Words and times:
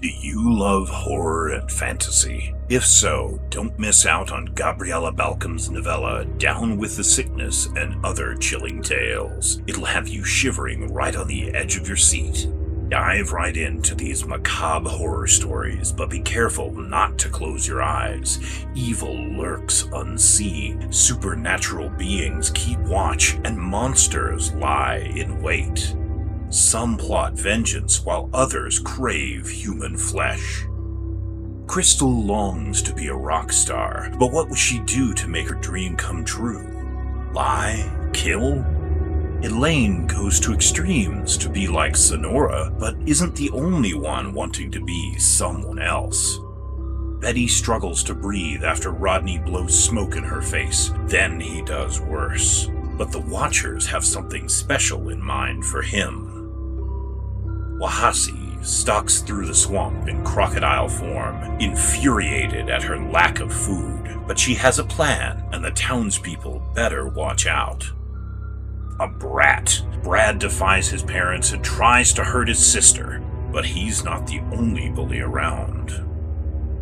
Do 0.00 0.08
you 0.08 0.56
love 0.56 0.88
horror 0.88 1.48
and 1.48 1.72
fantasy? 1.72 2.54
If 2.68 2.86
so, 2.86 3.40
don't 3.50 3.76
miss 3.80 4.06
out 4.06 4.30
on 4.30 4.44
Gabriella 4.54 5.10
Balcom's 5.10 5.70
novella 5.70 6.24
Down 6.24 6.76
with 6.76 6.96
the 6.96 7.02
Sickness 7.02 7.66
and 7.74 8.06
Other 8.06 8.36
Chilling 8.36 8.80
Tales. 8.80 9.60
It'll 9.66 9.86
have 9.86 10.06
you 10.06 10.22
shivering 10.22 10.94
right 10.94 11.16
on 11.16 11.26
the 11.26 11.52
edge 11.52 11.76
of 11.76 11.88
your 11.88 11.96
seat. 11.96 12.46
Dive 12.88 13.32
right 13.32 13.56
into 13.56 13.96
these 13.96 14.24
macabre 14.24 14.88
horror 14.88 15.26
stories, 15.26 15.90
but 15.90 16.10
be 16.10 16.20
careful 16.20 16.70
not 16.70 17.18
to 17.18 17.28
close 17.28 17.66
your 17.66 17.82
eyes. 17.82 18.38
Evil 18.76 19.16
lurks 19.36 19.82
unseen, 19.92 20.92
supernatural 20.92 21.88
beings 21.90 22.52
keep 22.54 22.78
watch, 22.82 23.36
and 23.44 23.58
monsters 23.58 24.52
lie 24.54 25.12
in 25.16 25.42
wait. 25.42 25.96
Some 26.50 26.96
plot 26.96 27.34
vengeance 27.34 28.04
while 28.04 28.30
others 28.32 28.78
crave 28.78 29.48
human 29.48 29.96
flesh. 29.96 30.64
Crystal 31.66 32.24
longs 32.24 32.80
to 32.82 32.94
be 32.94 33.08
a 33.08 33.14
rock 33.14 33.52
star, 33.52 34.10
but 34.18 34.32
what 34.32 34.48
would 34.48 34.58
she 34.58 34.78
do 34.80 35.12
to 35.12 35.28
make 35.28 35.48
her 35.48 35.56
dream 35.56 35.94
come 35.94 36.24
true? 36.24 37.30
Lie? 37.34 38.10
Kill? 38.14 38.64
Elaine 39.42 40.06
goes 40.06 40.40
to 40.40 40.54
extremes 40.54 41.36
to 41.36 41.50
be 41.50 41.68
like 41.68 41.94
Sonora, 41.94 42.74
but 42.78 42.96
isn't 43.06 43.36
the 43.36 43.50
only 43.50 43.92
one 43.92 44.32
wanting 44.32 44.70
to 44.70 44.80
be 44.82 45.18
someone 45.18 45.78
else. 45.78 46.38
Betty 47.20 47.46
struggles 47.46 48.02
to 48.04 48.14
breathe 48.14 48.64
after 48.64 48.90
Rodney 48.90 49.38
blows 49.38 49.78
smoke 49.78 50.16
in 50.16 50.24
her 50.24 50.40
face. 50.40 50.92
Then 51.06 51.38
he 51.38 51.60
does 51.60 52.00
worse. 52.00 52.70
But 52.96 53.12
the 53.12 53.20
Watchers 53.20 53.86
have 53.86 54.04
something 54.04 54.48
special 54.48 55.10
in 55.10 55.22
mind 55.22 55.66
for 55.66 55.82
him. 55.82 56.37
Wahasi 57.78 58.64
stalks 58.64 59.20
through 59.20 59.46
the 59.46 59.54
swamp 59.54 60.08
in 60.08 60.24
crocodile 60.24 60.88
form, 60.88 61.36
infuriated 61.60 62.68
at 62.68 62.82
her 62.82 62.98
lack 63.10 63.40
of 63.40 63.52
food. 63.52 64.20
But 64.26 64.38
she 64.38 64.54
has 64.56 64.78
a 64.78 64.84
plan, 64.84 65.42
and 65.52 65.64
the 65.64 65.70
townspeople 65.70 66.72
better 66.74 67.08
watch 67.08 67.46
out. 67.46 67.88
A 69.00 69.06
brat, 69.06 69.80
Brad 70.02 70.38
defies 70.38 70.88
his 70.88 71.02
parents 71.02 71.52
and 71.52 71.64
tries 71.64 72.12
to 72.14 72.24
hurt 72.24 72.48
his 72.48 72.64
sister, 72.64 73.22
but 73.52 73.64
he's 73.64 74.04
not 74.04 74.26
the 74.26 74.40
only 74.52 74.90
bully 74.90 75.20
around. 75.20 76.04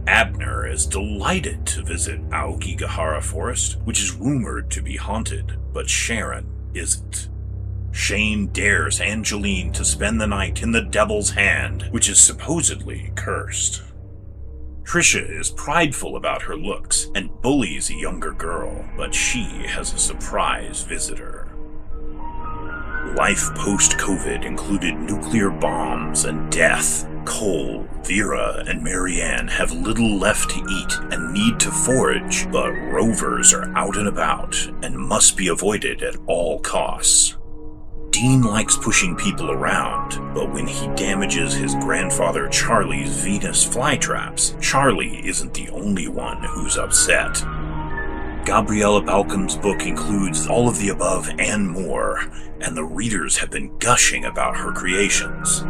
Abner 0.06 0.66
is 0.66 0.86
delighted 0.86 1.66
to 1.66 1.82
visit 1.82 2.26
Aokigahara 2.30 3.22
Forest, 3.22 3.78
which 3.84 4.00
is 4.00 4.14
rumored 4.14 4.70
to 4.70 4.80
be 4.80 4.96
haunted, 4.96 5.58
but 5.72 5.90
Sharon 5.90 6.46
isn't. 6.74 7.28
Shane 7.96 8.48
dares 8.48 9.00
Angeline 9.00 9.72
to 9.72 9.82
spend 9.82 10.20
the 10.20 10.26
night 10.26 10.62
in 10.62 10.70
the 10.70 10.82
Devil's 10.82 11.30
Hand, 11.30 11.88
which 11.90 12.10
is 12.10 12.20
supposedly 12.20 13.10
cursed. 13.16 13.82
Trisha 14.82 15.40
is 15.40 15.50
prideful 15.50 16.14
about 16.14 16.42
her 16.42 16.56
looks 16.56 17.10
and 17.14 17.40
bullies 17.40 17.88
a 17.88 17.94
younger 17.94 18.32
girl, 18.32 18.84
but 18.98 19.14
she 19.14 19.44
has 19.66 19.94
a 19.94 19.98
surprise 19.98 20.82
visitor. 20.82 21.48
Life 23.16 23.48
post 23.54 23.92
COVID 23.92 24.44
included 24.44 24.94
nuclear 24.94 25.48
bombs 25.50 26.26
and 26.26 26.52
death. 26.52 27.08
Cole, 27.24 27.88
Vera, 28.04 28.62
and 28.68 28.84
Marianne 28.84 29.48
have 29.48 29.72
little 29.72 30.18
left 30.18 30.50
to 30.50 30.58
eat 30.58 30.98
and 31.12 31.32
need 31.32 31.58
to 31.60 31.70
forage, 31.70 32.46
but 32.52 32.70
rovers 32.92 33.54
are 33.54 33.74
out 33.74 33.96
and 33.96 34.06
about 34.06 34.54
and 34.82 34.96
must 34.96 35.36
be 35.36 35.48
avoided 35.48 36.02
at 36.02 36.16
all 36.26 36.60
costs. 36.60 37.36
Dean 38.16 38.40
likes 38.40 38.78
pushing 38.78 39.14
people 39.14 39.50
around, 39.50 40.32
but 40.32 40.50
when 40.50 40.66
he 40.66 40.86
damages 40.94 41.52
his 41.52 41.74
grandfather 41.74 42.48
Charlie's 42.48 43.14
Venus 43.22 43.62
flytraps, 43.62 44.58
Charlie 44.58 45.20
isn't 45.28 45.52
the 45.52 45.68
only 45.68 46.08
one 46.08 46.42
who's 46.42 46.78
upset. 46.78 47.34
Gabriella 48.46 49.02
Balcom's 49.02 49.54
book 49.54 49.84
includes 49.84 50.46
all 50.46 50.66
of 50.66 50.78
the 50.78 50.88
above 50.88 51.28
and 51.38 51.68
more, 51.68 52.20
and 52.62 52.74
the 52.74 52.86
readers 52.86 53.36
have 53.36 53.50
been 53.50 53.76
gushing 53.80 54.24
about 54.24 54.56
her 54.56 54.72
creations. 54.72 55.62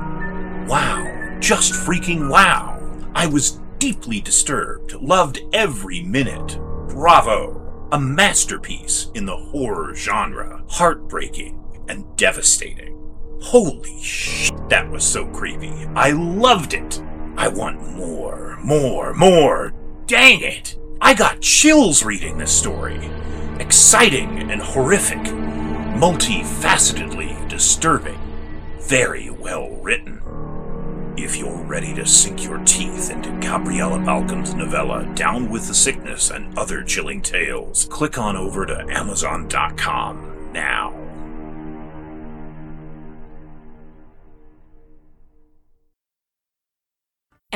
Wow, 0.71 1.39
just 1.41 1.73
freaking 1.73 2.31
wow! 2.31 2.81
I 3.13 3.27
was 3.27 3.59
deeply 3.81 4.21
disturbed, 4.21 4.93
loved 4.93 5.41
every 5.53 6.01
minute. 6.05 6.61
Bravo! 6.87 7.89
A 7.91 7.99
masterpiece 7.99 9.11
in 9.15 9.27
the 9.27 9.37
horror 9.37 9.97
genre, 9.97 10.63
heartbreaking, 10.69 11.66
and 11.89 12.05
devastating. 12.17 12.93
Holy 13.43 14.01
shit, 14.03 14.69
that 14.69 14.91
was 14.91 15.05
so 15.05 15.25
creepy. 15.27 15.73
I 15.95 16.11
loved 16.11 16.75
it. 16.75 17.01
I 17.37 17.47
want 17.49 17.97
more, 17.97 18.59
more, 18.63 19.15
more. 19.15 19.73
Dang 20.07 20.43
it! 20.43 20.77
I 21.01 21.15
got 21.15 21.41
chills 21.41 22.03
reading 22.03 22.37
this 22.39 22.53
story. 22.53 23.09
Exciting 23.59 24.51
and 24.51 24.61
horrific, 24.61 25.19
multifacetedly 25.19 27.49
disturbing, 27.49 28.19
very 28.81 29.31
well 29.31 29.71
written. 29.83 30.21
If 31.17 31.37
you're 31.37 31.65
ready 31.65 31.95
to 31.95 32.07
sink 32.07 32.45
your 32.45 32.59
teeth 32.65 33.11
into 33.11 33.31
Gabriella 33.41 33.99
Balcom's 33.99 34.55
novella 34.55 35.05
Down 35.15 35.51
with 35.51 35.67
the 35.67 35.75
Sickness 35.75 36.31
and 36.31 36.57
Other 36.59 36.83
Chilling 36.83 37.23
Tales, 37.23 37.87
click 37.87 38.19
on 38.19 38.37
over 38.37 38.67
to 38.67 38.87
Amazon.com 38.91 40.53
now. 40.53 41.06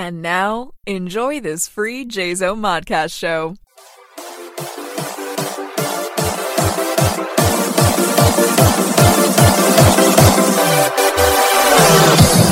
And 0.02 0.22
now, 0.22 0.72
enjoy 0.86 1.40
this 1.40 1.68
free 1.68 2.06
JZO 2.06 2.56
Modcast 2.56 3.12
show. 3.12 3.56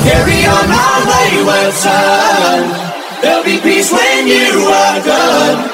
Carry 0.05 0.45
on 0.45 0.69
our 0.69 0.99
wayward 1.09 1.73
son. 1.73 2.69
There'll 3.23 3.43
be 3.43 3.59
peace 3.61 3.91
when 3.91 4.27
you 4.27 4.69
are 4.69 5.03
done. 5.03 5.71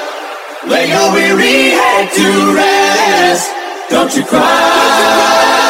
Lay 0.70 0.88
your 0.88 1.12
weary 1.12 1.76
head 1.76 2.10
to 2.10 2.54
rest. 2.54 3.50
Don't 3.90 4.16
you 4.16 4.24
cry. 4.24 5.65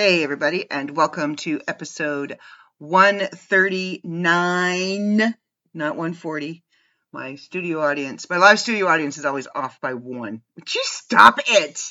Hey, 0.00 0.22
everybody, 0.22 0.70
and 0.70 0.96
welcome 0.96 1.34
to 1.38 1.60
episode 1.66 2.38
139, 2.78 5.34
not 5.74 5.96
140. 5.96 6.62
My 7.10 7.34
studio 7.34 7.80
audience, 7.80 8.30
my 8.30 8.36
live 8.36 8.60
studio 8.60 8.86
audience 8.86 9.18
is 9.18 9.24
always 9.24 9.48
off 9.52 9.80
by 9.80 9.94
one. 9.94 10.42
Would 10.54 10.72
you 10.72 10.82
stop 10.84 11.40
it? 11.48 11.82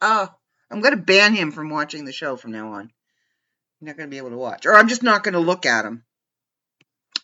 Oh, 0.00 0.26
I'm 0.70 0.80
going 0.80 0.96
to 0.96 1.02
ban 1.02 1.34
him 1.34 1.52
from 1.52 1.68
watching 1.68 2.06
the 2.06 2.12
show 2.12 2.36
from 2.36 2.52
now 2.52 2.72
on. 2.72 2.90
You're 3.78 3.88
not 3.88 3.98
going 3.98 4.08
to 4.08 4.10
be 4.10 4.16
able 4.16 4.30
to 4.30 4.38
watch, 4.38 4.64
or 4.64 4.74
I'm 4.74 4.88
just 4.88 5.02
not 5.02 5.22
going 5.22 5.34
to 5.34 5.40
look 5.40 5.66
at 5.66 5.84
him. 5.84 6.02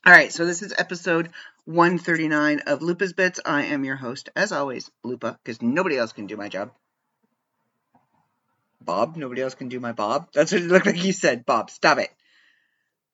All 0.05 0.13
right, 0.13 0.31
so 0.31 0.45
this 0.45 0.61
is 0.61 0.75
episode 0.77 1.31
139 1.65 2.61
of 2.67 2.83
Lupa's 2.83 3.15
Bits. 3.15 3.41
I 3.47 3.63
am 3.63 3.85
your 3.85 3.97
host, 3.97 4.29
as 4.37 4.53
always, 4.53 4.91
Lupa, 5.03 5.39
because 5.43 5.63
nobody 5.63 5.97
else 5.97 6.13
can 6.13 6.27
do 6.27 6.37
my 6.37 6.51
job. 6.51 6.73
Bob. 8.81 9.17
Nobody 9.17 9.43
else 9.43 9.55
can 9.55 9.69
do 9.69 9.81
my 9.81 9.93
Bob. 9.93 10.29
That's 10.33 10.53
what 10.53 10.63
it 10.63 10.69
looked 10.69 10.87
like 10.87 11.05
you 11.05 11.13
said. 11.13 11.47
Bob, 11.47 11.71
stop 11.71 11.99
it. 11.99 12.11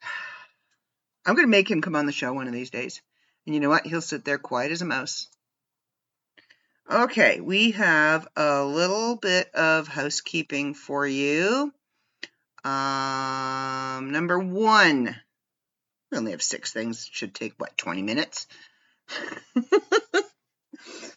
I'm 1.26 1.34
going 1.34 1.46
to 1.46 1.50
make 1.50 1.70
him 1.70 1.82
come 1.82 1.96
on 1.96 2.06
the 2.06 2.12
show 2.12 2.32
one 2.32 2.46
of 2.46 2.52
these 2.52 2.70
days. 2.70 3.02
And 3.46 3.54
you 3.54 3.60
know 3.60 3.68
what? 3.68 3.86
He'll 3.86 4.00
sit 4.00 4.24
there 4.24 4.38
quiet 4.38 4.72
as 4.72 4.82
a 4.82 4.86
mouse. 4.86 5.28
Okay, 6.90 7.40
we 7.40 7.72
have 7.72 8.28
a 8.36 8.64
little 8.64 9.16
bit 9.16 9.52
of 9.54 9.88
housekeeping 9.88 10.74
for 10.74 11.04
you. 11.04 11.72
Um, 12.64 14.12
number 14.12 14.38
one, 14.38 15.16
we 16.10 16.18
only 16.18 16.30
have 16.30 16.42
six 16.42 16.72
things. 16.72 17.08
Should 17.12 17.34
take, 17.34 17.54
what, 17.58 17.76
20 17.76 18.02
minutes? 18.02 18.46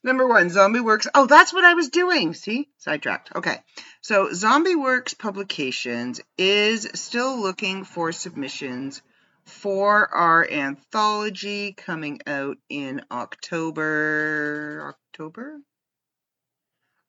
Number 0.04 0.28
one, 0.28 0.50
Zombie 0.50 0.80
Works. 0.80 1.08
Oh, 1.14 1.26
that's 1.26 1.54
what 1.54 1.66
I 1.66 1.74
was 1.74 1.90
doing. 1.90 2.34
See? 2.34 2.70
Sidetracked. 2.78 3.32
Okay. 3.36 3.58
So, 4.02 4.32
Zombie 4.34 4.76
Works 4.76 5.14
Publications 5.14 6.22
is 6.38 6.88
still 6.94 7.42
looking 7.42 7.84
for 7.84 8.14
submissions 8.14 9.02
for 9.46 10.08
our 10.14 10.50
anthology 10.50 11.74
coming 11.74 12.22
out 12.26 12.58
in 12.70 13.02
October. 13.12 14.96
October? 14.96 15.60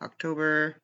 October. 0.02 0.76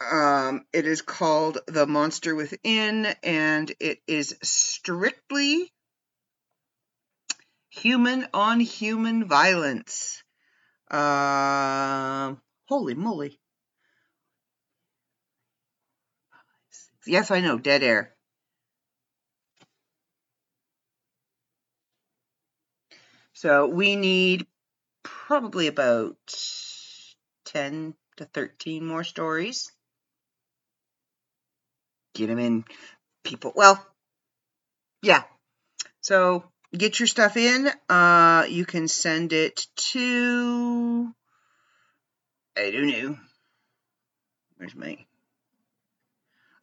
Um, 0.00 0.64
it 0.72 0.86
is 0.86 1.02
called 1.02 1.58
The 1.66 1.86
Monster 1.86 2.34
Within, 2.34 3.06
and 3.22 3.72
it 3.80 3.98
is 4.06 4.34
strictly 4.42 5.72
human 7.68 8.26
on 8.32 8.60
human 8.60 9.28
violence. 9.28 10.22
Um, 10.90 12.40
holy 12.66 12.94
moly. 12.94 13.38
Yes, 17.08 17.30
I 17.30 17.40
know, 17.40 17.58
dead 17.58 17.82
air. 17.82 18.14
So 23.32 23.66
we 23.66 23.96
need 23.96 24.46
probably 25.02 25.68
about 25.68 26.16
10 27.46 27.94
to 28.18 28.24
13 28.26 28.84
more 28.84 29.04
stories. 29.04 29.72
Get 32.14 32.26
them 32.26 32.38
in 32.38 32.64
people. 33.24 33.52
Well, 33.54 33.82
yeah. 35.02 35.22
So 36.02 36.44
get 36.76 37.00
your 37.00 37.06
stuff 37.06 37.38
in. 37.38 37.70
Uh, 37.88 38.44
you 38.50 38.66
can 38.66 38.86
send 38.86 39.32
it 39.32 39.66
to. 39.92 41.14
I 42.54 42.70
don't 42.70 42.88
know. 42.88 43.16
Where's 44.56 44.74
my. 44.74 45.07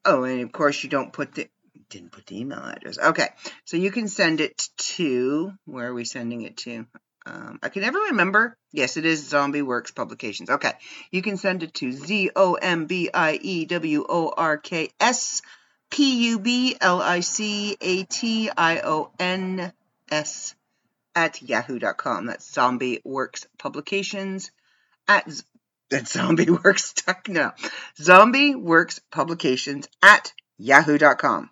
Oh, 0.06 0.24
and 0.24 0.42
of 0.42 0.52
course 0.52 0.84
you 0.84 0.90
don't 0.90 1.12
put 1.12 1.34
the 1.34 1.48
didn't 1.90 2.12
put 2.12 2.25
the 2.25 2.40
email 2.40 2.60
address. 2.60 2.98
Okay, 2.98 3.28
so 3.63 3.78
you 3.78 3.92
can 3.92 4.07
send 4.07 4.42
it 4.42 4.69
to 4.78 5.54
where 5.66 5.88
are 5.88 5.94
we 5.94 6.06
sending 6.06 6.42
it 6.42 6.57
to? 6.57 6.86
Um, 7.25 7.60
I 7.63 7.69
can 7.69 7.81
never 7.81 8.00
remember. 8.00 8.56
Yes, 8.72 8.98
it 8.98 9.06
is 9.06 9.28
Zombie 9.28 9.63
Works 9.63 9.92
Publications. 9.92 10.50
Okay, 10.50 10.74
you 11.12 11.22
can 11.22 11.38
send 11.38 11.63
it 11.63 11.74
to 11.75 11.92
Z 11.92 12.31
O 12.36 12.54
M 12.54 12.86
B 12.86 13.10
I 13.13 13.40
E 13.42 13.66
W 13.66 14.06
O 14.07 14.34
R 14.36 14.57
K 14.57 14.90
S 15.00 15.42
P 15.90 16.28
U 16.30 16.40
B 16.40 16.75
L 16.80 17.01
I 17.01 17.22
C 17.22 17.78
A 17.81 18.04
T 18.04 18.50
I 18.56 18.81
O 18.81 19.12
N 19.19 19.74
S 20.12 20.56
at 21.16 21.42
yahoo.com. 21.42 22.28
That's 22.28 22.51
Zombie 22.51 23.01
Works 23.04 23.48
Publications 23.58 24.51
at 25.08 25.28
that 25.90 26.08
Zombie 26.08 26.50
Works 26.64 26.94
no 27.28 27.52
Zombie 27.98 28.56
Works 28.56 29.00
Publications 29.12 29.88
at 30.02 30.34
yahoo.com. 30.58 31.50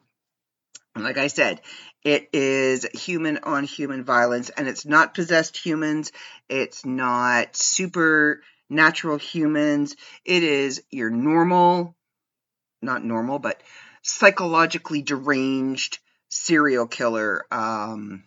And 0.95 1.03
like 1.03 1.17
I 1.17 1.27
said, 1.27 1.61
it 2.03 2.29
is 2.33 2.85
human 2.93 3.39
on 3.39 3.63
human 3.63 4.03
violence, 4.03 4.49
and 4.49 4.67
it's 4.67 4.85
not 4.85 5.13
possessed 5.13 5.57
humans. 5.57 6.11
It's 6.49 6.85
not 6.85 7.55
supernatural 7.55 9.17
humans. 9.17 9.95
It 10.25 10.43
is 10.43 10.83
your 10.91 11.09
normal, 11.09 11.95
not 12.81 13.03
normal, 13.03 13.39
but 13.39 13.61
psychologically 14.03 15.01
deranged 15.01 15.99
serial 16.29 16.87
killer, 16.87 17.45
um, 17.51 18.25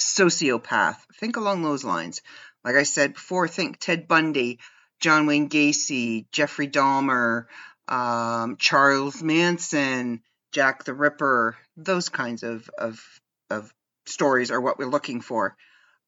sociopath. 0.00 0.96
Think 1.14 1.36
along 1.36 1.62
those 1.62 1.84
lines. 1.84 2.22
Like 2.64 2.76
I 2.76 2.84
said 2.84 3.14
before, 3.14 3.48
think 3.48 3.78
Ted 3.78 4.06
Bundy, 4.06 4.58
John 5.00 5.26
Wayne 5.26 5.48
Gacy, 5.48 6.26
Jeffrey 6.30 6.68
Dahmer, 6.68 7.46
um, 7.88 8.56
Charles 8.56 9.22
Manson, 9.22 10.22
Jack 10.52 10.84
the 10.84 10.94
Ripper, 10.94 11.56
those 11.76 12.08
kinds 12.08 12.42
of, 12.42 12.68
of, 12.78 13.02
of 13.50 13.72
stories 14.06 14.50
are 14.50 14.60
what 14.60 14.78
we're 14.78 14.86
looking 14.86 15.20
for. 15.20 15.56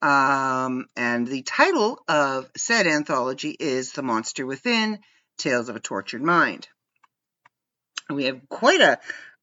Um, 0.02 0.86
and 0.96 1.26
the 1.26 1.42
title 1.42 1.98
of 2.06 2.50
said 2.56 2.86
anthology 2.86 3.56
is 3.58 3.92
The 3.92 4.02
Monster 4.02 4.44
Within 4.44 4.98
Tales 5.38 5.68
of 5.68 5.76
a 5.76 5.80
Tortured 5.80 6.22
Mind. 6.22 6.68
We 8.10 8.24
have 8.24 8.48
quite 8.48 8.80
a 8.80 8.98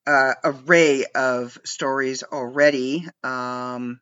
uh, 0.05 0.33
array 0.43 1.05
of 1.15 1.57
stories 1.63 2.23
already. 2.23 3.07
Um, 3.23 3.99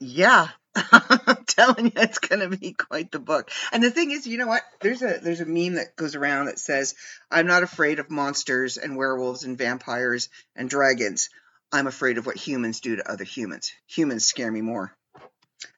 yeah, 0.00 0.48
I'm 0.74 1.44
telling 1.46 1.86
you, 1.86 1.92
it's 1.96 2.18
going 2.18 2.40
to 2.40 2.56
be 2.56 2.72
quite 2.72 3.10
the 3.10 3.18
book. 3.18 3.50
And 3.72 3.82
the 3.82 3.90
thing 3.90 4.10
is, 4.10 4.26
you 4.26 4.38
know 4.38 4.46
what? 4.46 4.62
There's 4.80 5.02
a 5.02 5.18
there's 5.22 5.40
a 5.40 5.46
meme 5.46 5.74
that 5.74 5.96
goes 5.96 6.14
around 6.14 6.46
that 6.46 6.58
says, 6.58 6.94
"I'm 7.30 7.46
not 7.46 7.62
afraid 7.62 7.98
of 7.98 8.10
monsters 8.10 8.78
and 8.78 8.96
werewolves 8.96 9.44
and 9.44 9.58
vampires 9.58 10.28
and 10.56 10.70
dragons. 10.70 11.28
I'm 11.72 11.86
afraid 11.86 12.18
of 12.18 12.26
what 12.26 12.36
humans 12.36 12.80
do 12.80 12.96
to 12.96 13.10
other 13.10 13.24
humans. 13.24 13.72
Humans 13.88 14.24
scare 14.24 14.50
me 14.50 14.62
more." 14.62 14.96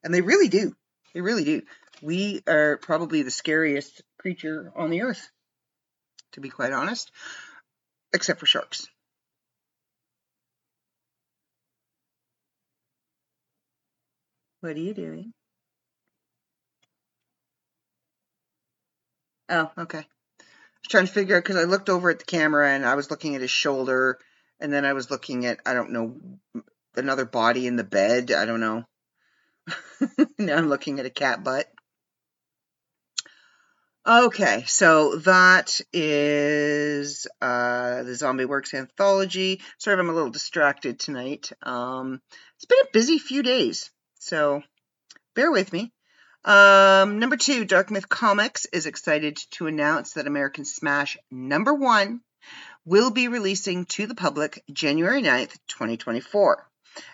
And 0.02 0.14
they 0.14 0.20
really 0.20 0.48
do. 0.48 0.74
They 1.12 1.20
really 1.20 1.44
do. 1.44 1.62
We 2.02 2.42
are 2.46 2.76
probably 2.78 3.22
the 3.22 3.30
scariest 3.30 4.02
creature 4.18 4.72
on 4.76 4.90
the 4.90 5.02
earth, 5.02 5.28
to 6.32 6.40
be 6.40 6.50
quite 6.50 6.72
honest, 6.72 7.10
except 8.12 8.40
for 8.40 8.46
sharks. 8.46 8.86
What 14.64 14.76
are 14.76 14.80
you 14.80 14.94
doing? 14.94 15.34
Oh, 19.50 19.70
okay. 19.76 19.98
I 19.98 20.02
was 20.40 20.88
trying 20.88 21.06
to 21.06 21.12
figure 21.12 21.36
out 21.36 21.44
because 21.44 21.56
I 21.56 21.64
looked 21.64 21.90
over 21.90 22.08
at 22.08 22.18
the 22.18 22.24
camera 22.24 22.70
and 22.70 22.86
I 22.86 22.94
was 22.94 23.10
looking 23.10 23.34
at 23.34 23.42
his 23.42 23.50
shoulder, 23.50 24.18
and 24.58 24.72
then 24.72 24.86
I 24.86 24.94
was 24.94 25.10
looking 25.10 25.44
at 25.44 25.60
I 25.66 25.74
don't 25.74 25.92
know 25.92 26.16
another 26.96 27.26
body 27.26 27.66
in 27.66 27.76
the 27.76 27.84
bed. 27.84 28.32
I 28.32 28.46
don't 28.46 28.60
know. 28.60 28.84
now 30.38 30.56
I'm 30.56 30.70
looking 30.70 30.98
at 30.98 31.04
a 31.04 31.10
cat 31.10 31.44
butt. 31.44 31.66
Okay, 34.06 34.64
so 34.66 35.16
that 35.16 35.78
is 35.92 37.26
uh, 37.42 38.02
the 38.02 38.14
Zombie 38.14 38.46
Works 38.46 38.72
anthology. 38.72 39.60
Sorry 39.76 39.92
if 39.92 40.00
I'm 40.00 40.08
a 40.08 40.14
little 40.14 40.30
distracted 40.30 40.98
tonight. 40.98 41.52
Um, 41.62 42.22
it's 42.56 42.64
been 42.64 42.78
a 42.80 42.92
busy 42.94 43.18
few 43.18 43.42
days. 43.42 43.90
So 44.24 44.62
bear 45.34 45.50
with 45.50 45.70
me. 45.70 45.92
Um, 46.46 47.18
number 47.18 47.36
two, 47.36 47.66
Dark 47.66 47.90
Myth 47.90 48.08
Comics 48.08 48.64
is 48.72 48.86
excited 48.86 49.36
to 49.50 49.66
announce 49.66 50.14
that 50.14 50.26
American 50.26 50.64
Smash 50.64 51.18
number 51.30 51.74
one 51.74 52.22
will 52.86 53.10
be 53.10 53.28
releasing 53.28 53.84
to 53.84 54.06
the 54.06 54.14
public 54.14 54.64
January 54.72 55.20
9th, 55.20 55.58
2024. 55.68 56.66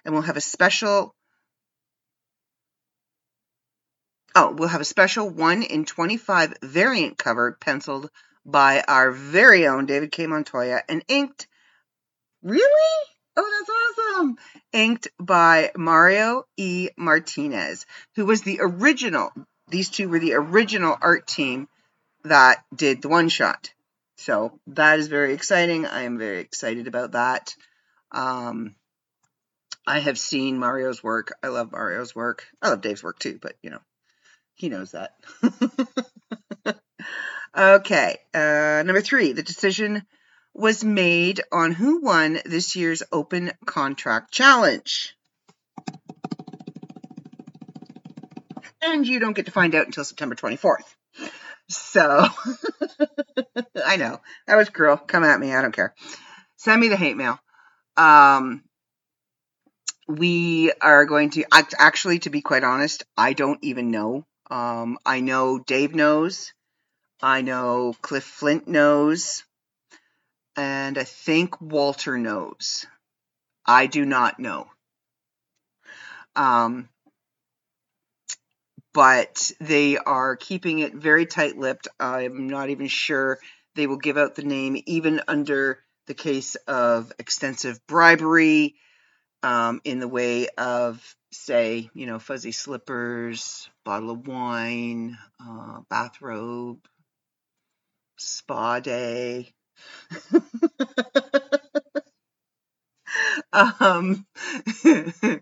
And 0.04 0.14
we'll 0.14 0.22
have 0.22 0.36
a 0.36 0.40
special 0.40 1.12
Oh, 4.36 4.52
we'll 4.52 4.68
have 4.68 4.80
a 4.80 4.84
special 4.84 5.28
1 5.28 5.64
in 5.64 5.84
25 5.84 6.58
variant 6.62 7.18
cover 7.18 7.58
penciled 7.60 8.08
by 8.46 8.84
our 8.86 9.10
very 9.10 9.66
own 9.66 9.86
David 9.86 10.12
K. 10.12 10.28
Montoya 10.28 10.82
and 10.88 11.04
inked. 11.08 11.48
Really? 12.40 13.10
Oh, 13.36 13.96
that's 13.96 14.18
awesome. 14.18 14.36
Inked 14.72 15.08
by 15.18 15.70
Mario 15.76 16.44
E. 16.56 16.90
Martinez, 16.96 17.86
who 18.16 18.26
was 18.26 18.42
the 18.42 18.58
original, 18.60 19.32
these 19.68 19.88
two 19.88 20.08
were 20.08 20.18
the 20.18 20.34
original 20.34 20.96
art 21.00 21.26
team 21.26 21.68
that 22.24 22.64
did 22.74 23.02
the 23.02 23.08
one 23.08 23.28
shot. 23.28 23.72
So 24.16 24.58
that 24.66 24.98
is 24.98 25.08
very 25.08 25.32
exciting. 25.32 25.86
I 25.86 26.02
am 26.02 26.18
very 26.18 26.40
excited 26.40 26.86
about 26.86 27.12
that. 27.12 27.54
Um, 28.12 28.74
I 29.86 30.00
have 30.00 30.18
seen 30.18 30.58
Mario's 30.58 31.02
work. 31.02 31.32
I 31.42 31.48
love 31.48 31.72
Mario's 31.72 32.14
work. 32.14 32.46
I 32.60 32.68
love 32.68 32.82
Dave's 32.82 33.02
work 33.02 33.18
too, 33.18 33.38
but 33.40 33.54
you 33.62 33.70
know, 33.70 33.80
he 34.54 34.68
knows 34.68 34.92
that. 34.92 35.14
okay, 37.56 38.18
uh, 38.34 38.82
number 38.84 39.00
three, 39.00 39.32
the 39.32 39.42
decision 39.42 40.02
was 40.54 40.84
made 40.84 41.40
on 41.52 41.72
who 41.72 42.02
won 42.02 42.38
this 42.44 42.76
year's 42.76 43.02
Open 43.12 43.52
Contract 43.64 44.32
Challenge. 44.32 45.14
And 48.82 49.06
you 49.06 49.20
don't 49.20 49.34
get 49.34 49.46
to 49.46 49.52
find 49.52 49.74
out 49.74 49.86
until 49.86 50.04
September 50.04 50.34
24th. 50.34 50.84
So, 51.68 52.26
I 53.84 53.96
know, 53.96 54.20
that 54.46 54.56
was 54.56 54.70
cruel. 54.70 54.96
Come 54.96 55.24
at 55.24 55.38
me, 55.38 55.54
I 55.54 55.62
don't 55.62 55.74
care. 55.74 55.94
Send 56.56 56.80
me 56.80 56.88
the 56.88 56.96
hate 56.96 57.16
mail. 57.16 57.38
Um, 57.96 58.64
we 60.08 60.72
are 60.80 61.04
going 61.04 61.30
to, 61.30 61.44
actually, 61.78 62.18
to 62.20 62.30
be 62.30 62.40
quite 62.40 62.64
honest, 62.64 63.04
I 63.16 63.34
don't 63.34 63.62
even 63.62 63.90
know. 63.90 64.26
Um, 64.50 64.98
I 65.06 65.20
know 65.20 65.58
Dave 65.60 65.94
knows. 65.94 66.52
I 67.22 67.42
know 67.42 67.94
Cliff 68.02 68.24
Flint 68.24 68.66
knows 68.66 69.44
and 70.56 70.98
I 70.98 71.04
think 71.04 71.60
Walter 71.60 72.18
knows. 72.18 72.86
I 73.66 73.86
do 73.86 74.04
not 74.04 74.38
know. 74.38 74.68
Um, 76.34 76.88
but 78.92 79.52
they 79.60 79.96
are 79.96 80.36
keeping 80.36 80.80
it 80.80 80.94
very 80.94 81.26
tight 81.26 81.56
lipped. 81.56 81.88
I'm 81.98 82.48
not 82.48 82.70
even 82.70 82.88
sure 82.88 83.38
they 83.74 83.86
will 83.86 83.98
give 83.98 84.16
out 84.16 84.34
the 84.34 84.42
name, 84.42 84.82
even 84.86 85.20
under 85.28 85.78
the 86.06 86.14
case 86.14 86.56
of 86.66 87.12
extensive 87.18 87.78
bribery 87.86 88.74
um, 89.42 89.80
in 89.84 90.00
the 90.00 90.08
way 90.08 90.48
of, 90.58 91.16
say, 91.32 91.88
you 91.94 92.06
know, 92.06 92.18
fuzzy 92.18 92.52
slippers, 92.52 93.68
bottle 93.84 94.10
of 94.10 94.26
wine, 94.26 95.16
uh, 95.40 95.80
bathrobe, 95.88 96.80
spa 98.18 98.80
day, 98.80 99.52
um, 103.52 104.26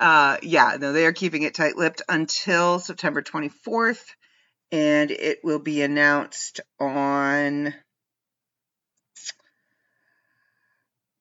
uh, 0.00 0.36
yeah, 0.42 0.76
no, 0.80 0.92
they 0.92 1.06
are 1.06 1.12
keeping 1.12 1.42
it 1.42 1.54
tight-lipped 1.54 2.02
until 2.08 2.78
September 2.78 3.22
24th, 3.22 4.04
and 4.70 5.10
it 5.10 5.38
will 5.44 5.58
be 5.58 5.82
announced 5.82 6.60
on 6.80 7.74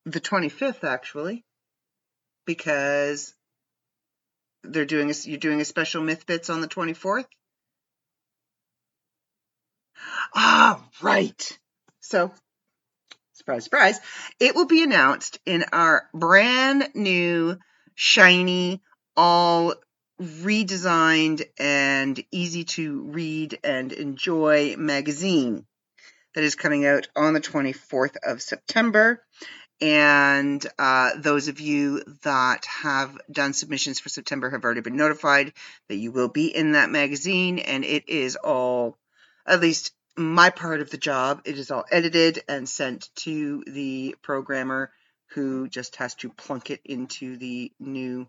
the 0.05 0.19
25th, 0.19 0.83
actually, 0.83 1.45
because 2.45 3.33
they're 4.63 4.85
doing 4.85 5.09
a, 5.09 5.13
you're 5.25 5.39
doing 5.39 5.61
a 5.61 5.65
special 5.65 6.03
myth 6.03 6.25
bits 6.25 6.49
on 6.49 6.61
the 6.61 6.67
24th. 6.67 7.25
Ah, 10.33 10.83
right. 11.01 11.59
So, 12.11 12.29
surprise, 13.31 13.63
surprise, 13.63 13.99
it 14.37 14.53
will 14.53 14.65
be 14.65 14.83
announced 14.83 15.39
in 15.45 15.63
our 15.71 16.09
brand 16.13 16.89
new, 16.93 17.57
shiny, 17.95 18.81
all 19.15 19.75
redesigned 20.21 21.45
and 21.57 22.21
easy 22.29 22.65
to 22.65 23.03
read 23.03 23.59
and 23.63 23.93
enjoy 23.93 24.75
magazine 24.77 25.65
that 26.35 26.43
is 26.43 26.55
coming 26.55 26.85
out 26.85 27.07
on 27.15 27.33
the 27.33 27.39
24th 27.39 28.17
of 28.21 28.41
September. 28.41 29.23
And 29.79 30.65
uh, 30.77 31.11
those 31.17 31.47
of 31.47 31.61
you 31.61 32.03
that 32.23 32.65
have 32.65 33.17
done 33.31 33.53
submissions 33.53 34.01
for 34.01 34.09
September 34.09 34.49
have 34.49 34.65
already 34.65 34.81
been 34.81 34.97
notified 34.97 35.53
that 35.87 35.95
you 35.95 36.11
will 36.11 36.27
be 36.27 36.53
in 36.53 36.73
that 36.73 36.89
magazine, 36.89 37.57
and 37.59 37.85
it 37.85 38.09
is 38.09 38.35
all, 38.35 38.97
at 39.47 39.61
least 39.61 39.93
my 40.17 40.49
part 40.49 40.81
of 40.81 40.89
the 40.89 40.97
job, 40.97 41.41
it 41.45 41.57
is 41.57 41.71
all 41.71 41.85
edited 41.91 42.43
and 42.47 42.67
sent 42.67 43.09
to 43.15 43.63
the 43.67 44.15
programmer 44.21 44.91
who 45.33 45.69
just 45.69 45.95
has 45.97 46.15
to 46.15 46.29
plunk 46.29 46.69
it 46.69 46.81
into 46.83 47.37
the 47.37 47.71
new 47.79 48.27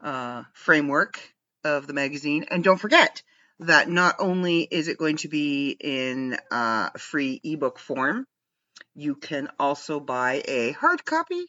uh, 0.00 0.42
framework 0.52 1.20
of 1.64 1.86
the 1.86 1.92
magazine. 1.92 2.46
And 2.50 2.64
don't 2.64 2.80
forget 2.80 3.22
that 3.60 3.88
not 3.88 4.16
only 4.18 4.62
is 4.62 4.88
it 4.88 4.98
going 4.98 5.16
to 5.18 5.28
be 5.28 5.70
in 5.80 6.36
uh, 6.50 6.90
free 6.98 7.40
ebook 7.42 7.78
form, 7.78 8.26
you 8.94 9.14
can 9.14 9.48
also 9.58 10.00
buy 10.00 10.42
a 10.46 10.72
hard 10.72 11.04
copy. 11.04 11.46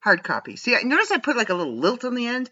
Hard 0.00 0.24
copy. 0.24 0.56
See, 0.56 0.76
notice 0.82 1.12
I 1.12 1.18
put 1.18 1.36
like 1.36 1.50
a 1.50 1.54
little 1.54 1.76
lilt 1.76 2.04
on 2.04 2.14
the 2.14 2.26
end. 2.26 2.50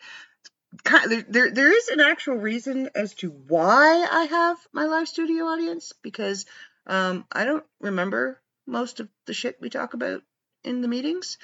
There, 1.28 1.50
there 1.50 1.76
is 1.76 1.88
an 1.88 2.00
actual 2.00 2.36
reason 2.36 2.90
as 2.94 3.14
to 3.16 3.30
why 3.30 4.06
I 4.10 4.24
have 4.24 4.58
my 4.72 4.84
live 4.84 5.08
studio 5.08 5.44
audience 5.44 5.92
because 6.02 6.46
um, 6.86 7.24
I 7.32 7.44
don't 7.44 7.64
remember 7.80 8.40
most 8.66 9.00
of 9.00 9.08
the 9.26 9.34
shit 9.34 9.58
we 9.60 9.70
talk 9.70 9.94
about 9.94 10.22
in 10.64 10.80
the 10.80 10.88
meetings. 10.88 11.38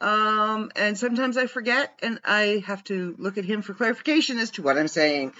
Um, 0.00 0.72
and 0.74 0.98
sometimes 0.98 1.36
I 1.36 1.46
forget 1.46 1.92
and 2.02 2.20
I 2.24 2.62
have 2.66 2.82
to 2.84 3.14
look 3.18 3.38
at 3.38 3.44
him 3.44 3.62
for 3.62 3.74
clarification 3.74 4.38
as 4.38 4.50
to 4.52 4.62
what 4.62 4.76
I'm 4.76 4.88
saying, 4.88 5.32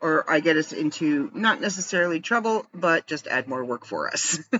or 0.00 0.28
I 0.28 0.40
get 0.40 0.56
us 0.56 0.72
into 0.72 1.30
not 1.34 1.60
necessarily 1.60 2.20
trouble, 2.20 2.66
but 2.74 3.06
just 3.06 3.26
add 3.26 3.48
more 3.48 3.64
work 3.64 3.84
for 3.84 4.08
us. 4.08 4.40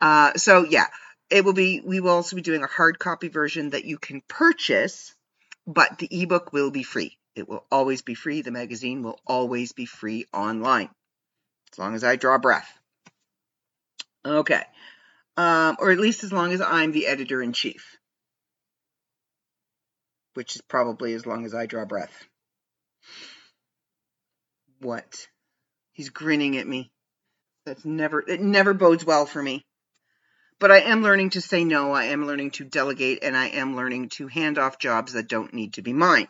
uh, 0.00 0.34
so 0.36 0.64
yeah, 0.64 0.86
it 1.28 1.44
will 1.44 1.52
be, 1.52 1.82
we 1.84 2.00
will 2.00 2.10
also 2.10 2.36
be 2.36 2.42
doing 2.42 2.62
a 2.62 2.66
hard 2.66 2.98
copy 2.98 3.28
version 3.28 3.70
that 3.70 3.84
you 3.84 3.98
can 3.98 4.22
purchase, 4.26 5.14
but 5.72 5.98
the 5.98 6.08
ebook 6.10 6.52
will 6.52 6.70
be 6.70 6.82
free. 6.82 7.16
It 7.34 7.48
will 7.48 7.64
always 7.70 8.02
be 8.02 8.14
free. 8.14 8.42
The 8.42 8.50
magazine 8.50 9.02
will 9.02 9.18
always 9.26 9.72
be 9.72 9.86
free 9.86 10.26
online, 10.32 10.90
as 11.72 11.78
long 11.78 11.94
as 11.94 12.04
I 12.04 12.16
draw 12.16 12.38
breath. 12.38 12.70
Okay 14.24 14.62
um, 15.40 15.76
or 15.78 15.90
at 15.90 15.98
least 15.98 16.22
as 16.22 16.32
long 16.32 16.52
as 16.52 16.60
I'm 16.60 16.92
the 16.92 17.06
editor 17.06 17.42
in 17.42 17.52
chief, 17.52 17.96
which 20.34 20.54
is 20.54 20.62
probably 20.62 21.14
as 21.14 21.26
long 21.26 21.46
as 21.46 21.54
I 21.54 21.64
draw 21.64 21.86
breath. 21.86 22.26
What? 24.80 25.28
He's 25.92 26.10
grinning 26.10 26.58
at 26.58 26.66
me. 26.66 26.90
That's 27.64 27.84
never, 27.84 28.20
it 28.20 28.40
never 28.40 28.74
bodes 28.74 29.04
well 29.04 29.24
for 29.24 29.42
me. 29.42 29.64
But 30.60 30.70
I 30.70 30.80
am 30.80 31.02
learning 31.02 31.30
to 31.30 31.40
say 31.40 31.64
no, 31.64 31.92
I 31.92 32.04
am 32.04 32.26
learning 32.26 32.50
to 32.52 32.64
delegate, 32.64 33.20
and 33.22 33.34
I 33.34 33.48
am 33.48 33.76
learning 33.76 34.10
to 34.10 34.28
hand 34.28 34.58
off 34.58 34.78
jobs 34.78 35.14
that 35.14 35.26
don't 35.26 35.54
need 35.54 35.72
to 35.74 35.82
be 35.82 35.94
mine. 35.94 36.28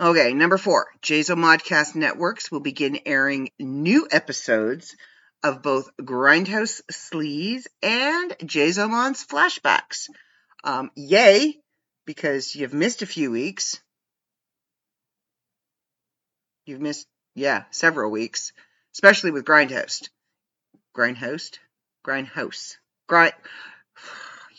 Okay, 0.00 0.34
number 0.34 0.58
four, 0.58 0.88
JZO 1.02 1.36
Modcast 1.36 1.94
Networks 1.94 2.50
will 2.50 2.60
begin 2.60 2.98
airing 3.06 3.50
new 3.60 4.08
episodes 4.10 4.96
of 5.44 5.62
both 5.62 5.88
Grindhouse 6.02 6.82
Sleaze 6.90 7.68
and 7.80 8.32
Jazomon's 8.40 9.24
flashbacks. 9.24 10.08
Um, 10.64 10.90
yay, 10.96 11.60
because 12.06 12.56
you've 12.56 12.74
missed 12.74 13.02
a 13.02 13.06
few 13.06 13.30
weeks. 13.30 13.80
You've 16.66 16.80
missed, 16.80 17.06
yeah, 17.36 17.64
several 17.70 18.10
weeks, 18.10 18.52
especially 18.94 19.30
with 19.30 19.44
Grindhouse. 19.44 20.08
Grindhouse? 20.96 21.58
Grindhouse. 22.04 22.76
Grind. 23.08 23.34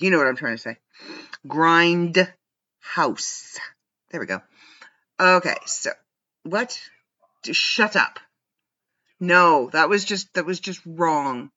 You 0.01 0.11
know 0.11 0.17
what 0.17 0.27
I'm 0.27 0.37
trying 0.37 0.55
to 0.55 0.61
say. 0.61 0.77
Grind 1.45 2.33
house. 2.79 3.59
There 4.11 4.21
we 4.21 4.27
go. 4.27 4.39
Okay, 5.19 5.57
so 5.65 5.91
what? 6.43 6.79
Just 7.43 7.59
shut 7.59 7.97
up. 7.97 8.17
No, 9.19 9.69
that 9.73 9.89
was 9.89 10.05
just 10.05 10.33
that 10.35 10.45
was 10.45 10.61
just 10.61 10.79
wrong. 10.85 11.51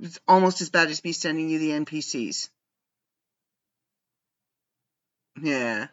It's 0.00 0.18
almost 0.26 0.60
as 0.60 0.70
bad 0.70 0.90
as 0.90 1.04
me 1.04 1.12
sending 1.12 1.48
you 1.48 1.60
the 1.60 1.70
NPCs. 1.70 2.48
Yeah. 5.40 5.86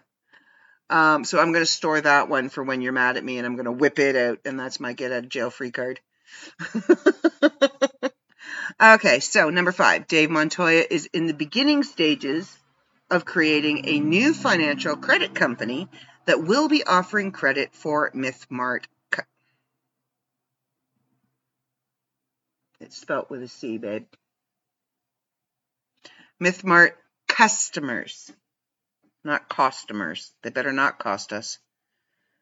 Um, 0.89 1.25
so 1.25 1.39
I'm 1.39 1.51
going 1.51 1.65
to 1.65 1.72
store 1.72 2.00
that 2.01 2.29
one 2.29 2.50
for 2.50 2.63
when 2.63 2.82
you're 2.82 2.94
mad 2.94 3.17
at 3.17 3.24
me 3.24 3.38
and 3.38 3.46
I'm 3.46 3.56
going 3.56 3.65
to 3.65 3.72
whip 3.72 4.00
it 4.00 4.15
out 4.15 4.39
and 4.46 4.60
that's 4.60 4.79
my 4.79 4.94
get 4.94 5.12
out 5.12 5.25
of 5.25 5.29
jail 5.29 5.50
free 5.50 5.72
card. 5.72 6.00
okay, 8.81 9.19
so 9.19 9.50
number 9.50 9.72
five, 9.72 10.07
Dave 10.07 10.29
Montoya 10.29 10.84
is 10.89 11.07
in 11.13 11.27
the 11.27 11.34
beginning 11.34 11.84
stages 11.84 12.57
of 13.10 13.25
creating 13.25 13.86
a 13.86 14.00
new 14.00 14.34
financial 14.34 14.96
credit 14.96 15.34
company 15.34 15.88
that 16.25 16.43
will 16.43 16.67
be 16.67 16.84
offering 16.84 17.31
credit 17.31 17.74
for 17.74 18.12
MythMart 18.12 18.86
It's 22.79 22.98
spelt 22.98 23.29
with 23.29 23.41
a 23.41 23.48
C, 23.48 23.77
babe. 23.77 24.05
MythMart 26.41 26.91
customers, 27.27 28.31
not 29.24 29.50
customers. 29.50 30.31
They 30.43 30.51
better 30.51 30.72
not 30.72 31.00
cost 31.00 31.34
us. 31.34 31.57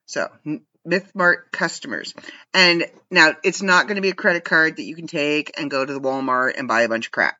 So, 0.05 0.29
MythMart 0.85 1.51
customers. 1.51 2.13
And 2.53 2.85
now 3.09 3.33
it's 3.43 3.61
not 3.61 3.87
going 3.87 3.95
to 3.95 4.01
be 4.01 4.09
a 4.09 4.15
credit 4.15 4.43
card 4.43 4.77
that 4.77 4.83
you 4.83 4.95
can 4.95 5.07
take 5.07 5.59
and 5.59 5.71
go 5.71 5.85
to 5.85 5.93
the 5.93 6.01
Walmart 6.01 6.57
and 6.57 6.67
buy 6.67 6.81
a 6.81 6.89
bunch 6.89 7.07
of 7.07 7.11
crap. 7.11 7.37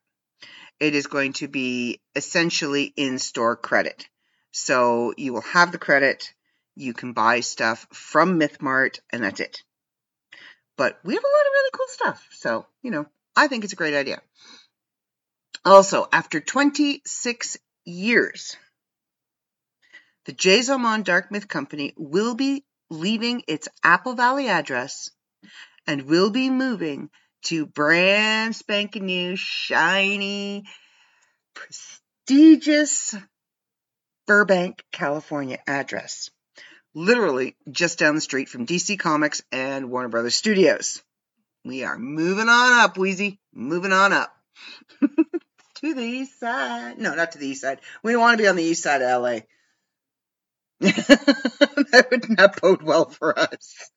It 0.79 0.95
is 0.95 1.07
going 1.07 1.33
to 1.33 1.47
be 1.47 2.01
essentially 2.15 2.93
in 2.97 3.19
store 3.19 3.55
credit. 3.55 4.07
So 4.51 5.13
you 5.17 5.33
will 5.33 5.41
have 5.41 5.71
the 5.71 5.77
credit, 5.77 6.33
you 6.75 6.93
can 6.93 7.13
buy 7.13 7.41
stuff 7.41 7.87
from 7.91 8.39
MythMart, 8.39 8.99
and 9.11 9.23
that's 9.23 9.39
it. 9.39 9.63
But 10.77 10.99
we 11.03 11.13
have 11.13 11.23
a 11.23 11.27
lot 11.27 11.47
of 11.47 11.53
really 11.53 11.71
cool 11.73 11.87
stuff. 11.87 12.27
So, 12.31 12.65
you 12.81 12.91
know, 12.91 13.05
I 13.35 13.47
think 13.47 13.63
it's 13.63 13.73
a 13.73 13.77
great 13.77 13.93
idea. 13.93 14.21
Also, 15.63 16.07
after 16.11 16.39
26 16.39 17.57
years, 17.85 18.57
the 20.25 20.33
Jazomon 20.33 21.03
Dark 21.03 21.31
Myth 21.31 21.47
Company 21.47 21.93
will 21.97 22.35
be 22.35 22.65
leaving 22.89 23.43
its 23.47 23.67
Apple 23.83 24.13
Valley 24.13 24.47
address 24.47 25.11
and 25.87 26.03
will 26.03 26.29
be 26.29 26.49
moving 26.49 27.09
to 27.43 27.65
brand 27.65 28.55
spanking 28.55 29.05
new, 29.05 29.35
shiny, 29.35 30.65
prestigious 31.53 33.15
Burbank, 34.27 34.83
California 34.91 35.59
address 35.67 36.31
literally 36.95 37.55
just 37.69 37.99
down 37.99 38.15
the 38.15 38.21
street 38.21 38.49
from 38.49 38.65
DC 38.65 38.97
Comics 38.97 39.43
and 39.51 39.91
Warner 39.91 40.07
Brothers 40.07 40.35
Studios. 40.35 41.03
We 41.63 41.83
are 41.83 41.99
moving 41.99 42.47
on 42.47 42.79
up, 42.79 42.97
Wheezy. 42.97 43.39
Moving 43.53 43.91
on 43.91 44.13
up. 44.13 44.33
to 45.01 45.93
the 45.93 46.01
east 46.01 46.39
side. 46.39 46.97
No, 46.97 47.13
not 47.13 47.33
to 47.33 47.37
the 47.37 47.47
east 47.47 47.61
side. 47.61 47.81
We 48.01 48.13
don't 48.13 48.21
want 48.21 48.37
to 48.37 48.43
be 48.43 48.47
on 48.47 48.55
the 48.55 48.63
east 48.63 48.83
side 48.83 49.01
of 49.01 49.21
LA. 49.21 49.39
that 50.79 52.07
would 52.11 52.29
not 52.29 52.61
bode 52.61 52.83
well 52.83 53.09
for 53.09 53.37
us. 53.37 53.91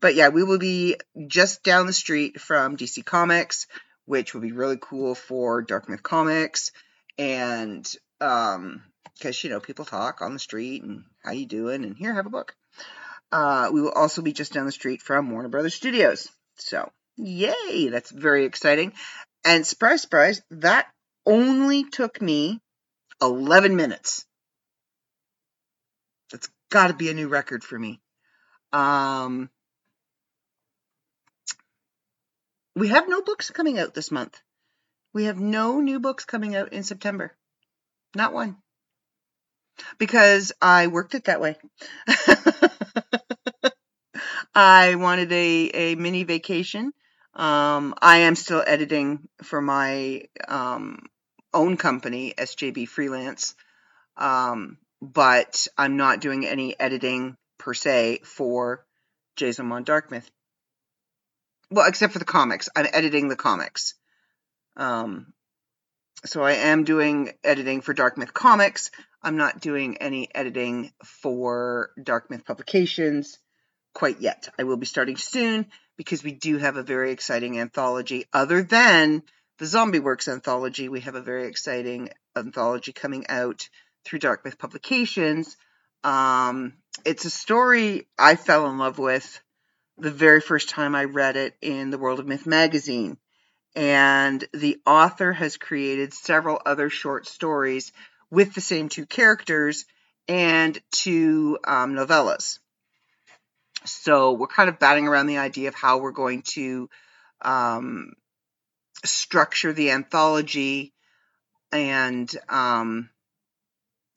But 0.00 0.14
yeah, 0.14 0.28
we 0.28 0.42
will 0.42 0.58
be 0.58 0.96
just 1.28 1.62
down 1.62 1.86
the 1.86 1.92
street 1.92 2.40
from 2.40 2.76
DC 2.76 3.04
Comics, 3.04 3.66
which 4.04 4.34
will 4.34 4.40
be 4.40 4.52
really 4.52 4.78
cool 4.80 5.14
for 5.14 5.62
Dark 5.62 5.88
Myth 5.88 6.02
Comics. 6.02 6.72
And 7.18 7.88
um, 8.20 8.82
because 9.18 9.42
you 9.44 9.50
know 9.50 9.60
people 9.60 9.84
talk 9.84 10.22
on 10.22 10.32
the 10.32 10.38
street 10.38 10.82
and 10.82 11.04
how 11.24 11.32
you 11.32 11.46
doing 11.46 11.84
and 11.84 11.96
here 11.96 12.14
have 12.14 12.26
a 12.26 12.30
book. 12.30 12.54
Uh, 13.30 13.70
we 13.72 13.80
will 13.80 13.92
also 13.92 14.20
be 14.20 14.32
just 14.32 14.52
down 14.52 14.66
the 14.66 14.72
street 14.72 15.00
from 15.00 15.30
Warner 15.30 15.48
Brothers 15.48 15.74
Studios. 15.74 16.28
So 16.56 16.90
yay, 17.16 17.88
that's 17.88 18.10
very 18.10 18.44
exciting. 18.44 18.92
And 19.44 19.66
surprise, 19.66 20.02
surprise, 20.02 20.42
that 20.50 20.86
only 21.26 21.84
took 21.84 22.20
me 22.20 22.60
11 23.20 23.76
minutes. 23.76 24.26
Got 26.72 26.86
to 26.86 26.94
be 26.94 27.10
a 27.10 27.14
new 27.14 27.28
record 27.28 27.62
for 27.62 27.78
me. 27.78 28.00
Um, 28.72 29.50
we 32.74 32.88
have 32.88 33.06
no 33.06 33.20
books 33.20 33.50
coming 33.50 33.78
out 33.78 33.92
this 33.92 34.10
month. 34.10 34.40
We 35.12 35.24
have 35.24 35.38
no 35.38 35.80
new 35.80 36.00
books 36.00 36.24
coming 36.24 36.56
out 36.56 36.72
in 36.72 36.82
September. 36.82 37.36
Not 38.16 38.32
one. 38.32 38.56
Because 39.98 40.52
I 40.62 40.86
worked 40.86 41.14
it 41.14 41.24
that 41.24 41.42
way. 41.42 41.56
I 44.54 44.94
wanted 44.94 45.30
a, 45.30 45.70
a 45.74 45.94
mini 45.96 46.24
vacation. 46.24 46.94
Um, 47.34 47.94
I 48.00 48.20
am 48.20 48.34
still 48.34 48.64
editing 48.66 49.28
for 49.42 49.60
my 49.60 50.22
um, 50.48 51.00
own 51.52 51.76
company, 51.76 52.32
SJB 52.38 52.88
Freelance, 52.88 53.54
um, 54.16 54.78
but 55.02 55.66
I'm 55.76 55.96
not 55.96 56.20
doing 56.20 56.46
any 56.46 56.78
editing 56.78 57.36
per 57.58 57.74
se 57.74 58.20
for 58.22 58.86
Jazomon 59.36 59.84
Dark 59.84 60.12
Myth. 60.12 60.30
Well, 61.72 61.88
except 61.88 62.12
for 62.12 62.20
the 62.20 62.24
comics. 62.24 62.68
I'm 62.76 62.86
editing 62.92 63.28
the 63.28 63.36
comics. 63.36 63.94
Um, 64.76 65.32
so 66.24 66.44
I 66.44 66.52
am 66.52 66.84
doing 66.84 67.32
editing 67.42 67.80
for 67.80 67.92
Dark 67.92 68.16
Myth 68.16 68.32
Comics. 68.32 68.92
I'm 69.22 69.36
not 69.36 69.60
doing 69.60 69.96
any 69.96 70.32
editing 70.32 70.92
for 71.04 71.90
Dark 72.00 72.30
Myth 72.30 72.44
Publications 72.44 73.38
quite 73.94 74.20
yet. 74.20 74.48
I 74.56 74.64
will 74.64 74.76
be 74.76 74.86
starting 74.86 75.16
soon 75.16 75.66
because 75.96 76.22
we 76.22 76.32
do 76.32 76.58
have 76.58 76.76
a 76.76 76.82
very 76.84 77.10
exciting 77.10 77.58
anthology. 77.58 78.26
Other 78.32 78.62
than 78.62 79.24
the 79.58 79.66
Zombie 79.66 79.98
Works 79.98 80.28
anthology, 80.28 80.88
we 80.88 81.00
have 81.00 81.16
a 81.16 81.20
very 81.20 81.48
exciting 81.48 82.10
anthology 82.36 82.92
coming 82.92 83.26
out 83.28 83.68
through 84.04 84.20
Dark 84.20 84.44
Myth 84.44 84.58
Publications. 84.58 85.56
Um, 86.04 86.74
it's 87.04 87.24
a 87.24 87.30
story 87.30 88.06
I 88.18 88.36
fell 88.36 88.68
in 88.68 88.78
love 88.78 88.98
with 88.98 89.40
the 89.98 90.10
very 90.10 90.40
first 90.40 90.68
time 90.68 90.94
I 90.94 91.04
read 91.04 91.36
it 91.36 91.54
in 91.60 91.90
the 91.90 91.98
World 91.98 92.20
of 92.20 92.26
Myth 92.26 92.46
magazine. 92.46 93.18
And 93.74 94.44
the 94.52 94.80
author 94.84 95.32
has 95.32 95.56
created 95.56 96.12
several 96.12 96.60
other 96.66 96.90
short 96.90 97.26
stories 97.26 97.92
with 98.30 98.54
the 98.54 98.60
same 98.60 98.88
two 98.88 99.06
characters 99.06 99.86
and 100.28 100.78
two 100.90 101.58
um, 101.64 101.94
novellas. 101.94 102.58
So 103.84 104.32
we're 104.32 104.46
kind 104.46 104.68
of 104.68 104.78
batting 104.78 105.08
around 105.08 105.26
the 105.26 105.38
idea 105.38 105.68
of 105.68 105.74
how 105.74 105.98
we're 105.98 106.12
going 106.12 106.42
to 106.52 106.88
um, 107.40 108.12
structure 109.04 109.72
the 109.72 109.90
anthology 109.90 110.92
and 111.72 112.30
um, 112.48 113.10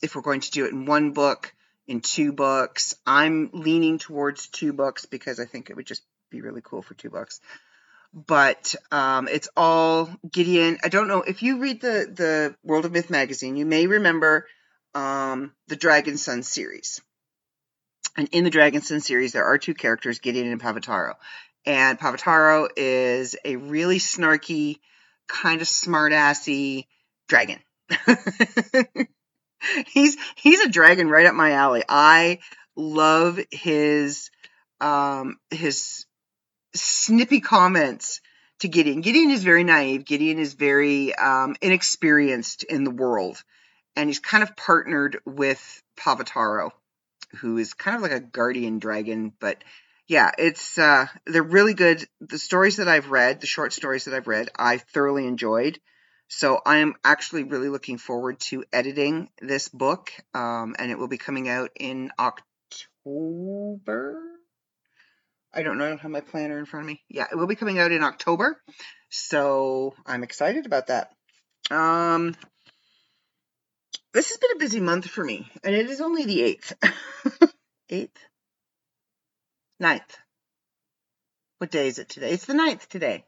if 0.05 0.15
we're 0.15 0.21
going 0.21 0.41
to 0.41 0.51
do 0.51 0.65
it 0.65 0.71
in 0.71 0.85
one 0.85 1.11
book, 1.11 1.53
in 1.87 2.01
two 2.01 2.31
books. 2.31 2.95
I'm 3.05 3.49
leaning 3.53 3.99
towards 3.99 4.47
two 4.47 4.73
books 4.73 5.05
because 5.05 5.39
I 5.39 5.45
think 5.45 5.69
it 5.69 5.75
would 5.75 5.85
just 5.85 6.03
be 6.31 6.41
really 6.41 6.61
cool 6.63 6.81
for 6.81 6.93
two 6.93 7.09
books. 7.09 7.39
But 8.13 8.75
um, 8.91 9.27
it's 9.27 9.49
all 9.57 10.09
Gideon. 10.31 10.77
I 10.83 10.89
don't 10.89 11.07
know 11.07 11.21
if 11.21 11.43
you 11.43 11.59
read 11.59 11.81
the 11.81 12.09
the 12.09 12.55
World 12.63 12.85
of 12.85 12.93
Myth 12.93 13.09
magazine, 13.09 13.57
you 13.57 13.65
may 13.65 13.87
remember 13.87 14.47
um, 14.93 15.51
the 15.67 15.75
Dragon 15.75 16.17
Sun 16.17 16.43
series. 16.43 17.01
And 18.17 18.29
in 18.31 18.45
the 18.45 18.49
Dragon 18.49 18.81
Sun 18.81 19.01
series, 19.01 19.33
there 19.33 19.43
are 19.43 19.57
two 19.57 19.73
characters, 19.73 20.19
Gideon 20.19 20.49
and 20.49 20.61
Pavataro. 20.61 21.15
And 21.65 21.99
Pavataro 21.99 22.69
is 22.77 23.35
a 23.43 23.57
really 23.57 23.99
snarky, 23.99 24.79
kind 25.27 25.61
of 25.61 25.67
smartassy 25.67 26.85
dragon. 27.27 27.59
he's 29.87 30.17
he's 30.35 30.61
a 30.61 30.69
dragon 30.69 31.09
right 31.09 31.25
up 31.25 31.35
my 31.35 31.51
alley. 31.51 31.83
I 31.87 32.39
love 32.75 33.39
his 33.51 34.29
um 34.81 35.37
his 35.49 36.05
snippy 36.73 37.39
comments 37.41 38.21
to 38.59 38.67
Gideon. 38.67 39.01
Gideon 39.01 39.31
is 39.31 39.43
very 39.43 39.63
naive. 39.63 40.05
Gideon 40.05 40.39
is 40.39 40.53
very 40.53 41.13
um, 41.15 41.55
inexperienced 41.61 42.63
in 42.63 42.83
the 42.83 42.91
world, 42.91 43.43
and 43.95 44.09
he's 44.09 44.19
kind 44.19 44.43
of 44.43 44.55
partnered 44.55 45.19
with 45.25 45.81
Pavataro, 45.97 46.71
who 47.39 47.57
is 47.57 47.73
kind 47.73 47.95
of 47.95 48.01
like 48.01 48.11
a 48.11 48.19
guardian 48.19 48.79
dragon. 48.79 49.33
But 49.39 49.63
yeah, 50.07 50.31
it's 50.37 50.77
uh, 50.77 51.07
they're 51.25 51.43
really 51.43 51.73
good. 51.73 52.05
The 52.21 52.37
stories 52.37 52.77
that 52.77 52.87
I've 52.87 53.11
read, 53.11 53.41
the 53.41 53.47
short 53.47 53.73
stories 53.73 54.05
that 54.05 54.13
I've 54.13 54.27
read, 54.27 54.49
I 54.57 54.77
thoroughly 54.77 55.27
enjoyed. 55.27 55.79
So 56.27 56.59
I 56.65 56.77
am 56.77 56.95
actually 57.03 57.43
really 57.43 57.69
looking 57.69 57.97
forward 57.97 58.39
to 58.41 58.63
editing 58.73 59.29
this 59.41 59.69
book, 59.69 60.11
um, 60.33 60.75
and 60.77 60.91
it 60.91 60.97
will 60.97 61.07
be 61.07 61.17
coming 61.17 61.47
out 61.47 61.71
in 61.75 62.11
October. 62.17 64.21
I 65.53 65.63
don't 65.63 65.77
know. 65.77 65.85
I 65.85 65.89
don't 65.89 66.01
have 66.01 66.11
my 66.11 66.21
planner 66.21 66.59
in 66.59 66.65
front 66.65 66.83
of 66.83 66.87
me. 66.87 67.01
Yeah, 67.09 67.27
it 67.31 67.35
will 67.35 67.47
be 67.47 67.55
coming 67.55 67.79
out 67.79 67.91
in 67.91 68.03
October, 68.03 68.59
so 69.09 69.93
I'm 70.05 70.23
excited 70.23 70.65
about 70.65 70.87
that. 70.87 71.11
Um, 71.71 72.35
this 74.13 74.29
has 74.29 74.37
been 74.37 74.55
a 74.55 74.59
busy 74.59 74.79
month 74.79 75.07
for 75.07 75.23
me, 75.23 75.49
and 75.63 75.75
it 75.75 75.89
is 75.89 76.01
only 76.01 76.25
the 76.25 76.41
eighth, 76.41 76.73
eighth, 77.89 78.17
ninth. 79.79 80.17
What 81.59 81.71
day 81.71 81.87
is 81.87 81.99
it 81.99 82.09
today? 82.09 82.31
It's 82.31 82.45
the 82.45 82.53
ninth 82.53 82.89
today. 82.89 83.23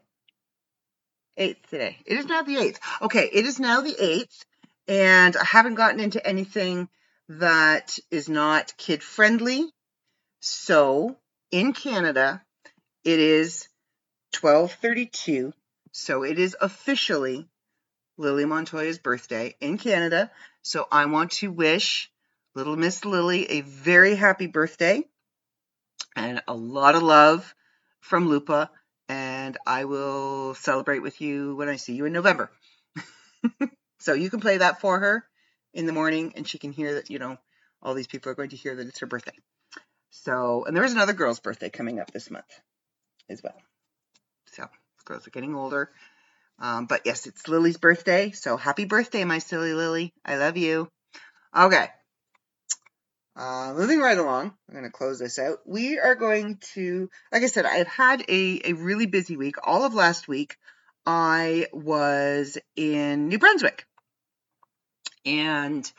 8th 1.38 1.66
today. 1.70 1.98
It 2.04 2.18
is 2.18 2.26
now 2.26 2.42
the 2.42 2.56
8th. 2.56 2.78
Okay, 3.02 3.28
it 3.32 3.46
is 3.46 3.58
now 3.58 3.80
the 3.80 3.94
8th, 3.94 4.44
and 4.88 5.36
I 5.36 5.44
haven't 5.44 5.74
gotten 5.74 6.00
into 6.00 6.26
anything 6.26 6.88
that 7.28 7.98
is 8.10 8.28
not 8.28 8.76
kid 8.76 9.02
friendly. 9.02 9.66
So, 10.40 11.16
in 11.50 11.72
Canada, 11.72 12.42
it 13.04 13.20
is 13.20 13.68
1232. 14.40 15.52
So, 15.92 16.24
it 16.24 16.38
is 16.38 16.56
officially 16.60 17.48
Lily 18.16 18.44
Montoya's 18.44 18.98
birthday 18.98 19.54
in 19.60 19.78
Canada. 19.78 20.30
So, 20.62 20.86
I 20.90 21.06
want 21.06 21.32
to 21.32 21.50
wish 21.50 22.10
little 22.54 22.76
Miss 22.76 23.04
Lily 23.04 23.50
a 23.50 23.60
very 23.60 24.16
happy 24.16 24.46
birthday 24.46 25.02
and 26.16 26.42
a 26.48 26.54
lot 26.54 26.94
of 26.94 27.02
love 27.02 27.54
from 28.00 28.28
Lupa 28.28 28.70
and 29.08 29.56
I 29.66 29.84
will 29.84 30.54
celebrate 30.54 31.00
with 31.00 31.20
you 31.20 31.56
when 31.56 31.68
I 31.68 31.76
see 31.76 31.94
you 31.94 32.04
in 32.04 32.12
November. 32.12 32.50
so 34.00 34.12
you 34.12 34.30
can 34.30 34.40
play 34.40 34.58
that 34.58 34.80
for 34.80 34.98
her 34.98 35.24
in 35.72 35.86
the 35.86 35.92
morning, 35.92 36.32
and 36.36 36.46
she 36.46 36.58
can 36.58 36.72
hear 36.72 36.94
that, 36.94 37.10
you 37.10 37.18
know, 37.18 37.38
all 37.82 37.94
these 37.94 38.06
people 38.06 38.30
are 38.30 38.34
going 38.34 38.50
to 38.50 38.56
hear 38.56 38.74
that 38.74 38.86
it's 38.86 39.00
her 39.00 39.06
birthday. 39.06 39.36
So, 40.10 40.64
and 40.64 40.76
there 40.76 40.84
is 40.84 40.92
another 40.92 41.12
girl's 41.12 41.40
birthday 41.40 41.70
coming 41.70 42.00
up 42.00 42.10
this 42.10 42.30
month 42.30 42.60
as 43.28 43.42
well. 43.42 43.56
So, 44.46 44.66
girls 45.04 45.26
are 45.26 45.30
getting 45.30 45.54
older. 45.54 45.90
Um, 46.58 46.86
but 46.86 47.02
yes, 47.04 47.26
it's 47.26 47.46
Lily's 47.48 47.76
birthday. 47.76 48.32
So, 48.32 48.56
happy 48.56 48.84
birthday, 48.84 49.24
my 49.24 49.38
silly 49.38 49.74
Lily. 49.74 50.12
I 50.24 50.36
love 50.36 50.56
you. 50.56 50.88
Okay. 51.56 51.88
Uh, 53.38 53.72
moving 53.72 54.00
right 54.00 54.18
along, 54.18 54.52
I'm 54.68 54.74
going 54.74 54.84
to 54.84 54.90
close 54.90 55.20
this 55.20 55.38
out. 55.38 55.60
We 55.64 56.00
are 56.00 56.16
going 56.16 56.58
to, 56.74 57.08
like 57.30 57.44
I 57.44 57.46
said, 57.46 57.66
I've 57.66 57.86
had 57.86 58.24
a, 58.28 58.60
a 58.64 58.72
really 58.72 59.06
busy 59.06 59.36
week. 59.36 59.54
All 59.62 59.84
of 59.84 59.94
last 59.94 60.26
week, 60.26 60.56
I 61.06 61.68
was 61.72 62.58
in 62.74 63.28
New 63.28 63.38
Brunswick. 63.38 63.86
And 65.24 65.90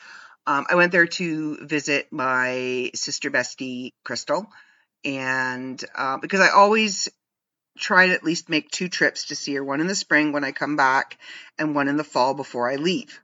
um, 0.45 0.65
I 0.69 0.75
went 0.75 0.91
there 0.91 1.07
to 1.07 1.65
visit 1.65 2.09
my 2.11 2.91
sister 2.93 3.31
bestie, 3.31 3.93
Crystal. 4.03 4.45
And 5.05 5.81
uh, 5.95 6.17
because 6.17 6.41
I 6.41 6.49
always 6.49 7.07
try 7.77 8.07
to 8.07 8.13
at 8.13 8.23
least 8.25 8.49
make 8.49 8.69
two 8.69 8.89
trips 8.89 9.27
to 9.27 9.35
see 9.37 9.53
her 9.55 9.63
one 9.63 9.79
in 9.79 9.87
the 9.87 9.95
spring 9.95 10.33
when 10.33 10.43
I 10.43 10.51
come 10.51 10.75
back, 10.75 11.17
and 11.57 11.73
one 11.73 11.87
in 11.87 11.95
the 11.95 12.03
fall 12.03 12.33
before 12.33 12.69
I 12.69 12.75
leave. 12.75 13.21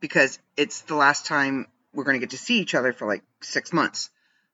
Because 0.00 0.40
it's 0.56 0.80
the 0.80 0.96
last 0.96 1.26
time 1.26 1.68
we're 1.92 2.04
going 2.04 2.14
to 2.14 2.20
get 2.20 2.30
to 2.30 2.38
see 2.38 2.60
each 2.60 2.74
other 2.74 2.92
for 2.92 3.06
like 3.06 3.22
six 3.42 3.72
months. 3.72 4.10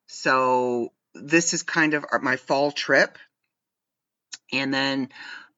So 0.07 0.93
this 1.15 1.55
is 1.55 1.63
kind 1.63 1.95
of 1.95 2.05
my 2.23 2.37
fall 2.37 2.71
trip. 2.71 3.19
And 4.53 4.73
then 4.73 5.09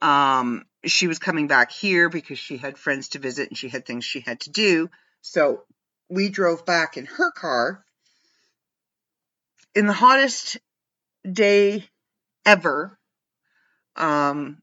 um, 0.01 0.65
she 0.85 1.07
was 1.07 1.19
coming 1.19 1.49
back 1.49 1.71
here 1.73 2.09
because 2.09 2.39
she 2.39 2.57
had 2.57 2.79
friends 2.79 3.09
to 3.09 3.19
visit 3.19 3.49
and 3.49 3.59
she 3.59 3.69
had 3.69 3.87
things 3.87 4.05
she 4.05 4.21
had 4.21 4.41
to 4.41 4.51
do. 4.51 4.91
So 5.21 5.63
we 6.09 6.29
drove 6.29 6.65
back 6.65 6.97
in 6.97 7.07
her 7.07 7.31
car 7.31 7.85
in 9.75 9.87
the 9.87 9.93
hottest 9.93 10.59
day 11.31 11.85
ever. 12.45 12.99
Um, 13.97 14.63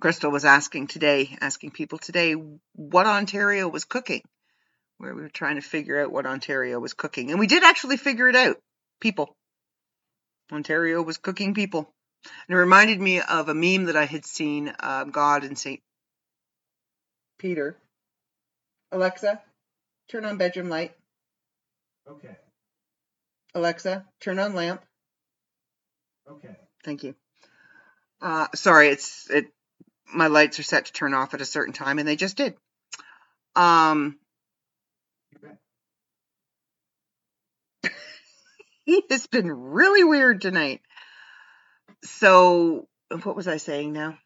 Crystal 0.00 0.30
was 0.30 0.44
asking 0.44 0.86
today, 0.86 1.36
asking 1.40 1.72
people 1.72 1.98
today 1.98 2.32
what 2.74 3.06
Ontario 3.06 3.68
was 3.68 3.84
cooking 3.84 4.22
where 5.00 5.14
we 5.14 5.22
were 5.22 5.30
trying 5.30 5.56
to 5.56 5.62
figure 5.62 5.98
out 5.98 6.12
what 6.12 6.26
Ontario 6.26 6.78
was 6.78 6.92
cooking. 6.92 7.30
And 7.30 7.40
we 7.40 7.46
did 7.46 7.62
actually 7.62 7.96
figure 7.96 8.28
it 8.28 8.36
out. 8.36 8.58
People. 9.00 9.34
Ontario 10.52 11.00
was 11.00 11.16
cooking 11.16 11.54
people. 11.54 11.90
And 12.46 12.54
it 12.54 12.60
reminded 12.60 13.00
me 13.00 13.22
of 13.22 13.48
a 13.48 13.54
meme 13.54 13.86
that 13.86 13.96
I 13.96 14.04
had 14.04 14.26
seen, 14.26 14.70
uh, 14.78 15.04
God 15.04 15.44
and 15.44 15.56
St. 15.56 15.80
Peter. 17.38 17.78
Alexa, 18.92 19.40
turn 20.10 20.26
on 20.26 20.36
bedroom 20.36 20.68
light. 20.68 20.92
Okay. 22.06 22.36
Alexa, 23.54 24.04
turn 24.20 24.38
on 24.38 24.54
lamp. 24.54 24.82
Okay. 26.30 26.54
Thank 26.84 27.04
you. 27.04 27.14
Uh, 28.20 28.48
sorry, 28.54 28.88
it's 28.88 29.30
it. 29.30 29.46
My 30.12 30.26
lights 30.26 30.58
are 30.58 30.64
set 30.64 30.86
to 30.86 30.92
turn 30.92 31.14
off 31.14 31.32
at 31.32 31.40
a 31.40 31.46
certain 31.46 31.72
time, 31.72 31.98
and 31.98 32.06
they 32.06 32.16
just 32.16 32.36
did. 32.36 32.54
Um, 33.56 34.18
Okay. 35.36 35.54
he 38.98 39.04
has 39.08 39.28
been 39.28 39.48
really 39.50 40.02
weird 40.02 40.40
tonight. 40.40 40.80
So, 42.02 42.88
what 43.22 43.36
was 43.36 43.46
I 43.46 43.58
saying 43.58 43.92
now? 43.92 44.18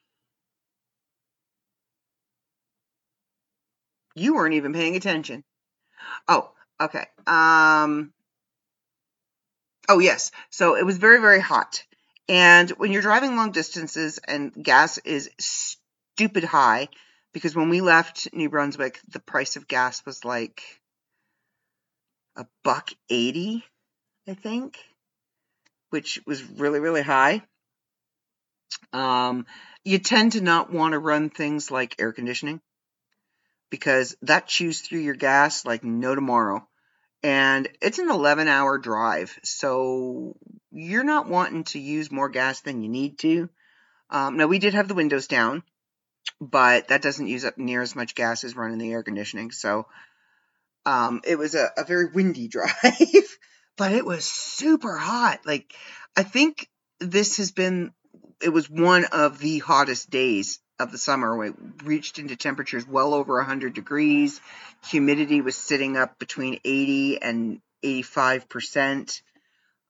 You 4.15 4.37
weren't 4.37 4.55
even 4.55 4.73
paying 4.73 4.97
attention. 4.97 5.45
Oh, 6.29 6.51
okay. 6.81 7.05
Um, 7.27 8.15
oh, 9.89 9.99
yes. 9.99 10.31
So 10.51 10.77
it 10.77 10.87
was 10.87 10.97
very, 10.97 11.21
very 11.21 11.41
hot. 11.41 11.85
And 12.27 12.71
when 12.71 12.91
you're 12.91 13.03
driving 13.03 13.37
long 13.37 13.51
distances 13.51 14.19
and 14.27 14.53
gas 14.55 14.97
is 14.99 15.31
stupid 15.39 16.45
high, 16.45 16.89
because 17.35 17.55
when 17.55 17.69
we 17.69 17.83
left 17.83 18.29
New 18.33 18.49
Brunswick, 18.49 18.99
the 19.09 19.21
price 19.21 19.57
of 19.57 19.69
gas 19.69 20.07
was 20.07 20.25
like 20.25 20.63
a 22.37 22.47
buck 22.63 22.91
80, 23.11 23.63
I 24.27 24.35
think, 24.35 24.79
which 25.91 26.21
was 26.27 26.43
really, 26.43 26.81
really 26.81 27.03
high. 27.03 27.43
Um, 28.93 29.47
you 29.85 29.99
tend 29.99 30.33
to 30.33 30.41
not 30.41 30.73
want 30.73 30.93
to 30.93 30.99
run 30.99 31.31
things 31.31 31.71
like 31.71 31.97
air 31.99 32.13
conditioning 32.13 32.61
because 33.71 34.17
that 34.23 34.47
chews 34.47 34.81
through 34.81 35.01
your 35.01 35.15
gas 35.15 35.65
like 35.65 35.85
no 35.85 36.15
tomorrow. 36.15 36.67
And 37.23 37.69
it's 37.81 37.99
an 37.99 38.11
11 38.11 38.49
hour 38.49 38.79
drive, 38.79 39.39
so 39.43 40.37
you're 40.71 41.05
not 41.05 41.27
wanting 41.27 41.65
to 41.65 41.79
use 41.79 42.13
more 42.13 42.29
gas 42.29 42.61
than 42.61 42.83
you 42.83 42.89
need 42.89 43.19
to. 43.21 43.49
Um, 44.11 44.37
now, 44.37 44.47
we 44.47 44.59
did 44.59 44.75
have 44.75 44.89
the 44.89 44.95
windows 44.95 45.27
down, 45.27 45.63
but 46.41 46.89
that 46.89 47.01
doesn't 47.01 47.27
use 47.27 47.45
up 47.45 47.57
near 47.57 47.81
as 47.81 47.97
much 47.97 48.15
gas 48.15 48.45
as 48.45 48.55
running 48.55 48.79
the 48.79 48.93
air 48.93 49.03
conditioning. 49.03 49.53
So 49.53 49.87
um, 50.85 51.23
it 51.25 51.39
was 51.39 51.55
a, 51.55 51.71
a 51.77 51.85
very 51.85 52.07
windy 52.07 52.47
drive, 52.57 53.39
but 53.77 53.93
it 53.93 54.05
was 54.05 54.25
super 54.25 54.97
hot. 54.97 55.41
Like, 55.45 55.75
I 56.17 56.23
think 56.23 56.69
this 57.01 57.39
has 57.39 57.53
been, 57.53 57.93
it 58.41 58.51
was 58.51 58.71
one 58.71 59.05
of 59.07 59.39
the 59.39 59.59
hottest 59.59 60.11
days 60.11 60.61
of 60.79 60.93
the 60.93 60.99
summer. 60.99 61.37
We 61.37 61.53
reached 61.85 62.19
into 62.19 62.37
temperatures 62.37 62.87
well 62.87 63.15
over 63.15 63.37
100 63.37 63.75
degrees. 63.75 64.41
Humidity 64.87 65.41
was 65.41 65.57
sitting 65.57 65.97
up 65.97 66.19
between 66.19 66.61
80 66.65 67.23
and 67.23 67.61
85%. 67.85 69.23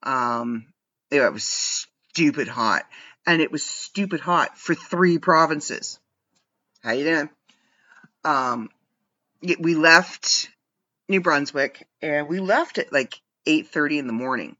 Um, 0.03 0.67
it 1.11 1.33
was 1.33 1.43
stupid 1.43 2.47
hot. 2.47 2.85
And 3.27 3.41
it 3.41 3.51
was 3.51 3.63
stupid 3.63 4.19
hot 4.19 4.57
for 4.57 4.75
three 4.75 5.17
provinces. 5.17 5.99
How 6.83 6.91
you 6.91 7.03
doing? 7.03 7.29
Um, 8.23 8.69
we 9.59 9.73
left 9.73 10.49
New 11.09 11.21
Brunswick 11.21 11.87
and 12.01 12.27
we 12.27 12.39
left 12.39 12.77
it 12.77 12.93
like 12.93 13.19
8:30 13.45 13.99
in 13.99 14.07
the 14.07 14.13
morning. 14.13 14.57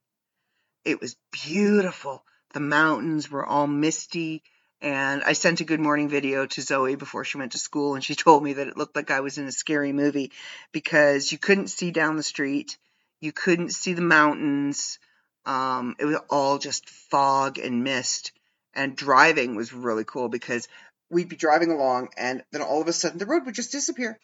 It 0.83 1.01
was 1.01 1.15
beautiful. 1.31 2.23
The 2.53 2.59
mountains 2.59 3.29
were 3.29 3.45
all 3.45 3.67
misty 3.67 4.43
and 4.81 5.23
I 5.23 5.33
sent 5.33 5.61
a 5.61 5.65
good 5.65 5.79
morning 5.79 6.09
video 6.09 6.45
to 6.45 6.61
Zoe 6.61 6.95
before 6.95 7.23
she 7.23 7.37
went 7.37 7.53
to 7.53 7.57
school 7.57 7.95
and 7.95 8.03
she 8.03 8.15
told 8.15 8.43
me 8.43 8.53
that 8.53 8.67
it 8.67 8.77
looked 8.77 8.95
like 8.95 9.11
I 9.11 9.21
was 9.21 9.37
in 9.37 9.47
a 9.47 9.51
scary 9.51 9.91
movie 9.91 10.31
because 10.71 11.31
you 11.31 11.37
couldn't 11.37 11.69
see 11.69 11.91
down 11.91 12.17
the 12.17 12.23
street, 12.23 12.77
you 13.19 13.31
couldn't 13.31 13.71
see 13.71 13.93
the 13.93 14.01
mountains. 14.01 14.99
Um, 15.45 15.95
it 15.99 16.05
was 16.05 16.17
all 16.29 16.57
just 16.57 16.89
fog 16.89 17.57
and 17.57 17.83
mist 17.83 18.31
and 18.73 18.95
driving 18.95 19.55
was 19.55 19.73
really 19.73 20.03
cool 20.03 20.29
because 20.29 20.67
we'd 21.09 21.29
be 21.29 21.35
driving 21.35 21.71
along 21.71 22.09
and 22.17 22.43
then 22.51 22.61
all 22.61 22.81
of 22.81 22.87
a 22.87 22.93
sudden 22.93 23.17
the 23.17 23.25
road 23.25 23.45
would 23.45 23.55
just 23.55 23.71
disappear. 23.71 24.19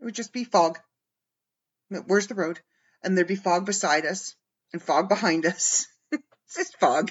It 0.00 0.04
would 0.04 0.14
just 0.14 0.32
be 0.32 0.44
fog. 0.44 0.78
Where's 2.06 2.26
the 2.26 2.34
road? 2.34 2.60
And 3.02 3.16
there'd 3.16 3.26
be 3.26 3.36
fog 3.36 3.66
beside 3.66 4.06
us 4.06 4.34
and 4.72 4.82
fog 4.82 5.08
behind 5.08 5.46
us. 5.46 5.86
it's 6.12 6.56
just 6.56 6.78
fog. 6.78 7.10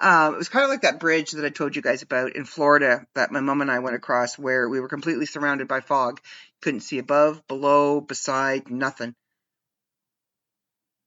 Um, 0.00 0.34
it 0.34 0.38
was 0.38 0.48
kind 0.48 0.64
of 0.64 0.70
like 0.70 0.82
that 0.82 1.00
bridge 1.00 1.32
that 1.32 1.44
I 1.44 1.50
told 1.50 1.76
you 1.76 1.82
guys 1.82 2.02
about 2.02 2.34
in 2.34 2.44
Florida 2.44 3.06
that 3.14 3.30
my 3.30 3.40
mom 3.40 3.60
and 3.60 3.70
I 3.70 3.78
went 3.78 3.96
across 3.96 4.38
where 4.38 4.68
we 4.68 4.80
were 4.80 4.88
completely 4.88 5.26
surrounded 5.26 5.68
by 5.68 5.80
fog. 5.80 6.20
Couldn't 6.62 6.80
see 6.80 6.98
above, 6.98 7.46
below, 7.46 8.00
beside, 8.00 8.70
nothing. 8.70 9.14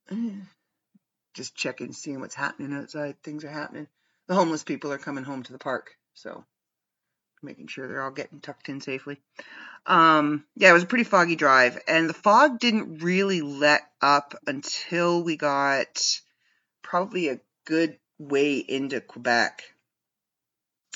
Just 1.34 1.56
checking, 1.56 1.92
seeing 1.92 2.22
what's 2.22 2.36
happening 2.36 2.74
outside. 2.74 3.22
Things 3.22 3.44
are 3.44 3.50
happening. 3.50 3.88
The 4.28 4.36
homeless 4.36 4.64
people 4.64 4.92
are 4.92 4.98
coming 4.98 5.24
home 5.24 5.44
to 5.44 5.52
the 5.52 5.60
park, 5.60 5.92
so 6.14 6.46
making 7.42 7.68
sure 7.68 7.88
they're 7.88 8.04
all 8.04 8.12
getting 8.12 8.40
tucked 8.40 8.70
in 8.70 8.82
safely. 8.82 9.20
Um, 9.86 10.44
yeah, 10.56 10.70
it 10.70 10.74
was 10.74 10.84
a 10.84 10.88
pretty 10.88 11.04
foggy 11.04 11.36
drive, 11.36 11.80
and 11.88 12.10
the 12.10 12.14
fog 12.14 12.60
didn't 12.60 13.04
really 13.04 13.42
let 13.42 13.82
up 14.02 14.36
until 14.46 15.24
we 15.24 15.38
got 15.38 16.22
probably 16.82 17.30
a 17.30 17.40
good 17.66 17.98
way 18.20 18.58
into 18.58 19.02
Quebec. 19.02 19.64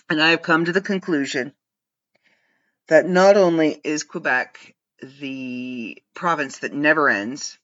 And 0.10 0.22
I 0.22 0.32
have 0.32 0.42
come 0.42 0.66
to 0.66 0.72
the 0.72 0.82
conclusion 0.82 1.54
that 2.88 3.08
not 3.08 3.38
only 3.38 3.80
is 3.84 4.04
Quebec 4.04 4.76
the 5.20 6.02
province 6.14 6.60
that 6.60 6.74
never 6.74 7.10
ends, 7.10 7.58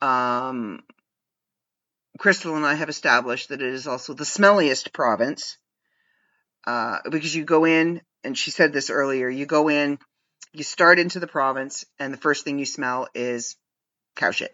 um, 0.00 0.82
Crystal 2.18 2.56
and 2.56 2.66
I 2.66 2.74
have 2.74 2.88
established 2.88 3.50
that 3.50 3.62
it 3.62 3.72
is 3.72 3.86
also 3.86 4.14
the 4.14 4.24
smelliest 4.24 4.92
province 4.92 5.58
uh, 6.66 6.98
because 7.10 7.34
you 7.34 7.44
go 7.44 7.64
in, 7.64 8.00
and 8.24 8.36
she 8.36 8.50
said 8.50 8.72
this 8.72 8.90
earlier, 8.90 9.28
you 9.28 9.46
go 9.46 9.68
in, 9.68 9.98
you 10.52 10.64
start 10.64 10.98
into 10.98 11.20
the 11.20 11.26
province, 11.26 11.84
and 11.98 12.12
the 12.12 12.18
first 12.18 12.44
thing 12.44 12.58
you 12.58 12.66
smell 12.66 13.08
is 13.14 13.56
cow 14.16 14.30
shit. 14.30 14.52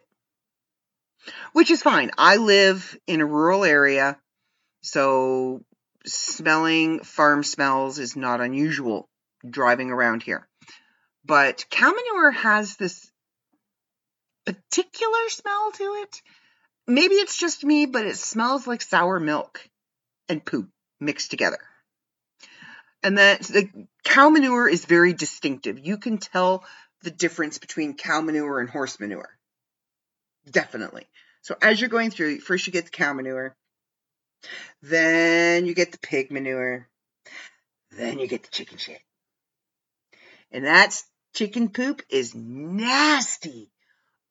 Which 1.52 1.70
is 1.70 1.82
fine. 1.82 2.10
I 2.18 2.36
live 2.36 2.98
in 3.06 3.20
a 3.20 3.26
rural 3.26 3.64
area, 3.64 4.18
so 4.82 5.62
smelling 6.04 7.00
farm 7.00 7.44
smells 7.44 7.98
is 7.98 8.16
not 8.16 8.40
unusual 8.40 9.08
driving 9.48 9.90
around 9.90 10.22
here. 10.22 10.48
But 11.24 11.64
cow 11.70 11.92
manure 11.92 12.32
has 12.32 12.76
this 12.76 13.10
particular 14.44 15.28
smell 15.28 15.72
to 15.72 15.84
it. 16.02 16.22
Maybe 16.88 17.14
it's 17.14 17.38
just 17.38 17.62
me, 17.62 17.86
but 17.86 18.06
it 18.06 18.16
smells 18.16 18.66
like 18.66 18.82
sour 18.82 19.20
milk 19.20 19.64
and 20.28 20.44
poop 20.44 20.68
mixed 21.00 21.30
together. 21.30 21.58
And 23.02 23.18
that 23.18 23.42
the 23.42 23.68
cow 24.04 24.28
manure 24.28 24.68
is 24.68 24.84
very 24.84 25.12
distinctive. 25.12 25.78
You 25.78 25.98
can 25.98 26.18
tell 26.18 26.64
the 27.02 27.10
difference 27.10 27.58
between 27.58 27.94
cow 27.94 28.20
manure 28.20 28.60
and 28.60 28.70
horse 28.70 29.00
manure. 29.00 29.36
Definitely. 30.50 31.06
So 31.42 31.56
as 31.60 31.80
you're 31.80 31.90
going 31.90 32.10
through, 32.10 32.40
first 32.40 32.66
you 32.66 32.72
get 32.72 32.84
the 32.84 32.90
cow 32.90 33.12
manure, 33.12 33.56
then 34.82 35.66
you 35.66 35.74
get 35.74 35.92
the 35.92 35.98
pig 35.98 36.30
manure, 36.30 36.88
then 37.90 38.18
you 38.18 38.26
get 38.26 38.44
the 38.44 38.50
chicken 38.50 38.78
shit. 38.78 39.00
And 40.52 40.64
that's 40.64 41.04
chicken 41.34 41.70
poop 41.70 42.02
is 42.08 42.34
nasty. 42.34 43.70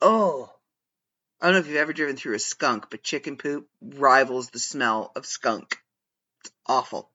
Oh. 0.02 0.50
I 1.42 1.48
don't 1.48 1.56
know 1.56 1.60
if 1.60 1.68
you've 1.68 1.78
ever 1.78 1.94
driven 1.94 2.16
through 2.16 2.36
a 2.36 2.40
skunk, 2.40 2.92
but 2.92 3.02
chicken 3.02 3.36
poop 3.36 3.68
rivals 3.82 4.52
the 4.52 4.60
smell 4.60 5.12
of 5.16 5.26
skunk. 5.26 5.78
It's 6.42 6.54
awful. 6.68 7.10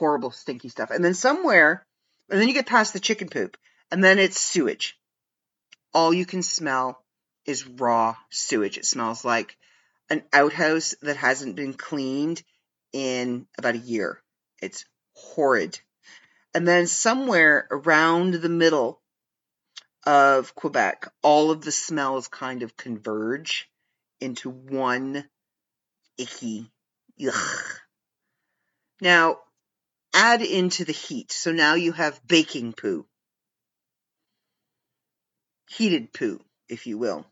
Horrible, 0.00 0.30
stinky 0.30 0.70
stuff. 0.70 0.90
And 0.90 1.04
then 1.04 1.12
somewhere, 1.12 1.84
and 2.30 2.40
then 2.40 2.48
you 2.48 2.54
get 2.54 2.64
past 2.64 2.94
the 2.94 3.00
chicken 3.00 3.28
poop, 3.28 3.58
and 3.90 4.02
then 4.02 4.18
it's 4.18 4.40
sewage. 4.40 4.98
All 5.92 6.14
you 6.14 6.24
can 6.24 6.42
smell 6.42 7.04
is 7.44 7.66
raw 7.66 8.16
sewage. 8.30 8.78
It 8.78 8.86
smells 8.86 9.26
like 9.26 9.58
an 10.08 10.22
outhouse 10.32 10.94
that 11.02 11.18
hasn't 11.18 11.54
been 11.54 11.74
cleaned 11.74 12.42
in 12.94 13.46
about 13.58 13.74
a 13.74 13.78
year. 13.78 14.22
It's 14.62 14.86
horrid. 15.12 15.78
And 16.54 16.66
then 16.66 16.86
somewhere 16.86 17.68
around 17.70 18.32
the 18.32 18.48
middle 18.48 19.02
of 20.06 20.54
Quebec, 20.54 21.12
all 21.22 21.50
of 21.50 21.60
the 21.60 21.72
smells 21.72 22.26
kind 22.26 22.62
of 22.62 22.74
converge 22.74 23.68
into 24.18 24.48
one 24.48 25.28
icky 26.16 26.70
ugh. 27.22 27.64
Now, 29.02 29.40
add 30.12 30.42
into 30.42 30.84
the 30.84 30.92
heat. 30.92 31.32
So 31.32 31.52
now 31.52 31.74
you 31.74 31.92
have 31.92 32.20
baking 32.26 32.72
poo. 32.72 33.06
Heated 35.68 36.12
poo, 36.12 36.40
if 36.68 36.86
you 36.86 36.98
will. 36.98 37.26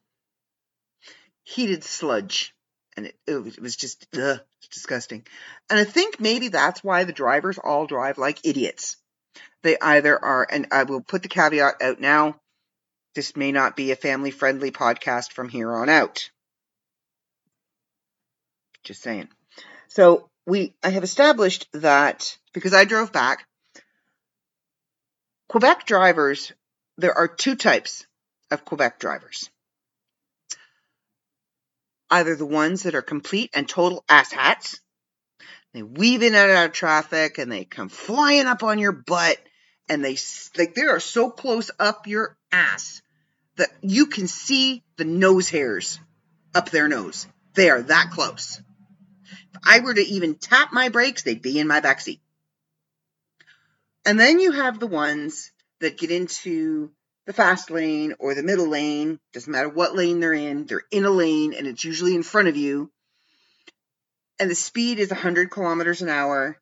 Heated 1.43 1.83
sludge. 1.83 2.55
And 2.97 3.07
it, 3.07 3.17
oh, 3.29 3.47
it, 3.47 3.61
was, 3.61 3.77
just 3.77 4.07
ugh, 4.17 4.41
disgusting. 4.73 5.25
And 5.71 5.79
I 5.79 5.85
think 5.85 6.21
maybe 6.21 6.49
that's 6.49 6.83
why 6.83 7.05
the 7.05 7.13
drivers 7.13 7.59
all 7.59 7.87
drive 7.87 8.19
like 8.19 8.45
idiots. 8.45 8.97
They 9.63 9.77
either 9.81 10.23
are, 10.25 10.47
and 10.49 10.67
I 10.73 10.85
will 10.85 11.01
put 11.01 11.23
the 11.23 11.29
caveat 11.29 11.83
out 11.83 12.01
now. 12.01 12.41
This 13.15 13.37
may 13.37 13.53
not 13.53 13.77
be 13.77 13.91
a 13.91 13.97
family 13.97 14.31
friendly 14.31 14.71
podcast 14.71 15.33
from 15.33 15.49
here 15.49 15.73
on 15.73 15.89
out. 15.89 16.31
Just 18.85 19.03
saying. 19.03 19.29
So 19.89 20.29
we, 20.49 20.75
I 20.83 20.89
have 20.91 21.05
established 21.05 21.69
that 21.73 22.39
because 22.55 22.73
I 22.73 22.87
drove 22.87 23.13
back, 23.13 23.47
Quebec 25.49 25.85
drivers, 25.87 26.53
there 26.97 27.17
are 27.17 27.29
two 27.29 27.55
types 27.55 28.07
of 28.51 28.65
Quebec 28.65 28.99
drivers. 28.99 29.51
Either 32.11 32.35
the 32.35 32.47
ones 32.47 32.85
that 32.85 32.95
are 32.95 33.03
complete 33.03 33.51
and 33.53 33.69
total 33.69 34.03
asshats, 34.09 34.81
they 35.75 35.83
weave 35.83 36.23
in 36.23 36.35
and 36.35 36.51
out 36.51 36.67
of 36.67 36.73
traffic 36.73 37.37
and 37.37 37.53
they 37.53 37.67
come 37.67 37.91
flying 37.91 38.47
up 38.47 38.63
on 38.63 38.79
your 38.79 38.93
butt 38.93 39.37
and 39.89 40.03
they 40.03 40.17
like 40.57 40.75
they 40.75 40.83
are 40.83 41.01
so 41.01 41.31
close 41.31 41.71
up 41.79 42.07
your 42.07 42.39
ass 42.51 43.03
that 43.57 43.71
you 43.83 44.07
can 44.07 44.27
see 44.27 44.83
the 44.97 45.05
nose 45.05 45.51
hairs 45.51 46.01
up 46.55 46.71
their 46.71 46.89
nose. 46.89 47.27
They 47.53 47.69
are 47.69 47.83
that 47.83 48.11
close. 48.13 48.63
If 49.55 49.61
I 49.65 49.81
were 49.81 49.95
to 49.95 50.01
even 50.01 50.35
tap 50.35 50.73
my 50.73 50.89
brakes, 50.89 51.23
they'd 51.23 51.43
be 51.43 51.59
in 51.59 51.67
my 51.67 51.81
backseat. 51.81 52.21
And 54.05 54.19
then 54.19 54.39
you 54.39 54.53
have 54.53 54.79
the 54.79 54.87
ones 54.87 55.53
that 55.81 55.99
get 55.99 56.11
into 56.11 56.91
the 57.27 57.33
fast 57.33 57.71
lane 57.71 58.15
or 58.19 58.35
the 58.35 58.43
middle 58.43 58.69
lane, 58.69 59.21
doesn't 59.33 59.53
matter 59.53 59.69
what 59.69 59.95
lane 59.95 60.21
they're 60.21 60.33
in, 60.33 60.65
they're 60.65 60.85
in 60.91 61.05
a 61.05 61.11
lane 61.11 61.53
and 61.53 61.67
it's 61.67 61.85
usually 61.85 62.15
in 62.15 62.23
front 62.23 62.49
of 62.49 62.57
you. 62.57 62.91
And 64.41 64.51
the 64.51 64.55
speed 64.55 64.99
is 64.99 65.11
100 65.11 65.51
kilometers 65.51 66.01
an 66.01 66.09
hour 66.09 66.59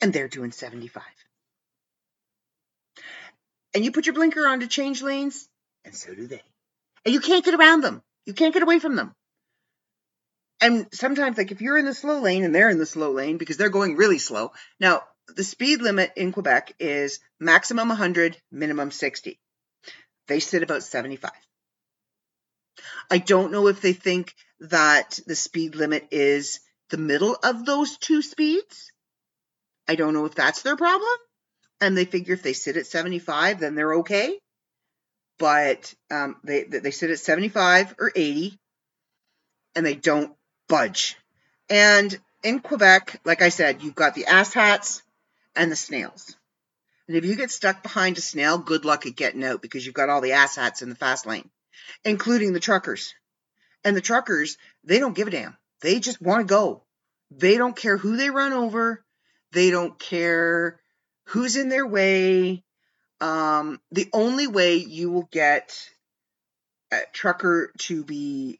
and 0.00 0.12
they're 0.12 0.28
doing 0.28 0.50
75. 0.50 1.02
And 3.74 3.84
you 3.84 3.92
put 3.92 4.06
your 4.06 4.14
blinker 4.14 4.46
on 4.46 4.60
to 4.60 4.66
change 4.66 5.02
lanes, 5.02 5.48
and 5.84 5.94
so 5.94 6.14
do 6.14 6.26
they. 6.26 6.42
And 7.04 7.14
you 7.14 7.20
can't 7.20 7.44
get 7.44 7.54
around 7.54 7.82
them. 7.82 8.02
You 8.26 8.34
can't 8.34 8.52
get 8.52 8.62
away 8.62 8.78
from 8.78 8.96
them. 8.96 9.14
And 10.62 10.86
sometimes, 10.92 11.38
like 11.38 11.50
if 11.50 11.60
you're 11.60 11.76
in 11.76 11.86
the 11.86 11.92
slow 11.92 12.20
lane 12.20 12.44
and 12.44 12.54
they're 12.54 12.70
in 12.70 12.78
the 12.78 12.86
slow 12.86 13.10
lane 13.10 13.36
because 13.36 13.56
they're 13.56 13.68
going 13.68 13.96
really 13.96 14.18
slow. 14.18 14.52
Now, 14.78 15.02
the 15.26 15.42
speed 15.42 15.82
limit 15.82 16.12
in 16.16 16.30
Quebec 16.30 16.74
is 16.78 17.18
maximum 17.40 17.88
100, 17.88 18.36
minimum 18.52 18.92
60. 18.92 19.40
They 20.28 20.38
sit 20.38 20.62
about 20.62 20.84
75. 20.84 21.32
I 23.10 23.18
don't 23.18 23.50
know 23.50 23.66
if 23.66 23.80
they 23.80 23.92
think 23.92 24.34
that 24.60 25.18
the 25.26 25.34
speed 25.34 25.74
limit 25.74 26.06
is 26.12 26.60
the 26.90 26.96
middle 26.96 27.36
of 27.42 27.66
those 27.66 27.98
two 27.98 28.22
speeds. 28.22 28.92
I 29.88 29.96
don't 29.96 30.14
know 30.14 30.26
if 30.26 30.34
that's 30.36 30.62
their 30.62 30.76
problem. 30.76 31.18
And 31.80 31.96
they 31.96 32.04
figure 32.04 32.34
if 32.34 32.42
they 32.44 32.52
sit 32.52 32.76
at 32.76 32.86
75, 32.86 33.58
then 33.58 33.74
they're 33.74 33.94
okay. 33.94 34.38
But 35.40 35.92
um, 36.08 36.36
they, 36.44 36.62
they 36.62 36.92
sit 36.92 37.10
at 37.10 37.18
75 37.18 37.96
or 37.98 38.12
80 38.14 38.56
and 39.74 39.84
they 39.84 39.96
don't 39.96 40.32
budge. 40.72 41.18
And 41.68 42.18
in 42.42 42.60
Quebec, 42.60 43.20
like 43.26 43.42
I 43.42 43.50
said, 43.50 43.82
you've 43.82 43.94
got 43.94 44.14
the 44.14 44.24
asshats 44.24 45.02
and 45.54 45.70
the 45.70 45.76
snails. 45.76 46.34
And 47.06 47.14
if 47.14 47.26
you 47.26 47.36
get 47.36 47.50
stuck 47.50 47.82
behind 47.82 48.16
a 48.16 48.22
snail, 48.22 48.56
good 48.56 48.86
luck 48.86 49.04
at 49.04 49.14
getting 49.14 49.44
out 49.44 49.60
because 49.60 49.84
you've 49.84 49.94
got 49.94 50.08
all 50.08 50.22
the 50.22 50.30
asshats 50.30 50.80
in 50.80 50.88
the 50.88 50.94
fast 50.94 51.26
lane, 51.26 51.50
including 52.06 52.54
the 52.54 52.60
truckers. 52.60 53.12
And 53.84 53.94
the 53.94 54.00
truckers, 54.00 54.56
they 54.82 54.98
don't 54.98 55.14
give 55.14 55.28
a 55.28 55.30
damn. 55.30 55.58
They 55.82 56.00
just 56.00 56.22
want 56.22 56.40
to 56.40 56.50
go. 56.50 56.84
They 57.30 57.58
don't 57.58 57.76
care 57.76 57.98
who 57.98 58.16
they 58.16 58.30
run 58.30 58.54
over. 58.54 59.04
They 59.52 59.70
don't 59.70 59.98
care 59.98 60.80
who's 61.26 61.56
in 61.56 61.68
their 61.68 61.86
way. 61.86 62.64
Um, 63.20 63.78
the 63.90 64.08
only 64.14 64.46
way 64.46 64.76
you 64.76 65.10
will 65.10 65.28
get 65.30 65.78
a 66.90 67.00
trucker 67.12 67.72
to 67.80 68.04
be 68.04 68.58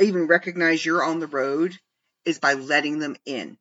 even 0.00 0.26
recognize 0.26 0.84
you're 0.84 1.04
on 1.04 1.20
the 1.20 1.26
road 1.26 1.76
is 2.24 2.38
by 2.38 2.54
letting 2.54 2.98
them 2.98 3.16
in. 3.24 3.56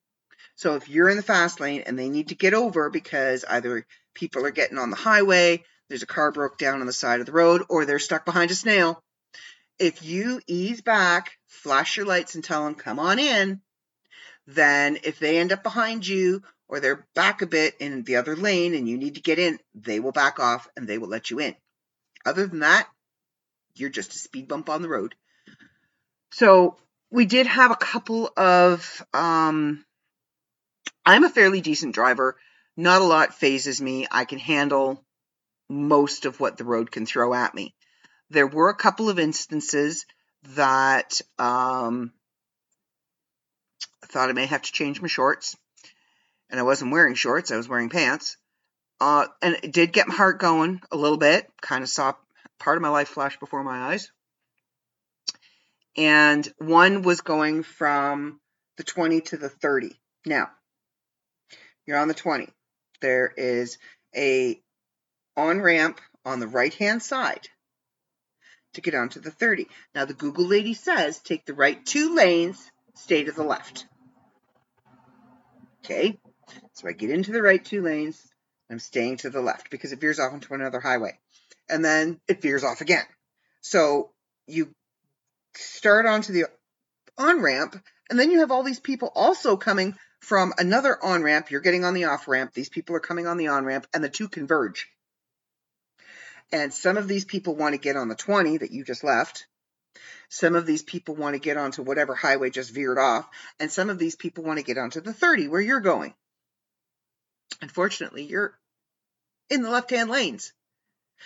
So 0.55 0.75
if 0.75 0.89
you're 0.89 1.09
in 1.09 1.17
the 1.17 1.23
fast 1.23 1.59
lane 1.59 1.83
and 1.85 1.97
they 1.97 2.09
need 2.09 2.29
to 2.29 2.35
get 2.35 2.53
over 2.53 2.89
because 2.89 3.45
either 3.45 3.85
people 4.13 4.45
are 4.45 4.51
getting 4.51 4.77
on 4.77 4.89
the 4.89 4.95
highway, 4.95 5.63
there's 5.87 6.03
a 6.03 6.07
car 6.07 6.31
broke 6.31 6.57
down 6.57 6.81
on 6.81 6.87
the 6.87 6.93
side 6.93 7.19
of 7.19 7.25
the 7.25 7.31
road, 7.31 7.63
or 7.69 7.85
they're 7.85 7.99
stuck 7.99 8.25
behind 8.25 8.51
a 8.51 8.55
snail, 8.55 9.01
if 9.79 10.03
you 10.03 10.41
ease 10.45 10.81
back, 10.81 11.31
flash 11.47 11.97
your 11.97 12.05
lights 12.05 12.35
and 12.35 12.43
tell 12.43 12.65
them, 12.65 12.75
come 12.75 12.99
on 12.99 13.17
in, 13.17 13.61
then 14.45 14.99
if 15.03 15.19
they 15.19 15.37
end 15.37 15.53
up 15.53 15.63
behind 15.63 16.05
you 16.05 16.43
or 16.67 16.79
they're 16.79 17.07
back 17.15 17.41
a 17.41 17.47
bit 17.47 17.75
in 17.79 18.03
the 18.03 18.17
other 18.17 18.35
lane 18.35 18.75
and 18.75 18.87
you 18.87 18.97
need 18.97 19.15
to 19.15 19.21
get 19.21 19.39
in, 19.39 19.57
they 19.73 19.99
will 19.99 20.11
back 20.11 20.39
off 20.39 20.67
and 20.75 20.87
they 20.87 20.97
will 20.97 21.07
let 21.07 21.31
you 21.31 21.39
in. 21.39 21.55
Other 22.25 22.45
than 22.45 22.59
that, 22.59 22.87
you're 23.75 23.89
just 23.89 24.13
a 24.13 24.19
speed 24.19 24.47
bump 24.47 24.69
on 24.69 24.81
the 24.81 24.89
road. 24.89 25.15
So 26.31 26.77
we 27.11 27.25
did 27.25 27.47
have 27.47 27.71
a 27.71 27.75
couple 27.75 28.31
of. 28.37 29.05
Um, 29.13 29.83
I'm 31.05 31.23
a 31.23 31.29
fairly 31.29 31.61
decent 31.61 31.95
driver. 31.95 32.35
Not 32.77 33.01
a 33.01 33.05
lot 33.05 33.33
fazes 33.33 33.81
me. 33.81 34.07
I 34.09 34.25
can 34.25 34.39
handle 34.39 35.03
most 35.69 36.25
of 36.25 36.39
what 36.39 36.57
the 36.57 36.63
road 36.63 36.91
can 36.91 37.05
throw 37.05 37.33
at 37.33 37.53
me. 37.53 37.73
There 38.29 38.47
were 38.47 38.69
a 38.69 38.75
couple 38.75 39.09
of 39.09 39.19
instances 39.19 40.05
that 40.55 41.19
um, 41.39 42.13
I 44.03 44.07
thought 44.07 44.29
I 44.29 44.33
may 44.33 44.45
have 44.45 44.61
to 44.61 44.71
change 44.71 45.01
my 45.01 45.07
shorts, 45.07 45.57
and 46.49 46.59
I 46.59 46.63
wasn't 46.63 46.91
wearing 46.91 47.15
shorts. 47.15 47.51
I 47.51 47.57
was 47.57 47.67
wearing 47.67 47.89
pants. 47.89 48.37
Uh, 49.01 49.27
and 49.41 49.57
it 49.63 49.71
did 49.71 49.93
get 49.93 50.07
my 50.07 50.15
heart 50.15 50.39
going 50.39 50.81
a 50.91 50.97
little 50.97 51.17
bit. 51.17 51.49
Kind 51.61 51.83
of 51.83 51.89
saw 51.89 52.13
part 52.59 52.77
of 52.77 52.81
my 52.81 52.89
life 52.89 53.09
flash 53.09 53.39
before 53.39 53.63
my 53.63 53.93
eyes 53.93 54.11
and 55.99 56.47
one 56.59 57.01
was 57.01 57.19
going 57.19 57.61
from 57.61 58.39
the 58.77 58.85
20 58.85 59.19
to 59.19 59.37
the 59.37 59.49
30. 59.49 59.99
Now, 60.25 60.49
you're 61.85 61.97
on 61.97 62.07
the 62.07 62.13
20. 62.13 62.47
There 63.01 63.33
is 63.35 63.77
a 64.15 64.57
on 65.35 65.59
ramp 65.59 65.99
on 66.23 66.39
the 66.39 66.47
right 66.47 66.73
hand 66.73 67.03
side 67.03 67.49
to 68.75 68.81
get 68.81 68.95
onto 68.95 69.19
the 69.19 69.29
30. 69.29 69.67
Now, 69.93 70.05
the 70.05 70.13
Google 70.13 70.45
lady 70.45 70.73
says 70.73 71.19
take 71.19 71.45
the 71.45 71.53
right 71.53 71.85
two 71.85 72.15
lanes, 72.15 72.71
stay 72.95 73.25
to 73.25 73.33
the 73.33 73.43
left. 73.43 73.85
Okay, 75.83 76.17
so 76.73 76.87
I 76.87 76.93
get 76.93 77.09
into 77.09 77.33
the 77.33 77.41
right 77.41 77.63
two 77.63 77.81
lanes, 77.81 78.25
I'm 78.71 78.79
staying 78.79 79.17
to 79.17 79.29
the 79.29 79.41
left 79.41 79.69
because 79.69 79.91
it 79.91 79.99
veers 79.99 80.19
off 80.19 80.33
into 80.33 80.53
another 80.53 80.79
highway. 80.79 81.19
And 81.67 81.83
then 81.83 82.21
it 82.29 82.41
veers 82.41 82.63
off 82.63 82.79
again. 82.79 83.05
So 83.61 84.11
you 84.47 84.73
start 85.55 86.05
onto 86.05 86.33
the 86.33 86.45
on 87.17 87.41
ramp, 87.41 87.75
and 88.09 88.19
then 88.19 88.31
you 88.31 88.39
have 88.39 88.51
all 88.51 88.63
these 88.63 88.79
people 88.79 89.11
also 89.13 89.57
coming 89.57 89.95
from 90.21 90.53
another 90.57 90.97
on 91.03 91.21
ramp. 91.23 91.51
You're 91.51 91.61
getting 91.61 91.85
on 91.85 91.93
the 91.93 92.05
off 92.05 92.27
ramp. 92.27 92.53
These 92.53 92.69
people 92.69 92.95
are 92.95 93.01
coming 93.01 93.27
on 93.27 93.37
the 93.37 93.47
on 93.47 93.65
ramp, 93.65 93.87
and 93.93 94.03
the 94.03 94.09
two 94.09 94.29
converge. 94.29 94.87
And 96.51 96.73
some 96.73 96.97
of 96.97 97.07
these 97.07 97.25
people 97.25 97.55
want 97.55 97.73
to 97.73 97.79
get 97.79 97.95
on 97.95 98.07
the 98.07 98.15
20 98.15 98.57
that 98.57 98.71
you 98.71 98.83
just 98.83 99.03
left. 99.03 99.45
Some 100.29 100.55
of 100.55 100.65
these 100.65 100.83
people 100.83 101.15
want 101.15 101.35
to 101.35 101.39
get 101.39 101.57
onto 101.57 101.83
whatever 101.83 102.15
highway 102.15 102.49
just 102.49 102.73
veered 102.73 102.97
off. 102.97 103.27
And 103.59 103.71
some 103.71 103.89
of 103.89 103.99
these 103.99 104.15
people 104.15 104.43
want 104.43 104.57
to 104.57 104.65
get 104.65 104.77
onto 104.77 105.01
the 105.01 105.13
30 105.13 105.47
where 105.47 105.61
you're 105.61 105.79
going. 105.79 106.13
Unfortunately, 107.61 108.23
you're 108.23 108.57
in 109.49 109.61
the 109.61 109.69
left 109.69 109.89
hand 109.89 110.09
lanes 110.09 110.53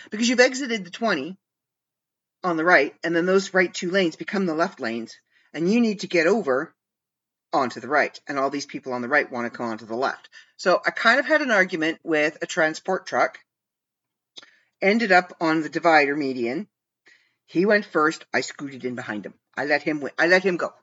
because 0.10 0.28
you've 0.28 0.40
exited 0.40 0.86
the 0.86 0.90
20 0.90 1.38
on 2.44 2.58
the 2.58 2.66
right, 2.66 2.94
and 3.04 3.16
then 3.16 3.26
those 3.26 3.54
right 3.54 3.74
two 3.74 3.92
lanes 3.92 4.16
become 4.16 4.46
the 4.46 4.56
left 4.56 4.80
lanes, 4.80 5.16
and 5.54 5.72
you 5.72 5.80
need 5.80 6.02
to 6.02 6.08
get 6.08 6.28
over 6.28 6.74
onto 7.52 7.80
the 7.80 7.88
right, 7.88 8.20
and 8.28 8.40
all 8.40 8.50
these 8.50 8.66
people 8.66 8.94
on 8.94 9.02
the 9.02 9.08
right 9.08 9.32
want 9.32 9.52
to 9.52 9.56
come 9.56 9.68
onto 9.68 9.86
the 9.86 9.96
left. 9.96 10.30
So 10.58 10.82
I 10.86 10.92
kind 10.92 11.20
of 11.20 11.26
had 11.26 11.42
an 11.42 11.52
argument 11.52 12.00
with 12.04 12.38
a 12.42 12.48
transport 12.48 13.06
truck, 13.06 13.40
ended 14.82 15.12
up 15.12 15.36
on 15.40 15.62
the 15.62 15.70
divider 15.70 16.16
median. 16.16 16.68
He 17.46 17.66
went 17.66 17.86
first. 17.86 18.26
I 18.34 18.42
scooted 18.42 18.84
in 18.86 18.96
behind 18.96 19.26
him. 19.26 19.34
I 19.56 19.66
let 19.66 19.84
him 19.84 20.00
win. 20.02 20.12
I 20.18 20.28
let 20.28 20.44
him 20.44 20.58
go. 20.58 20.74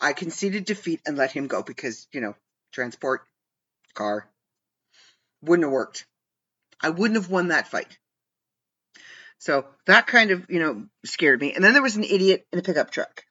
I 0.00 0.12
conceded 0.12 0.64
defeat 0.64 1.00
and 1.06 1.16
let 1.16 1.32
him 1.32 1.46
go 1.46 1.62
because, 1.62 2.06
you 2.12 2.20
know, 2.20 2.34
transport, 2.72 3.22
car, 3.94 4.28
wouldn't 5.42 5.64
have 5.64 5.72
worked. 5.72 6.06
I 6.80 6.90
wouldn't 6.90 7.20
have 7.20 7.30
won 7.30 7.48
that 7.48 7.68
fight. 7.68 7.98
So 9.38 9.66
that 9.86 10.06
kind 10.06 10.30
of, 10.30 10.46
you 10.48 10.58
know, 10.58 10.86
scared 11.04 11.40
me. 11.40 11.54
And 11.54 11.62
then 11.62 11.72
there 11.72 11.82
was 11.82 11.96
an 11.96 12.04
idiot 12.04 12.46
in 12.52 12.58
a 12.58 12.62
pickup 12.62 12.90
truck 12.90 13.24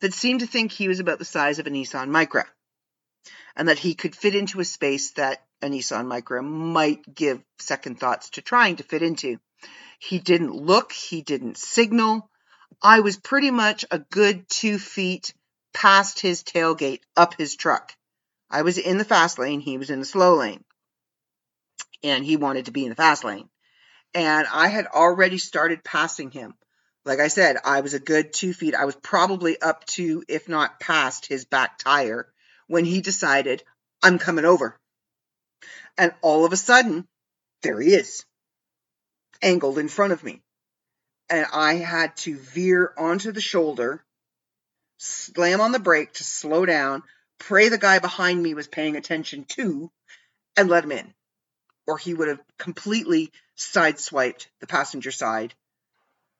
that 0.00 0.12
seemed 0.12 0.40
to 0.40 0.46
think 0.46 0.72
he 0.72 0.88
was 0.88 1.00
about 1.00 1.18
the 1.18 1.24
size 1.24 1.58
of 1.58 1.66
a 1.66 1.70
Nissan 1.70 2.08
Micra 2.08 2.44
and 3.56 3.68
that 3.68 3.78
he 3.78 3.94
could 3.94 4.14
fit 4.14 4.34
into 4.34 4.60
a 4.60 4.64
space 4.64 5.12
that 5.12 5.44
a 5.62 5.66
Nissan 5.66 6.06
Micra 6.06 6.42
might 6.42 7.14
give 7.14 7.42
second 7.58 7.98
thoughts 7.98 8.30
to 8.30 8.42
trying 8.42 8.76
to 8.76 8.84
fit 8.84 9.02
into. 9.02 9.38
He 9.98 10.18
didn't 10.18 10.54
look, 10.54 10.92
he 10.92 11.22
didn't 11.22 11.56
signal. 11.56 12.30
I 12.82 13.00
was 13.00 13.16
pretty 13.16 13.50
much 13.50 13.84
a 13.90 13.98
good 13.98 14.48
two 14.48 14.78
feet 14.78 15.34
past 15.74 16.20
his 16.20 16.44
tailgate 16.44 17.00
up 17.16 17.34
his 17.34 17.56
truck. 17.56 17.92
I 18.50 18.62
was 18.62 18.78
in 18.78 18.98
the 18.98 19.04
fast 19.04 19.38
lane, 19.38 19.60
he 19.60 19.78
was 19.78 19.90
in 19.90 20.00
the 20.00 20.06
slow 20.06 20.36
lane. 20.36 20.64
and 22.04 22.24
he 22.24 22.36
wanted 22.36 22.66
to 22.66 22.70
be 22.70 22.84
in 22.84 22.90
the 22.90 22.94
fast 22.94 23.24
lane. 23.24 23.48
And 24.14 24.46
I 24.52 24.68
had 24.68 24.86
already 24.86 25.38
started 25.38 25.84
passing 25.84 26.30
him. 26.30 26.54
Like 27.04 27.20
I 27.20 27.28
said, 27.28 27.56
I 27.64 27.80
was 27.80 27.94
a 27.94 28.00
good 28.00 28.32
two 28.32 28.52
feet. 28.52 28.74
I 28.74 28.84
was 28.84 28.96
probably 28.96 29.60
up 29.60 29.84
to, 29.86 30.22
if 30.28 30.48
not 30.48 30.80
past, 30.80 31.26
his 31.26 31.44
back 31.44 31.78
tire 31.78 32.30
when 32.66 32.84
he 32.84 33.00
decided, 33.00 33.62
I'm 34.02 34.18
coming 34.18 34.44
over. 34.44 34.78
And 35.96 36.12
all 36.20 36.44
of 36.44 36.52
a 36.52 36.56
sudden, 36.56 37.06
there 37.62 37.80
he 37.80 37.94
is, 37.94 38.24
angled 39.42 39.78
in 39.78 39.88
front 39.88 40.12
of 40.12 40.22
me. 40.22 40.42
And 41.30 41.46
I 41.52 41.74
had 41.74 42.16
to 42.18 42.36
veer 42.36 42.92
onto 42.96 43.32
the 43.32 43.40
shoulder, 43.40 44.04
slam 44.98 45.60
on 45.60 45.72
the 45.72 45.78
brake 45.78 46.12
to 46.14 46.24
slow 46.24 46.64
down, 46.64 47.02
pray 47.38 47.68
the 47.68 47.78
guy 47.78 47.98
behind 47.98 48.42
me 48.42 48.54
was 48.54 48.68
paying 48.68 48.96
attention 48.96 49.44
too, 49.44 49.90
and 50.56 50.68
let 50.68 50.84
him 50.84 50.92
in. 50.92 51.14
Or 51.88 51.98
he 51.98 52.14
would 52.14 52.28
have 52.28 52.40
completely 52.58 53.32
sideswiped 53.56 54.46
the 54.60 54.68
passenger 54.68 55.10
side 55.10 55.54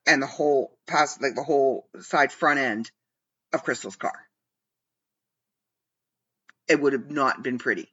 and 0.05 0.21
the 0.21 0.27
whole 0.27 0.71
pass 0.87 1.19
like 1.19 1.35
the 1.35 1.43
whole 1.43 1.87
side 1.99 2.31
front 2.31 2.59
end 2.59 2.91
of 3.51 3.63
Crystal's 3.63 3.97
car. 3.97 4.13
It 6.69 6.79
would 6.79 6.93
have 6.93 7.11
not 7.11 7.43
been 7.43 7.57
pretty. 7.57 7.91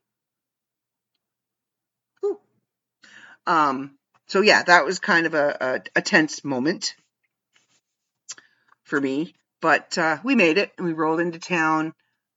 Ooh. 2.24 2.38
Um 3.46 3.96
so 4.28 4.42
yeah, 4.42 4.62
that 4.62 4.84
was 4.84 4.98
kind 4.98 5.26
of 5.26 5.34
a, 5.34 5.56
a, 5.60 5.98
a 5.98 6.02
tense 6.02 6.44
moment 6.44 6.94
for 8.84 9.00
me. 9.00 9.34
But 9.60 9.96
uh, 9.98 10.18
we 10.22 10.34
made 10.34 10.58
it 10.58 10.72
and 10.76 10.86
we 10.86 10.92
rolled 10.92 11.20
into 11.20 11.38
town 11.38 11.94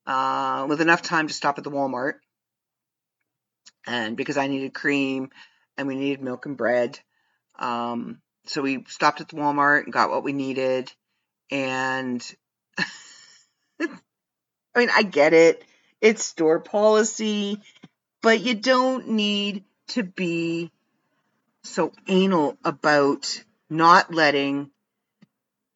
uh, 0.08 0.66
with 0.70 0.82
enough 0.82 1.02
time 1.02 1.28
to 1.28 1.34
stop 1.34 1.58
at 1.58 1.64
the 1.64 1.72
Walmart. 1.72 2.14
And 3.88 4.18
because 4.18 4.38
I 4.38 4.48
needed 4.48 4.74
cream 4.74 5.30
and 5.78 5.88
we 5.88 5.96
needed 5.96 6.22
milk 6.22 6.46
and 6.46 6.58
bread. 6.58 7.00
Um, 7.58 8.22
so 8.46 8.62
we 8.62 8.84
stopped 8.88 9.22
at 9.22 9.30
the 9.30 9.36
Walmart 9.36 9.84
and 9.84 9.94
got 9.94 10.10
what 10.10 10.24
we 10.24 10.34
needed. 10.34 10.92
And 11.52 12.24
I 13.80 13.88
mean, 14.76 14.90
I 14.96 15.04
get 15.04 15.34
it. 15.34 15.64
It's 16.02 16.24
store 16.24 16.60
policy, 16.60 17.62
but 18.22 18.42
you 18.42 18.56
don't 18.56 19.10
need 19.10 19.64
to 19.90 20.04
be 20.04 20.72
so 21.64 21.92
anal 22.08 22.58
about 22.64 23.44
not 23.70 24.14
letting 24.14 24.72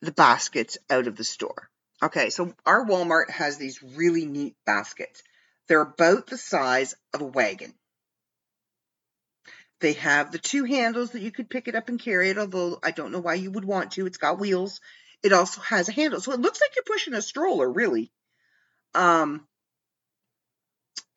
the 0.01 0.11
baskets 0.11 0.77
out 0.89 1.07
of 1.07 1.15
the 1.15 1.23
store. 1.23 1.69
Okay, 2.01 2.29
so 2.29 2.53
our 2.65 2.85
Walmart 2.85 3.29
has 3.29 3.57
these 3.57 3.81
really 3.81 4.25
neat 4.25 4.55
baskets. 4.65 5.23
They're 5.67 5.81
about 5.81 6.27
the 6.27 6.37
size 6.37 6.95
of 7.13 7.21
a 7.21 7.25
wagon. 7.25 7.73
They 9.83 9.93
have 9.93 10.31
the 10.31 10.39
two 10.39 10.63
handles 10.63 11.11
that 11.11 11.21
you 11.21 11.29
could 11.29 11.49
pick 11.49 11.67
it 11.67 11.75
up 11.75 11.89
and 11.89 11.99
carry 11.99 12.29
it, 12.29 12.37
although 12.37 12.79
I 12.81 12.91
don't 12.91 13.11
know 13.11 13.19
why 13.19 13.33
you 13.33 13.51
would 13.51 13.65
want 13.65 13.91
to. 13.91 14.05
It's 14.05 14.17
got 14.17 14.39
wheels. 14.39 14.79
It 15.21 15.33
also 15.33 15.59
has 15.59 15.89
a 15.89 15.91
handle. 15.91 16.21
So 16.21 16.31
it 16.31 16.39
looks 16.39 16.61
like 16.61 16.73
you're 16.73 16.85
pushing 16.85 17.13
a 17.13 17.21
stroller, 17.21 17.69
really. 17.69 18.09
Um, 18.95 19.45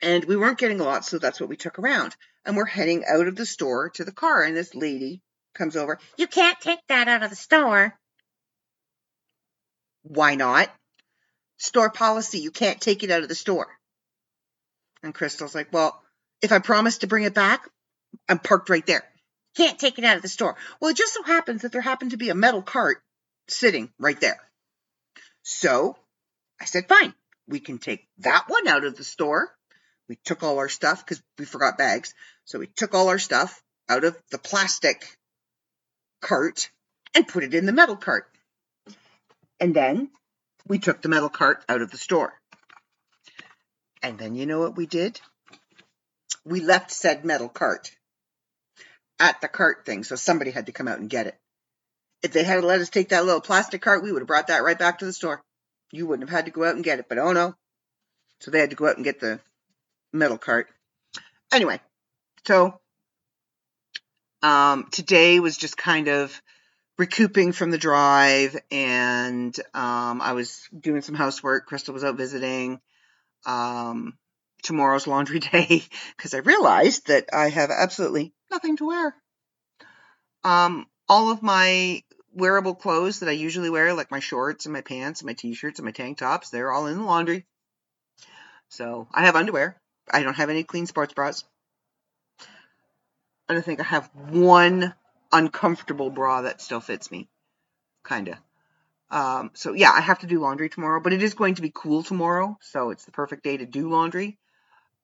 and 0.02 0.24
we 0.24 0.36
weren't 0.36 0.58
getting 0.58 0.80
a 0.80 0.82
lot, 0.82 1.04
so 1.04 1.20
that's 1.20 1.38
what 1.38 1.48
we 1.48 1.56
took 1.56 1.78
around. 1.78 2.16
And 2.44 2.56
we're 2.56 2.64
heading 2.64 3.04
out 3.08 3.28
of 3.28 3.36
the 3.36 3.46
store 3.46 3.90
to 3.90 4.04
the 4.04 4.10
car, 4.10 4.42
and 4.42 4.56
this 4.56 4.74
lady 4.74 5.22
comes 5.54 5.76
over. 5.76 6.00
You 6.16 6.26
can't 6.26 6.60
take 6.60 6.84
that 6.88 7.06
out 7.06 7.22
of 7.22 7.30
the 7.30 7.36
store. 7.36 7.96
Why 10.02 10.34
not? 10.34 10.70
Store 11.58 11.90
policy, 11.90 12.40
you 12.40 12.50
can't 12.50 12.80
take 12.80 13.04
it 13.04 13.12
out 13.12 13.22
of 13.22 13.28
the 13.28 13.36
store. 13.36 13.68
And 15.04 15.14
Crystal's 15.14 15.54
like, 15.54 15.72
Well, 15.72 16.02
if 16.42 16.50
I 16.50 16.58
promise 16.58 16.98
to 16.98 17.06
bring 17.06 17.22
it 17.22 17.32
back, 17.32 17.70
I'm 18.28 18.38
parked 18.38 18.70
right 18.70 18.86
there. 18.86 19.04
Can't 19.56 19.78
take 19.78 19.98
it 19.98 20.04
out 20.04 20.16
of 20.16 20.22
the 20.22 20.28
store. 20.28 20.56
Well, 20.80 20.90
it 20.90 20.96
just 20.96 21.14
so 21.14 21.22
happens 21.22 21.62
that 21.62 21.72
there 21.72 21.80
happened 21.80 22.10
to 22.10 22.16
be 22.16 22.28
a 22.28 22.34
metal 22.34 22.62
cart 22.62 23.02
sitting 23.48 23.90
right 23.98 24.20
there. 24.20 24.38
So 25.42 25.96
I 26.60 26.66
said, 26.66 26.88
Fine, 26.88 27.14
we 27.48 27.60
can 27.60 27.78
take 27.78 28.06
that 28.18 28.44
one 28.48 28.68
out 28.68 28.84
of 28.84 28.96
the 28.96 29.04
store. 29.04 29.50
We 30.08 30.16
took 30.24 30.42
all 30.42 30.58
our 30.58 30.68
stuff 30.68 31.04
because 31.04 31.22
we 31.38 31.44
forgot 31.44 31.78
bags. 31.78 32.14
So 32.44 32.58
we 32.58 32.66
took 32.66 32.94
all 32.94 33.08
our 33.08 33.18
stuff 33.18 33.62
out 33.88 34.04
of 34.04 34.16
the 34.30 34.38
plastic 34.38 35.16
cart 36.20 36.70
and 37.14 37.26
put 37.26 37.44
it 37.44 37.54
in 37.54 37.66
the 37.66 37.72
metal 37.72 37.96
cart. 37.96 38.28
And 39.58 39.74
then 39.74 40.10
we 40.68 40.78
took 40.78 41.00
the 41.00 41.08
metal 41.08 41.28
cart 41.28 41.64
out 41.68 41.80
of 41.80 41.90
the 41.90 41.96
store. 41.96 42.34
And 44.02 44.18
then 44.18 44.34
you 44.34 44.46
know 44.46 44.60
what 44.60 44.76
we 44.76 44.86
did? 44.86 45.20
We 46.44 46.60
left 46.60 46.90
said 46.90 47.24
metal 47.24 47.48
cart 47.48 47.95
at 49.18 49.40
the 49.40 49.48
cart 49.48 49.84
thing, 49.84 50.04
so 50.04 50.16
somebody 50.16 50.50
had 50.50 50.66
to 50.66 50.72
come 50.72 50.88
out 50.88 50.98
and 50.98 51.10
get 51.10 51.26
it. 51.26 51.36
If 52.22 52.32
they 52.32 52.44
had 52.44 52.64
let 52.64 52.80
us 52.80 52.90
take 52.90 53.10
that 53.10 53.24
little 53.24 53.40
plastic 53.40 53.82
cart, 53.82 54.02
we 54.02 54.12
would 54.12 54.22
have 54.22 54.28
brought 54.28 54.48
that 54.48 54.62
right 54.62 54.78
back 54.78 54.98
to 54.98 55.04
the 55.04 55.12
store. 55.12 55.42
You 55.92 56.06
wouldn't 56.06 56.28
have 56.28 56.36
had 56.36 56.46
to 56.46 56.50
go 56.50 56.64
out 56.64 56.74
and 56.74 56.84
get 56.84 56.98
it, 56.98 57.06
but 57.08 57.18
oh 57.18 57.32
no. 57.32 57.54
So 58.40 58.50
they 58.50 58.60
had 58.60 58.70
to 58.70 58.76
go 58.76 58.88
out 58.88 58.96
and 58.96 59.04
get 59.04 59.20
the 59.20 59.40
metal 60.12 60.38
cart. 60.38 60.68
Anyway, 61.52 61.80
so 62.46 62.80
um, 64.42 64.88
today 64.90 65.40
was 65.40 65.56
just 65.56 65.76
kind 65.76 66.08
of 66.08 66.40
recouping 66.98 67.52
from 67.52 67.70
the 67.70 67.78
drive, 67.78 68.56
and 68.70 69.56
um, 69.74 70.20
I 70.20 70.32
was 70.32 70.68
doing 70.78 71.02
some 71.02 71.14
housework. 71.14 71.66
Crystal 71.66 71.94
was 71.94 72.04
out 72.04 72.16
visiting. 72.16 72.80
Um, 73.44 74.16
tomorrow's 74.62 75.06
laundry 75.06 75.38
day 75.52 75.82
because 76.16 76.34
I 76.34 76.38
realized 76.38 77.08
that 77.08 77.26
I 77.32 77.48
have 77.48 77.70
absolutely 77.70 78.32
nothing 78.50 78.76
to 78.78 78.86
wear. 78.86 79.14
Um, 80.44 80.86
all 81.08 81.30
of 81.30 81.42
my 81.42 82.02
wearable 82.32 82.74
clothes 82.74 83.20
that 83.20 83.28
I 83.28 83.32
usually 83.32 83.70
wear, 83.70 83.94
like 83.94 84.10
my 84.10 84.20
shorts 84.20 84.66
and 84.66 84.72
my 84.72 84.82
pants 84.82 85.20
and 85.20 85.26
my 85.26 85.32
t-shirts 85.32 85.78
and 85.78 85.86
my 85.86 85.92
tank 85.92 86.18
tops, 86.18 86.50
they're 86.50 86.70
all 86.70 86.86
in 86.86 86.98
the 86.98 87.04
laundry. 87.04 87.46
So 88.68 89.08
I 89.12 89.24
have 89.24 89.36
underwear. 89.36 89.80
I 90.12 90.22
don't 90.22 90.36
have 90.36 90.50
any 90.50 90.62
clean 90.62 90.86
sports 90.86 91.14
bras. 91.14 91.44
I 93.48 93.54
don't 93.54 93.64
think 93.64 93.80
I 93.80 93.84
have 93.84 94.10
one 94.14 94.94
uncomfortable 95.32 96.10
bra 96.10 96.42
that 96.42 96.60
still 96.60 96.80
fits 96.80 97.10
me. 97.10 97.28
Kinda. 98.06 98.38
Um, 99.10 99.50
so 99.54 99.72
yeah, 99.72 99.92
I 99.92 100.00
have 100.00 100.20
to 100.20 100.26
do 100.26 100.40
laundry 100.40 100.68
tomorrow, 100.68 101.00
but 101.00 101.12
it 101.12 101.22
is 101.22 101.34
going 101.34 101.54
to 101.56 101.62
be 101.62 101.72
cool 101.74 102.02
tomorrow, 102.02 102.58
so 102.60 102.90
it's 102.90 103.04
the 103.04 103.12
perfect 103.12 103.44
day 103.44 103.56
to 103.56 103.66
do 103.66 103.88
laundry. 103.88 104.38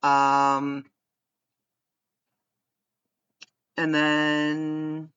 Um, 0.03 0.85
and 3.77 3.95
then 3.95 5.11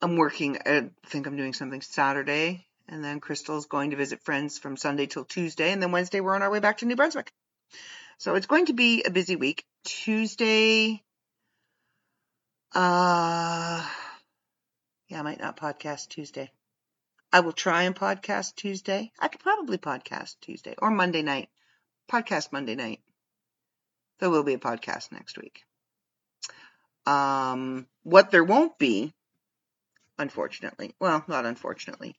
I'm 0.00 0.16
working. 0.16 0.58
I 0.64 0.90
think 1.06 1.26
I'm 1.26 1.36
doing 1.36 1.54
something 1.54 1.80
Saturday, 1.80 2.66
and 2.88 3.02
then 3.02 3.20
Crystal's 3.20 3.66
going 3.66 3.90
to 3.90 3.96
visit 3.96 4.22
friends 4.22 4.58
from 4.58 4.76
Sunday 4.76 5.06
till 5.06 5.24
Tuesday, 5.24 5.72
and 5.72 5.82
then 5.82 5.92
Wednesday 5.92 6.20
we're 6.20 6.34
on 6.34 6.42
our 6.42 6.50
way 6.50 6.60
back 6.60 6.78
to 6.78 6.86
New 6.86 6.96
Brunswick. 6.96 7.32
So 8.18 8.34
it's 8.34 8.46
going 8.46 8.66
to 8.66 8.72
be 8.72 9.02
a 9.02 9.10
busy 9.10 9.36
week. 9.36 9.64
Tuesday, 9.84 11.02
uh, 12.74 13.86
yeah, 15.08 15.18
I 15.18 15.22
might 15.22 15.40
not 15.40 15.56
podcast 15.56 16.08
Tuesday. 16.08 16.50
I 17.32 17.40
will 17.40 17.52
try 17.52 17.82
and 17.82 17.96
podcast 17.96 18.54
Tuesday. 18.54 19.10
I 19.18 19.28
could 19.28 19.40
probably 19.40 19.78
podcast 19.78 20.36
Tuesday 20.40 20.74
or 20.78 20.90
Monday 20.90 21.22
night. 21.22 21.48
Podcast 22.10 22.52
Monday 22.52 22.74
night. 22.74 23.00
There 24.18 24.30
will 24.30 24.44
be 24.44 24.54
a 24.54 24.58
podcast 24.58 25.12
next 25.12 25.38
week. 25.38 25.62
Um, 27.06 27.86
what 28.02 28.30
there 28.30 28.44
won't 28.44 28.78
be, 28.78 29.12
unfortunately, 30.18 30.94
well, 31.00 31.24
not 31.28 31.44
unfortunately, 31.44 32.16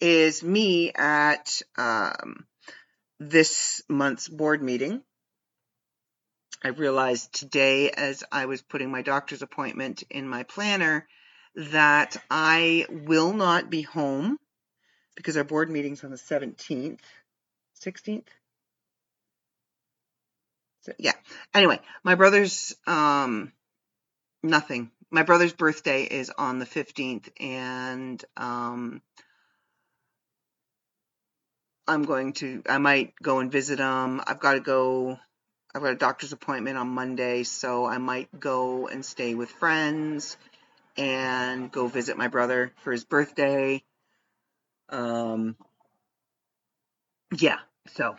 is 0.00 0.42
me 0.42 0.92
at 0.92 1.60
um, 1.76 2.46
this 3.18 3.82
month's 3.88 4.28
board 4.28 4.62
meeting. 4.62 5.02
I 6.62 6.68
realized 6.68 7.32
today, 7.32 7.90
as 7.90 8.24
I 8.30 8.46
was 8.46 8.62
putting 8.62 8.90
my 8.90 9.02
doctor's 9.02 9.42
appointment 9.42 10.02
in 10.10 10.28
my 10.28 10.42
planner, 10.42 11.06
that 11.54 12.16
I 12.30 12.86
will 12.88 13.32
not 13.32 13.70
be 13.70 13.82
home 13.82 14.38
because 15.16 15.36
our 15.36 15.44
board 15.44 15.70
meeting's 15.70 16.04
on 16.04 16.10
the 16.10 16.16
17th, 16.16 17.00
16th. 17.84 18.26
So, 20.82 20.92
yeah. 20.98 21.12
Anyway, 21.54 21.80
my 22.04 22.14
brother's 22.14 22.74
um 22.86 23.52
nothing. 24.42 24.90
My 25.10 25.22
brother's 25.22 25.52
birthday 25.52 26.04
is 26.04 26.30
on 26.30 26.58
the 26.58 26.66
15th 26.66 27.28
and 27.40 28.22
um 28.36 29.02
I'm 31.86 32.02
going 32.02 32.34
to 32.34 32.62
I 32.68 32.78
might 32.78 33.14
go 33.20 33.38
and 33.40 33.50
visit 33.50 33.78
him. 33.78 34.20
I've 34.26 34.40
got 34.40 34.54
to 34.54 34.60
go 34.60 35.18
I've 35.74 35.82
got 35.82 35.92
a 35.92 35.96
doctor's 35.96 36.32
appointment 36.32 36.78
on 36.78 36.88
Monday, 36.88 37.42
so 37.44 37.84
I 37.86 37.98
might 37.98 38.28
go 38.38 38.88
and 38.88 39.04
stay 39.04 39.34
with 39.34 39.50
friends 39.50 40.36
and 40.96 41.70
go 41.70 41.86
visit 41.86 42.16
my 42.16 42.28
brother 42.28 42.72
for 42.82 42.92
his 42.92 43.04
birthday. 43.04 43.82
Um 44.90 45.56
yeah, 47.36 47.58
so 47.94 48.16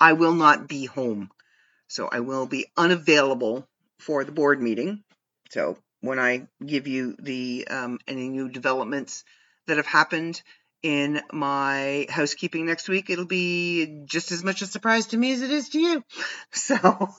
I 0.00 0.14
will 0.14 0.34
not 0.34 0.68
be 0.68 0.86
home. 0.86 1.30
So 1.88 2.08
I 2.10 2.20
will 2.20 2.46
be 2.46 2.66
unavailable 2.76 3.68
for 3.98 4.24
the 4.24 4.32
board 4.32 4.62
meeting. 4.62 5.02
So 5.50 5.76
when 6.00 6.18
I 6.18 6.46
give 6.64 6.86
you 6.86 7.16
the 7.18 7.66
um, 7.68 7.98
any 8.06 8.28
new 8.28 8.48
developments 8.48 9.24
that 9.66 9.76
have 9.76 9.86
happened 9.86 10.40
in 10.82 11.20
my 11.32 12.06
housekeeping 12.08 12.64
next 12.64 12.88
week, 12.88 13.10
it'll 13.10 13.26
be 13.26 14.02
just 14.04 14.32
as 14.32 14.42
much 14.42 14.62
a 14.62 14.66
surprise 14.66 15.08
to 15.08 15.16
me 15.16 15.32
as 15.32 15.42
it 15.42 15.50
is 15.50 15.68
to 15.70 15.78
you. 15.78 16.04
So, 16.52 17.10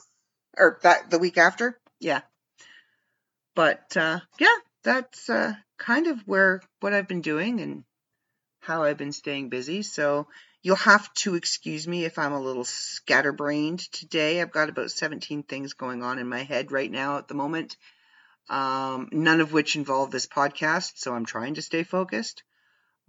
or 0.58 0.78
that 0.82 1.10
the 1.10 1.18
week 1.18 1.38
after, 1.38 1.78
yeah. 2.00 2.22
But 3.54 3.96
uh, 3.96 4.20
yeah, 4.40 4.56
that's 4.82 5.30
uh, 5.30 5.54
kind 5.78 6.06
of 6.06 6.20
where 6.26 6.60
what 6.80 6.92
I've 6.92 7.08
been 7.08 7.20
doing 7.20 7.60
and 7.60 7.84
how 8.60 8.82
I've 8.82 8.96
been 8.96 9.12
staying 9.12 9.48
busy. 9.48 9.82
So 9.82 10.26
you'll 10.62 10.76
have 10.76 11.12
to 11.14 11.34
excuse 11.34 11.86
me 11.86 12.04
if 12.04 12.18
I'm 12.18 12.32
a 12.32 12.40
little 12.40 12.64
scatterbrained 12.64 13.80
today. 13.92 14.40
I've 14.40 14.52
got 14.52 14.68
about 14.68 14.90
17 14.90 15.42
things 15.42 15.74
going 15.74 16.02
on 16.02 16.18
in 16.18 16.28
my 16.28 16.42
head 16.42 16.72
right 16.72 16.90
now 16.90 17.18
at 17.18 17.28
the 17.28 17.34
moment, 17.34 17.76
um, 18.48 19.08
none 19.12 19.40
of 19.40 19.52
which 19.52 19.76
involve 19.76 20.10
this 20.10 20.26
podcast. 20.26 20.92
So 20.96 21.14
I'm 21.14 21.26
trying 21.26 21.54
to 21.54 21.62
stay 21.62 21.82
focused, 21.82 22.44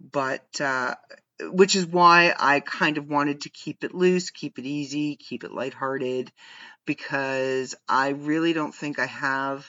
but 0.00 0.60
uh, 0.60 0.96
which 1.40 1.76
is 1.76 1.86
why 1.86 2.34
I 2.38 2.60
kind 2.60 2.98
of 2.98 3.08
wanted 3.08 3.42
to 3.42 3.50
keep 3.50 3.84
it 3.84 3.94
loose, 3.94 4.30
keep 4.30 4.58
it 4.58 4.66
easy, 4.66 5.16
keep 5.16 5.44
it 5.44 5.52
lighthearted, 5.52 6.32
because 6.86 7.74
I 7.88 8.10
really 8.10 8.52
don't 8.52 8.74
think 8.74 8.98
I 8.98 9.06
have 9.06 9.66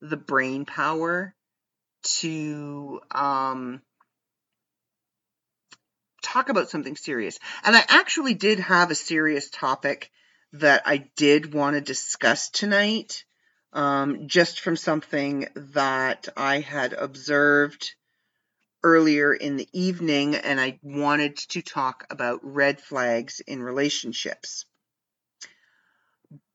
the 0.00 0.16
brain 0.16 0.64
power 0.64 1.34
to 2.20 3.00
um, 3.10 3.82
talk 6.26 6.48
about 6.48 6.70
something 6.70 6.96
serious. 6.96 7.38
And 7.64 7.76
I 7.76 7.84
actually 7.88 8.34
did 8.34 8.58
have 8.60 8.90
a 8.90 8.96
serious 8.96 9.48
topic 9.48 10.10
that 10.54 10.82
I 10.86 11.08
did 11.16 11.54
want 11.54 11.74
to 11.74 11.80
discuss 11.80 12.50
tonight, 12.50 13.24
um, 13.72 14.28
just 14.28 14.60
from 14.60 14.76
something 14.76 15.48
that 15.54 16.28
I 16.36 16.60
had 16.60 16.92
observed 16.92 17.94
earlier 18.82 19.32
in 19.34 19.56
the 19.56 19.68
evening, 19.72 20.36
and 20.36 20.60
I 20.60 20.78
wanted 20.82 21.36
to 21.48 21.62
talk 21.62 22.06
about 22.10 22.40
red 22.42 22.80
flags 22.80 23.40
in 23.40 23.62
relationships. 23.62 24.64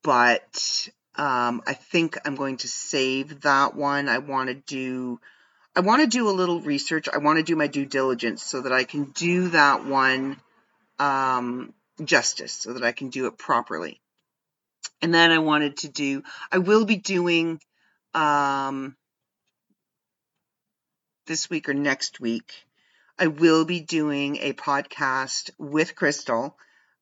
But 0.03 0.89
um, 1.15 1.61
I 1.67 1.73
think 1.73 2.17
I'm 2.25 2.35
going 2.35 2.57
to 2.57 2.67
save 2.67 3.41
that 3.41 3.75
one. 3.75 4.07
I 4.07 4.19
want 4.19 4.47
to 4.47 4.55
do 4.55 5.19
I 5.75 5.79
want 5.79 6.01
to 6.01 6.07
do 6.07 6.29
a 6.29 6.31
little 6.31 6.59
research. 6.59 7.07
I 7.07 7.19
want 7.19 7.37
to 7.37 7.43
do 7.43 7.55
my 7.55 7.67
due 7.67 7.85
diligence 7.85 8.43
so 8.43 8.61
that 8.61 8.73
I 8.73 8.83
can 8.83 9.05
do 9.05 9.49
that 9.49 9.85
one 9.85 10.37
um, 10.99 11.73
justice, 12.03 12.51
so 12.51 12.73
that 12.73 12.83
I 12.83 12.91
can 12.91 13.09
do 13.09 13.27
it 13.27 13.37
properly. 13.37 14.01
And 15.01 15.13
then 15.13 15.31
I 15.31 15.39
wanted 15.39 15.77
to 15.77 15.89
do, 15.89 16.23
I 16.51 16.57
will 16.57 16.85
be 16.85 16.97
doing 16.97 17.59
um, 18.13 18.95
this 21.25 21.49
week 21.49 21.69
or 21.69 21.73
next 21.73 22.19
week, 22.19 22.53
I 23.17 23.27
will 23.27 23.65
be 23.65 23.79
doing 23.79 24.37
a 24.37 24.53
podcast 24.53 25.51
with 25.57 25.95
Crystal. 25.95 26.57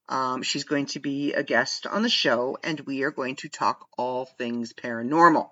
Um, 0.08 0.44
she's 0.44 0.64
going 0.64 0.88
to 0.88 1.00
be 1.00 1.34
a 1.34 1.44
guest 1.44 1.88
on 1.88 2.04
the 2.04 2.10
show, 2.10 2.58
and 2.64 2.80
we 2.82 3.04
are 3.04 3.12
going 3.12 3.36
to 3.38 3.50
talk 3.50 3.88
all 3.98 4.26
things 4.26 4.74
paranormal. 4.74 5.50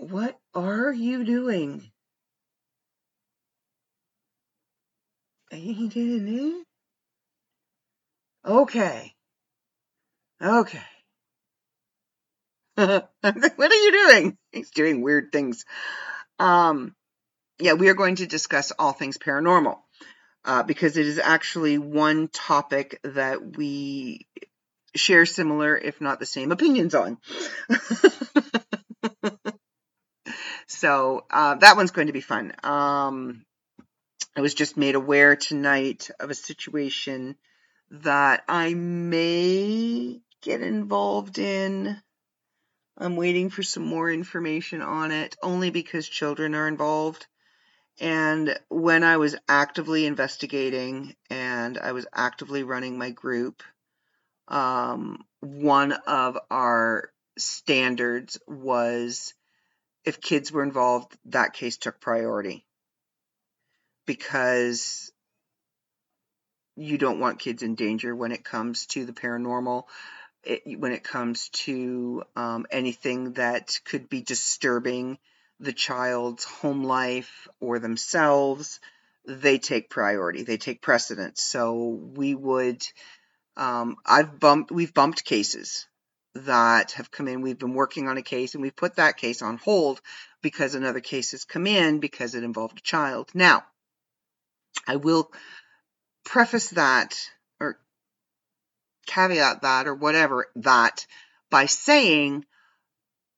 What 0.00 0.38
are 0.54 0.90
you 0.90 1.24
doing? 1.24 1.90
Doing 5.50 5.92
it? 5.94 6.66
Okay. 8.50 9.14
Okay. 10.40 10.80
what 12.76 13.10
are 13.20 13.74
you 13.74 13.92
doing? 13.92 14.38
He's 14.52 14.70
doing 14.70 15.02
weird 15.02 15.32
things. 15.32 15.66
Um, 16.38 16.96
yeah, 17.58 17.74
we 17.74 17.90
are 17.90 17.94
going 17.94 18.16
to 18.16 18.26
discuss 18.26 18.72
all 18.78 18.92
things 18.92 19.18
paranormal 19.18 19.76
uh, 20.46 20.62
because 20.62 20.96
it 20.96 21.06
is 21.06 21.18
actually 21.18 21.76
one 21.76 22.28
topic 22.28 22.98
that 23.04 23.58
we 23.58 24.26
share 24.96 25.26
similar, 25.26 25.76
if 25.76 26.00
not 26.00 26.20
the 26.20 26.26
same, 26.26 26.52
opinions 26.52 26.94
on. 26.94 27.18
so 30.70 31.24
uh, 31.30 31.56
that 31.56 31.76
one's 31.76 31.90
going 31.90 32.06
to 32.06 32.12
be 32.12 32.20
fun. 32.20 32.52
Um, 32.62 33.44
I 34.36 34.40
was 34.40 34.54
just 34.54 34.76
made 34.76 34.94
aware 34.94 35.34
tonight 35.34 36.10
of 36.20 36.30
a 36.30 36.34
situation 36.34 37.36
that 37.90 38.44
I 38.48 38.74
may 38.74 40.20
get 40.42 40.62
involved 40.62 41.38
in. 41.38 42.00
I'm 42.96 43.16
waiting 43.16 43.50
for 43.50 43.64
some 43.64 43.84
more 43.84 44.12
information 44.12 44.80
on 44.80 45.10
it, 45.10 45.36
only 45.42 45.70
because 45.70 46.06
children 46.06 46.54
are 46.54 46.68
involved. 46.68 47.26
And 47.98 48.56
when 48.68 49.02
I 49.02 49.16
was 49.16 49.34
actively 49.48 50.06
investigating 50.06 51.16
and 51.28 51.78
I 51.78 51.90
was 51.92 52.06
actively 52.14 52.62
running 52.62 52.96
my 52.96 53.10
group, 53.10 53.64
um, 54.46 55.24
one 55.40 55.92
of 55.92 56.38
our 56.48 57.10
standards 57.36 58.38
was 58.46 59.34
if 60.04 60.20
kids 60.20 60.50
were 60.50 60.62
involved, 60.62 61.16
that 61.26 61.52
case 61.52 61.76
took 61.76 62.00
priority 62.00 62.64
because 64.06 65.12
you 66.76 66.98
don't 66.98 67.20
want 67.20 67.38
kids 67.38 67.62
in 67.62 67.74
danger 67.74 68.14
when 68.14 68.32
it 68.32 68.44
comes 68.44 68.86
to 68.86 69.04
the 69.04 69.12
paranormal, 69.12 69.84
it, 70.42 70.78
when 70.78 70.92
it 70.92 71.04
comes 71.04 71.50
to 71.50 72.22
um, 72.34 72.66
anything 72.70 73.34
that 73.34 73.78
could 73.84 74.08
be 74.08 74.22
disturbing 74.22 75.18
the 75.58 75.72
child's 75.72 76.44
home 76.44 76.84
life 76.84 77.46
or 77.60 77.78
themselves. 77.78 78.80
They 79.26 79.58
take 79.58 79.90
priority. 79.90 80.42
They 80.42 80.56
take 80.56 80.80
precedence. 80.80 81.42
So 81.42 81.74
we 81.74 82.34
would. 82.34 82.82
Um, 83.56 83.96
I've 84.06 84.40
bumped. 84.40 84.72
We've 84.72 84.94
bumped 84.94 85.26
cases 85.26 85.86
that 86.34 86.92
have 86.92 87.10
come 87.10 87.28
in. 87.28 87.42
We've 87.42 87.58
been 87.58 87.74
working 87.74 88.08
on 88.08 88.16
a 88.16 88.22
case 88.22 88.54
and 88.54 88.62
we've 88.62 88.76
put 88.76 88.96
that 88.96 89.16
case 89.16 89.42
on 89.42 89.58
hold 89.58 90.00
because 90.42 90.74
another 90.74 91.00
case 91.00 91.32
has 91.32 91.44
come 91.44 91.66
in 91.66 92.00
because 92.00 92.34
it 92.34 92.44
involved 92.44 92.78
a 92.78 92.82
child. 92.82 93.30
Now, 93.34 93.64
I 94.86 94.96
will 94.96 95.30
preface 96.24 96.70
that 96.70 97.18
or 97.58 97.78
caveat 99.06 99.62
that 99.62 99.86
or 99.86 99.94
whatever 99.94 100.46
that 100.56 101.06
by 101.50 101.66
saying 101.66 102.44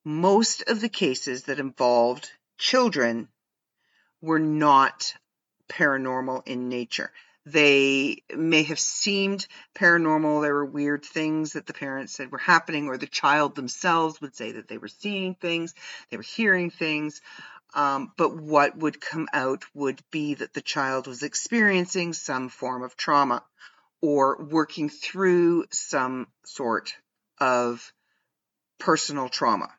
most 0.05 0.63
of 0.69 0.81
the 0.81 0.89
cases 0.89 1.45
that 1.45 1.61
involved 1.61 2.31
children 2.59 3.29
were 4.21 4.39
not 4.39 5.15
paranormal 5.69 6.47
in 6.47 6.69
nature. 6.69 7.11
They 7.45 8.23
may 8.35 8.63
have 8.65 8.79
seemed 8.79 9.47
paranormal. 9.75 10.43
There 10.43 10.55
were 10.55 10.65
weird 10.65 11.05
things 11.05 11.55
that 11.55 11.67
the 11.67 11.73
parents 11.73 12.15
said 12.15 12.31
were 12.31 12.39
happening, 12.39 12.89
or 12.89 12.97
the 12.97 13.07
child 13.07 13.57
themselves 13.57 14.21
would 14.21 14.37
say 14.37 14.53
that 14.53 14.69
they 14.69 14.79
were 14.79 14.89
seeing 14.89 15.35
things, 15.35 15.75
they 16.11 16.17
were 16.17 16.23
hearing 16.23 16.71
things. 16.71 17.21
Um, 17.75 18.13
but 18.17 18.37
what 18.37 18.77
would 18.77 19.01
come 19.01 19.29
out 19.33 19.65
would 19.75 20.01
be 20.11 20.35
that 20.35 20.53
the 20.53 20.61
child 20.61 21.07
was 21.07 21.23
experiencing 21.23 22.13
some 22.13 22.49
form 22.49 22.83
of 22.83 22.97
trauma 22.97 23.43
or 24.03 24.37
working 24.45 24.91
through 24.91 25.65
some 25.71 26.29
sort 26.45 26.95
of 27.39 27.93
personal 28.79 29.29
trauma. 29.29 29.73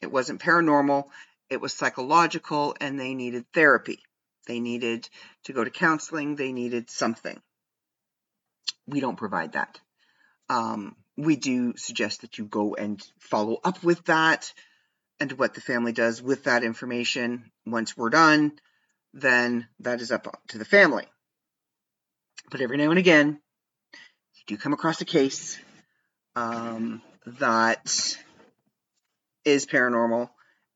It 0.00 0.10
wasn't 0.10 0.40
paranormal, 0.40 1.08
it 1.50 1.60
was 1.60 1.74
psychological, 1.74 2.74
and 2.80 2.98
they 2.98 3.14
needed 3.14 3.44
therapy. 3.52 4.02
They 4.46 4.60
needed 4.60 5.08
to 5.44 5.52
go 5.52 5.62
to 5.62 5.70
counseling, 5.70 6.36
they 6.36 6.52
needed 6.52 6.90
something. 6.90 7.40
We 8.86 9.00
don't 9.00 9.16
provide 9.16 9.52
that. 9.52 9.78
Um, 10.48 10.96
we 11.16 11.36
do 11.36 11.74
suggest 11.76 12.22
that 12.22 12.38
you 12.38 12.44
go 12.46 12.74
and 12.74 13.00
follow 13.18 13.58
up 13.62 13.82
with 13.82 14.04
that 14.06 14.52
and 15.20 15.32
what 15.32 15.54
the 15.54 15.60
family 15.60 15.92
does 15.92 16.22
with 16.22 16.44
that 16.44 16.64
information. 16.64 17.50
Once 17.66 17.96
we're 17.96 18.10
done, 18.10 18.52
then 19.12 19.68
that 19.80 20.00
is 20.00 20.10
up 20.10 20.26
to 20.48 20.58
the 20.58 20.64
family. 20.64 21.06
But 22.50 22.62
every 22.62 22.78
now 22.78 22.90
and 22.90 22.98
again, 22.98 23.40
you 24.34 24.42
do 24.46 24.56
come 24.56 24.72
across 24.72 25.00
a 25.00 25.04
case 25.04 25.58
um, 26.34 27.02
that 27.38 28.16
is 29.44 29.66
paranormal, 29.66 30.30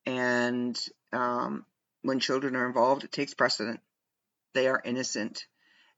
and 0.06 0.78
um, 1.12 1.64
when 2.04 2.20
children 2.20 2.54
are 2.54 2.66
involved, 2.66 3.02
it 3.02 3.12
takes 3.12 3.34
precedent. 3.34 3.80
They 4.52 4.68
are 4.68 4.80
innocent, 4.84 5.46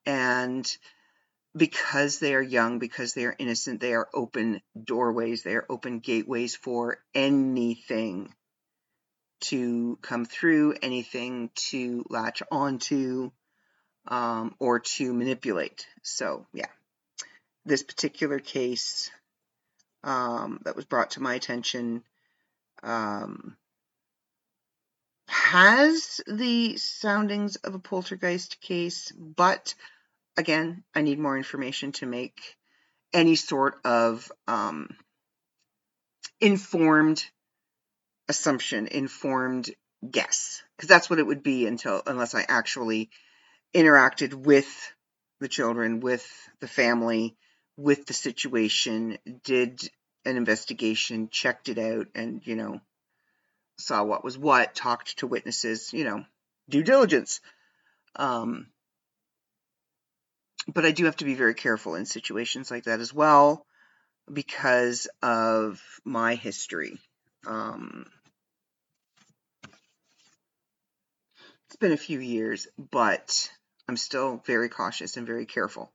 and 0.06 0.64
because 1.54 2.18
they 2.18 2.34
are 2.34 2.42
young, 2.42 2.78
because 2.78 3.12
they 3.12 3.24
are 3.24 3.36
innocent, 3.38 3.80
they 3.80 3.92
are 3.92 4.08
open 4.14 4.62
doorways, 4.82 5.42
they 5.42 5.54
are 5.54 5.66
open 5.68 5.98
gateways 5.98 6.54
for 6.54 6.98
anything 7.14 8.32
to 9.40 9.98
come 10.00 10.24
through, 10.24 10.76
anything 10.80 11.50
to 11.54 12.04
latch 12.08 12.42
onto, 12.50 13.30
um, 14.08 14.54
or 14.58 14.80
to 14.80 15.12
manipulate. 15.12 15.86
So, 16.02 16.46
yeah, 16.54 16.68
this 17.64 17.82
particular 17.82 18.38
case 18.38 19.10
um, 20.04 20.60
that 20.64 20.76
was 20.76 20.84
brought 20.84 21.12
to 21.12 21.22
my 21.22 21.34
attention 21.34 22.02
um, 22.82 23.56
has 25.28 26.20
the 26.26 26.76
soundings 26.76 27.56
of 27.56 27.74
a 27.74 27.78
poltergeist 27.78 28.60
case, 28.60 29.12
but 29.12 29.74
again, 30.36 30.84
I 30.94 31.02
need 31.02 31.18
more 31.18 31.36
information 31.36 31.92
to 31.92 32.06
make 32.06 32.56
any 33.12 33.36
sort 33.36 33.80
of 33.84 34.30
um, 34.46 34.88
informed 36.40 37.24
assumption, 38.28 38.86
informed 38.88 39.70
guess, 40.08 40.62
because 40.76 40.88
that's 40.88 41.08
what 41.08 41.18
it 41.18 41.26
would 41.26 41.42
be 41.42 41.66
until 41.66 42.02
unless 42.06 42.34
I 42.34 42.44
actually 42.46 43.10
interacted 43.74 44.34
with 44.34 44.68
the 45.40 45.48
children, 45.48 46.00
with 46.00 46.26
the 46.60 46.68
family, 46.68 47.36
with 47.76 48.06
the 48.06 48.14
situation, 48.14 49.18
did 49.44 49.80
an 50.24 50.36
investigation, 50.36 51.28
checked 51.30 51.68
it 51.68 51.78
out, 51.78 52.08
and 52.14 52.46
you 52.46 52.56
know, 52.56 52.80
saw 53.78 54.02
what 54.02 54.24
was 54.24 54.38
what, 54.38 54.74
talked 54.74 55.18
to 55.18 55.26
witnesses, 55.26 55.92
you 55.92 56.04
know, 56.04 56.24
due 56.68 56.82
diligence. 56.82 57.40
Um, 58.16 58.68
but 60.68 60.84
I 60.84 60.90
do 60.90 61.04
have 61.04 61.16
to 61.16 61.24
be 61.24 61.34
very 61.34 61.54
careful 61.54 61.94
in 61.94 62.06
situations 62.06 62.70
like 62.70 62.84
that 62.84 63.00
as 63.00 63.12
well 63.12 63.66
because 64.32 65.08
of 65.22 65.80
my 66.04 66.34
history. 66.34 66.98
Um, 67.46 68.06
it's 71.66 71.76
been 71.76 71.92
a 71.92 71.96
few 71.96 72.18
years, 72.18 72.66
but 72.78 73.50
I'm 73.88 73.96
still 73.96 74.42
very 74.46 74.68
cautious 74.68 75.16
and 75.16 75.26
very 75.26 75.46
careful. 75.46 75.92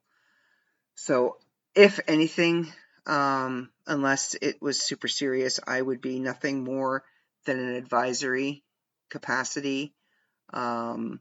So, 0.96 1.38
if 1.76 2.00
anything, 2.08 2.72
um, 3.06 3.70
unless 3.88 4.36
it 4.36 4.62
was 4.62 4.82
super 4.82 5.08
serious, 5.08 5.60
I 5.66 5.82
would 5.82 6.02
be 6.02 6.20
nothing 6.20 6.64
more 6.64 7.04
than 7.46 7.60
an 7.60 7.76
advisory 7.76 8.64
capacity. 9.10 9.94
Um, 10.54 11.20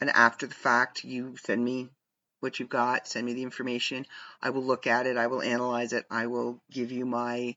and 0.00 0.10
after 0.10 0.46
the 0.46 0.54
fact, 0.54 1.04
you 1.04 1.36
send 1.36 1.64
me 1.64 1.88
what 2.40 2.58
you've 2.58 2.68
got, 2.68 3.08
send 3.08 3.26
me 3.26 3.34
the 3.34 3.42
information. 3.42 4.06
I 4.42 4.50
will 4.50 4.64
look 4.64 4.86
at 4.86 5.06
it, 5.06 5.16
I 5.16 5.28
will 5.28 5.42
analyze 5.42 5.92
it, 5.92 6.04
I 6.10 6.26
will 6.26 6.60
give 6.70 6.92
you 6.92 7.06
my 7.06 7.56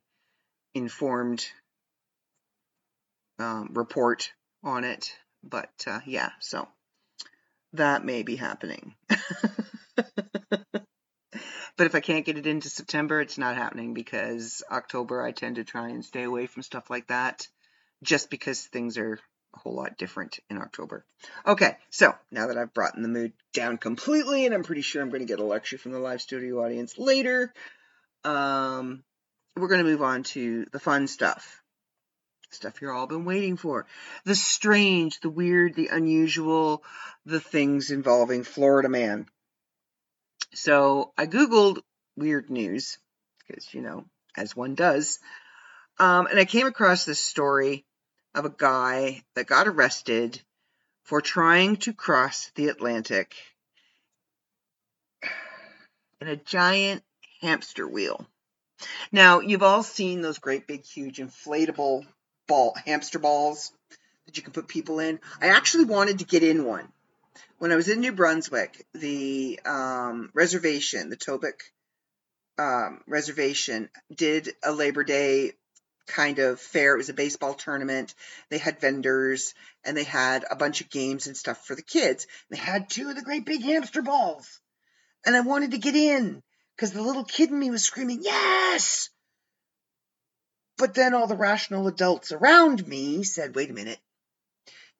informed 0.74 1.46
um, 3.40 3.72
report 3.74 4.32
on 4.64 4.84
it. 4.84 5.12
But 5.44 5.72
uh, 5.86 6.00
yeah, 6.06 6.30
so 6.40 6.68
that 7.74 8.06
may 8.06 8.24
be 8.24 8.36
happening. 8.36 8.96
but 9.96 10.86
if 11.80 11.96
I 11.96 12.00
can't 12.00 12.26
get 12.26 12.38
it 12.38 12.48
into 12.48 12.70
September, 12.70 13.22
it's 13.22 13.38
not 13.38 13.58
happening 13.58 13.94
because 13.94 14.64
October 14.72 15.22
I 15.22 15.32
tend 15.32 15.58
to 15.58 15.64
try 15.64 15.90
and 15.90 16.04
stay 16.04 16.24
away 16.24 16.48
from 16.48 16.64
stuff 16.64 16.90
like 16.90 17.08
that 17.08 17.48
just 18.04 18.30
because 18.30 18.62
things 18.62 18.98
are 18.98 19.20
a 19.56 19.60
whole 19.60 19.76
lot 19.76 19.98
different 19.98 20.40
in 20.50 20.58
October. 20.58 21.06
Okay, 21.46 21.78
so 21.90 22.14
now 22.32 22.48
that 22.48 22.58
I've 22.58 22.74
brought 22.74 22.96
the 22.96 23.08
mood 23.08 23.34
down 23.54 23.78
completely, 23.78 24.46
and 24.46 24.54
I'm 24.54 24.64
pretty 24.64 24.82
sure 24.82 25.02
I'm 25.02 25.10
going 25.10 25.22
to 25.22 25.26
get 25.26 25.40
a 25.40 25.46
lecture 25.46 25.78
from 25.78 25.92
the 25.92 26.00
live 26.00 26.22
studio 26.22 26.64
audience 26.64 26.98
later, 26.98 27.54
um, 28.24 29.04
we're 29.56 29.70
going 29.70 29.84
to 29.84 29.90
move 29.90 30.02
on 30.02 30.24
to 30.24 30.66
the 30.72 30.80
fun 30.80 31.08
stuff. 31.08 31.62
Stuff 32.50 32.82
you've 32.82 32.92
all 32.92 33.08
been 33.08 33.26
waiting 33.26 33.58
for. 33.58 33.88
The 34.24 34.36
strange, 34.36 35.20
the 35.20 35.30
weird, 35.30 35.76
the 35.76 35.88
unusual, 35.88 36.84
the 37.26 37.42
things 37.42 37.92
involving 37.92 38.44
Florida 38.44 38.88
man. 38.90 39.26
So 40.54 41.12
I 41.18 41.26
Googled 41.26 41.80
weird 42.16 42.50
news, 42.50 43.00
because, 43.46 43.74
you 43.74 43.82
know, 43.82 44.06
as 44.36 44.56
one 44.56 44.76
does. 44.76 45.20
Um, 46.00 46.28
and 46.28 46.40
I 46.40 46.46
came 46.46 46.68
across 46.68 47.06
this 47.06 47.20
story 47.20 47.86
of 48.36 48.46
a 48.46 48.54
guy 48.56 49.24
that 49.36 49.48
got 49.48 49.68
arrested 49.68 50.40
for 51.04 51.22
trying 51.22 51.78
to 51.78 51.94
cross 51.94 52.52
the 52.56 52.68
Atlantic 52.68 53.34
in 56.22 56.28
a 56.28 56.36
giant 56.36 57.04
hamster 57.42 57.88
wheel. 57.88 58.28
Now, 59.12 59.40
you've 59.40 59.64
all 59.64 59.84
seen 59.84 60.22
those 60.22 60.38
great 60.38 60.68
big 60.68 60.86
huge 60.86 61.18
inflatable 61.18 62.06
ball 62.48 62.76
hamster 62.86 63.20
balls 63.20 63.72
that 64.26 64.38
you 64.38 64.44
can 64.44 64.54
put 64.54 64.68
people 64.68 65.00
in. 65.00 65.20
I 65.42 65.48
actually 65.48 65.86
wanted 65.86 66.20
to 66.20 66.26
get 66.26 66.44
in 66.44 66.66
one. 66.66 66.88
When 67.58 67.72
I 67.72 67.76
was 67.76 67.88
in 67.88 68.02
New 68.02 68.12
Brunswick, 68.12 68.86
the 68.94 69.60
um, 69.66 70.30
reservation, 70.34 71.10
the 71.10 71.18
Tobique 71.18 71.72
um, 72.60 73.02
reservation, 73.08 73.90
did 74.14 74.54
a 74.64 74.72
Labor 74.72 75.04
Day 75.04 75.54
kind 76.08 76.40
of 76.40 76.60
fair. 76.60 76.94
It 76.94 76.98
was 76.98 77.10
a 77.10 77.14
baseball 77.14 77.54
tournament. 77.54 78.16
They 78.50 78.58
had 78.58 78.80
vendors 78.80 79.54
and 79.84 79.96
they 79.96 80.04
had 80.04 80.46
a 80.50 80.56
bunch 80.56 80.82
of 80.82 80.90
games 80.90 81.28
and 81.28 81.38
stuff 81.38 81.66
for 81.66 81.76
the 81.76 81.82
kids. 81.82 82.26
They 82.50 82.58
had 82.58 82.90
two 82.90 83.10
of 83.10 83.16
the 83.16 83.22
great 83.22 83.46
big 83.46 83.62
hamster 83.62 84.02
balls. 84.02 84.60
And 85.26 85.36
I 85.36 85.42
wanted 85.42 85.72
to 85.72 85.78
get 85.78 85.96
in 85.96 86.42
because 86.76 86.92
the 86.92 87.02
little 87.02 87.24
kid 87.24 87.50
in 87.50 87.60
me 87.60 87.70
was 87.70 87.84
screaming, 87.84 88.20
Yes! 88.22 89.10
But 90.78 90.94
then 90.94 91.14
all 91.14 91.28
the 91.28 91.36
rational 91.36 91.88
adults 91.88 92.32
around 92.32 92.88
me 92.88 93.24
said, 93.24 93.56
Wait 93.56 93.70
a 93.70 93.74
minute. 93.74 94.00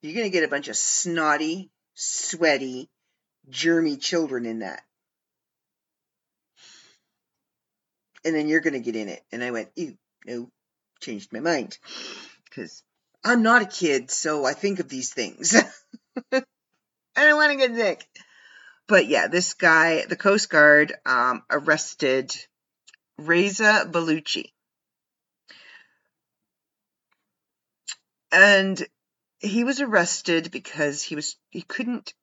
You're 0.00 0.14
going 0.14 0.26
to 0.26 0.30
get 0.30 0.44
a 0.44 0.48
bunch 0.48 0.68
of 0.68 0.76
snotty, 0.76 1.70
sweaty, 1.94 2.88
germy 3.50 4.00
children 4.00 4.46
in 4.46 4.60
that. 4.60 4.82
And 8.24 8.34
then 8.34 8.48
you're 8.48 8.60
going 8.60 8.74
to 8.74 8.80
get 8.80 8.96
in 8.96 9.08
it. 9.08 9.22
And 9.32 9.42
I 9.42 9.50
went, 9.50 9.70
Ew, 9.76 9.96
no, 10.26 10.50
changed 11.00 11.32
my 11.32 11.40
mind 11.40 11.78
because 12.44 12.82
I'm 13.24 13.42
not 13.42 13.62
a 13.62 13.66
kid, 13.66 14.10
so 14.10 14.44
I 14.44 14.52
think 14.54 14.80
of 14.80 14.88
these 14.88 15.12
things. 15.12 15.54
I 16.32 16.42
don't 17.14 17.36
want 17.36 17.52
to 17.52 17.68
get 17.68 17.76
sick. 17.76 18.06
But 18.86 19.06
yeah, 19.06 19.26
this 19.26 19.54
guy, 19.54 20.06
the 20.06 20.16
Coast 20.16 20.48
Guard, 20.48 20.94
um, 21.04 21.42
arrested 21.50 22.34
Reza 23.18 23.86
Baluchi. 23.90 24.52
And 28.30 28.86
he 29.40 29.64
was 29.64 29.80
arrested 29.80 30.50
because 30.50 31.02
he 31.02 31.14
was 31.14 31.36
he 31.50 31.62
couldn't 31.62 32.14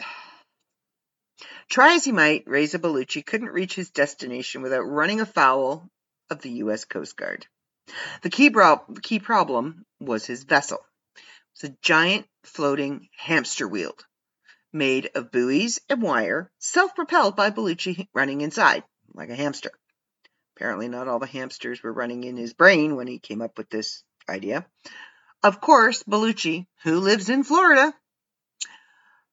try 1.68 1.94
as 1.94 2.04
he 2.04 2.12
might, 2.12 2.48
Reza 2.48 2.78
Baluchi 2.78 3.24
couldn't 3.24 3.50
reach 3.50 3.74
his 3.74 3.90
destination 3.90 4.62
without 4.62 4.82
running 4.82 5.20
afoul 5.20 5.88
of 6.30 6.42
the 6.42 6.50
U.S. 6.64 6.84
Coast 6.84 7.16
Guard. 7.16 7.46
The 8.22 8.30
key, 8.30 8.48
bro- 8.48 8.84
key 9.02 9.18
problem 9.18 9.84
was 10.00 10.26
his 10.26 10.44
vessel. 10.44 10.78
It 11.16 11.22
was 11.62 11.70
a 11.70 11.76
giant 11.82 12.26
floating 12.44 13.08
hamster 13.16 13.66
wheel 13.66 13.94
made 14.72 15.10
of 15.14 15.30
buoys 15.30 15.80
and 15.88 16.02
wire, 16.02 16.50
self 16.58 16.94
propelled 16.94 17.36
by 17.36 17.50
Baluchi 17.50 18.08
running 18.14 18.40
inside, 18.40 18.84
like 19.14 19.30
a 19.30 19.34
hamster. 19.34 19.70
Apparently, 20.56 20.88
not 20.88 21.08
all 21.08 21.18
the 21.18 21.26
hamsters 21.26 21.82
were 21.82 21.92
running 21.92 22.24
in 22.24 22.36
his 22.36 22.52
brain 22.52 22.96
when 22.96 23.06
he 23.06 23.18
came 23.18 23.40
up 23.40 23.56
with 23.56 23.70
this 23.70 24.02
idea. 24.28 24.66
Of 25.42 25.60
course, 25.60 26.02
Baluchi, 26.02 26.66
who 26.82 26.98
lives 26.98 27.28
in 27.28 27.44
Florida, 27.44 27.94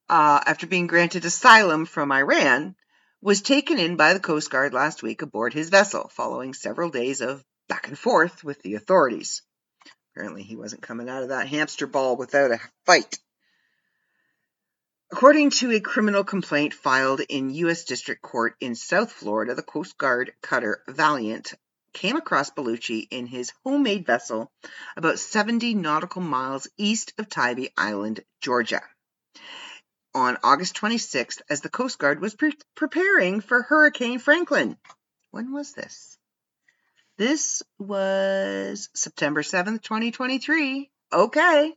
uh, 0.08 0.40
after 0.46 0.66
being 0.66 0.86
granted 0.86 1.24
asylum 1.24 1.84
from 1.84 2.12
Iran, 2.12 2.76
was 3.20 3.42
taken 3.42 3.78
in 3.78 3.96
by 3.96 4.14
the 4.14 4.20
Coast 4.20 4.50
Guard 4.50 4.72
last 4.72 5.02
week 5.02 5.22
aboard 5.22 5.52
his 5.52 5.68
vessel 5.68 6.08
following 6.14 6.54
several 6.54 6.90
days 6.90 7.20
of 7.20 7.44
back 7.68 7.88
and 7.88 7.98
forth 7.98 8.44
with 8.44 8.62
the 8.62 8.74
authorities. 8.74 9.42
Apparently, 10.12 10.42
he 10.42 10.56
wasn't 10.56 10.82
coming 10.82 11.08
out 11.08 11.22
of 11.22 11.28
that 11.28 11.48
hamster 11.48 11.86
ball 11.86 12.16
without 12.16 12.50
a 12.50 12.60
fight. 12.84 13.18
According 15.12 15.50
to 15.50 15.70
a 15.70 15.80
criminal 15.80 16.24
complaint 16.24 16.74
filed 16.74 17.20
in 17.20 17.50
U.S. 17.50 17.84
District 17.84 18.20
Court 18.22 18.56
in 18.60 18.74
South 18.74 19.12
Florida, 19.12 19.54
the 19.54 19.62
Coast 19.62 19.96
Guard 19.96 20.32
cutter 20.42 20.82
Valiant 20.88 21.54
came 21.92 22.16
across 22.16 22.50
Baluchi 22.50 23.06
in 23.10 23.26
his 23.26 23.52
homemade 23.64 24.04
vessel 24.04 24.50
about 24.96 25.18
70 25.18 25.74
nautical 25.74 26.22
miles 26.22 26.68
east 26.76 27.12
of 27.18 27.28
Tybee 27.28 27.68
Island, 27.76 28.20
Georgia, 28.40 28.82
on 30.14 30.36
August 30.42 30.76
26th 30.76 31.40
as 31.48 31.60
the 31.60 31.70
Coast 31.70 31.98
Guard 31.98 32.20
was 32.20 32.34
pre- 32.34 32.58
preparing 32.74 33.40
for 33.40 33.62
Hurricane 33.62 34.18
Franklin. 34.18 34.76
When 35.30 35.52
was 35.52 35.72
this? 35.72 36.15
This 37.18 37.62
was 37.78 38.90
September 38.94 39.42
7th, 39.42 39.82
2023. 39.82 40.90
Okay. 41.12 41.72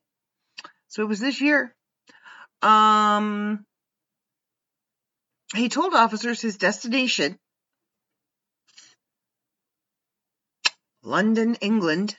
So 0.90 1.04
it 1.04 1.08
was 1.08 1.20
this 1.20 1.40
year. 1.40 1.74
Um, 2.62 3.66
he 5.56 5.70
told 5.70 5.94
officers 5.94 6.42
his 6.42 6.58
destination, 6.58 7.40
London, 11.04 11.56
England, 11.62 12.18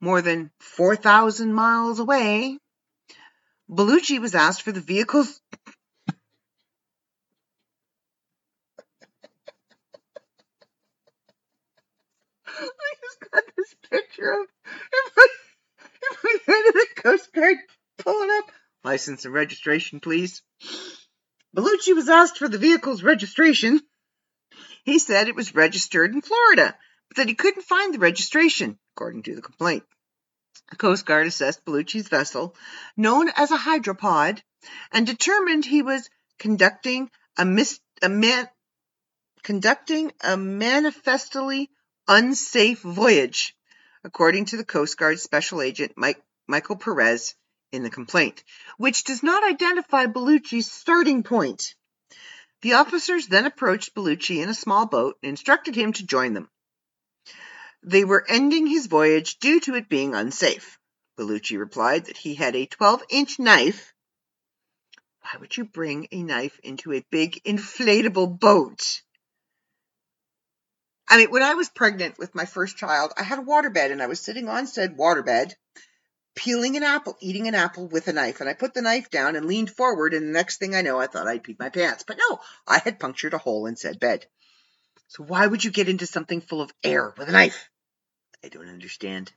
more 0.00 0.22
than 0.22 0.50
4,000 0.60 1.52
miles 1.52 1.98
away. 1.98 2.58
Baluchi 3.70 4.18
was 4.18 4.34
asked 4.34 4.62
for 4.62 4.72
the 4.72 4.80
vehicle's 4.80 5.40
the 16.46 16.86
Coast 16.96 17.32
Guard 17.32 17.56
pulling 17.98 18.30
up. 18.30 18.50
License 18.84 19.24
and 19.24 19.34
registration, 19.34 20.00
please. 20.00 20.42
Baluchi 21.56 21.94
was 21.94 22.08
asked 22.08 22.38
for 22.38 22.48
the 22.48 22.58
vehicle's 22.58 23.02
registration. 23.02 23.80
He 24.84 24.98
said 24.98 25.28
it 25.28 25.36
was 25.36 25.54
registered 25.54 26.12
in 26.14 26.22
Florida, 26.22 26.76
but 27.08 27.18
that 27.18 27.28
he 27.28 27.34
couldn't 27.34 27.62
find 27.62 27.94
the 27.94 27.98
registration, 27.98 28.78
according 28.94 29.24
to 29.24 29.34
the 29.34 29.42
complaint. 29.42 29.84
The 30.70 30.76
Coast 30.76 31.06
Guard 31.06 31.26
assessed 31.26 31.64
Baluchi's 31.64 32.08
vessel, 32.08 32.56
known 32.96 33.30
as 33.36 33.50
a 33.50 33.56
hydropod, 33.56 34.42
and 34.90 35.06
determined 35.06 35.64
he 35.64 35.82
was 35.82 36.08
conducting 36.38 37.10
a, 37.36 37.44
mis- 37.44 37.80
a 38.02 38.08
man- 38.08 38.48
conducting 39.42 40.12
a 40.22 40.36
manifestly 40.36 41.70
unsafe 42.08 42.80
voyage, 42.80 43.54
according 44.04 44.46
to 44.46 44.56
the 44.56 44.64
Coast 44.64 44.96
Guard 44.96 45.20
Special 45.20 45.62
Agent 45.62 45.92
Mike, 45.96 46.22
Michael 46.46 46.76
Perez 46.76 47.34
in 47.70 47.82
the 47.82 47.90
complaint, 47.90 48.42
which 48.76 49.04
does 49.04 49.22
not 49.22 49.44
identify 49.44 50.06
Baluchi's 50.06 50.70
starting 50.70 51.22
point. 51.22 51.74
The 52.62 52.74
officers 52.74 53.26
then 53.26 53.46
approached 53.46 53.94
Baluchi 53.94 54.42
in 54.42 54.48
a 54.48 54.54
small 54.54 54.86
boat 54.86 55.18
and 55.22 55.30
instructed 55.30 55.74
him 55.74 55.92
to 55.94 56.06
join 56.06 56.34
them. 56.34 56.48
They 57.82 58.04
were 58.04 58.24
ending 58.28 58.66
his 58.66 58.86
voyage 58.86 59.38
due 59.38 59.58
to 59.60 59.74
it 59.74 59.88
being 59.88 60.14
unsafe. 60.14 60.78
Baluchi 61.18 61.58
replied 61.58 62.06
that 62.06 62.16
he 62.16 62.34
had 62.34 62.54
a 62.54 62.66
12 62.66 63.02
inch 63.10 63.38
knife. 63.38 63.92
Why 65.20 65.40
would 65.40 65.56
you 65.56 65.64
bring 65.64 66.08
a 66.12 66.22
knife 66.22 66.58
into 66.62 66.92
a 66.92 67.04
big 67.10 67.42
inflatable 67.44 68.38
boat? 68.38 69.02
I 71.12 71.18
mean, 71.18 71.30
when 71.30 71.42
I 71.42 71.52
was 71.52 71.68
pregnant 71.68 72.18
with 72.18 72.34
my 72.34 72.46
first 72.46 72.78
child, 72.78 73.12
I 73.18 73.22
had 73.22 73.38
a 73.38 73.42
waterbed 73.42 73.92
and 73.92 74.02
I 74.02 74.06
was 74.06 74.18
sitting 74.18 74.48
on 74.48 74.66
said 74.66 74.96
waterbed, 74.96 75.52
peeling 76.34 76.78
an 76.78 76.84
apple, 76.84 77.18
eating 77.20 77.48
an 77.48 77.54
apple 77.54 77.86
with 77.86 78.08
a 78.08 78.14
knife. 78.14 78.40
And 78.40 78.48
I 78.48 78.54
put 78.54 78.72
the 78.72 78.80
knife 78.80 79.10
down 79.10 79.36
and 79.36 79.44
leaned 79.44 79.68
forward, 79.68 80.14
and 80.14 80.26
the 80.26 80.32
next 80.32 80.56
thing 80.56 80.74
I 80.74 80.80
know, 80.80 80.98
I 80.98 81.08
thought 81.08 81.28
I'd 81.28 81.44
peed 81.44 81.58
my 81.58 81.68
pants. 81.68 82.02
But 82.06 82.16
no, 82.16 82.38
I 82.66 82.78
had 82.78 82.98
punctured 82.98 83.34
a 83.34 83.38
hole 83.38 83.66
in 83.66 83.76
said 83.76 84.00
bed. 84.00 84.24
So 85.08 85.22
why 85.22 85.46
would 85.46 85.62
you 85.62 85.70
get 85.70 85.90
into 85.90 86.06
something 86.06 86.40
full 86.40 86.62
of 86.62 86.72
air 86.82 87.12
with 87.18 87.28
a 87.28 87.32
knife? 87.32 87.68
I 88.42 88.48
don't 88.48 88.70
understand. 88.70 89.30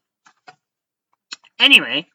Anyway, 1.59 2.07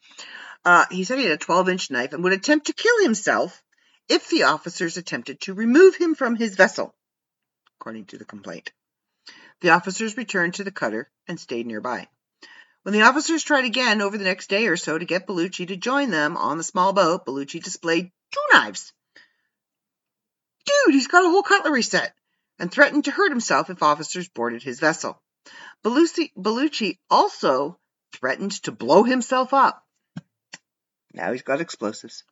uh, 0.65 0.87
he 0.91 1.05
said 1.05 1.19
he 1.19 1.25
had 1.25 1.35
a 1.35 1.37
12 1.37 1.69
inch 1.69 1.91
knife 1.91 2.15
and 2.15 2.25
would 2.25 2.33
attempt 2.33 2.69
to 2.69 2.73
kill 2.73 3.03
himself 3.03 3.63
if 4.09 4.31
the 4.31 4.45
officers 4.45 4.97
attempted 4.97 5.43
to 5.43 5.53
remove 5.53 5.97
him 5.97 6.15
from 6.15 6.35
his 6.35 6.55
vessel, 6.55 6.95
according 7.79 8.07
to 8.07 8.17
the 8.17 8.25
complaint. 8.25 8.73
The 9.61 9.71
officers 9.71 10.17
returned 10.17 10.55
to 10.55 10.65
the 10.65 10.71
cutter 10.71 11.11
and 11.29 11.39
stayed 11.39 11.67
nearby. 11.67 12.09
When 12.83 12.95
the 12.95 13.03
officers 13.03 13.43
tried 13.43 13.67
again 13.67 14.01
over 14.01 14.17
the 14.17 14.25
next 14.25 14.49
day 14.49 14.67
or 14.67 14.77
so 14.77 14.97
to 14.97 15.05
get 15.05 15.27
Baluchi 15.27 15.69
to 15.69 15.77
join 15.77 16.11
them 16.11 16.37
on 16.37 16.57
the 16.57 16.65
small 16.65 16.95
boat, 16.95 17.27
Baluchi 17.27 17.63
displayed 17.63 18.11
two 18.33 18.41
knives. 18.53 18.93
Dude, 20.65 20.95
he's 20.95 21.09
got 21.09 21.25
a 21.25 21.29
whole 21.29 21.43
cutlery 21.43 21.83
set, 21.83 22.15
and 22.59 22.71
threatened 22.71 23.05
to 23.05 23.11
hurt 23.11 23.31
himself 23.31 23.69
if 23.69 23.83
officers 23.83 24.29
boarded 24.29 24.63
his 24.63 24.81
vessel. 24.81 25.21
Baluchi, 25.85 26.33
Baluchi 26.37 26.99
also 27.11 27.79
threatened 28.13 28.53
to 28.63 28.73
blow 28.73 29.03
himself 29.05 29.53
up. 29.53 29.85
Now 31.13 31.33
he's 31.33 31.43
got 31.43 31.61
explosives. 31.61 32.25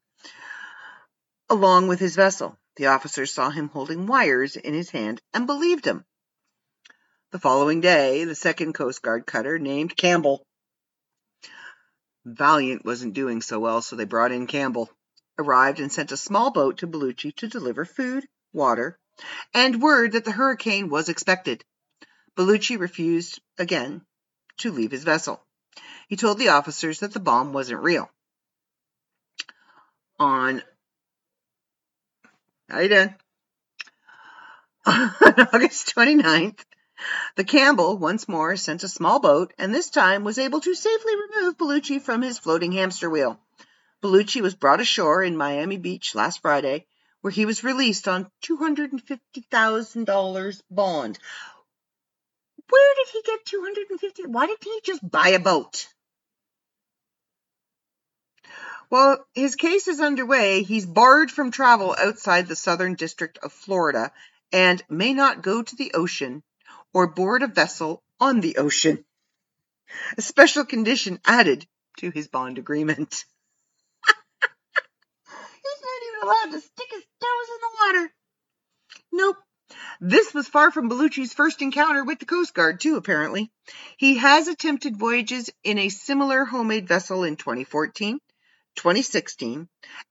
Along 1.51 1.89
with 1.89 1.99
his 1.99 2.17
vessel, 2.17 2.59
the 2.77 2.87
officers 2.87 3.33
saw 3.33 3.51
him 3.51 3.69
holding 3.69 4.07
wires 4.07 4.57
in 4.57 4.73
his 4.73 4.91
hand 4.91 5.21
and 5.35 5.47
believed 5.47 5.85
him. 5.85 6.05
The 7.31 7.39
following 7.39 7.83
day, 7.83 8.25
the 8.25 8.35
second 8.35 8.73
Coast 8.73 9.03
Guard 9.03 9.27
cutter, 9.27 9.59
named 9.59 9.95
Campbell, 9.95 10.47
Valiant 12.25 12.87
wasn't 12.87 13.13
doing 13.13 13.43
so 13.43 13.61
well, 13.61 13.83
so 13.83 13.97
they 13.97 14.07
brought 14.07 14.33
in 14.33 14.47
Campbell, 14.47 14.91
arrived 15.39 15.79
and 15.79 15.93
sent 15.93 16.11
a 16.11 16.17
small 16.17 16.51
boat 16.51 16.79
to 16.79 16.87
Baluchi 16.87 17.37
to 17.37 17.47
deliver 17.47 17.85
food, 17.85 18.27
water, 18.55 18.99
and 19.53 19.83
word 19.83 20.13
that 20.13 20.25
the 20.25 20.33
hurricane 20.33 20.89
was 20.89 21.11
expected. 21.11 21.63
Baluchi 22.35 22.79
refused 22.79 23.43
again 23.59 24.07
to 24.61 24.73
leave 24.73 24.91
his 24.91 25.05
vessel. 25.05 25.45
He 26.09 26.17
told 26.17 26.39
the 26.39 26.49
officers 26.49 27.01
that 27.01 27.13
the 27.13 27.21
bomb 27.21 27.53
wasn't 27.53 27.83
real. 27.83 28.11
On 30.19 30.63
how 32.71 32.81
you 32.81 32.89
doing? 32.89 33.15
On 34.87 35.13
August 35.53 35.95
29th, 35.95 36.65
the 37.37 37.45
Campbell 37.45 37.97
once 37.97 38.29
more 38.29 38.57
sent 38.57 38.83
a 38.83 38.89
small 38.89 39.21
boat 39.21 39.55
and 39.59 39.75
this 39.75 39.91
time 39.91 40.25
was 40.25 40.39
able 40.39 40.61
to 40.61 40.75
safely 40.75 41.13
remove 41.15 41.57
Baluchi 41.57 42.01
from 42.01 42.23
his 42.23 42.39
floating 42.39 42.73
hamster 42.73 43.09
wheel. 43.09 43.39
Baluchi 44.03 44.41
was 44.41 44.55
brought 44.55 44.81
ashore 44.81 45.23
in 45.23 45.37
Miami 45.37 45.77
Beach 45.77 46.15
last 46.15 46.41
Friday, 46.41 46.87
where 47.21 47.31
he 47.31 47.47
was 47.47 47.65
released 47.65 48.09
on 48.09 48.31
$250,000 48.43 50.63
bond. 50.71 51.19
Where 52.71 52.95
did 52.97 53.09
he 53.13 53.23
get 53.23 53.45
250? 53.45 54.27
Why 54.27 54.47
didn't 54.47 54.65
he 54.65 54.81
just 54.85 55.09
buy 55.09 55.29
a 55.29 55.39
boat? 55.39 55.87
While 58.89 59.27
his 59.35 59.57
case 59.57 59.89
is 59.89 60.01
underway, 60.01 60.63
he's 60.63 60.87
barred 60.87 61.31
from 61.31 61.51
travel 61.51 61.95
outside 61.99 62.47
the 62.47 62.57
Southern 62.57 62.95
District 62.95 63.39
of 63.43 63.53
Florida 63.53 64.11
and 64.51 64.83
may 64.89 65.13
not 65.13 65.43
go 65.43 65.63
to 65.63 65.77
the 65.77 65.93
ocean 65.95 66.43
or 66.93 67.07
board 67.07 67.43
a 67.43 67.47
vessel 67.47 68.03
on 68.21 68.41
the 68.41 68.57
ocean. 68.57 69.05
A 70.17 70.23
special 70.23 70.65
condition 70.65 71.21
added 71.25 71.67
to 71.99 72.11
his 72.11 72.29
bond 72.29 72.59
agreement. 72.59 73.25
He's 75.25 75.83
not 75.83 76.03
even 76.07 76.23
allowed 76.23 76.53
to 76.53 76.61
stick 76.61 76.89
his 76.91 77.05
toes 77.21 77.49
in 77.49 77.61
the 77.61 77.77
water. 77.81 78.13
Nope. 79.13 79.37
This 80.01 80.33
was 80.33 80.49
far 80.49 80.71
from 80.71 80.89
Baluchi's 80.89 81.33
first 81.33 81.61
encounter 81.61 82.05
with 82.05 82.21
the 82.21 82.27
Coast 82.27 82.55
Guard, 82.55 82.81
too, 82.81 82.97
apparently. 82.97 83.51
He 83.97 84.19
has 84.19 84.47
attempted 84.47 84.97
voyages 84.97 85.51
in 85.65 85.79
a 85.79 85.89
similar 85.89 86.45
homemade 86.45 86.87
vessel 86.87 87.25
in 87.25 87.37
2014, 87.37 88.21
2016, 88.77 89.69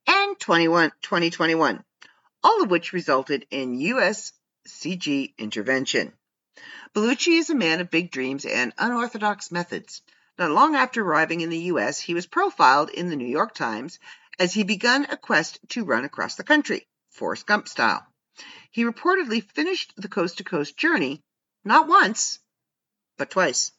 and 0.07 0.39
21, 0.39 0.91
2021, 1.01 1.83
all 2.43 2.63
of 2.63 2.69
which 2.69 2.93
resulted 2.93 3.47
in 3.49 3.79
U.S. 3.79 4.33
CG 4.67 5.33
intervention. 5.37 6.11
Baluchi 6.93 7.37
is 7.37 7.49
a 7.49 7.55
man 7.55 7.81
of 7.81 7.91
big 7.91 8.11
dreams 8.11 8.45
and 8.45 8.73
unorthodox 8.77 9.51
methods. 9.51 10.01
Not 10.37 10.51
long 10.51 10.75
after 10.75 11.03
arriving 11.03 11.41
in 11.41 11.49
the 11.49 11.65
U.S., 11.71 11.99
he 11.99 12.13
was 12.13 12.27
profiled 12.27 12.89
in 12.89 13.09
the 13.09 13.15
New 13.15 13.27
York 13.27 13.53
Times 13.53 13.99
as 14.39 14.53
he 14.53 14.63
begun 14.63 15.05
a 15.05 15.17
quest 15.17 15.59
to 15.69 15.83
run 15.83 16.05
across 16.05 16.35
the 16.35 16.43
country, 16.43 16.87
Forrest 17.09 17.45
Gump 17.45 17.67
style. 17.67 18.05
He 18.71 18.83
reportedly 18.83 19.43
finished 19.43 19.93
the 19.97 20.07
coast 20.07 20.37
to 20.37 20.43
coast 20.43 20.77
journey 20.77 21.23
not 21.63 21.87
once, 21.87 22.39
but 23.17 23.31
twice. 23.31 23.71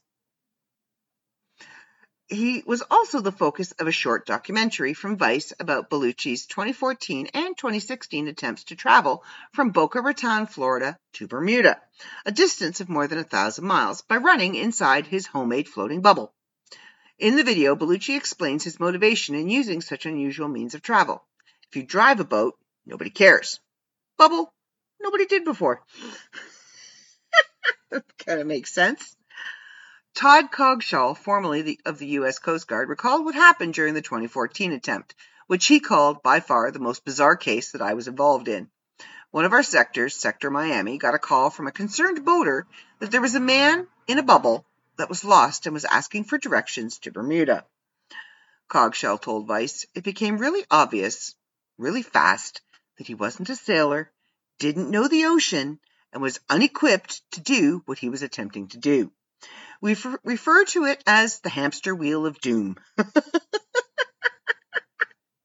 He 2.30 2.62
was 2.66 2.82
also 2.90 3.20
the 3.20 3.32
focus 3.32 3.72
of 3.72 3.86
a 3.86 3.92
short 3.92 4.26
documentary 4.26 4.92
from 4.92 5.16
Vice 5.16 5.54
about 5.58 5.88
Baluchi's 5.88 6.44
2014 6.44 7.28
and 7.32 7.56
2016 7.56 8.28
attempts 8.28 8.64
to 8.64 8.76
travel 8.76 9.24
from 9.54 9.70
Boca 9.70 10.02
Raton, 10.02 10.46
Florida 10.46 10.98
to 11.14 11.26
Bermuda, 11.26 11.80
a 12.26 12.32
distance 12.32 12.82
of 12.82 12.90
more 12.90 13.06
than 13.06 13.16
a 13.16 13.24
thousand 13.24 13.64
miles, 13.64 14.02
by 14.02 14.18
running 14.18 14.56
inside 14.56 15.06
his 15.06 15.26
homemade 15.26 15.68
floating 15.68 16.02
bubble. 16.02 16.34
In 17.18 17.34
the 17.34 17.44
video, 17.44 17.74
Baluchi 17.74 18.14
explains 18.14 18.62
his 18.62 18.78
motivation 18.78 19.34
in 19.34 19.48
using 19.48 19.80
such 19.80 20.04
unusual 20.04 20.48
means 20.48 20.74
of 20.74 20.82
travel. 20.82 21.24
If 21.70 21.76
you 21.76 21.82
drive 21.82 22.20
a 22.20 22.24
boat, 22.24 22.58
nobody 22.84 23.08
cares. 23.08 23.58
Bubble, 24.18 24.52
nobody 25.00 25.24
did 25.24 25.44
before. 25.44 25.82
kind 28.18 28.40
of 28.40 28.46
makes 28.46 28.70
sense. 28.70 29.16
Todd 30.18 30.50
Coggeshall, 30.50 31.16
formerly 31.16 31.78
of 31.84 32.00
the 32.00 32.06
U.S. 32.18 32.40
Coast 32.40 32.66
Guard, 32.66 32.88
recalled 32.88 33.24
what 33.24 33.36
happened 33.36 33.74
during 33.74 33.94
the 33.94 34.02
2014 34.02 34.72
attempt, 34.72 35.14
which 35.46 35.66
he 35.66 35.78
called 35.78 36.24
by 36.24 36.40
far 36.40 36.72
the 36.72 36.80
most 36.80 37.04
bizarre 37.04 37.36
case 37.36 37.70
that 37.70 37.82
I 37.82 37.94
was 37.94 38.08
involved 38.08 38.48
in. 38.48 38.68
One 39.30 39.44
of 39.44 39.52
our 39.52 39.62
sectors, 39.62 40.16
Sector 40.16 40.50
Miami, 40.50 40.98
got 40.98 41.14
a 41.14 41.20
call 41.20 41.50
from 41.50 41.68
a 41.68 41.70
concerned 41.70 42.24
boater 42.24 42.66
that 42.98 43.12
there 43.12 43.20
was 43.20 43.36
a 43.36 43.40
man 43.40 43.86
in 44.08 44.18
a 44.18 44.24
bubble 44.24 44.66
that 44.96 45.08
was 45.08 45.24
lost 45.24 45.66
and 45.66 45.72
was 45.72 45.84
asking 45.84 46.24
for 46.24 46.36
directions 46.36 46.98
to 46.98 47.12
Bermuda. 47.12 47.64
Coggeshall 48.68 49.20
told 49.20 49.46
Vice 49.46 49.86
it 49.94 50.02
became 50.02 50.38
really 50.38 50.64
obvious, 50.68 51.36
really 51.76 52.02
fast, 52.02 52.60
that 52.96 53.06
he 53.06 53.14
wasn't 53.14 53.50
a 53.50 53.54
sailor, 53.54 54.10
didn't 54.58 54.90
know 54.90 55.06
the 55.06 55.26
ocean, 55.26 55.78
and 56.12 56.20
was 56.20 56.40
unequipped 56.50 57.22
to 57.30 57.40
do 57.40 57.82
what 57.86 58.00
he 58.00 58.08
was 58.08 58.22
attempting 58.22 58.66
to 58.66 58.78
do. 58.78 59.12
We 59.80 59.96
refer 60.24 60.64
to 60.64 60.84
it 60.86 61.04
as 61.06 61.40
the 61.40 61.50
hamster 61.50 61.94
wheel 61.94 62.26
of 62.26 62.40
doom. 62.40 62.76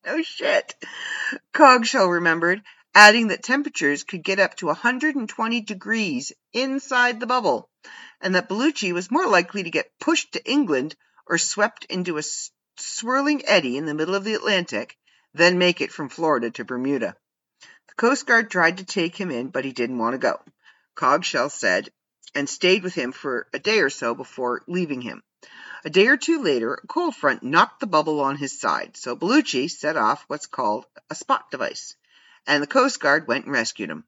no 0.06 0.22
shit. 0.24 0.74
Coggeshall 1.54 2.10
remembered, 2.10 2.64
adding 2.96 3.28
that 3.28 3.44
temperatures 3.44 4.04
could 4.04 4.24
get 4.24 4.40
up 4.40 4.56
to 4.56 4.68
120 4.68 5.62
degrees 5.62 6.32
inside 6.52 7.20
the 7.20 7.28
bubble, 7.28 7.70
and 8.22 8.34
that 8.34 8.50
Baluchi 8.50 8.92
was 8.92 9.12
more 9.12 9.28
likely 9.28 9.64
to 9.64 9.70
get 9.70 9.92
pushed 10.00 10.34
to 10.34 10.50
England 10.50 10.96
or 11.28 11.38
swept 11.38 11.86
into 11.86 12.18
a 12.18 12.24
swirling 12.78 13.46
eddy 13.46 13.78
in 13.78 13.86
the 13.86 13.94
middle 13.94 14.16
of 14.16 14.24
the 14.24 14.34
Atlantic 14.34 14.98
than 15.34 15.58
make 15.58 15.80
it 15.80 15.92
from 15.92 16.10
Florida 16.10 16.50
to 16.52 16.66
Bermuda. 16.66 17.16
The 17.88 17.96
Coast 17.98 18.26
Guard 18.26 18.50
tried 18.50 18.78
to 18.78 18.86
take 18.86 19.16
him 19.16 19.30
in, 19.30 19.50
but 19.50 19.66
he 19.66 19.72
didn't 19.72 20.00
want 20.00 20.14
to 20.14 20.18
go, 20.18 20.42
Coggeshall 20.96 21.52
said, 21.52 21.92
and 22.36 22.50
stayed 22.50 22.84
with 22.84 22.94
him 22.94 23.12
for 23.12 23.48
a 23.54 23.60
day 23.60 23.80
or 23.80 23.90
so 23.90 24.16
before 24.16 24.64
leaving 24.68 25.02
him. 25.02 25.24
A 25.86 25.90
day 25.90 26.08
or 26.08 26.18
two 26.18 26.42
later, 26.42 26.76
a 26.76 26.88
cold 26.88 27.16
front 27.16 27.44
knocked 27.44 27.80
the 27.80 27.88
bubble 27.88 28.22
on 28.22 28.38
his 28.38 28.60
side, 28.60 28.96
so 28.96 29.16
Baluchi 29.16 29.70
set 29.70 29.98
off 29.98 30.24
what's 30.28 30.48
called 30.48 30.86
a 31.10 31.16
spot 31.16 31.52
device, 31.52 31.96
and 32.48 32.64
the 32.64 32.68
Coast 32.68 33.00
Guard 33.00 33.28
went 33.28 33.46
and 33.46 33.54
rescued 33.54 33.90
him. 33.90 34.06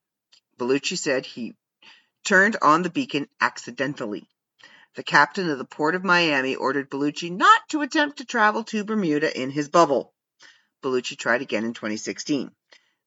Baluchi 0.57 0.97
said 0.97 1.25
he 1.25 1.55
turned 2.23 2.55
on 2.61 2.81
the 2.81 2.89
beacon 2.89 3.27
accidentally. 3.41 4.29
The 4.95 5.03
captain 5.03 5.49
of 5.49 5.57
the 5.57 5.65
port 5.65 5.95
of 5.95 6.05
Miami 6.05 6.55
ordered 6.55 6.89
Baluchi 6.89 7.29
not 7.29 7.67
to 7.69 7.81
attempt 7.81 8.19
to 8.19 8.25
travel 8.25 8.63
to 8.65 8.85
Bermuda 8.85 9.37
in 9.37 9.51
his 9.51 9.67
bubble. 9.67 10.13
Baluchi 10.81 11.17
tried 11.17 11.41
again 11.41 11.65
in 11.65 11.73
2016. 11.73 12.51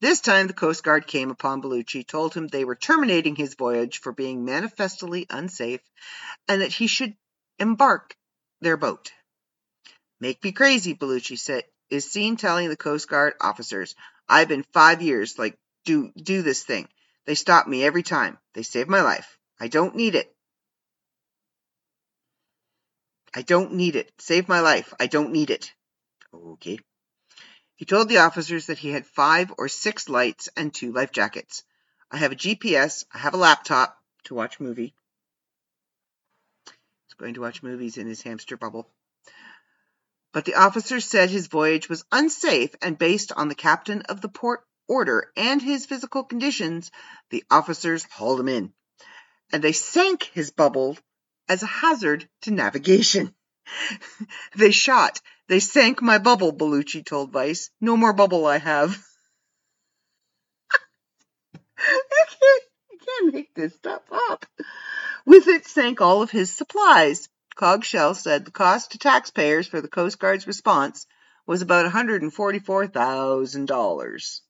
This 0.01 0.21
time, 0.21 0.47
the 0.47 0.53
Coast 0.53 0.85
Guard 0.85 1.07
came 1.09 1.31
upon 1.31 1.61
Baluchi, 1.61 2.07
told 2.07 2.33
him 2.33 2.47
they 2.47 2.65
were 2.65 2.77
terminating 2.77 3.35
his 3.35 3.55
voyage 3.55 4.01
for 4.01 4.13
being 4.13 4.45
manifestly 4.45 5.27
unsafe, 5.29 5.81
and 6.47 6.63
that 6.63 6.73
he 6.73 6.87
should 6.87 7.17
embark 7.59 8.17
their 8.61 8.77
boat. 8.77 9.11
Make 10.21 10.43
me 10.45 10.53
crazy, 10.53 10.95
Baluchi 10.95 11.39
said, 11.39 11.65
is 11.91 12.11
seen 12.11 12.37
telling 12.37 12.69
the 12.69 12.77
Coast 12.77 13.09
Guard 13.09 13.35
officers, 13.41 13.97
I've 14.29 14.49
been 14.49 14.65
five 14.73 15.03
years, 15.03 15.39
like, 15.39 15.59
do, 15.85 16.13
do 16.17 16.43
this 16.43 16.63
thing. 16.63 16.89
They 17.27 17.35
stop 17.35 17.67
me 17.67 17.85
every 17.85 18.03
time. 18.03 18.39
They 18.55 18.63
save 18.63 18.89
my 18.89 19.03
life. 19.03 19.39
I 19.61 19.69
don't 19.69 19.97
need 19.97 20.15
it. 20.15 20.33
I 23.35 23.43
don't 23.43 23.75
need 23.75 23.97
it. 23.97 24.11
Save 24.19 24.49
my 24.49 24.61
life. 24.61 24.95
I 24.99 25.07
don't 25.07 25.33
need 25.33 25.51
it. 25.51 25.73
Okay. 26.33 26.79
He 27.79 27.85
told 27.85 28.09
the 28.09 28.19
officers 28.19 28.67
that 28.67 28.79
he 28.79 28.91
had 28.91 29.07
five 29.07 29.53
or 29.57 29.69
six 29.69 30.09
lights 30.09 30.49
and 30.57 30.75
two 30.75 30.91
life 30.91 31.13
jackets. 31.13 31.63
I 32.11 32.17
have 32.17 32.33
a 32.33 32.37
GPS. 32.37 33.05
I 33.15 33.19
have 33.19 33.35
a 33.35 33.39
laptop 33.39 33.97
to 34.25 34.35
watch 34.35 34.59
movie. 34.59 34.97
He's 36.67 37.15
going 37.17 37.35
to 37.35 37.41
watch 37.41 37.63
movies 37.63 37.97
in 37.97 38.09
his 38.09 38.21
hamster 38.21 38.57
bubble. 38.57 38.91
But 40.33 40.45
the 40.45 40.57
officers 40.57 41.05
said 41.05 41.31
his 41.31 41.47
voyage 41.47 41.89
was 41.89 42.05
unsafe, 42.11 42.75
and 42.83 42.99
based 42.99 43.31
on 43.31 43.47
the 43.47 43.55
captain 43.55 44.03
of 44.09 44.21
the 44.21 44.29
port 44.29 44.65
order 44.89 45.31
and 45.37 45.63
his 45.63 45.87
physical 45.87 46.25
conditions, 46.25 46.91
the 47.31 47.45
officers 47.49 48.03
hauled 48.11 48.41
him 48.41 48.49
in. 48.49 48.73
And 49.53 49.63
they 49.63 49.73
sank 49.73 50.25
his 50.25 50.51
bubble 50.51 50.99
as 51.49 51.63
a 51.63 51.67
hazard 51.67 52.29
to 52.43 52.51
navigation. 52.51 53.37
they 54.57 54.73
shot. 54.73 55.21
They 55.49 55.61
sank 55.61 56.03
my 56.03 56.19
bubble, 56.19 56.53
Baluchi 56.53 57.03
told 57.05 57.33
Vice. 57.33 57.71
No 57.81 57.97
more 57.97 58.13
bubble 58.13 58.47
I 58.47 58.59
have. 58.59 59.03
I 61.79 62.25
can't, 62.29 62.63
can't 63.05 63.35
make 63.35 63.55
this 63.55 63.75
stuff 63.75 64.03
up. 64.31 64.45
With 65.25 65.49
it 65.49 65.67
sank 65.67 66.03
all 66.03 66.21
of 66.21 66.31
his 66.31 66.55
supplies. 66.55 67.31
Coggeshall 67.57 68.15
said 68.15 68.45
the 68.45 68.51
cost 68.51 68.93
to 68.93 68.99
taxpayers 68.99 69.67
for 69.67 69.81
the 69.81 69.89
Coast 69.89 70.19
Guard's 70.19 70.47
response 70.47 71.07
was 71.47 71.63
about 71.63 71.91
$144,000. 71.91 74.41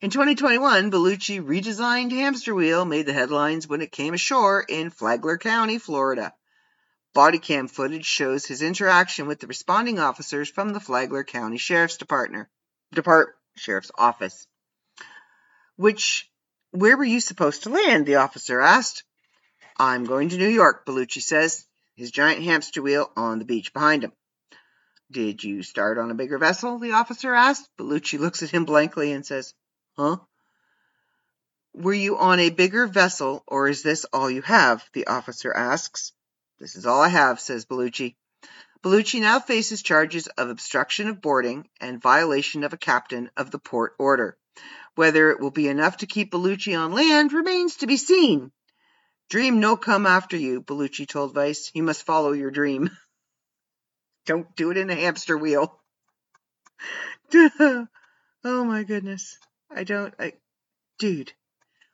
In 0.00 0.10
2021, 0.10 0.90
Baluchi 0.90 1.40
redesigned 1.40 2.10
Hamster 2.10 2.56
Wheel 2.56 2.84
made 2.84 3.06
the 3.06 3.12
headlines 3.12 3.68
when 3.68 3.82
it 3.82 3.92
came 3.92 4.14
ashore 4.14 4.64
in 4.68 4.90
Flagler 4.90 5.38
County, 5.38 5.78
Florida. 5.78 6.34
Body 7.16 7.38
cam 7.38 7.66
footage 7.66 8.04
shows 8.04 8.44
his 8.44 8.60
interaction 8.60 9.26
with 9.26 9.40
the 9.40 9.46
responding 9.46 9.98
officers 9.98 10.50
from 10.50 10.74
the 10.74 10.80
Flagler 10.80 11.24
County 11.24 11.56
Sheriff's 11.56 11.96
Department, 11.96 12.46
Depart 12.92 13.38
Sheriff's 13.56 13.90
Office. 13.96 14.46
Which, 15.76 16.30
where 16.72 16.94
were 16.94 17.04
you 17.04 17.20
supposed 17.20 17.62
to 17.62 17.70
land? 17.70 18.04
The 18.04 18.16
officer 18.16 18.60
asked. 18.60 19.02
I'm 19.78 20.04
going 20.04 20.28
to 20.28 20.36
New 20.36 20.46
York, 20.46 20.84
Baluchi 20.84 21.22
says, 21.22 21.64
his 21.94 22.10
giant 22.10 22.42
hamster 22.42 22.82
wheel 22.82 23.10
on 23.16 23.38
the 23.38 23.46
beach 23.46 23.72
behind 23.72 24.04
him. 24.04 24.12
Did 25.10 25.42
you 25.42 25.62
start 25.62 25.96
on 25.96 26.10
a 26.10 26.14
bigger 26.14 26.36
vessel? 26.36 26.78
The 26.78 26.92
officer 26.92 27.32
asked. 27.32 27.66
Baluchi 27.78 28.18
looks 28.18 28.42
at 28.42 28.50
him 28.50 28.66
blankly 28.66 29.12
and 29.12 29.24
says, 29.24 29.54
Huh? 29.96 30.18
Were 31.72 31.94
you 31.94 32.18
on 32.18 32.40
a 32.40 32.50
bigger 32.50 32.86
vessel, 32.86 33.42
or 33.46 33.68
is 33.68 33.82
this 33.82 34.04
all 34.12 34.30
you 34.30 34.42
have? 34.42 34.84
The 34.92 35.06
officer 35.06 35.50
asks. 35.50 36.12
This 36.58 36.76
is 36.76 36.86
all 36.86 37.02
I 37.02 37.08
have, 37.08 37.38
says 37.38 37.66
Baluchi. 37.66 38.16
Baluchi 38.82 39.20
now 39.20 39.40
faces 39.40 39.82
charges 39.82 40.26
of 40.26 40.48
obstruction 40.48 41.08
of 41.08 41.20
boarding 41.20 41.68
and 41.80 42.00
violation 42.00 42.64
of 42.64 42.72
a 42.72 42.78
captain 42.78 43.30
of 43.36 43.50
the 43.50 43.58
port 43.58 43.94
order. 43.98 44.38
Whether 44.94 45.30
it 45.30 45.40
will 45.40 45.50
be 45.50 45.68
enough 45.68 45.98
to 45.98 46.06
keep 46.06 46.32
Baluchi 46.32 46.78
on 46.78 46.92
land 46.92 47.32
remains 47.32 47.76
to 47.76 47.86
be 47.86 47.96
seen. 47.96 48.52
Dream 49.28 49.60
no 49.60 49.76
come 49.76 50.06
after 50.06 50.36
you, 50.36 50.62
Baluchi 50.62 51.06
told 51.06 51.34
Vice. 51.34 51.70
You 51.74 51.82
must 51.82 52.04
follow 52.04 52.32
your 52.32 52.50
dream. 52.50 52.90
Don't 54.26 54.54
do 54.56 54.70
it 54.70 54.76
in 54.76 54.88
a 54.88 54.94
hamster 54.94 55.36
wheel. 55.36 55.78
oh 57.34 57.86
my 58.44 58.84
goodness. 58.84 59.36
I 59.70 59.84
don't, 59.84 60.14
I, 60.18 60.34
dude, 60.98 61.32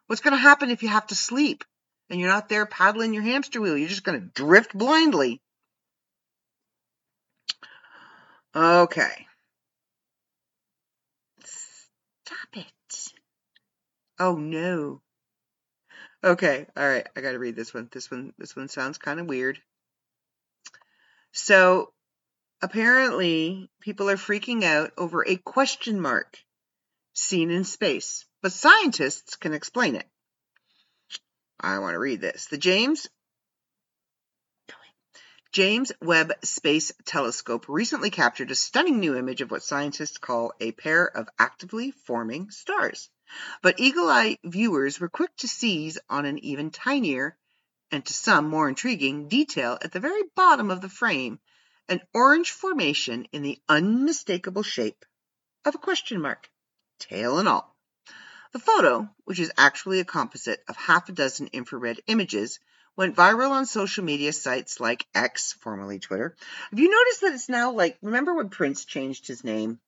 what's 0.06 0.20
going 0.22 0.36
to 0.36 0.40
happen 0.40 0.70
if 0.70 0.82
you 0.82 0.88
have 0.88 1.06
to 1.08 1.14
sleep 1.14 1.64
and 2.12 2.20
you're 2.20 2.28
not 2.28 2.50
there 2.50 2.66
paddling 2.66 3.14
your 3.14 3.22
hamster 3.22 3.58
wheel? 3.58 3.76
You're 3.76 3.88
just 3.88 4.04
going 4.04 4.20
to 4.20 4.26
drift 4.26 4.76
blindly. 4.76 5.40
Okay. 8.54 9.26
Stop 11.42 12.48
it. 12.52 13.12
Oh 14.20 14.36
no. 14.36 15.00
Okay, 16.22 16.66
all 16.76 16.86
right, 16.86 17.08
I 17.16 17.20
got 17.22 17.32
to 17.32 17.38
read 17.38 17.56
this 17.56 17.72
one. 17.72 17.88
This 17.90 18.10
one 18.10 18.34
this 18.36 18.54
one 18.54 18.68
sounds 18.68 18.98
kind 18.98 19.18
of 19.18 19.26
weird. 19.26 19.58
So, 21.32 21.94
apparently 22.60 23.70
people 23.80 24.10
are 24.10 24.16
freaking 24.16 24.64
out 24.64 24.92
over 24.98 25.26
a 25.26 25.36
question 25.36 25.98
mark 25.98 26.36
seen 27.14 27.50
in 27.50 27.64
space, 27.64 28.26
but 28.42 28.52
scientists 28.52 29.36
can 29.36 29.54
explain 29.54 29.96
it. 29.96 30.06
I 31.62 31.78
want 31.78 31.94
to 31.94 31.98
read 31.98 32.20
this. 32.20 32.46
The 32.46 32.58
James 32.58 33.08
James 35.52 35.92
Webb 36.00 36.32
Space 36.42 36.92
Telescope 37.04 37.66
recently 37.68 38.08
captured 38.08 38.50
a 38.50 38.54
stunning 38.54 39.00
new 39.00 39.14
image 39.14 39.42
of 39.42 39.50
what 39.50 39.62
scientists 39.62 40.16
call 40.16 40.54
a 40.60 40.72
pair 40.72 41.04
of 41.04 41.28
actively 41.38 41.90
forming 41.90 42.50
stars. 42.50 43.10
But 43.60 43.78
eagle 43.78 44.08
eye 44.08 44.38
viewers 44.42 44.98
were 44.98 45.10
quick 45.10 45.36
to 45.36 45.48
seize 45.48 45.98
on 46.08 46.24
an 46.24 46.38
even 46.38 46.70
tinier, 46.70 47.36
and 47.90 48.02
to 48.06 48.14
some 48.14 48.48
more 48.48 48.66
intriguing, 48.66 49.28
detail 49.28 49.78
at 49.82 49.92
the 49.92 50.00
very 50.00 50.22
bottom 50.34 50.70
of 50.70 50.80
the 50.80 50.88
frame 50.88 51.38
an 51.86 52.00
orange 52.14 52.50
formation 52.50 53.26
in 53.32 53.42
the 53.42 53.60
unmistakable 53.68 54.62
shape 54.62 55.04
of 55.66 55.74
a 55.74 55.78
question 55.78 56.20
mark, 56.20 56.50
tail 56.98 57.38
and 57.38 57.46
all. 57.46 57.71
The 58.53 58.59
photo, 58.59 59.09
which 59.24 59.40
is 59.40 59.50
actually 59.57 60.00
a 60.00 60.05
composite 60.05 60.62
of 60.68 60.76
half 60.76 61.09
a 61.09 61.12
dozen 61.12 61.48
infrared 61.55 62.03
images, 62.07 62.61
went 62.96 63.16
viral 63.16 63.50
on 63.50 63.64
social 63.64 64.05
media 64.05 64.30
sites 64.30 64.78
like 64.78 65.07
X, 65.14 65.55
formerly 65.55 65.98
Twitter. 65.98 66.36
Have 66.68 66.78
you 66.78 66.90
noticed 66.90 67.22
that 67.22 67.32
it's 67.32 67.48
now 67.48 67.72
like, 67.72 67.96
remember 68.03 68.34
when 68.34 68.50
Prince 68.50 68.84
changed 68.84 69.26
his 69.26 69.42
name? 69.42 69.80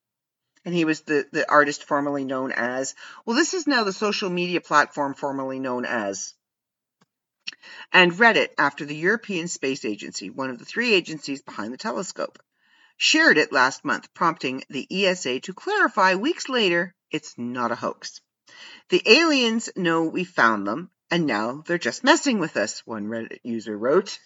And 0.64 0.74
he 0.74 0.86
was 0.86 1.02
the, 1.02 1.28
the 1.30 1.50
artist 1.50 1.84
formerly 1.84 2.24
known 2.24 2.52
as. 2.52 2.94
Well, 3.26 3.36
this 3.36 3.52
is 3.52 3.66
now 3.66 3.84
the 3.84 3.92
social 3.92 4.30
media 4.30 4.62
platform 4.62 5.12
formerly 5.12 5.60
known 5.60 5.84
as. 5.84 6.32
And 7.92 8.12
Reddit, 8.12 8.48
after 8.56 8.86
the 8.86 8.96
European 8.96 9.48
Space 9.48 9.84
Agency, 9.84 10.30
one 10.30 10.48
of 10.48 10.58
the 10.58 10.64
three 10.64 10.94
agencies 10.94 11.42
behind 11.42 11.74
the 11.74 11.78
telescope, 11.78 12.38
shared 12.96 13.36
it 13.36 13.52
last 13.52 13.84
month, 13.84 14.14
prompting 14.14 14.64
the 14.70 14.86
ESA 14.90 15.40
to 15.40 15.52
clarify 15.52 16.14
weeks 16.14 16.48
later 16.48 16.94
it's 17.10 17.34
not 17.36 17.70
a 17.70 17.76
hoax. 17.76 18.22
The 18.90 19.02
aliens 19.06 19.70
know 19.76 20.04
we 20.04 20.24
found 20.24 20.66
them, 20.66 20.90
and 21.10 21.26
now 21.26 21.62
they're 21.66 21.78
just 21.78 22.04
messing 22.04 22.38
with 22.38 22.56
us, 22.56 22.86
one 22.86 23.06
Reddit 23.06 23.40
user 23.42 23.76
wrote. 23.76 24.18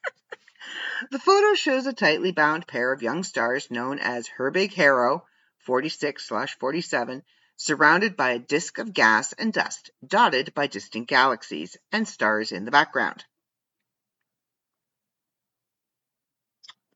the 1.10 1.18
photo 1.18 1.54
shows 1.54 1.86
a 1.86 1.92
tightly 1.92 2.32
bound 2.32 2.66
pair 2.66 2.92
of 2.92 3.02
young 3.02 3.22
stars 3.22 3.70
known 3.70 3.98
as 3.98 4.28
Herbig 4.28 4.74
Haro 4.74 5.26
46 5.58 6.32
47, 6.58 7.22
surrounded 7.56 8.16
by 8.16 8.30
a 8.30 8.38
disk 8.38 8.78
of 8.78 8.92
gas 8.92 9.32
and 9.34 9.52
dust, 9.52 9.90
dotted 10.04 10.54
by 10.54 10.66
distant 10.66 11.06
galaxies 11.06 11.76
and 11.92 12.08
stars 12.08 12.52
in 12.52 12.64
the 12.64 12.70
background. 12.70 13.24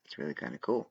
It's 0.05 0.19
really 0.19 0.35
kind 0.35 0.55
of 0.55 0.61
cool. 0.61 0.91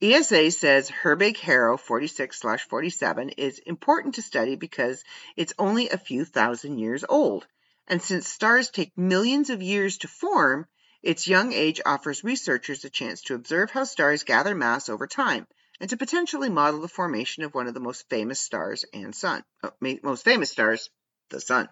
ESA 0.00 0.52
says 0.52 0.88
Herbig 0.88 1.36
Haro 1.38 1.76
46 1.76 2.40
47 2.40 3.30
is 3.30 3.58
important 3.58 4.14
to 4.14 4.22
study 4.22 4.54
because 4.54 5.02
it's 5.34 5.52
only 5.58 5.88
a 5.88 5.98
few 5.98 6.24
thousand 6.24 6.78
years 6.78 7.04
old 7.08 7.48
And 7.88 8.00
since 8.00 8.28
stars 8.28 8.70
take 8.70 8.96
millions 8.96 9.50
of 9.50 9.60
years 9.60 9.98
to 9.98 10.06
form, 10.06 10.68
its 11.02 11.26
young 11.26 11.52
age 11.52 11.80
offers 11.84 12.22
researchers 12.22 12.84
a 12.84 12.90
chance 12.90 13.22
to 13.22 13.34
observe 13.34 13.72
how 13.72 13.82
stars 13.82 14.22
gather 14.22 14.54
mass 14.54 14.88
over 14.88 15.08
time 15.08 15.48
and 15.80 15.90
to 15.90 15.96
potentially 15.96 16.48
model 16.48 16.80
the 16.80 16.86
formation 16.86 17.42
of 17.42 17.52
one 17.52 17.66
of 17.66 17.74
the 17.74 17.80
most 17.80 18.08
famous 18.08 18.38
stars 18.38 18.84
and 18.94 19.16
sun. 19.16 19.42
oh, 19.64 19.72
most 20.04 20.24
famous 20.24 20.52
stars, 20.52 20.90
the 21.30 21.40
sun. 21.40 21.68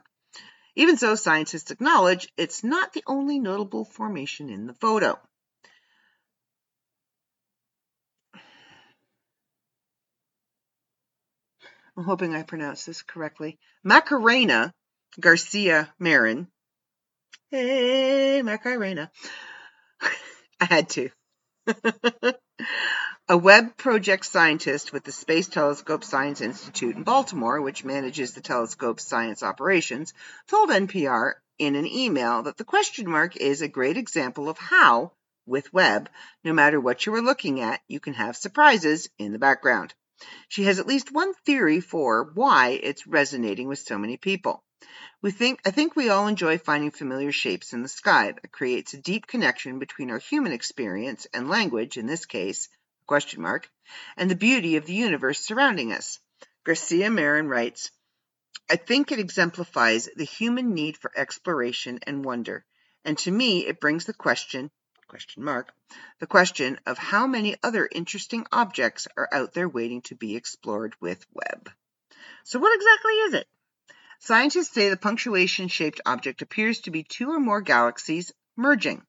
Even 0.75 0.97
so, 0.97 1.15
scientists 1.15 1.71
acknowledge 1.71 2.27
it's 2.37 2.65
not 2.65 2.93
the 2.93 3.05
only 3.07 3.39
notable 3.39 3.85
formation 3.85 4.51
in 4.51 4.67
the 4.67 4.75
photo. 4.75 5.17
I'm 11.97 12.05
hoping 12.05 12.35
I 12.35 12.43
pronounced 12.43 12.87
this 12.87 13.03
correctly. 13.03 13.59
Macarena 13.83 14.75
Garcia 15.19 15.93
Marin. 15.99 16.49
Hey, 17.51 18.43
Macarena. 18.43 19.11
I 20.61 20.65
had 20.67 20.91
to. 20.91 21.11
a 23.29 23.37
Webb 23.39 23.77
project 23.77 24.27
scientist 24.27 24.93
with 24.93 25.05
the 25.05 25.13
Space 25.13 25.49
Telescope 25.49 26.05
Science 26.05 26.41
Institute 26.41 26.97
in 26.97 27.03
Baltimore, 27.03 27.63
which 27.63 27.85
manages 27.85 28.35
the 28.35 28.43
telescope's 28.43 29.07
science 29.07 29.43
operations, 29.43 30.13
told 30.49 30.71
NPR 30.71 31.35
in 31.59 31.77
an 31.77 31.87
email 31.87 32.43
that 32.43 32.59
the 32.59 32.65
question 32.65 33.11
mark 33.11 33.37
is 33.37 33.63
a 33.63 33.69
great 33.69 33.97
example 33.97 34.49
of 34.51 34.59
how, 34.59 35.13
with 35.47 35.73
Webb, 35.73 36.11
no 36.45 36.53
matter 36.53 36.79
what 36.79 37.07
you 37.07 37.15
are 37.15 37.23
looking 37.23 37.61
at, 37.61 37.81
you 37.89 38.01
can 38.01 38.15
have 38.15 38.37
surprises 38.37 39.09
in 39.19 39.33
the 39.33 39.39
background. 39.39 39.95
She 40.49 40.65
has 40.65 40.79
at 40.79 40.87
least 40.87 41.13
one 41.13 41.35
theory 41.45 41.81
for 41.81 42.31
why 42.35 42.71
it's 42.71 43.07
resonating 43.07 43.69
with 43.69 43.79
so 43.79 43.99
many 43.99 44.17
people. 44.17 44.65
We 45.21 45.31
think 45.31 45.61
I 45.67 45.71
think 45.71 45.97
we 45.97 46.09
all 46.09 46.27
enjoy 46.27 46.59
finding 46.59 46.91
familiar 46.91 47.33
shapes 47.33 47.73
in 47.73 47.83
the 47.83 47.89
sky 47.89 48.33
that 48.33 48.53
creates 48.53 48.95
a 48.95 49.01
deep 49.01 49.27
connection 49.27 49.79
between 49.79 50.11
our 50.11 50.19
human 50.19 50.53
experience 50.53 51.27
and 51.35 51.49
language, 51.49 51.97
in 51.97 52.07
this 52.07 52.27
case, 52.27 52.69
question 53.07 53.43
mark, 53.43 53.71
and 54.17 54.31
the 54.31 54.37
beauty 54.37 54.77
of 54.77 54.87
the 54.87 54.95
universe 54.95 55.41
surrounding 55.41 55.93
us. 55.93 56.19
Garcia 56.65 57.11
Marin 57.11 57.49
writes, 57.49 57.91
I 58.69 58.77
think 58.77 59.13
it 59.13 59.19
exemplifies 59.19 60.09
the 60.17 60.25
human 60.25 60.75
need 60.75 60.97
for 60.97 61.13
exploration 61.17 62.01
and 62.03 62.25
wonder, 62.25 62.65
and 63.05 63.17
to 63.19 63.31
me 63.31 63.67
it 63.67 63.81
brings 63.81 64.05
the 64.05 64.15
question 64.15 64.71
question 65.09 65.45
mark 65.45 65.73
the 66.19 66.27
question 66.27 66.79
of 66.87 66.99
how 66.99 67.27
many 67.27 67.57
other 67.63 67.89
interesting 67.91 68.47
objects 68.51 69.07
are 69.17 69.29
out 69.33 69.53
there 69.55 69.69
waiting 69.69 70.03
to 70.03 70.15
be 70.15 70.37
explored 70.37 70.95
with 71.01 71.25
Webb. 71.33 71.71
So 72.45 72.59
what 72.59 72.75
exactly 72.75 73.13
is 73.13 73.35
it? 73.35 73.49
Scientists 74.19 74.73
say 74.73 74.89
the 74.89 74.97
punctuation 74.97 75.69
shaped 75.69 76.01
object 76.07 76.43
appears 76.43 76.81
to 76.81 76.91
be 76.91 77.03
two 77.03 77.31
or 77.31 77.39
more 77.39 77.61
galaxies 77.61 78.33
merging. 78.57 79.05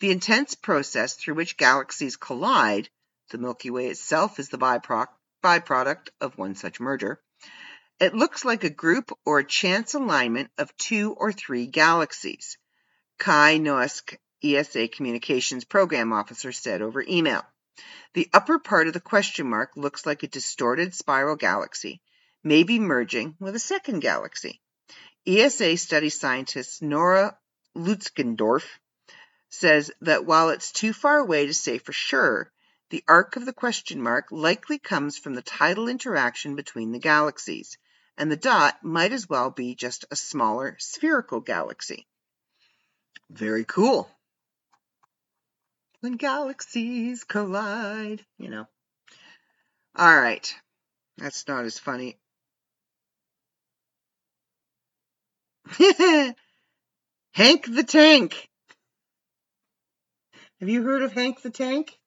The 0.00 0.10
intense 0.10 0.54
process 0.54 1.14
through 1.14 1.34
which 1.34 1.56
galaxies 1.56 2.16
collide, 2.16 2.88
the 3.30 3.38
Milky 3.38 3.70
Way 3.70 3.88
itself 3.88 4.38
is 4.38 4.48
the 4.48 4.58
byproduct 4.58 6.08
of 6.20 6.38
one 6.38 6.54
such 6.54 6.80
merger. 6.80 7.20
It 8.00 8.14
looks 8.14 8.44
like 8.44 8.64
a 8.64 8.70
group 8.70 9.12
or 9.24 9.38
a 9.38 9.44
chance 9.44 9.94
alignment 9.94 10.50
of 10.56 10.76
two 10.76 11.12
or 11.12 11.32
three 11.32 11.66
galaxies. 11.66 12.56
Kai 13.18 13.58
Noeske, 13.58 14.16
ESA 14.42 14.88
Communications 14.88 15.64
Program 15.64 16.12
Officer, 16.12 16.52
said 16.52 16.82
over 16.82 17.02
email. 17.02 17.44
The 18.14 18.28
upper 18.32 18.58
part 18.58 18.86
of 18.86 18.92
the 18.92 19.00
question 19.00 19.48
mark 19.48 19.72
looks 19.76 20.06
like 20.06 20.22
a 20.22 20.28
distorted 20.28 20.94
spiral 20.94 21.36
galaxy, 21.36 22.00
maybe 22.42 22.78
merging 22.78 23.36
with 23.38 23.54
a 23.54 23.60
second 23.60 24.00
galaxy. 24.00 24.60
ESA 25.26 25.76
study 25.76 26.08
scientist 26.08 26.82
Nora 26.82 27.38
Lützgendorf 27.76 28.64
says 29.50 29.90
that 30.00 30.24
while 30.24 30.50
it's 30.50 30.72
too 30.72 30.92
far 30.92 31.18
away 31.18 31.46
to 31.46 31.54
say 31.54 31.78
for 31.78 31.92
sure, 31.92 32.52
the 32.90 33.04
arc 33.06 33.36
of 33.36 33.44
the 33.44 33.52
question 33.52 34.00
mark 34.02 34.26
likely 34.30 34.78
comes 34.78 35.18
from 35.18 35.34
the 35.34 35.42
tidal 35.42 35.88
interaction 35.88 36.56
between 36.56 36.92
the 36.92 36.98
galaxies, 36.98 37.76
and 38.16 38.32
the 38.32 38.36
dot 38.36 38.82
might 38.82 39.12
as 39.12 39.28
well 39.28 39.50
be 39.50 39.74
just 39.74 40.06
a 40.10 40.16
smaller 40.16 40.76
spherical 40.78 41.40
galaxy. 41.40 42.06
Very 43.30 43.64
cool. 43.64 44.10
When 46.00 46.12
galaxies 46.12 47.24
collide, 47.24 48.24
you 48.38 48.50
know. 48.50 48.66
All 49.96 50.16
right. 50.16 50.54
That's 51.16 51.48
not 51.48 51.64
as 51.64 51.78
funny. 51.78 52.16
Hank 57.32 57.66
the 57.66 57.84
Tank. 57.84 58.48
Have 60.60 60.68
you 60.68 60.82
heard 60.84 61.02
of 61.02 61.12
Hank 61.12 61.42
the 61.42 61.50
Tank? 61.50 61.98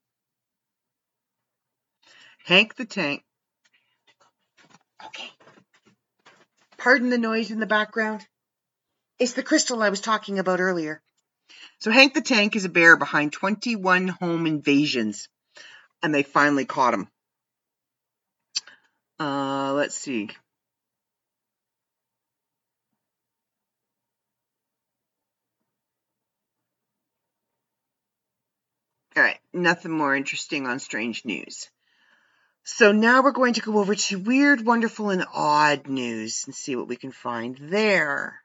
Hank 2.45 2.75
the 2.75 2.85
Tank. 2.85 3.23
Okay. 5.05 5.29
Pardon 6.77 7.09
the 7.09 7.17
noise 7.17 7.51
in 7.51 7.59
the 7.59 7.65
background. 7.65 8.25
It's 9.19 9.33
the 9.33 9.43
crystal 9.43 9.83
I 9.83 9.89
was 9.89 10.01
talking 10.01 10.39
about 10.39 10.59
earlier. 10.59 11.01
So 11.81 11.89
Hank 11.89 12.13
the 12.13 12.21
Tank 12.21 12.55
is 12.55 12.63
a 12.63 12.69
bear 12.69 12.95
behind 12.95 13.33
21 13.33 14.07
home 14.07 14.45
invasions, 14.45 15.27
and 16.03 16.13
they 16.13 16.21
finally 16.21 16.63
caught 16.63 16.93
him. 16.93 17.07
Uh, 19.19 19.73
let's 19.73 19.95
see. 19.95 20.29
All 29.17 29.23
right, 29.23 29.39
nothing 29.51 29.91
more 29.91 30.15
interesting 30.15 30.67
on 30.67 30.77
strange 30.77 31.25
news. 31.25 31.67
So 32.63 32.91
now 32.91 33.23
we're 33.23 33.31
going 33.31 33.55
to 33.55 33.61
go 33.61 33.79
over 33.79 33.95
to 33.95 34.19
weird, 34.19 34.63
wonderful, 34.63 35.09
and 35.09 35.25
odd 35.33 35.87
news 35.87 36.43
and 36.45 36.53
see 36.53 36.75
what 36.75 36.87
we 36.87 36.95
can 36.95 37.11
find 37.11 37.57
there. 37.59 38.40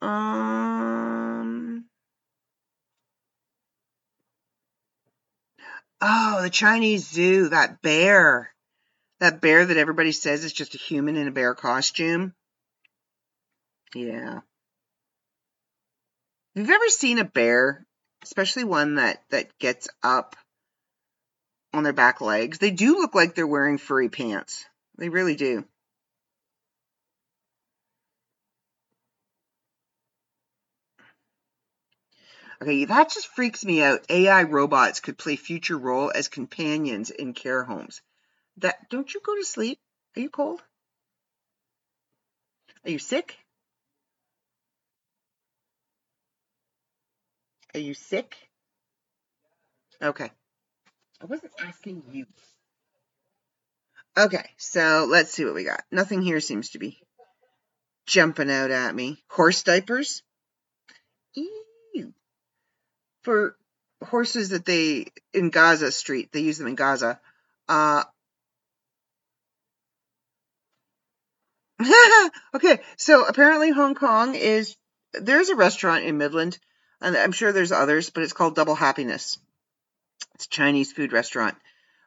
Um. 0.00 1.84
Oh, 6.00 6.42
the 6.42 6.50
Chinese 6.50 7.08
zoo, 7.08 7.48
that 7.48 7.82
bear. 7.82 8.54
That 9.20 9.40
bear 9.40 9.66
that 9.66 9.76
everybody 9.76 10.12
says 10.12 10.44
is 10.44 10.52
just 10.52 10.76
a 10.76 10.78
human 10.78 11.16
in 11.16 11.26
a 11.26 11.32
bear 11.32 11.54
costume. 11.54 12.34
Yeah. 13.94 14.40
Have 16.54 16.68
you 16.68 16.74
ever 16.74 16.88
seen 16.88 17.18
a 17.18 17.24
bear, 17.24 17.84
especially 18.22 18.64
one 18.64 18.96
that, 18.96 19.22
that 19.30 19.58
gets 19.58 19.88
up 20.02 20.36
on 21.72 21.82
their 21.82 21.92
back 21.92 22.20
legs? 22.20 22.58
They 22.58 22.70
do 22.70 22.98
look 22.98 23.14
like 23.14 23.34
they're 23.34 23.46
wearing 23.46 23.78
furry 23.78 24.08
pants. 24.08 24.64
They 24.98 25.08
really 25.08 25.34
do. 25.34 25.64
Okay, 32.60 32.84
that 32.86 33.10
just 33.10 33.28
freaks 33.28 33.64
me 33.64 33.82
out. 33.82 34.04
AI 34.08 34.42
robots 34.42 35.00
could 35.00 35.16
play 35.16 35.36
future 35.36 35.78
role 35.78 36.10
as 36.12 36.26
companions 36.26 37.10
in 37.10 37.32
care 37.32 37.62
homes. 37.62 38.00
That 38.56 38.90
don't 38.90 39.12
you 39.12 39.20
go 39.24 39.36
to 39.36 39.44
sleep? 39.44 39.78
Are 40.16 40.20
you 40.20 40.30
cold? 40.30 40.60
Are 42.84 42.90
you 42.90 42.98
sick? 42.98 43.38
Are 47.74 47.80
you 47.80 47.94
sick? 47.94 48.36
Okay. 50.02 50.30
I 51.20 51.26
wasn't 51.26 51.52
asking 51.60 52.02
you. 52.10 52.26
Okay, 54.16 54.50
so 54.56 55.06
let's 55.08 55.30
see 55.30 55.44
what 55.44 55.54
we 55.54 55.62
got. 55.62 55.84
Nothing 55.92 56.22
here 56.22 56.40
seems 56.40 56.70
to 56.70 56.78
be 56.78 56.98
jumping 58.06 58.50
out 58.50 58.72
at 58.72 58.94
me. 58.94 59.22
Horse 59.28 59.62
diapers? 59.62 60.22
Ew. 61.34 61.67
For 63.28 63.58
horses 64.06 64.48
that 64.48 64.64
they, 64.64 65.08
in 65.34 65.50
Gaza 65.50 65.92
Street, 65.92 66.30
they 66.32 66.40
use 66.40 66.56
them 66.56 66.66
in 66.66 66.76
Gaza. 66.76 67.20
Uh, 67.68 68.04
okay, 72.54 72.80
so 72.96 73.26
apparently 73.26 73.70
Hong 73.70 73.94
Kong 73.94 74.34
is, 74.34 74.76
there's 75.12 75.50
a 75.50 75.56
restaurant 75.56 76.04
in 76.04 76.16
Midland, 76.16 76.58
and 77.02 77.14
I'm 77.18 77.32
sure 77.32 77.52
there's 77.52 77.70
others, 77.70 78.08
but 78.08 78.22
it's 78.22 78.32
called 78.32 78.54
Double 78.54 78.74
Happiness. 78.74 79.36
It's 80.36 80.46
a 80.46 80.48
Chinese 80.48 80.92
food 80.92 81.12
restaurant. 81.12 81.58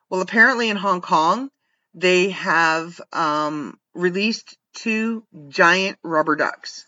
Well, 0.09 0.21
apparently 0.21 0.69
in 0.69 0.77
Hong 0.77 1.01
Kong, 1.01 1.51
they 1.93 2.31
have 2.31 2.99
um, 3.13 3.79
released 3.93 4.57
two 4.73 5.23
giant 5.49 5.99
rubber 6.01 6.35
ducks 6.35 6.87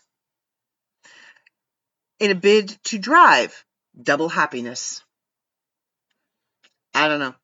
in 2.18 2.32
a 2.32 2.34
bid 2.34 2.76
to 2.86 2.98
drive 2.98 3.64
double 4.00 4.28
happiness. 4.28 5.02
I 6.94 7.08
don't 7.08 7.20
know. 7.20 7.34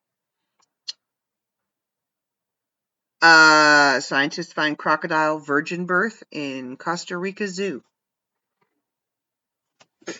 Uh, 3.22 4.00
scientists 4.00 4.52
find 4.52 4.78
crocodile 4.78 5.38
virgin 5.38 5.84
birth 5.84 6.22
in 6.30 6.76
Costa 6.76 7.16
Rica 7.18 7.46
Zoo. 7.48 7.82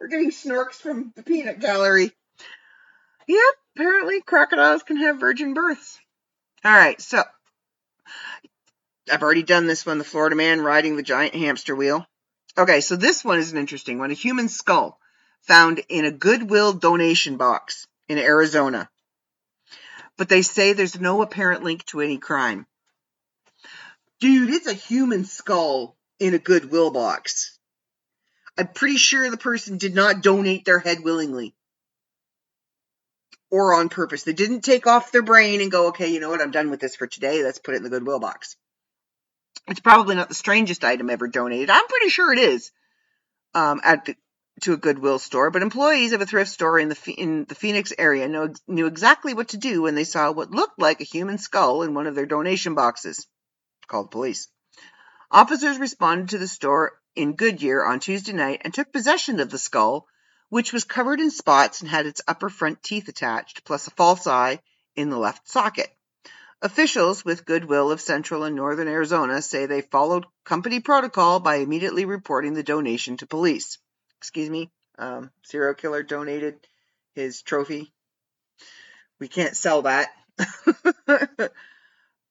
We're 0.00 0.08
getting 0.08 0.32
snorks 0.32 0.74
from 0.74 1.12
the 1.14 1.22
peanut 1.22 1.60
gallery. 1.60 2.10
Yep, 3.28 3.54
apparently 3.76 4.20
crocodiles 4.20 4.82
can 4.82 4.96
have 4.96 5.20
virgin 5.20 5.54
births. 5.54 6.00
All 6.64 6.72
right, 6.72 7.00
so 7.00 7.22
I've 9.10 9.22
already 9.22 9.44
done 9.44 9.66
this 9.66 9.86
one 9.86 9.98
the 9.98 10.04
Florida 10.04 10.34
man 10.34 10.60
riding 10.60 10.96
the 10.96 11.02
giant 11.02 11.34
hamster 11.34 11.76
wheel. 11.76 12.06
Okay, 12.56 12.80
so 12.80 12.94
this 12.94 13.24
one 13.24 13.38
is 13.38 13.52
an 13.52 13.58
interesting 13.58 13.98
one 13.98 14.10
a 14.10 14.14
human 14.14 14.48
skull 14.48 15.00
found 15.42 15.80
in 15.88 16.04
a 16.04 16.12
Goodwill 16.12 16.72
donation 16.72 17.36
box 17.36 17.86
in 18.08 18.18
Arizona. 18.18 18.88
But 20.16 20.28
they 20.28 20.42
say 20.42 20.72
there's 20.72 21.00
no 21.00 21.22
apparent 21.22 21.64
link 21.64 21.84
to 21.86 22.00
any 22.00 22.18
crime. 22.18 22.66
Dude, 24.20 24.50
it's 24.50 24.68
a 24.68 24.72
human 24.72 25.24
skull 25.24 25.96
in 26.20 26.34
a 26.34 26.38
Goodwill 26.38 26.92
box. 26.92 27.58
I'm 28.56 28.68
pretty 28.68 28.96
sure 28.96 29.28
the 29.28 29.36
person 29.36 29.78
did 29.78 29.94
not 29.94 30.22
donate 30.22 30.64
their 30.64 30.78
head 30.78 31.00
willingly 31.02 31.54
or 33.50 33.74
on 33.74 33.88
purpose. 33.88 34.22
They 34.22 34.32
didn't 34.32 34.60
take 34.60 34.86
off 34.86 35.10
their 35.10 35.22
brain 35.22 35.60
and 35.60 35.72
go, 35.72 35.88
okay, 35.88 36.08
you 36.08 36.20
know 36.20 36.30
what, 36.30 36.40
I'm 36.40 36.52
done 36.52 36.70
with 36.70 36.80
this 36.80 36.94
for 36.94 37.08
today. 37.08 37.42
Let's 37.42 37.58
put 37.58 37.74
it 37.74 37.78
in 37.78 37.82
the 37.82 37.90
Goodwill 37.90 38.20
box. 38.20 38.56
It's 39.66 39.80
probably 39.80 40.14
not 40.14 40.28
the 40.28 40.34
strangest 40.34 40.84
item 40.84 41.10
ever 41.10 41.28
donated. 41.28 41.70
I'm 41.70 41.86
pretty 41.86 42.08
sure 42.10 42.32
it 42.32 42.38
is 42.38 42.70
um, 43.54 43.80
at 43.82 44.04
the, 44.04 44.16
to 44.62 44.72
a 44.72 44.76
Goodwill 44.76 45.18
store, 45.18 45.50
but 45.50 45.62
employees 45.62 46.12
of 46.12 46.20
a 46.20 46.26
thrift 46.26 46.50
store 46.50 46.78
in 46.78 46.88
the 46.88 47.14
in 47.16 47.44
the 47.48 47.54
Phoenix 47.54 47.92
area 47.98 48.28
know, 48.28 48.52
knew 48.68 48.86
exactly 48.86 49.34
what 49.34 49.48
to 49.48 49.56
do 49.56 49.82
when 49.82 49.94
they 49.94 50.04
saw 50.04 50.30
what 50.30 50.50
looked 50.50 50.78
like 50.78 51.00
a 51.00 51.04
human 51.04 51.38
skull 51.38 51.82
in 51.82 51.94
one 51.94 52.06
of 52.06 52.14
their 52.14 52.26
donation 52.26 52.74
boxes. 52.74 53.26
Called 53.86 54.10
police. 54.10 54.48
Officers 55.30 55.78
responded 55.78 56.30
to 56.30 56.38
the 56.38 56.46
store 56.46 56.92
in 57.16 57.34
Goodyear 57.34 57.84
on 57.84 58.00
Tuesday 58.00 58.32
night 58.32 58.62
and 58.64 58.72
took 58.72 58.92
possession 58.92 59.40
of 59.40 59.50
the 59.50 59.58
skull, 59.58 60.06
which 60.48 60.72
was 60.72 60.84
covered 60.84 61.20
in 61.20 61.30
spots 61.30 61.80
and 61.80 61.90
had 61.90 62.06
its 62.06 62.20
upper 62.28 62.48
front 62.48 62.82
teeth 62.82 63.08
attached, 63.08 63.64
plus 63.64 63.86
a 63.86 63.90
false 63.90 64.26
eye 64.26 64.60
in 64.94 65.10
the 65.10 65.18
left 65.18 65.48
socket. 65.48 65.90
Officials 66.64 67.26
with 67.26 67.44
Goodwill 67.44 67.92
of 67.92 68.00
Central 68.00 68.44
and 68.44 68.56
Northern 68.56 68.88
Arizona 68.88 69.42
say 69.42 69.66
they 69.66 69.82
followed 69.82 70.24
company 70.44 70.80
protocol 70.80 71.38
by 71.38 71.56
immediately 71.56 72.06
reporting 72.06 72.54
the 72.54 72.62
donation 72.62 73.18
to 73.18 73.26
police. 73.26 73.76
Excuse 74.16 74.48
me, 74.48 74.70
um, 74.98 75.30
serial 75.42 75.74
killer 75.74 76.02
donated 76.02 76.56
his 77.14 77.42
trophy. 77.42 77.92
We 79.20 79.28
can't 79.28 79.54
sell 79.54 79.82
that. 79.82 80.08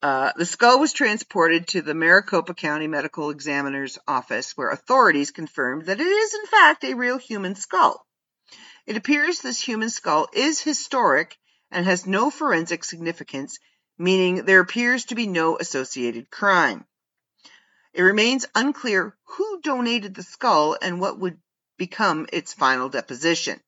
Uh, 0.04 0.34
the 0.36 0.46
skull 0.46 0.82
was 0.82 0.92
transported 0.92 1.66
to 1.66 1.82
the 1.82 1.94
Maricopa 1.94 2.54
County 2.54 2.88
Medical 2.88 3.30
Examiner's 3.30 3.98
office, 4.06 4.52
where 4.58 4.70
authorities 4.70 5.32
confirmed 5.32 5.86
that 5.86 6.02
it 6.02 6.06
is, 6.06 6.34
in 6.34 6.46
fact, 6.46 6.84
a 6.84 6.94
real 6.94 7.18
human 7.18 7.56
skull. 7.56 8.06
It 8.86 8.98
appears 8.98 9.40
this 9.40 9.62
human 9.62 9.90
skull 9.90 10.28
is 10.34 10.60
historic 10.60 11.38
and 11.72 11.86
has 11.86 12.06
no 12.06 12.30
forensic 12.30 12.84
significance, 12.84 13.60
meaning 13.98 14.46
there 14.46 14.60
appears 14.60 15.06
to 15.06 15.16
be 15.16 15.28
no 15.28 15.58
associated 15.58 16.30
crime. 16.30 16.86
It 17.94 18.02
remains 18.02 18.46
unclear 18.56 19.16
who 19.24 19.62
donated 19.62 20.16
the 20.16 20.24
skull 20.24 20.78
and 20.82 21.00
what 21.00 21.20
would 21.20 21.39
become 21.78 22.28
its 22.34 22.54
final 22.54 22.89
deposition. 22.89 23.62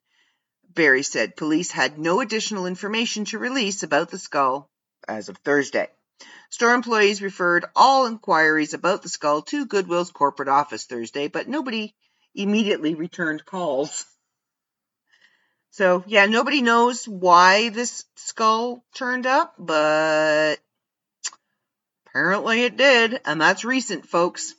Barry 0.69 1.03
said 1.03 1.35
police 1.35 1.71
had 1.71 1.99
no 1.99 2.21
additional 2.21 2.65
information 2.65 3.25
to 3.25 3.39
release 3.39 3.83
about 3.83 4.09
the 4.09 4.19
skull 4.19 4.69
as 5.07 5.29
of 5.29 5.37
Thursday. 5.37 5.89
Store 6.49 6.73
employees 6.73 7.21
referred 7.21 7.65
all 7.75 8.05
inquiries 8.05 8.73
about 8.73 9.03
the 9.03 9.09
skull 9.09 9.41
to 9.43 9.65
Goodwill's 9.65 10.11
corporate 10.11 10.49
office 10.49 10.85
Thursday, 10.85 11.27
but 11.27 11.47
nobody 11.47 11.93
immediately 12.33 12.95
returned 12.95 13.45
calls. 13.45 14.05
So, 15.75 16.05
yeah, 16.07 16.25
nobody 16.25 16.61
knows 16.61 17.05
why 17.05 17.67
this 17.67 18.05
skull 18.15 18.81
turned 18.93 19.25
up, 19.25 19.55
but 19.59 20.55
apparently 22.07 22.63
it 22.63 22.77
did, 22.77 23.19
and 23.25 23.41
that's 23.41 23.65
recent, 23.65 24.07
folks. 24.07 24.55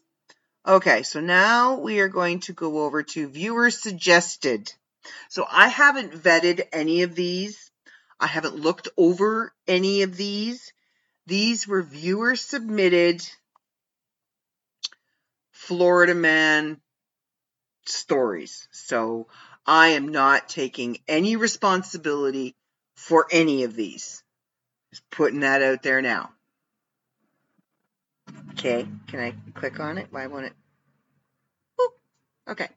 Okay, 0.69 1.05
so 1.05 1.21
now 1.23 1.79
we 1.79 2.01
are 2.01 2.09
going 2.09 2.41
to 2.41 2.53
go 2.53 2.85
over 2.85 3.03
to 3.03 3.29
viewer 3.29 3.71
suggested. 3.71 4.71
So 5.31 5.47
I 5.51 5.69
haven't 5.69 6.13
vetted 6.13 6.67
any 6.71 7.01
of 7.01 7.15
these. 7.15 7.71
I 8.21 8.27
haven't 8.27 8.57
looked 8.57 8.89
over 8.99 9.55
any 9.67 10.03
of 10.03 10.19
these. 10.19 10.75
These 11.27 11.67
were 11.67 11.83
viewer 11.83 12.37
submitted 12.37 13.27
Florida 15.51 16.15
man 16.15 16.79
stories. 17.87 18.69
So 18.71 19.29
I 19.67 19.89
am 19.89 20.09
not 20.09 20.49
taking 20.49 20.99
any 21.09 21.37
responsibility 21.37 22.55
for 22.95 23.27
any 23.31 23.65
of 23.65 23.75
these. 23.75 24.23
Just 24.91 25.11
putting 25.11 25.41
that 25.41 25.63
out 25.63 25.83
there 25.83 26.01
now. 26.01 26.31
Okay, 28.53 28.87
can 29.09 29.21
I 29.21 29.35
click 29.59 29.81
on 29.81 29.99
it? 29.99 30.09
Why 30.11 30.29
won't 30.29 30.47
it? 30.47 30.53
Boop. 31.79 32.53
Okay. 32.53 32.69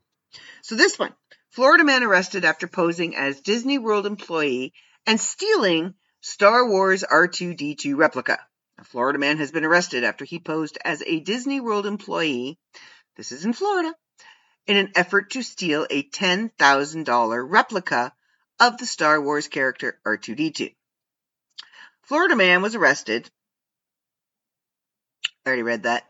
So 0.62 0.76
this 0.76 0.98
one 0.98 1.14
Florida 1.52 1.84
man 1.84 2.04
arrested 2.04 2.44
after 2.44 2.68
posing 2.68 3.16
as 3.16 3.42
Disney 3.42 3.78
World 3.78 4.06
employee 4.06 4.74
and 5.06 5.20
stealing 5.20 5.94
Star 6.22 6.68
Wars 6.68 7.04
R2D2 7.10 7.96
replica. 7.96 8.40
A 8.78 8.84
Florida 8.84 9.20
man 9.20 9.38
has 9.38 9.52
been 9.52 9.66
arrested 9.66 10.04
after 10.04 10.26
he 10.26 10.40
posed 10.40 10.78
as 10.84 11.04
a 11.06 11.20
Disney 11.20 11.60
World 11.60 11.86
employee, 11.86 12.58
this 13.16 13.32
is 13.32 13.46
in 13.46 13.54
Florida, 13.54 13.94
in 14.70 14.78
an 14.78 14.91
effort 14.93 15.32
to 15.32 15.41
steal 15.41 15.88
a 15.89 16.03
$10,000 16.03 17.49
replica 17.49 18.13
of 18.59 18.78
the 18.78 18.86
Star 18.86 19.20
Wars 19.20 19.47
character 19.47 19.99
R2D2. 20.05 20.76
Florida 22.03 22.36
man 22.36 22.61
was 22.61 22.76
arrested. 22.76 23.28
I 25.43 25.49
already 25.49 25.63
read 25.63 25.84
that. 25.84 26.03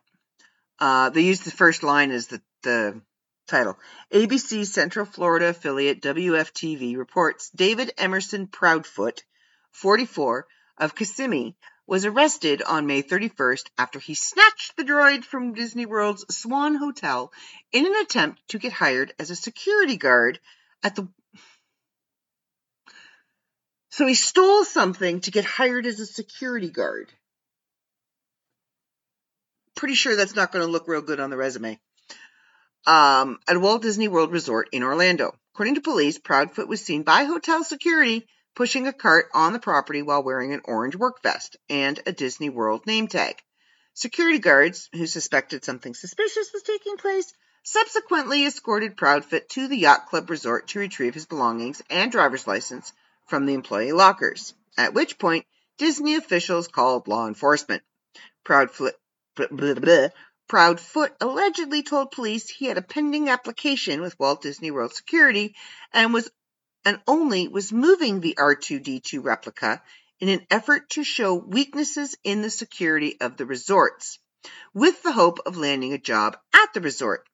Uh, 0.77 1.09
they 1.09 1.21
used 1.21 1.45
the 1.45 1.51
first 1.51 1.83
line 1.83 2.11
as 2.11 2.27
the, 2.27 2.41
the 2.63 3.01
title. 3.47 3.77
ABC 4.11 4.65
Central 4.65 5.05
Florida 5.05 5.47
affiliate 5.47 6.01
WFTV 6.01 6.97
reports 6.97 7.49
David 7.51 7.93
Emerson 7.97 8.47
Proudfoot, 8.47 9.23
44, 9.71 10.45
of 10.77 10.95
Kissimmee, 10.95 11.55
was 11.89 12.05
arrested 12.05 12.61
on 12.61 12.85
May 12.85 13.01
31st 13.01 13.63
after 13.75 13.97
he 13.97 14.13
snatched 14.13 14.77
the 14.77 14.83
droid 14.83 15.23
from 15.23 15.55
Disney 15.55 15.87
World's 15.87 16.23
Swan 16.29 16.75
Hotel 16.75 17.31
in 17.71 17.87
an 17.87 17.95
attempt 17.95 18.47
to 18.49 18.59
get 18.59 18.71
hired 18.71 19.11
as 19.17 19.31
a 19.31 19.35
security 19.35 19.97
guard 19.97 20.39
at 20.83 20.95
the. 20.95 21.07
So 23.89 24.05
he 24.05 24.13
stole 24.13 24.65
something 24.65 25.21
to 25.21 25.31
get 25.31 25.45
hired 25.45 25.87
as 25.87 25.99
a 25.99 26.05
security 26.05 26.69
guard. 26.69 27.11
Pretty 29.75 29.95
sure 29.95 30.15
that's 30.15 30.35
not 30.35 30.51
going 30.51 30.63
to 30.63 30.71
look 30.71 30.87
real 30.87 31.01
good 31.01 31.19
on 31.19 31.31
the 31.31 31.37
resume. 31.37 31.79
Um, 32.85 33.39
at 33.47 33.59
Walt 33.59 33.81
Disney 33.81 34.07
World 34.07 34.31
Resort 34.31 34.69
in 34.73 34.83
Orlando. 34.83 35.33
According 35.55 35.75
to 35.75 35.81
police, 35.81 36.19
Proudfoot 36.19 36.67
was 36.67 36.85
seen 36.85 37.01
by 37.01 37.23
hotel 37.23 37.63
security 37.63 38.27
pushing 38.55 38.87
a 38.87 38.93
cart 38.93 39.29
on 39.33 39.53
the 39.53 39.59
property 39.59 40.01
while 40.01 40.23
wearing 40.23 40.53
an 40.53 40.61
orange 40.65 40.95
work 40.95 41.21
vest 41.23 41.57
and 41.69 41.99
a 42.05 42.11
Disney 42.11 42.49
World 42.49 42.85
name 42.85 43.07
tag. 43.07 43.41
Security 43.93 44.39
guards, 44.39 44.89
who 44.93 45.05
suspected 45.07 45.63
something 45.63 45.93
suspicious 45.93 46.51
was 46.53 46.63
taking 46.63 46.97
place, 46.97 47.33
subsequently 47.63 48.45
escorted 48.45 48.97
Proudfoot 48.97 49.49
to 49.49 49.67
the 49.67 49.77
Yacht 49.77 50.07
Club 50.07 50.29
Resort 50.29 50.67
to 50.69 50.79
retrieve 50.79 51.13
his 51.13 51.25
belongings 51.25 51.81
and 51.89 52.11
driver's 52.11 52.47
license 52.47 52.93
from 53.27 53.45
the 53.45 53.53
employee 53.53 53.91
lockers, 53.91 54.53
at 54.77 54.93
which 54.93 55.19
point 55.19 55.45
Disney 55.77 56.15
officials 56.15 56.67
called 56.67 57.07
law 57.07 57.27
enforcement. 57.27 57.83
Proudfoot, 58.45 58.93
blah, 59.35 59.47
blah, 59.51 59.73
blah, 59.73 60.07
Proudfoot 60.49 61.15
allegedly 61.21 61.83
told 61.83 62.09
police 62.09 62.49
he 62.49 62.65
had 62.65 62.79
a 62.79 62.81
pending 62.81 63.29
application 63.29 64.01
with 64.01 64.19
Walt 64.19 64.41
Disney 64.41 64.71
World 64.71 64.95
Security 64.95 65.55
and 65.93 66.11
was 66.11 66.31
and 66.85 66.99
only 67.07 67.47
was 67.47 67.71
moving 67.71 68.19
the 68.19 68.35
R2D2 68.37 69.23
replica 69.23 69.81
in 70.19 70.29
an 70.29 70.45
effort 70.49 70.89
to 70.91 71.03
show 71.03 71.33
weaknesses 71.33 72.15
in 72.23 72.41
the 72.41 72.49
security 72.49 73.19
of 73.21 73.37
the 73.37 73.45
resorts, 73.45 74.19
with 74.73 75.01
the 75.03 75.11
hope 75.11 75.39
of 75.45 75.57
landing 75.57 75.93
a 75.93 75.97
job 75.97 76.37
at 76.53 76.73
the 76.73 76.81
resort. 76.81 77.27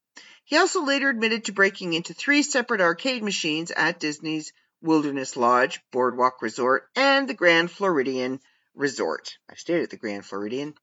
He 0.43 0.57
also 0.57 0.83
later 0.83 1.09
admitted 1.09 1.45
to 1.45 1.53
breaking 1.53 1.93
into 1.93 2.13
three 2.13 2.43
separate 2.43 2.81
arcade 2.81 3.23
machines 3.23 3.71
at 3.71 3.99
Disney's 3.99 4.53
Wilderness 4.81 5.35
Lodge, 5.35 5.81
Boardwalk 5.91 6.41
Resort, 6.41 6.87
and 6.95 7.27
the 7.27 7.33
Grand 7.33 7.71
Floridian 7.71 8.39
Resort. 8.75 9.37
I 9.49 9.55
stayed 9.55 9.81
at 9.81 9.89
the 9.89 9.97
Grand 9.97 10.25
Floridian. 10.25 10.75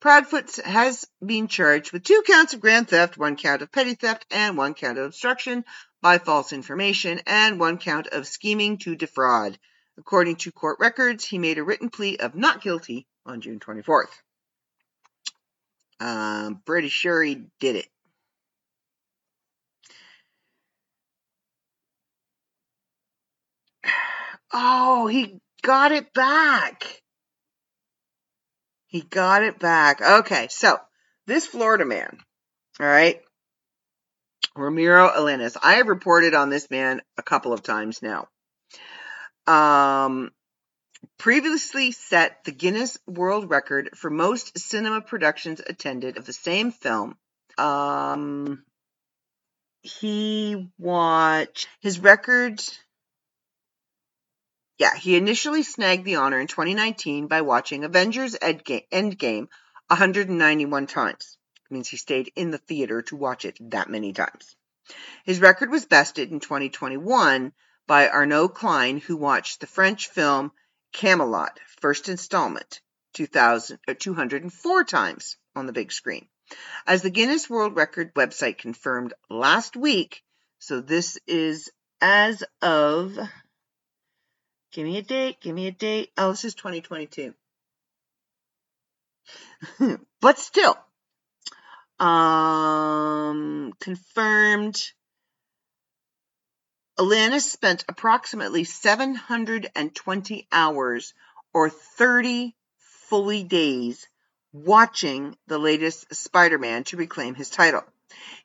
Proudfoot 0.00 0.56
has 0.64 1.06
been 1.24 1.46
charged 1.46 1.92
with 1.92 2.02
two 2.02 2.22
counts 2.26 2.52
of 2.52 2.60
grand 2.60 2.88
theft, 2.88 3.16
one 3.16 3.36
count 3.36 3.62
of 3.62 3.70
petty 3.70 3.94
theft, 3.94 4.26
and 4.30 4.56
one 4.56 4.74
count 4.74 4.98
of 4.98 5.06
obstruction 5.06 5.64
by 6.04 6.18
false 6.18 6.52
information 6.52 7.18
and 7.26 7.58
one 7.58 7.78
count 7.78 8.08
of 8.08 8.26
scheming 8.26 8.76
to 8.76 8.94
defraud. 8.94 9.58
According 9.96 10.36
to 10.36 10.52
court 10.52 10.76
records, 10.78 11.24
he 11.24 11.38
made 11.38 11.56
a 11.56 11.64
written 11.64 11.88
plea 11.88 12.18
of 12.18 12.34
not 12.34 12.60
guilty 12.60 13.06
on 13.24 13.40
June 13.40 13.58
24th. 13.58 14.12
I'm 15.98 16.56
pretty 16.66 16.90
sure 16.90 17.22
he 17.22 17.46
did 17.58 17.76
it. 17.76 17.86
Oh, 24.52 25.06
he 25.06 25.40
got 25.62 25.90
it 25.90 26.12
back. 26.12 26.84
He 28.88 29.00
got 29.00 29.42
it 29.42 29.58
back. 29.58 30.02
Okay, 30.02 30.48
so 30.50 30.78
this 31.26 31.46
Florida 31.46 31.86
man, 31.86 32.18
all 32.78 32.86
right, 32.86 33.20
Ramiro 34.56 35.08
Alanis. 35.08 35.56
I 35.62 35.74
have 35.74 35.88
reported 35.88 36.34
on 36.34 36.50
this 36.50 36.70
man 36.70 37.00
a 37.16 37.22
couple 37.22 37.52
of 37.52 37.62
times 37.62 38.00
now. 38.02 38.28
Um, 39.46 40.30
previously 41.18 41.92
set 41.92 42.44
the 42.44 42.52
Guinness 42.52 42.98
World 43.06 43.50
Record 43.50 43.90
for 43.94 44.10
most 44.10 44.58
cinema 44.58 45.00
productions 45.00 45.60
attended 45.64 46.16
of 46.16 46.26
the 46.26 46.32
same 46.32 46.72
film. 46.72 47.16
Um, 47.58 48.64
he 49.82 50.70
watched 50.78 51.68
his 51.80 51.98
record. 51.98 52.62
Yeah, 54.78 54.96
he 54.96 55.16
initially 55.16 55.62
snagged 55.62 56.04
the 56.04 56.16
honor 56.16 56.40
in 56.40 56.46
2019 56.46 57.28
by 57.28 57.42
watching 57.42 57.84
Avengers 57.84 58.34
Endgame 58.34 59.48
191 59.88 60.86
times. 60.86 61.36
Means 61.70 61.88
he 61.88 61.96
stayed 61.96 62.32
in 62.36 62.50
the 62.50 62.58
theater 62.58 63.02
to 63.02 63.16
watch 63.16 63.44
it 63.44 63.58
that 63.70 63.88
many 63.88 64.12
times. 64.12 64.54
His 65.24 65.40
record 65.40 65.70
was 65.70 65.86
bested 65.86 66.30
in 66.30 66.40
2021 66.40 67.52
by 67.86 68.08
Arnaud 68.08 68.48
Klein, 68.48 68.98
who 68.98 69.16
watched 69.16 69.60
the 69.60 69.66
French 69.66 70.08
film 70.08 70.52
Kaamelott, 70.92 71.58
first 71.80 72.08
installment, 72.08 72.80
2000, 73.14 73.78
204 73.98 74.80
uh, 74.80 74.84
times 74.84 75.36
on 75.56 75.66
the 75.66 75.72
big 75.72 75.90
screen. 75.90 76.28
As 76.86 77.02
the 77.02 77.10
Guinness 77.10 77.48
World 77.48 77.74
Record 77.76 78.14
website 78.14 78.58
confirmed 78.58 79.14
last 79.30 79.76
week, 79.76 80.22
so 80.58 80.80
this 80.80 81.18
is 81.26 81.70
as 82.00 82.44
of, 82.60 83.18
give 84.72 84.84
me 84.84 84.98
a 84.98 85.02
date, 85.02 85.40
give 85.40 85.54
me 85.54 85.66
a 85.66 85.72
date. 85.72 86.12
Oh, 86.18 86.30
this 86.30 86.44
is 86.44 86.54
2022. 86.54 87.34
but 90.20 90.38
still, 90.38 90.76
um, 92.04 93.72
confirmed. 93.80 94.80
Alanis 96.98 97.42
spent 97.42 97.84
approximately 97.88 98.64
720 98.64 100.46
hours 100.52 101.14
or 101.54 101.70
30 101.70 102.54
fully 103.08 103.42
days 103.42 104.06
watching 104.52 105.36
the 105.46 105.58
latest 105.58 106.14
Spider 106.14 106.58
Man 106.58 106.84
to 106.84 106.96
reclaim 106.96 107.34
his 107.34 107.48
title. 107.48 107.82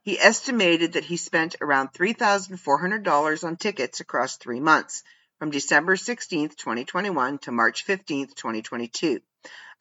He 0.02 0.18
estimated 0.18 0.94
that 0.94 1.04
he 1.04 1.18
spent 1.18 1.58
around 1.62 1.94
$3,400 1.94 3.44
on 3.44 3.58
tickets 3.58 4.00
across 4.00 4.38
three 4.38 4.60
months, 4.60 5.04
from 5.38 5.52
December 5.52 5.96
16, 5.96 6.50
2021 6.50 7.38
to 7.40 7.52
March 7.52 7.84
15, 7.84 8.28
2022. 8.28 9.20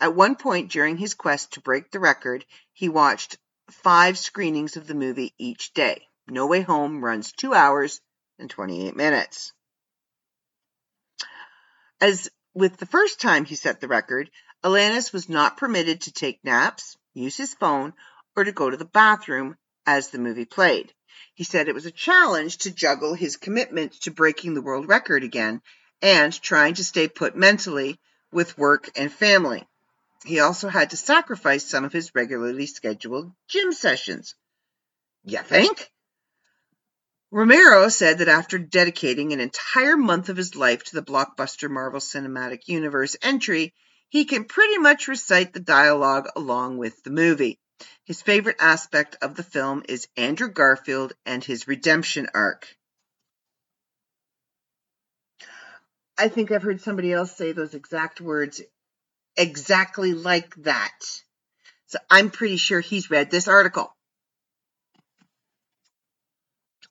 At 0.00 0.14
one 0.14 0.36
point 0.36 0.70
during 0.70 0.96
his 0.96 1.14
quest 1.14 1.52
to 1.52 1.60
break 1.60 1.90
the 1.90 2.00
record, 2.00 2.44
he 2.72 2.88
watched 2.88 3.38
five 3.70 4.18
screenings 4.18 4.76
of 4.76 4.86
the 4.86 4.94
movie 4.94 5.34
each 5.38 5.72
day. 5.72 6.06
No 6.26 6.46
Way 6.46 6.62
Home 6.62 7.04
runs 7.04 7.32
two 7.32 7.54
hours 7.54 8.00
and 8.38 8.50
28 8.50 8.96
minutes. 8.96 9.52
As 12.00 12.28
with 12.54 12.76
the 12.76 12.86
first 12.86 13.20
time 13.20 13.44
he 13.44 13.54
set 13.54 13.80
the 13.80 13.88
record, 13.88 14.30
Alanis 14.62 15.12
was 15.12 15.28
not 15.28 15.56
permitted 15.56 16.02
to 16.02 16.12
take 16.12 16.44
naps, 16.44 16.96
use 17.14 17.36
his 17.36 17.54
phone, 17.54 17.94
or 18.36 18.44
to 18.44 18.52
go 18.52 18.70
to 18.70 18.76
the 18.76 18.84
bathroom 18.84 19.56
as 19.86 20.08
the 20.08 20.18
movie 20.18 20.44
played. 20.44 20.92
He 21.34 21.44
said 21.44 21.68
it 21.68 21.74
was 21.74 21.86
a 21.86 21.90
challenge 21.90 22.58
to 22.58 22.70
juggle 22.70 23.14
his 23.14 23.36
commitment 23.36 23.92
to 24.02 24.10
breaking 24.10 24.54
the 24.54 24.62
world 24.62 24.88
record 24.88 25.24
again 25.24 25.62
and 26.02 26.32
trying 26.40 26.74
to 26.74 26.84
stay 26.84 27.08
put 27.08 27.36
mentally 27.36 27.98
with 28.32 28.58
work 28.58 28.90
and 28.96 29.12
family. 29.12 29.66
He 30.24 30.40
also 30.40 30.68
had 30.68 30.90
to 30.90 30.96
sacrifice 30.96 31.64
some 31.64 31.84
of 31.84 31.92
his 31.92 32.14
regularly 32.14 32.66
scheduled 32.66 33.32
gym 33.48 33.72
sessions. 33.72 34.34
You 35.24 35.38
think? 35.38 35.90
Romero 37.30 37.88
said 37.88 38.18
that 38.18 38.28
after 38.28 38.58
dedicating 38.58 39.32
an 39.32 39.40
entire 39.40 39.96
month 39.96 40.28
of 40.28 40.36
his 40.36 40.56
life 40.56 40.84
to 40.84 40.96
the 40.96 41.02
blockbuster 41.02 41.70
Marvel 41.70 42.00
Cinematic 42.00 42.68
Universe 42.68 43.16
entry, 43.22 43.74
he 44.08 44.24
can 44.24 44.44
pretty 44.44 44.78
much 44.78 45.08
recite 45.08 45.52
the 45.52 45.60
dialogue 45.60 46.28
along 46.34 46.78
with 46.78 47.02
the 47.02 47.10
movie. 47.10 47.58
His 48.04 48.22
favorite 48.22 48.56
aspect 48.58 49.16
of 49.20 49.34
the 49.34 49.42
film 49.42 49.84
is 49.88 50.08
Andrew 50.16 50.48
Garfield 50.48 51.12
and 51.26 51.44
his 51.44 51.68
redemption 51.68 52.28
arc. 52.34 52.66
I 56.16 56.28
think 56.28 56.50
I've 56.50 56.62
heard 56.62 56.80
somebody 56.80 57.12
else 57.12 57.36
say 57.36 57.52
those 57.52 57.74
exact 57.74 58.20
words 58.20 58.60
exactly 59.38 60.12
like 60.12 60.54
that. 60.56 60.98
So 61.86 61.98
I'm 62.10 62.30
pretty 62.30 62.58
sure 62.58 62.80
he's 62.80 63.10
read 63.10 63.30
this 63.30 63.48
article. 63.48 63.94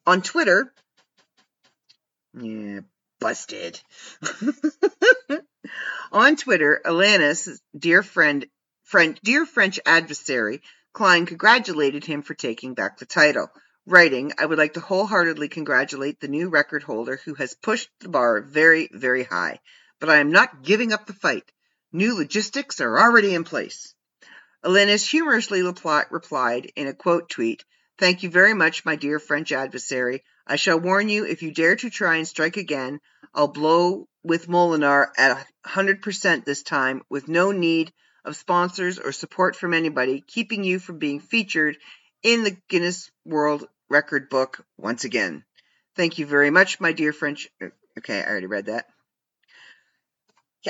On 0.07 0.21
Twitter, 0.21 0.73
yeah, 2.33 2.79
busted. 3.19 3.79
On 6.11 6.35
Twitter, 6.37 6.81
Alanis' 6.85 7.59
dear 7.77 8.01
friend, 8.01 8.47
friend, 8.83 9.19
dear 9.23 9.45
French 9.45 9.79
adversary, 9.85 10.61
Klein 10.93 11.25
congratulated 11.25 12.05
him 12.05 12.21
for 12.21 12.33
taking 12.33 12.73
back 12.73 12.97
the 12.97 13.05
title, 13.05 13.51
writing, 13.85 14.31
I 14.37 14.45
would 14.45 14.57
like 14.57 14.73
to 14.73 14.79
wholeheartedly 14.79 15.49
congratulate 15.49 16.19
the 16.19 16.27
new 16.27 16.49
record 16.49 16.83
holder 16.83 17.19
who 17.25 17.33
has 17.35 17.53
pushed 17.53 17.89
the 17.99 18.09
bar 18.09 18.41
very, 18.41 18.89
very 18.91 19.23
high. 19.23 19.59
But 19.99 20.09
I 20.09 20.17
am 20.17 20.31
not 20.31 20.63
giving 20.63 20.93
up 20.93 21.05
the 21.05 21.13
fight. 21.13 21.51
New 21.97 22.13
logistics 22.13 22.79
are 22.79 22.99
already 22.99 23.33
in 23.33 23.43
place. 23.43 23.95
Alanis 24.63 25.03
humorously 25.09 25.63
replied 25.63 26.71
in 26.75 26.85
a 26.85 26.93
quote 26.93 27.27
tweet, 27.27 27.65
Thank 27.97 28.21
you 28.21 28.29
very 28.29 28.53
much, 28.53 28.85
my 28.85 28.95
dear 28.95 29.17
French 29.17 29.51
adversary. 29.51 30.23
I 30.45 30.57
shall 30.57 30.79
warn 30.79 31.09
you, 31.09 31.25
if 31.25 31.41
you 31.41 31.51
dare 31.51 31.75
to 31.75 31.89
try 31.89 32.17
and 32.17 32.27
strike 32.27 32.55
again, 32.55 32.99
I'll 33.33 33.47
blow 33.47 34.07
with 34.21 34.47
Molinar 34.47 35.07
at 35.17 35.43
100% 35.65 36.45
this 36.45 36.61
time, 36.61 37.01
with 37.09 37.27
no 37.27 37.51
need 37.51 37.91
of 38.23 38.35
sponsors 38.35 38.99
or 38.99 39.11
support 39.11 39.55
from 39.55 39.73
anybody, 39.73 40.21
keeping 40.21 40.63
you 40.63 40.77
from 40.77 40.99
being 40.99 41.19
featured 41.19 41.79
in 42.21 42.43
the 42.43 42.55
Guinness 42.69 43.09
World 43.25 43.67
Record 43.89 44.29
book 44.29 44.63
once 44.77 45.03
again. 45.03 45.43
Thank 45.95 46.19
you 46.19 46.27
very 46.27 46.51
much, 46.51 46.79
my 46.79 46.91
dear 46.91 47.11
French. 47.11 47.49
Er, 47.59 47.73
okay, 47.97 48.21
I 48.21 48.29
already 48.29 48.45
read 48.45 48.67
that. 48.67 48.85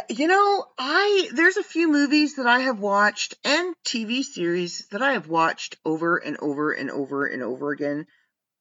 You 0.10 0.28
know, 0.28 0.66
I 0.78 1.30
there's 1.34 1.58
a 1.58 1.64
few 1.64 1.92
movies 1.92 2.36
that 2.36 2.48
I 2.48 2.60
have 2.62 2.80
watched 2.80 3.36
and 3.44 3.76
TV 3.86 4.24
series 4.24 4.88
that 4.92 5.02
I 5.02 5.14
have 5.14 5.28
watched 5.28 5.78
over 5.86 6.18
and 6.18 6.38
over 6.42 6.72
and 6.72 6.92
over 6.92 7.26
and 7.26 7.42
over 7.42 7.72
again 7.72 8.08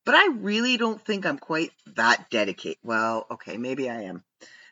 but 0.07 0.15
I 0.15 0.29
really 0.29 0.77
don't 0.77 1.01
think 1.01 1.27
I'm 1.27 1.37
quite 1.37 1.73
that 1.97 2.31
dedicated. 2.31 2.79
Well, 2.85 3.27
okay, 3.33 3.59
maybe 3.59 3.91
I 3.91 4.03
am. 4.03 4.23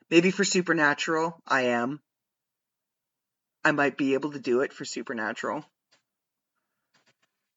Maybe 0.09 0.31
for 0.31 0.45
Supernatural, 0.45 1.37
I 1.47 1.63
am. 1.63 2.01
I 3.65 3.73
might 3.73 3.99
be 3.99 4.15
able 4.15 4.31
to 4.31 4.39
do 4.39 4.61
it 4.61 4.73
for 4.73 4.85
Supernatural. 4.85 5.65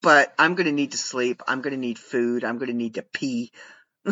But 0.02 0.34
I'm 0.40 0.56
going 0.56 0.66
to 0.66 0.72
need 0.72 0.94
to 0.94 0.98
sleep. 0.98 1.44
I'm 1.48 1.62
going 1.62 1.74
to 1.74 1.80
need 1.80 2.00
food. 2.00 2.44
I'm 2.44 2.58
going 2.58 2.72
to 2.72 2.76
need 2.76 2.96
to 2.96 3.04
pee. 3.04 3.52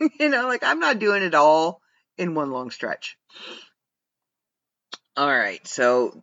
you 0.00 0.28
know, 0.28 0.48
like 0.48 0.64
I'm 0.64 0.80
not 0.80 0.98
doing 0.98 1.22
it 1.22 1.34
all 1.34 1.80
in 2.16 2.34
one 2.34 2.50
long 2.50 2.72
stretch. 2.72 3.16
All 5.18 5.26
right, 5.26 5.66
so 5.66 6.22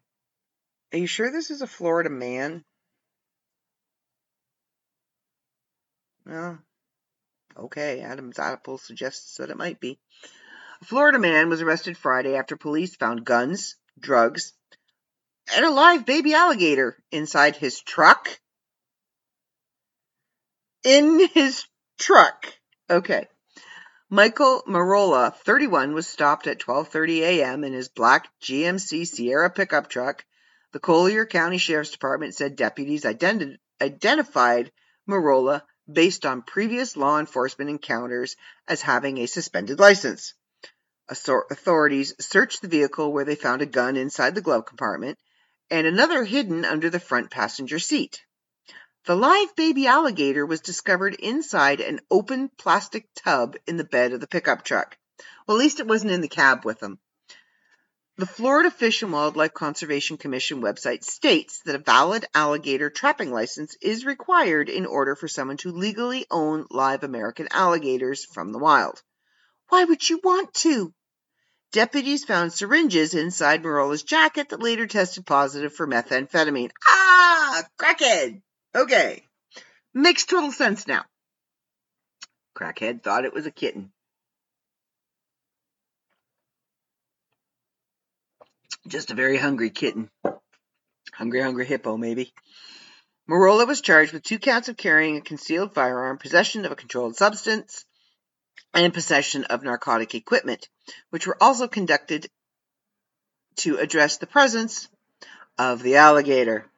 are 0.94 0.98
you 0.98 1.06
sure 1.06 1.30
this 1.30 1.52
is 1.52 1.62
a 1.62 1.68
Florida 1.68 2.10
man? 2.10 2.64
Well, 6.26 6.60
okay, 7.58 8.00
Adam's 8.00 8.40
article 8.40 8.78
suggests 8.78 9.36
that 9.36 9.50
it 9.50 9.58
might 9.58 9.82
be. 9.82 10.00
A 10.82 10.86
Florida 10.86 11.20
man 11.20 11.50
was 11.50 11.62
arrested 11.62 11.98
Friday 11.98 12.38
after 12.38 12.56
police 12.56 12.96
found 12.96 13.26
guns, 13.26 13.76
drugs, 14.00 14.54
and 15.54 15.66
a 15.66 15.72
live 15.72 16.06
baby 16.06 16.34
alligator 16.34 16.96
inside 17.12 17.58
his 17.58 17.82
truck. 17.82 18.30
In 20.86 21.28
his 21.34 21.66
truck. 22.00 22.46
Okay. 22.90 23.28
Michael 24.12 24.62
Marola, 24.68 25.36
31, 25.36 25.96
was 25.96 26.08
stopped 26.08 26.46
at 26.46 26.60
12:30 26.60 27.22
a.m. 27.22 27.64
in 27.64 27.74
his 27.74 27.90
black 27.90 28.28
GMC 28.40 29.08
Sierra 29.08 29.50
pickup 29.50 29.90
truck. 29.90 30.24
The 30.74 30.80
Collier 30.80 31.26
County 31.26 31.58
Sheriff's 31.58 31.90
Department 31.90 32.36
said 32.36 32.56
deputies 32.56 33.04
identi- 33.04 33.58
identified 33.82 34.72
Marola 35.10 35.64
based 35.92 36.24
on 36.24 36.44
previous 36.44 36.96
law 36.96 37.20
enforcement 37.20 37.72
encounters 37.72 38.36
as 38.68 38.84
having 38.84 39.18
a 39.18 39.26
suspended 39.26 39.80
license. 39.80 40.36
Authorities 41.10 42.14
searched 42.20 42.62
the 42.62 42.68
vehicle 42.68 43.12
where 43.12 43.26
they 43.26 43.36
found 43.36 43.64
a 43.64 43.66
gun 43.66 43.98
inside 43.98 44.36
the 44.36 44.42
glove 44.42 44.68
compartment 44.68 45.18
and 45.72 45.88
another 45.88 46.24
hidden 46.24 46.64
under 46.64 46.92
the 46.92 47.00
front 47.00 47.32
passenger 47.32 47.80
seat. 47.80 48.22
The 49.06 49.16
live 49.16 49.56
baby 49.56 49.86
alligator 49.86 50.48
was 50.48 50.62
discovered 50.62 51.14
inside 51.14 51.80
an 51.80 52.00
open 52.10 52.50
plastic 52.58 53.08
tub 53.14 53.56
in 53.68 53.78
the 53.78 53.84
bed 53.84 54.14
of 54.14 54.20
the 54.20 54.26
pickup 54.26 54.64
truck. 54.64 54.98
Well, 55.46 55.58
at 55.58 55.60
least 55.60 55.80
it 55.80 55.86
wasn't 55.86 56.14
in 56.14 56.22
the 56.22 56.28
cab 56.28 56.66
with 56.66 56.82
him. 56.82 56.98
The 58.18 58.26
Florida 58.26 58.72
Fish 58.72 59.04
and 59.04 59.14
Wildlife 59.14 59.54
Conservation 59.54 60.18
Commission 60.18 60.60
website 60.60 61.04
states 61.04 61.62
that 61.66 61.76
a 61.76 61.84
valid 61.84 62.26
alligator 62.34 62.90
trapping 62.90 63.32
license 63.32 63.78
is 63.80 64.08
required 64.08 64.70
in 64.70 64.88
order 64.88 65.16
for 65.16 65.28
someone 65.28 65.58
to 65.58 65.72
legally 65.72 66.26
own 66.32 66.66
live 66.72 67.04
American 67.04 67.48
alligators 67.52 68.26
from 68.26 68.54
the 68.54 68.60
wild. 68.60 69.04
Why 69.70 69.84
would 69.84 70.10
you 70.10 70.20
want 70.24 70.52
to? 70.56 70.96
Deputies 71.72 72.26
found 72.26 72.54
syringes 72.54 73.14
inside 73.14 73.62
Marola's 73.62 74.02
jacket 74.02 74.50
that 74.50 74.64
later 74.64 74.88
tested 74.88 75.28
positive 75.28 75.76
for 75.76 75.86
methamphetamine. 75.86 76.72
Ah, 76.88 77.64
crackhead. 77.78 78.42
Okay. 78.76 79.24
Makes 79.94 80.26
total 80.26 80.52
sense 80.52 80.86
now. 80.86 81.06
Crackhead 82.58 83.02
thought 83.02 83.24
it 83.24 83.34
was 83.34 83.46
a 83.46 83.52
kitten. 83.52 83.92
Just 88.88 89.12
a 89.12 89.16
very 89.16 89.38
hungry 89.38 89.70
kitten. 89.70 90.10
Hungry, 91.14 91.42
hungry 91.42 91.66
hippo, 91.66 91.96
maybe. 91.96 92.34
Marola 93.30 93.66
was 93.66 93.82
charged 93.82 94.12
with 94.12 94.24
two 94.24 94.38
counts 94.38 94.68
of 94.68 94.78
carrying 94.78 95.18
a 95.18 95.22
concealed 95.22 95.74
firearm, 95.74 96.18
possession 96.18 96.66
of 96.66 96.72
a 96.72 96.76
controlled 96.76 97.16
substance, 97.16 97.86
and 98.74 98.94
possession 98.94 99.46
of 99.46 99.64
narcotic 99.64 100.14
equipment, 100.14 100.68
which 101.10 101.26
were 101.26 101.42
also 101.42 101.68
conducted 101.68 102.28
to 103.56 103.78
address 103.78 104.18
the 104.18 104.28
presence 104.28 104.90
of 105.58 105.82
the 105.82 105.96
alligator. 105.96 106.70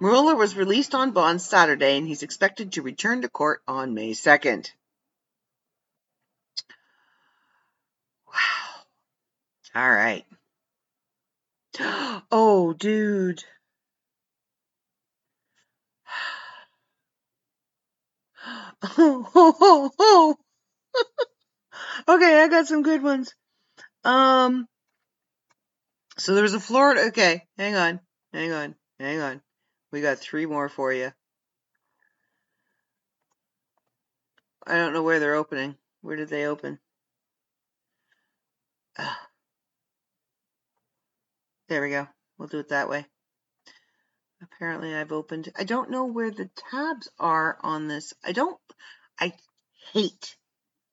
Marola 0.00 0.36
was 0.36 0.56
released 0.56 0.94
on 0.94 1.12
bond 1.12 1.40
Saturday 1.40 1.96
and 1.96 2.06
he's 2.06 2.22
expected 2.22 2.72
to 2.72 2.82
return 2.82 3.22
to 3.22 3.28
court 3.28 3.62
on 3.66 3.94
May 3.94 4.10
2nd. 4.10 4.70
Wow. 8.26 8.84
All 9.74 9.90
right. 9.90 10.24
Oh, 12.30 12.72
dude. 12.72 13.44
Oh, 18.98 19.30
oh, 19.34 19.90
oh. 19.98 20.36
okay, 22.08 22.42
I 22.42 22.48
got 22.48 22.66
some 22.66 22.82
good 22.82 23.02
ones. 23.02 23.34
Um, 24.04 24.66
so 26.18 26.34
there 26.34 26.42
was 26.42 26.54
a 26.54 26.60
Florida. 26.60 27.06
Okay, 27.08 27.42
hang 27.56 27.74
on, 27.74 28.00
hang 28.32 28.52
on, 28.52 28.74
hang 28.98 29.20
on. 29.20 29.42
We 29.94 30.00
got 30.00 30.18
three 30.18 30.44
more 30.44 30.68
for 30.68 30.92
you. 30.92 31.12
I 34.66 34.74
don't 34.74 34.92
know 34.92 35.04
where 35.04 35.20
they're 35.20 35.36
opening. 35.36 35.76
Where 36.00 36.16
did 36.16 36.28
they 36.30 36.46
open? 36.46 36.80
Ah. 38.98 39.20
There 41.68 41.80
we 41.80 41.90
go. 41.90 42.08
We'll 42.36 42.48
do 42.48 42.58
it 42.58 42.70
that 42.70 42.88
way. 42.88 43.06
Apparently 44.42 44.94
I've 44.94 45.12
opened, 45.12 45.50
I 45.56 45.62
don't 45.62 45.90
know 45.90 46.06
where 46.06 46.32
the 46.32 46.50
tabs 46.72 47.08
are 47.18 47.56
on 47.62 47.86
this. 47.86 48.12
I 48.24 48.32
don't, 48.32 48.58
I 49.18 49.32
hate 49.92 50.36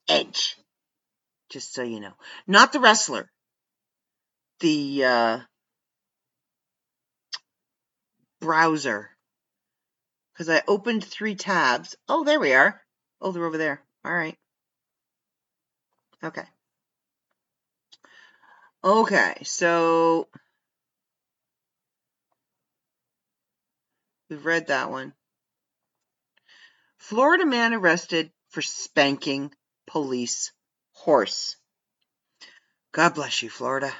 Edge. 0.08 0.56
Just 1.50 1.74
so 1.74 1.82
you 1.82 2.00
know. 2.00 2.14
Not 2.46 2.72
the 2.72 2.80
wrestler. 2.80 3.32
The, 4.60 5.04
uh, 5.04 5.40
browser. 8.42 9.10
Because 10.34 10.50
I 10.50 10.62
opened 10.68 11.06
three 11.06 11.36
tabs. 11.36 11.96
Oh, 12.10 12.26
there 12.26 12.40
we 12.40 12.54
are. 12.54 12.82
Oh, 13.22 13.32
they're 13.32 13.46
over 13.46 13.58
there. 13.58 13.82
All 14.04 14.14
right. 14.14 14.38
Okay. 16.24 16.44
Okay, 18.84 19.36
so 19.44 20.28
We've 24.32 24.46
read 24.46 24.68
that 24.68 24.90
one. 24.90 25.12
Florida 27.00 27.46
man 27.46 27.74
arrested 27.74 28.32
for 28.48 28.62
spanking 28.62 29.54
police 29.88 30.54
horse. 30.94 31.58
God 32.94 33.14
bless 33.14 33.44
you, 33.44 33.50
Florida. 33.50 33.94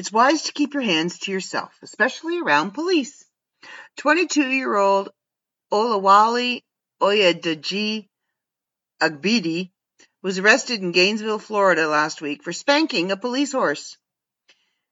It's 0.00 0.10
wise 0.10 0.44
to 0.44 0.52
keep 0.52 0.72
your 0.72 0.82
hands 0.82 1.18
to 1.18 1.30
yourself, 1.30 1.78
especially 1.82 2.40
around 2.40 2.70
police. 2.70 3.22
22 3.98 4.48
year 4.48 4.74
old 4.74 5.10
Olawale 5.70 6.62
Oyedeji 7.02 8.08
Agbidi 8.98 9.72
was 10.22 10.38
arrested 10.38 10.80
in 10.80 10.92
Gainesville, 10.92 11.38
Florida 11.38 11.86
last 11.86 12.22
week 12.22 12.42
for 12.42 12.50
spanking 12.50 13.12
a 13.12 13.18
police 13.18 13.52
horse. 13.52 13.98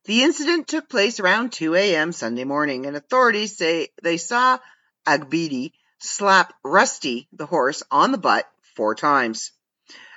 The 0.04 0.24
incident 0.24 0.68
took 0.68 0.90
place 0.90 1.20
around 1.20 1.52
2 1.52 1.74
a.m. 1.74 2.12
Sunday 2.12 2.44
morning, 2.44 2.84
and 2.84 2.94
authorities 2.94 3.56
say 3.56 3.88
they 4.02 4.18
saw 4.18 4.58
Agbidi 5.06 5.72
slap 6.00 6.52
Rusty, 6.62 7.28
the 7.32 7.46
horse, 7.46 7.82
on 7.90 8.12
the 8.12 8.18
butt 8.18 8.46
four 8.76 8.94
times. 8.94 9.52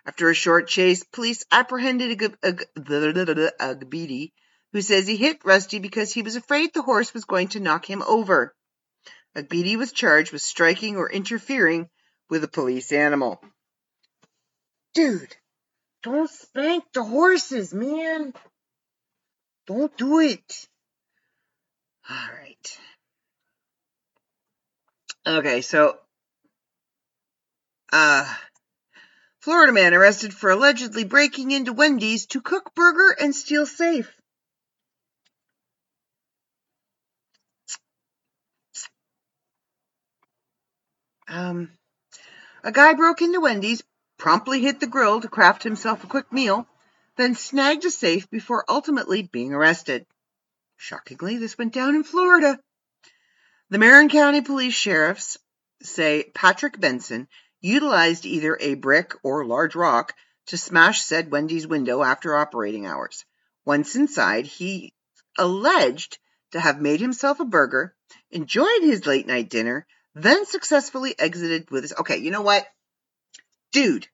After 0.06 0.30
a 0.30 0.34
short 0.34 0.68
chase, 0.68 1.06
police 1.06 1.46
apprehended 1.50 2.20
Agbidi, 2.20 4.34
who 4.74 4.82
says 4.82 5.08
he 5.08 5.18
hit 5.18 5.44
Rusty 5.44 5.80
because 5.80 6.14
he 6.14 6.22
was 6.22 6.36
afraid 6.36 6.74
the 6.74 6.82
horse 6.82 7.14
was 7.14 7.26
going 7.26 7.50
to 7.50 7.60
knock 7.60 7.90
him 7.90 8.02
over. 8.02 8.56
Agbidi 9.36 9.78
was 9.78 9.92
charged 9.92 10.32
with 10.32 10.42
striking 10.42 10.98
or 10.98 11.10
interfering 11.10 11.90
with 12.30 12.44
a 12.44 12.48
police 12.48 12.92
animal. 12.92 13.42
Dude, 14.94 15.36
don't 16.04 16.30
spank 16.30 16.84
the 16.94 17.04
horses, 17.04 17.74
man. 17.74 18.34
Don't 19.68 19.96
do 19.98 20.20
it. 20.20 20.68
All 22.10 22.30
right. 22.34 22.80
Okay, 25.26 25.62
so 25.62 25.98
uh 27.94 28.36
Florida 29.40 29.72
man 29.72 29.94
arrested 29.94 30.34
for 30.34 30.50
allegedly 30.50 31.04
breaking 31.04 31.52
into 31.52 31.74
Wendy's 31.74 32.26
to 32.28 32.42
cook 32.42 32.74
burger 32.76 33.16
and 33.20 33.36
steal 33.36 33.66
safe. 33.66 34.12
Um, 41.32 41.72
a 42.62 42.74
guy 42.74 42.94
broke 42.94 43.22
into 43.22 43.40
Wendy's, 43.40 43.82
promptly 44.18 44.60
hit 44.60 44.82
the 44.82 44.88
grill 44.88 45.22
to 45.22 45.30
craft 45.30 45.64
himself 45.64 46.04
a 46.04 46.08
quick 46.08 46.32
meal, 46.32 46.68
then 47.16 47.36
snagged 47.36 47.86
a 47.86 47.90
safe 47.90 48.30
before 48.30 48.66
ultimately 48.68 49.24
being 49.24 49.54
arrested. 49.54 50.06
Shockingly, 50.76 51.38
this 51.38 51.58
went 51.58 51.74
down 51.74 51.96
in 51.96 52.04
Florida. 52.04 52.60
The 53.70 53.78
Martin 53.78 54.10
County 54.10 54.42
Police 54.42 54.74
Sheriffs 54.74 55.38
say 55.82 56.30
Patrick 56.36 56.78
Benson 56.78 57.30
utilized 57.62 58.26
either 58.26 58.58
a 58.60 58.74
brick 58.74 59.14
or 59.24 59.46
large 59.46 59.76
rock 59.76 60.14
to 60.48 60.58
smash 60.58 61.02
said 61.02 61.32
Wendy's 61.32 61.66
window 61.66 62.04
after 62.04 62.36
operating 62.36 62.86
hours. 62.86 63.24
Once 63.64 63.96
inside, 63.96 64.46
he 64.46 64.94
alleged 65.38 66.18
to 66.52 66.60
have 66.60 66.82
made 66.82 67.00
himself 67.00 67.40
a 67.40 67.46
burger, 67.46 67.96
enjoyed 68.32 68.82
his 68.82 69.06
late 69.06 69.28
night 69.28 69.50
dinner, 69.50 69.88
then 70.16 70.46
successfully 70.46 71.16
exited 71.18 71.70
with 71.72 71.84
his. 71.84 71.94
Okay, 72.00 72.18
you 72.18 72.32
know 72.32 72.42
what? 72.42 72.66
Dude, 73.72 74.08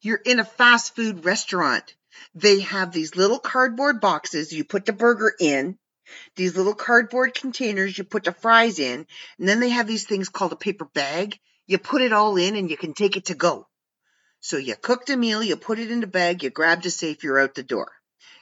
you're 0.00 0.20
in 0.24 0.40
a 0.40 0.44
fast 0.44 0.94
food 0.94 1.24
restaurant. 1.24 1.94
They 2.34 2.60
have 2.60 2.92
these 2.92 3.16
little 3.16 3.38
cardboard 3.38 4.00
boxes 4.00 4.52
you 4.52 4.64
put 4.64 4.86
the 4.86 4.92
burger 4.92 5.32
in, 5.40 5.78
these 6.36 6.56
little 6.56 6.74
cardboard 6.74 7.34
containers 7.34 7.96
you 7.96 8.04
put 8.04 8.24
the 8.24 8.32
fries 8.32 8.78
in, 8.78 9.06
and 9.38 9.48
then 9.48 9.60
they 9.60 9.70
have 9.70 9.86
these 9.86 10.04
things 10.06 10.28
called 10.28 10.52
a 10.52 10.56
paper 10.56 10.84
bag. 10.84 11.38
You 11.66 11.78
put 11.78 12.02
it 12.02 12.12
all 12.12 12.36
in 12.36 12.56
and 12.56 12.70
you 12.70 12.76
can 12.76 12.92
take 12.92 13.16
it 13.16 13.26
to 13.26 13.34
go. 13.34 13.66
So 14.40 14.56
you 14.56 14.74
cooked 14.74 15.10
a 15.10 15.16
meal, 15.16 15.42
you 15.42 15.56
put 15.56 15.78
it 15.78 15.90
in 15.90 16.00
the 16.00 16.06
bag, 16.06 16.42
you 16.42 16.50
grabbed 16.50 16.84
a 16.86 16.90
safe, 16.90 17.22
you're 17.22 17.40
out 17.40 17.54
the 17.54 17.62
door. 17.62 17.92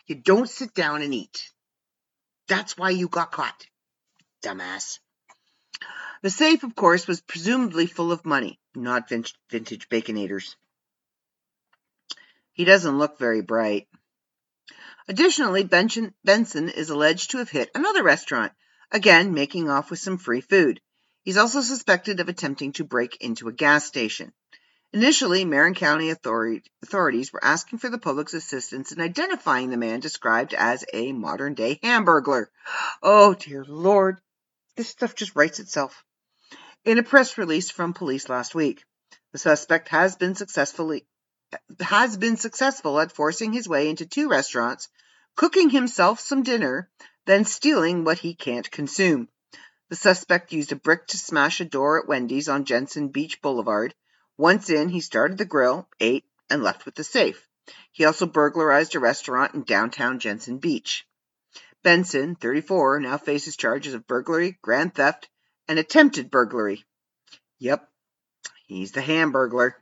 You 0.07 0.15
don't 0.17 0.49
sit 0.49 0.75
down 0.75 1.03
and 1.03 1.15
eat. 1.15 1.51
That's 2.49 2.77
why 2.77 2.91
you 2.91 3.07
got 3.09 3.31
caught, 3.31 3.67
dumbass. 4.43 4.99
The 6.23 6.31
safe, 6.31 6.63
of 6.63 6.75
course, 6.75 7.07
was 7.07 7.21
presumably 7.21 7.87
full 7.87 8.13
of 8.13 8.27
money, 8.27 8.61
not 8.75 9.09
vintage 9.09 9.89
baconators. 9.89 10.55
He 12.53 12.65
doesn't 12.65 12.99
look 12.99 13.19
very 13.19 13.41
bright. 13.41 13.89
Additionally, 15.09 15.65
Benson 15.65 16.69
is 16.69 16.91
alleged 16.91 17.31
to 17.31 17.39
have 17.39 17.49
hit 17.49 17.71
another 17.75 18.03
restaurant, 18.03 18.53
again 18.91 19.33
making 19.33 19.71
off 19.71 19.91
with 19.91 19.99
some 19.99 20.19
free 20.19 20.43
food. 20.43 20.81
He's 21.23 21.39
also 21.39 21.63
suspected 21.63 22.21
of 22.21 22.29
attempting 22.29 22.73
to 22.73 22.85
break 22.85 23.17
into 23.21 23.49
a 23.49 23.53
gas 23.53 23.87
station. 23.87 24.33
Initially, 24.93 25.45
Martin 25.45 25.75
County 25.75 26.11
authorities 26.11 27.33
were 27.33 27.45
asking 27.45 27.79
for 27.79 27.89
the 27.89 27.99
public's 27.99 28.35
assistance 28.35 28.93
in 28.93 29.01
identifying 29.01 29.71
the 29.71 29.77
man 29.77 30.01
described 30.01 30.53
as 30.53 30.85
a 30.93 31.13
modern 31.13 31.55
day 31.55 31.79
hamburglar. 31.83 32.47
Oh, 33.03 33.35
dear 33.35 33.65
Lord. 33.65 34.21
This 34.81 34.89
stuff 34.89 35.15
just 35.15 35.37
writes 35.37 35.61
itself. 35.61 36.07
In 36.87 36.97
a 36.97 37.03
press 37.03 37.37
release 37.37 37.71
from 37.71 37.93
police 37.93 38.31
last 38.31 38.55
week, 38.55 38.83
the 39.31 39.39
suspect 39.39 39.91
has 39.91 40.17
been 40.17 40.35
successfully 40.35 41.07
has 41.81 42.17
been 42.17 42.39
successful 42.39 42.99
at 42.99 43.13
forcing 43.13 43.53
his 43.53 43.69
way 43.69 43.91
into 43.91 44.07
two 44.07 44.31
restaurants, 44.31 44.89
cooking 45.37 45.69
himself 45.69 46.19
some 46.19 46.43
dinner, 46.43 46.89
then 47.27 47.45
stealing 47.45 48.05
what 48.05 48.21
he 48.21 48.35
can't 48.35 48.71
consume. 48.71 49.29
The 49.91 49.97
suspect 49.97 50.55
used 50.55 50.73
a 50.73 50.77
brick 50.77 51.09
to 51.09 51.19
smash 51.19 51.61
a 51.61 51.67
door 51.67 52.01
at 52.01 52.09
Wendy's 52.09 52.49
on 52.49 52.65
Jensen 52.65 53.09
Beach 53.09 53.43
Boulevard. 53.43 53.95
Once 54.39 54.71
in, 54.71 54.89
he 54.89 55.03
started 55.03 55.37
the 55.37 55.45
grill, 55.45 55.91
ate, 56.01 56.25
and 56.49 56.63
left 56.63 56.87
with 56.87 56.95
the 56.95 57.05
safe. 57.05 57.47
He 57.93 58.07
also 58.07 58.25
burglarized 58.25 58.95
a 58.95 58.99
restaurant 58.99 59.53
in 59.53 59.65
downtown 59.65 60.21
Jensen 60.21 60.57
Beach. 60.57 61.07
Benson, 61.83 62.35
34, 62.35 63.01
now 63.01 63.17
faces 63.17 63.57
charges 63.57 63.95
of 63.95 64.07
burglary, 64.07 64.59
grand 64.63 64.95
theft, 64.95 65.29
and 65.67 65.79
attempted 65.79 66.31
burglary. 66.31 66.85
Yep, 67.59 67.89
he's 68.67 68.93
the 68.93 69.01
hamburglar. 69.01 69.73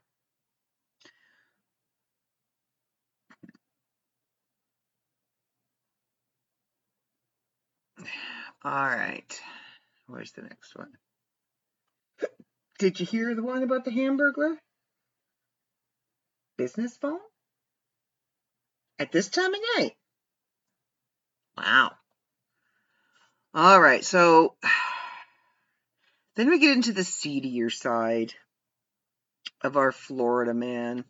All 8.65 8.87
right. 8.87 9.41
Where's 10.07 10.33
the 10.33 10.43
next 10.43 10.75
one? 10.77 10.93
Did 12.79 13.01
you 13.01 13.07
hear 13.07 13.35
the 13.35 13.43
one 13.43 13.63
about 13.63 13.85
the 13.85 13.91
hamburglar? 13.91 14.57
Business 16.57 16.97
phone? 16.97 17.21
At 18.99 19.13
this 19.13 19.29
time 19.29 19.55
of 19.55 19.61
night? 19.77 19.98
Wow. 21.59 21.93
All 23.53 23.81
right, 23.81 24.05
so 24.05 24.55
then 26.37 26.49
we 26.51 26.61
get 26.61 26.77
into 26.77 26.93
the 26.93 27.03
seedier 27.03 27.69
side 27.69 28.33
of 29.63 29.77
our 29.77 29.91
Florida 29.91 30.55
man. 30.55 31.05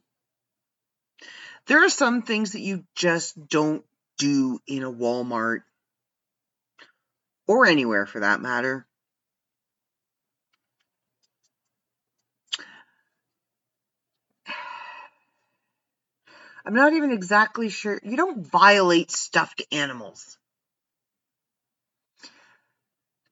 There 1.66 1.84
are 1.84 1.90
some 1.90 2.22
things 2.22 2.52
that 2.52 2.62
you 2.62 2.86
just 2.94 3.46
don't 3.48 3.84
do 4.16 4.58
in 4.66 4.84
a 4.84 4.90
Walmart 4.90 5.64
or 7.46 7.66
anywhere 7.66 8.06
for 8.06 8.20
that 8.20 8.40
matter. 8.40 8.86
I'm 16.64 16.74
not 16.74 16.94
even 16.94 17.12
exactly 17.12 17.68
sure. 17.68 18.00
You 18.02 18.16
don't 18.16 18.46
violate 18.46 19.10
stuffed 19.10 19.60
animals. 19.70 20.37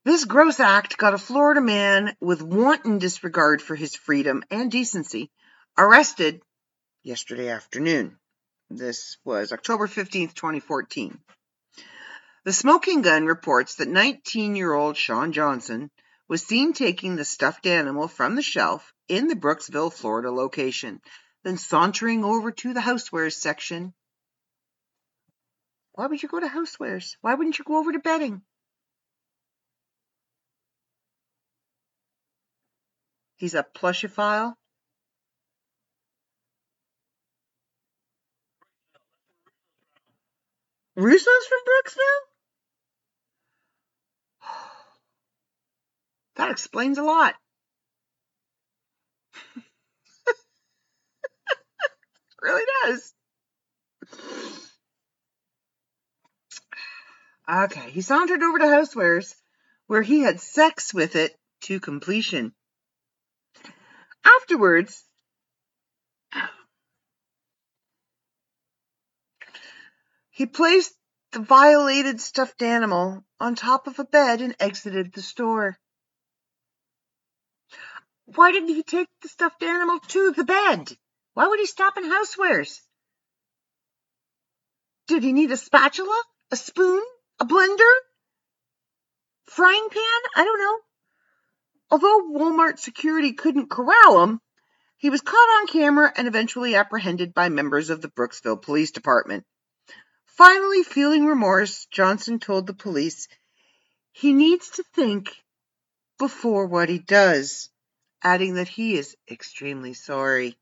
This 0.06 0.24
gross 0.24 0.60
act 0.60 0.98
got 0.98 1.14
a 1.14 1.18
Florida 1.18 1.60
man 1.60 2.16
with 2.20 2.40
wanton 2.40 2.98
disregard 2.98 3.60
for 3.60 3.74
his 3.74 3.96
freedom 3.96 4.44
and 4.52 4.70
decency 4.70 5.32
arrested 5.76 6.40
yesterday 7.02 7.48
afternoon. 7.48 8.16
This 8.70 9.16
was 9.24 9.50
October 9.50 9.88
15th, 9.88 10.32
2014. 10.34 11.18
The 12.44 12.52
Smoking 12.52 13.02
Gun 13.02 13.26
reports 13.26 13.74
that 13.74 13.88
19 13.88 14.54
year 14.54 14.72
old 14.72 14.96
Sean 14.96 15.32
Johnson 15.32 15.90
was 16.28 16.46
seen 16.46 16.72
taking 16.72 17.16
the 17.16 17.24
stuffed 17.24 17.66
animal 17.66 18.06
from 18.06 18.36
the 18.36 18.42
shelf 18.42 18.94
in 19.08 19.26
the 19.26 19.34
Brooksville, 19.34 19.92
Florida 19.92 20.30
location, 20.30 21.00
then 21.42 21.58
sauntering 21.58 22.22
over 22.22 22.52
to 22.52 22.72
the 22.72 22.80
housewares 22.80 23.34
section. 23.34 23.92
Why 25.94 26.06
would 26.06 26.22
you 26.22 26.28
go 26.28 26.38
to 26.38 26.46
housewares? 26.46 27.16
Why 27.22 27.34
wouldn't 27.34 27.58
you 27.58 27.64
go 27.64 27.78
over 27.78 27.90
to 27.90 27.98
bedding? 27.98 28.42
He's 33.36 33.54
a 33.54 33.62
plushophile. 33.62 34.54
Russo's 40.96 41.46
from 41.46 41.58
Brooksville? 41.68 42.22
That 46.36 46.50
explains 46.50 46.98
a 46.98 47.02
lot. 47.02 47.34
really 52.42 52.64
does. 52.84 53.14
Okay, 57.48 57.90
he 57.90 58.00
sauntered 58.00 58.42
over 58.42 58.58
to 58.58 58.64
Housewares, 58.64 59.36
where 59.86 60.02
he 60.02 60.22
had 60.22 60.40
sex 60.40 60.92
with 60.92 61.14
it 61.14 61.38
to 61.60 61.78
completion. 61.78 62.55
Afterwards, 64.26 65.04
he 70.30 70.46
placed 70.46 70.94
the 71.32 71.40
violated 71.40 72.20
stuffed 72.20 72.62
animal 72.62 73.24
on 73.38 73.54
top 73.54 73.86
of 73.86 73.98
a 73.98 74.04
bed 74.04 74.40
and 74.40 74.56
exited 74.58 75.12
the 75.12 75.22
store. 75.22 75.78
Why 78.24 78.50
didn't 78.50 78.74
he 78.74 78.82
take 78.82 79.08
the 79.22 79.28
stuffed 79.28 79.62
animal 79.62 80.00
to 80.00 80.32
the 80.32 80.44
bed? 80.44 80.96
Why 81.34 81.46
would 81.46 81.60
he 81.60 81.66
stop 81.66 81.96
in 81.96 82.04
housewares? 82.04 82.80
Did 85.06 85.22
he 85.22 85.32
need 85.32 85.52
a 85.52 85.56
spatula, 85.56 86.22
a 86.50 86.56
spoon, 86.56 87.02
a 87.38 87.44
blender, 87.44 87.94
frying 89.44 89.88
pan? 89.90 90.20
I 90.34 90.44
don't 90.44 90.58
know. 90.58 90.78
Although 91.90 92.30
Walmart 92.32 92.78
security 92.78 93.32
couldn't 93.32 93.70
corral 93.70 94.22
him, 94.22 94.40
he 94.96 95.10
was 95.10 95.20
caught 95.20 95.36
on 95.36 95.66
camera 95.66 96.12
and 96.16 96.26
eventually 96.26 96.74
apprehended 96.74 97.32
by 97.34 97.48
members 97.48 97.90
of 97.90 98.00
the 98.00 98.08
Brooksville 98.08 98.60
Police 98.60 98.90
Department. 98.90 99.44
Finally, 100.26 100.82
feeling 100.82 101.26
remorse, 101.26 101.86
Johnson 101.86 102.38
told 102.38 102.66
the 102.66 102.74
police 102.74 103.28
he 104.12 104.32
needs 104.32 104.70
to 104.70 104.84
think 104.94 105.36
before 106.18 106.66
what 106.66 106.88
he 106.88 106.98
does, 106.98 107.70
adding 108.22 108.54
that 108.54 108.68
he 108.68 108.96
is 108.96 109.16
extremely 109.30 109.94
sorry. 109.94 110.58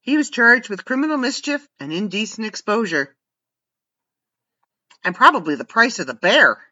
He 0.00 0.16
was 0.16 0.30
charged 0.30 0.68
with 0.68 0.84
criminal 0.84 1.16
mischief 1.16 1.66
and 1.80 1.92
indecent 1.92 2.46
exposure. 2.46 3.16
And 5.02 5.14
probably 5.14 5.56
the 5.56 5.64
price 5.64 5.98
of 5.98 6.06
the 6.06 6.14
bear. 6.14 6.62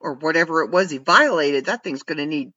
Or 0.00 0.14
whatever 0.14 0.62
it 0.62 0.70
was 0.70 0.90
he 0.90 0.98
violated. 0.98 1.66
That 1.66 1.82
thing's 1.82 2.04
going 2.04 2.18
to 2.18 2.26
need, 2.26 2.52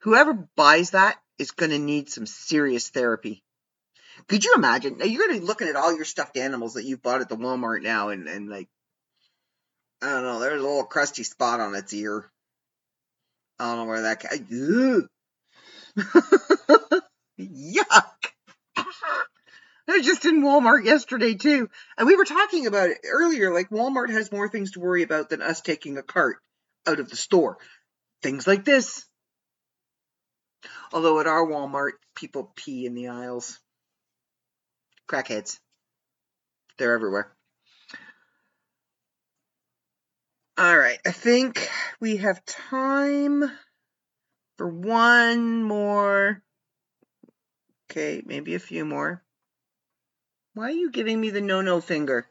whoever 0.00 0.48
buys 0.56 0.90
that 0.90 1.16
is 1.38 1.52
going 1.52 1.70
to 1.70 1.78
need 1.78 2.10
some 2.10 2.26
serious 2.26 2.90
therapy. 2.90 3.42
Could 4.28 4.44
you 4.44 4.54
imagine? 4.56 4.98
Now 4.98 5.04
you're 5.04 5.26
going 5.26 5.34
to 5.34 5.40
be 5.40 5.46
looking 5.46 5.68
at 5.68 5.76
all 5.76 5.94
your 5.94 6.04
stuffed 6.04 6.36
animals 6.36 6.74
that 6.74 6.84
you've 6.84 7.02
bought 7.02 7.20
at 7.20 7.28
the 7.28 7.36
Walmart 7.36 7.82
now 7.82 8.10
and, 8.10 8.28
and 8.28 8.48
like, 8.48 8.68
I 10.02 10.10
don't 10.10 10.24
know, 10.24 10.40
there's 10.40 10.60
a 10.60 10.64
little 10.64 10.84
crusty 10.84 11.22
spot 11.22 11.60
on 11.60 11.74
its 11.74 11.92
ear. 11.92 12.30
I 13.58 13.64
don't 13.64 13.76
know 13.76 13.84
where 13.84 14.02
that, 14.02 14.22
yuck. 17.38 18.86
I 19.88 19.96
was 19.96 20.06
just 20.06 20.24
in 20.24 20.42
Walmart 20.42 20.84
yesterday 20.84 21.34
too, 21.34 21.68
and 21.98 22.06
we 22.06 22.16
were 22.16 22.24
talking 22.24 22.66
about 22.66 22.90
it 22.90 22.98
earlier. 23.10 23.52
Like 23.52 23.70
Walmart 23.70 24.10
has 24.10 24.32
more 24.32 24.48
things 24.48 24.72
to 24.72 24.80
worry 24.80 25.02
about 25.02 25.28
than 25.28 25.42
us 25.42 25.60
taking 25.60 25.98
a 25.98 26.02
cart 26.02 26.38
out 26.90 27.00
of 27.00 27.08
the 27.08 27.16
store. 27.16 27.58
Things 28.22 28.46
like 28.46 28.64
this. 28.64 29.06
Although 30.92 31.20
at 31.20 31.26
our 31.26 31.46
Walmart, 31.46 31.92
people 32.16 32.52
pee 32.56 32.84
in 32.84 32.94
the 32.94 33.08
aisles. 33.08 33.58
Crackheads. 35.08 35.58
They're 36.78 36.94
everywhere. 36.94 37.32
All 40.58 40.76
right, 40.76 40.98
I 41.06 41.12
think 41.12 41.70
we 42.00 42.18
have 42.18 42.44
time 42.44 43.50
for 44.58 44.68
one 44.68 45.62
more. 45.62 46.42
Okay, 47.90 48.22
maybe 48.26 48.54
a 48.54 48.58
few 48.58 48.84
more. 48.84 49.22
Why 50.52 50.64
are 50.64 50.70
you 50.70 50.90
giving 50.90 51.18
me 51.18 51.30
the 51.30 51.40
no 51.40 51.62
no 51.62 51.80
finger? 51.80 52.26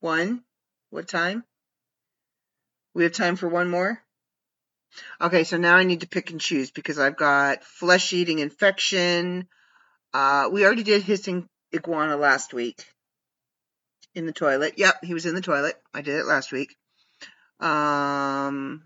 One? 0.00 0.44
What 0.88 1.08
time? 1.08 1.44
We 2.94 3.04
have 3.04 3.12
time 3.12 3.36
for 3.36 3.48
one 3.48 3.70
more? 3.70 4.02
Okay, 5.20 5.44
so 5.44 5.56
now 5.56 5.76
I 5.76 5.84
need 5.84 6.02
to 6.02 6.08
pick 6.08 6.30
and 6.30 6.40
choose 6.40 6.70
because 6.70 6.98
I've 6.98 7.16
got 7.16 7.64
flesh 7.64 8.12
eating 8.12 8.40
infection. 8.40 9.48
Uh, 10.12 10.50
we 10.52 10.64
already 10.64 10.82
did 10.82 11.02
hissing 11.02 11.48
iguana 11.74 12.16
last 12.16 12.52
week 12.52 12.84
in 14.14 14.26
the 14.26 14.32
toilet. 14.32 14.74
Yep, 14.76 15.04
he 15.04 15.14
was 15.14 15.24
in 15.24 15.34
the 15.34 15.40
toilet. 15.40 15.80
I 15.94 16.02
did 16.02 16.16
it 16.16 16.26
last 16.26 16.52
week. 16.52 16.76
Um, 17.60 18.82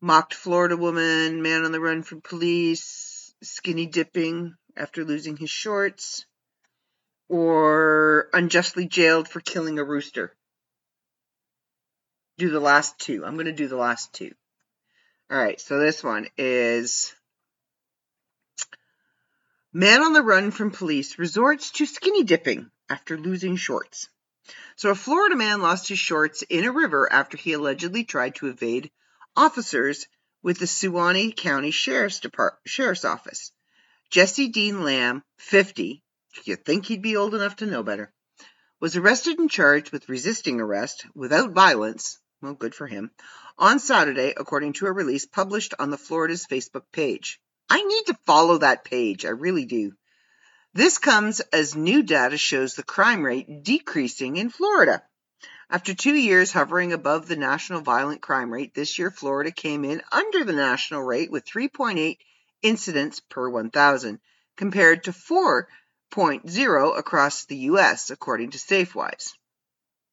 mocked 0.00 0.34
Florida 0.34 0.76
woman, 0.76 1.42
man 1.42 1.64
on 1.64 1.70
the 1.70 1.80
run 1.80 2.02
from 2.02 2.20
police, 2.22 3.32
skinny 3.42 3.86
dipping 3.86 4.54
after 4.78 5.04
losing 5.04 5.36
his 5.36 5.50
shorts, 5.50 6.24
or 7.28 8.28
unjustly 8.32 8.86
jailed 8.86 9.28
for 9.28 9.40
killing 9.40 9.78
a 9.78 9.84
rooster. 9.84 10.34
do 12.38 12.50
the 12.50 12.60
last 12.60 12.98
two. 12.98 13.24
I'm 13.24 13.34
going 13.34 13.46
to 13.46 13.52
do 13.52 13.68
the 13.68 13.76
last 13.76 14.12
two. 14.12 14.32
All 15.30 15.36
right, 15.36 15.60
so 15.60 15.78
this 15.78 16.02
one 16.02 16.28
is 16.38 17.14
Man 19.72 20.02
on 20.02 20.14
the 20.14 20.22
run 20.22 20.50
from 20.50 20.70
police 20.70 21.18
resorts 21.18 21.70
to 21.72 21.84
skinny 21.84 22.24
dipping 22.24 22.70
after 22.88 23.18
losing 23.18 23.56
shorts. 23.56 24.08
So, 24.76 24.88
a 24.90 24.94
Florida 24.94 25.36
man 25.36 25.60
lost 25.60 25.88
his 25.88 25.98
shorts 25.98 26.42
in 26.48 26.64
a 26.64 26.72
river 26.72 27.06
after 27.12 27.36
he 27.36 27.52
allegedly 27.52 28.04
tried 28.04 28.36
to 28.36 28.46
evade 28.46 28.90
officers 29.36 30.08
with 30.42 30.58
the 30.58 30.66
Suwannee 30.66 31.32
County 31.32 31.70
Sheriff's, 31.70 32.20
Depart- 32.20 32.58
Sheriff's 32.66 33.04
Office. 33.04 33.52
Jesse 34.10 34.48
Dean 34.48 34.84
Lamb, 34.84 35.22
50, 35.36 36.02
you'd 36.44 36.64
think 36.64 36.86
he'd 36.86 37.02
be 37.02 37.16
old 37.16 37.34
enough 37.34 37.56
to 37.56 37.66
know 37.66 37.82
better, 37.82 38.10
was 38.80 38.96
arrested 38.96 39.38
and 39.38 39.50
charged 39.50 39.92
with 39.92 40.08
resisting 40.08 40.62
arrest 40.62 41.04
without 41.14 41.50
violence. 41.52 42.18
Well, 42.40 42.54
good 42.54 42.74
for 42.74 42.86
him. 42.86 43.10
On 43.58 43.78
Saturday, 43.78 44.32
according 44.34 44.72
to 44.74 44.86
a 44.86 44.92
release 44.92 45.26
published 45.26 45.74
on 45.78 45.90
the 45.90 45.98
Florida's 45.98 46.46
Facebook 46.46 46.84
page. 46.90 47.38
I 47.68 47.82
need 47.82 48.06
to 48.06 48.18
follow 48.24 48.58
that 48.58 48.84
page. 48.84 49.26
I 49.26 49.30
really 49.30 49.66
do. 49.66 49.92
This 50.72 50.96
comes 50.96 51.40
as 51.40 51.76
new 51.76 52.02
data 52.02 52.38
shows 52.38 52.74
the 52.74 52.82
crime 52.82 53.22
rate 53.22 53.62
decreasing 53.62 54.36
in 54.36 54.48
Florida. 54.48 55.02
After 55.68 55.92
two 55.92 56.14
years 56.14 56.50
hovering 56.50 56.94
above 56.94 57.28
the 57.28 57.36
national 57.36 57.82
violent 57.82 58.22
crime 58.22 58.50
rate, 58.50 58.72
this 58.72 58.98
year 58.98 59.10
Florida 59.10 59.50
came 59.50 59.84
in 59.84 60.00
under 60.10 60.44
the 60.44 60.54
national 60.54 61.02
rate 61.02 61.30
with 61.30 61.44
3.8 61.44 62.16
incidents 62.62 63.20
per 63.20 63.48
1,000, 63.48 64.20
compared 64.56 65.04
to 65.04 65.12
4.0 65.12 66.98
across 66.98 67.44
the 67.44 67.56
U.S., 67.56 68.10
according 68.10 68.50
to 68.50 68.58
Safewise. 68.58 69.32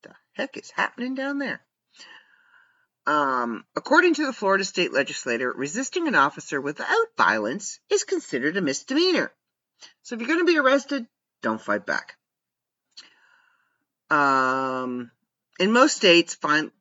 The 0.04 0.14
heck 0.34 0.58
is 0.58 0.72
happening 0.72 1.16
down 1.16 1.40
there? 1.40 1.62
Um, 3.08 3.66
according 3.76 4.16
to 4.16 4.26
the 4.26 4.34
Florida 4.34 4.64
state 4.64 4.92
legislator, 4.92 5.52
resisting 5.52 6.08
an 6.08 6.16
officer 6.16 6.60
without 6.60 7.08
violence 7.18 7.80
is 7.90 8.04
considered 8.04 8.58
a 8.58 8.62
misdemeanor. 8.62 9.32
So 10.02 10.16
if 10.16 10.22
you're 10.22 10.28
going 10.28 10.40
to 10.40 10.52
be 10.52 10.58
arrested, 10.58 11.06
don't 11.42 11.62
fight 11.62 11.86
back. 11.86 12.18
Um, 14.10 15.12
in 15.60 15.72
most 15.72 15.98
states, 15.98 16.34
fine. 16.34 16.72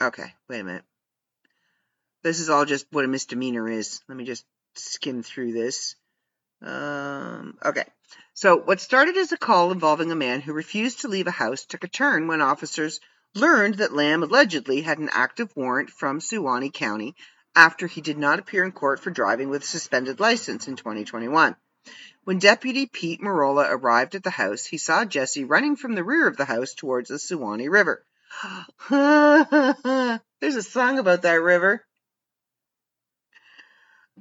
Okay, 0.00 0.34
wait 0.48 0.60
a 0.60 0.64
minute. 0.64 0.84
This 2.22 2.40
is 2.40 2.50
all 2.50 2.64
just 2.64 2.86
what 2.90 3.04
a 3.04 3.08
misdemeanor 3.08 3.68
is. 3.68 4.00
Let 4.08 4.16
me 4.16 4.24
just 4.24 4.44
skim 4.74 5.22
through 5.22 5.52
this. 5.52 5.94
Um, 6.62 7.56
okay. 7.64 7.84
So, 8.34 8.56
what 8.56 8.80
started 8.80 9.16
as 9.16 9.32
a 9.32 9.36
call 9.36 9.70
involving 9.70 10.10
a 10.10 10.16
man 10.16 10.40
who 10.40 10.52
refused 10.52 11.00
to 11.00 11.08
leave 11.08 11.26
a 11.26 11.32
house 11.32 11.64
took 11.64 11.84
a 11.84 11.88
turn 11.88 12.26
when 12.26 12.40
officers 12.40 13.00
learned 13.34 13.76
that 13.76 13.94
Lamb 13.94 14.22
allegedly 14.22 14.80
had 14.80 14.98
an 14.98 15.10
active 15.12 15.54
warrant 15.54 15.90
from 15.90 16.20
Suwannee 16.20 16.70
County 16.70 17.14
after 17.54 17.86
he 17.86 18.00
did 18.00 18.18
not 18.18 18.38
appear 18.38 18.64
in 18.64 18.72
court 18.72 19.00
for 19.00 19.10
driving 19.10 19.50
with 19.50 19.62
a 19.62 19.66
suspended 19.66 20.20
license 20.20 20.68
in 20.68 20.76
2021. 20.76 21.56
When 22.24 22.38
Deputy 22.38 22.86
Pete 22.86 23.20
Marola 23.20 23.68
arrived 23.70 24.14
at 24.14 24.22
the 24.22 24.30
house, 24.30 24.66
he 24.66 24.78
saw 24.78 25.04
Jesse 25.04 25.44
running 25.44 25.76
from 25.76 25.94
the 25.94 26.04
rear 26.04 26.26
of 26.26 26.36
the 26.36 26.44
house 26.44 26.74
towards 26.74 27.08
the 27.08 27.18
Suwannee 27.18 27.68
River. 27.68 28.04
There's 28.90 30.56
a 30.56 30.62
song 30.62 30.98
about 30.98 31.22
that 31.22 31.40
river. 31.42 31.84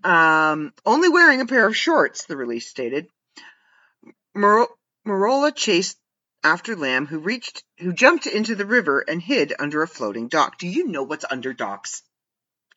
Um, 0.04 0.74
only 0.86 1.10
wearing 1.10 1.42
a 1.42 1.46
pair 1.46 1.68
of 1.68 1.76
shorts, 1.76 2.26
the 2.26 2.38
release 2.38 2.68
stated. 2.68 3.08
Marola 4.36 5.56
chased 5.56 5.98
after 6.44 6.76
Lamb, 6.76 7.08
who 7.08 7.20
reached, 7.20 7.64
who 7.80 7.94
jumped 7.94 8.28
into 8.28 8.56
the 8.56 8.66
river 8.66 9.00
and 9.00 9.22
hid 9.22 9.54
under 9.58 9.82
a 9.82 9.88
floating 9.88 10.28
dock. 10.28 10.58
Do 10.58 10.68
you 10.68 10.88
know 10.88 11.04
what's 11.04 11.26
under 11.30 11.54
docks? 11.54 12.04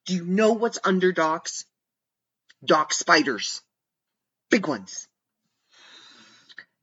Do 0.06 0.14
you 0.14 0.24
know 0.24 0.52
what's 0.52 0.78
under 0.82 1.12
docks? 1.12 1.66
Dock 2.64 2.92
spiders, 2.92 3.62
big 4.51 4.66
ones. 4.66 5.09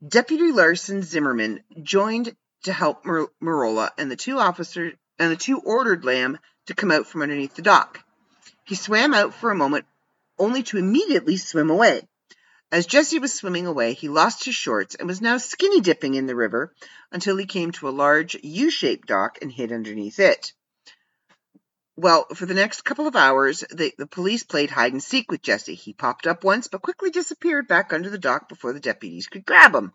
Deputy 0.08 0.52
Larson 0.52 1.02
Zimmerman 1.02 1.64
joined 1.82 2.36
to 2.64 2.74
help 2.74 3.06
Mar- 3.06 3.30
Marola, 3.42 3.90
and 3.98 4.12
the 4.12 4.16
two 4.16 4.38
officers 4.38 4.94
and 5.18 5.32
the 5.32 5.36
two 5.36 5.60
ordered 5.60 6.06
Lamb 6.06 6.38
to 6.68 6.76
come 6.76 6.92
out 6.92 7.08
from 7.08 7.22
underneath 7.22 7.56
the 7.56 7.62
dock. 7.62 8.04
He 8.64 8.76
swam 8.76 9.14
out 9.14 9.34
for 9.34 9.50
a 9.50 9.56
moment, 9.56 9.86
only 10.40 10.64
to 10.64 10.78
immediately 10.78 11.38
swim 11.38 11.70
away. 11.70 12.08
As 12.72 12.86
Jesse 12.86 13.20
was 13.20 13.34
swimming 13.34 13.66
away, 13.66 13.94
he 13.94 14.10
lost 14.10 14.44
his 14.44 14.56
shorts 14.56 14.96
and 14.96 15.08
was 15.08 15.22
now 15.22 15.38
skinny 15.38 15.80
dipping 15.80 16.16
in 16.16 16.26
the 16.26 16.36
river 16.36 16.74
until 17.12 17.38
he 17.38 17.46
came 17.46 17.72
to 17.72 17.88
a 17.88 17.92
large 17.92 18.36
U 18.44 18.70
shaped 18.70 19.08
dock 19.08 19.38
and 19.42 19.52
hid 19.52 19.72
underneath 19.72 20.20
it. 20.20 20.52
Well, 21.96 22.28
for 22.36 22.46
the 22.46 22.54
next 22.54 22.82
couple 22.82 23.08
of 23.08 23.16
hours, 23.16 23.64
the, 23.72 23.94
the 23.98 24.06
police 24.06 24.44
played 24.44 24.70
hide 24.70 24.92
and 24.92 25.02
seek 25.02 25.32
with 25.32 25.42
Jesse. 25.42 25.74
He 25.76 25.94
popped 25.94 26.28
up 26.28 26.44
once, 26.44 26.68
but 26.68 26.82
quickly 26.82 27.10
disappeared 27.10 27.68
back 27.68 27.94
under 27.94 28.10
the 28.10 28.20
dock 28.20 28.50
before 28.50 28.74
the 28.74 28.80
deputies 28.80 29.28
could 29.28 29.46
grab 29.46 29.74
him. 29.74 29.94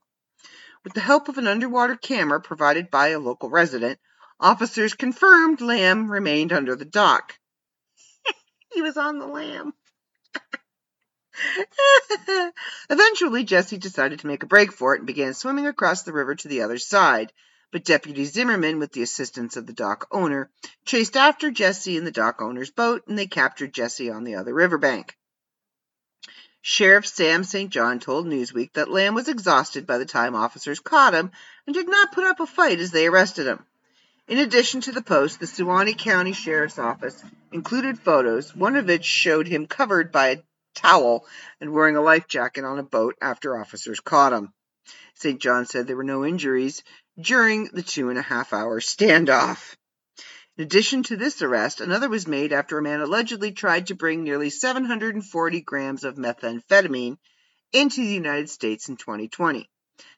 With 0.83 0.95
the 0.95 1.01
help 1.01 1.29
of 1.29 1.39
an 1.39 1.47
underwater 1.47 1.95
camera 1.95 2.41
provided 2.41 2.91
by 2.91 3.09
a 3.09 3.21
local 3.21 3.51
resident, 3.51 4.01
officers 4.41 4.95
confirmed 4.95 5.61
Lamb 5.61 6.11
remained 6.11 6.53
under 6.53 6.75
the 6.75 6.85
dock. 6.85 7.39
he 8.73 8.83
was 8.83 8.97
on 8.97 9.19
the 9.19 9.27
lamb. 9.27 9.75
Eventually, 12.91 13.45
Jesse 13.45 13.79
decided 13.79 14.21
to 14.21 14.27
make 14.27 14.43
a 14.43 14.47
break 14.47 14.73
for 14.73 14.95
it 14.95 14.99
and 14.99 15.07
began 15.07 15.35
swimming 15.35 15.67
across 15.67 16.03
the 16.03 16.13
river 16.13 16.35
to 16.35 16.49
the 16.49 16.63
other 16.63 16.79
side. 16.79 17.33
But 17.71 17.85
Deputy 17.85 18.27
Zimmerman, 18.27 18.79
with 18.79 18.93
the 18.93 19.03
assistance 19.03 19.57
of 19.57 19.67
the 19.67 19.73
dock 19.73 20.07
owner, 20.11 20.51
chased 20.85 21.17
after 21.17 21.51
Jesse 21.51 21.97
in 21.97 22.05
the 22.05 22.11
dock 22.11 22.43
owner's 22.43 22.71
boat 22.71 23.07
and 23.07 23.19
they 23.19 23.27
captured 23.27 23.73
Jesse 23.73 24.11
on 24.11 24.25
the 24.25 24.35
other 24.35 24.53
riverbank. 24.53 25.17
Sheriff 26.61 27.07
Sam 27.07 27.43
St. 27.43 27.71
John 27.71 27.99
told 27.99 28.27
Newsweek 28.27 28.75
that 28.75 28.91
Lamb 28.91 29.15
was 29.15 29.29
exhausted 29.29 29.87
by 29.87 29.99
the 29.99 30.05
time 30.05 30.37
officers 30.37 30.79
caught 30.79 31.15
him 31.15 31.33
and 31.67 31.75
did 31.75 31.89
not 31.89 32.13
put 32.13 32.25
up 32.25 32.41
a 32.41 32.47
fight 32.47 32.79
as 32.79 32.93
they 32.93 33.07
arrested 33.07 33.47
him. 33.47 33.65
In 34.29 34.39
addition 34.39 34.81
to 34.83 34.93
the 34.93 35.03
post, 35.03 35.41
the 35.41 35.47
Suwannee 35.47 35.95
County 35.95 36.33
Sheriff's 36.33 36.79
Office 36.79 37.21
included 37.51 37.99
photos, 37.99 38.55
one 38.55 38.77
of 38.77 38.87
which 38.87 39.05
showed 39.05 39.49
him 39.49 39.67
covered 39.67 40.13
by 40.13 40.29
a 40.29 40.43
towel 40.75 41.27
and 41.61 41.73
wearing 41.73 41.97
a 41.97 42.03
life 42.03 42.29
jacket 42.29 42.65
on 42.65 42.79
a 42.79 42.83
boat 42.83 43.17
after 43.21 43.59
officers 43.59 44.01
caught 44.01 44.33
him. 44.33 44.53
St. 45.15 45.41
John 45.41 45.67
said 45.67 45.87
there 45.87 45.97
were 45.97 46.05
no 46.05 46.25
injuries 46.25 46.83
during 47.21 47.67
the 47.73 47.83
two 47.83 48.11
and 48.11 48.19
a 48.19 48.23
half 48.23 48.53
hour 48.53 48.81
standoff. 48.81 49.77
In 50.57 50.65
addition 50.65 51.03
to 51.05 51.17
this 51.17 51.41
arrest, 51.41 51.81
another 51.81 52.09
was 52.09 52.27
made 52.27 52.53
after 52.53 52.79
a 52.79 52.83
man 52.83 53.01
allegedly 53.01 53.53
tried 53.53 53.87
to 53.87 53.95
bring 53.95 54.23
nearly 54.23 54.51
740 54.51 55.61
grams 55.63 56.05
of 56.05 56.17
methamphetamine 56.17 57.17
into 57.73 58.01
the 58.03 58.13
United 58.13 58.51
States 58.51 58.89
in 58.89 58.97
2020. 58.97 59.71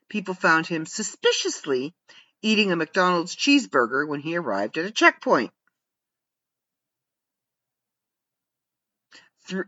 People 0.09 0.35
found 0.35 0.67
him 0.67 0.87
suspiciously 0.87 1.95
eating 2.43 2.73
a 2.73 2.77
McDonald's 2.77 3.37
cheeseburger 3.37 4.07
when 4.07 4.21
he 4.21 4.37
arrived 4.37 4.77
at 4.77 4.87
a 4.87 4.91
checkpoint. 4.91 5.51
Through, 9.47 9.65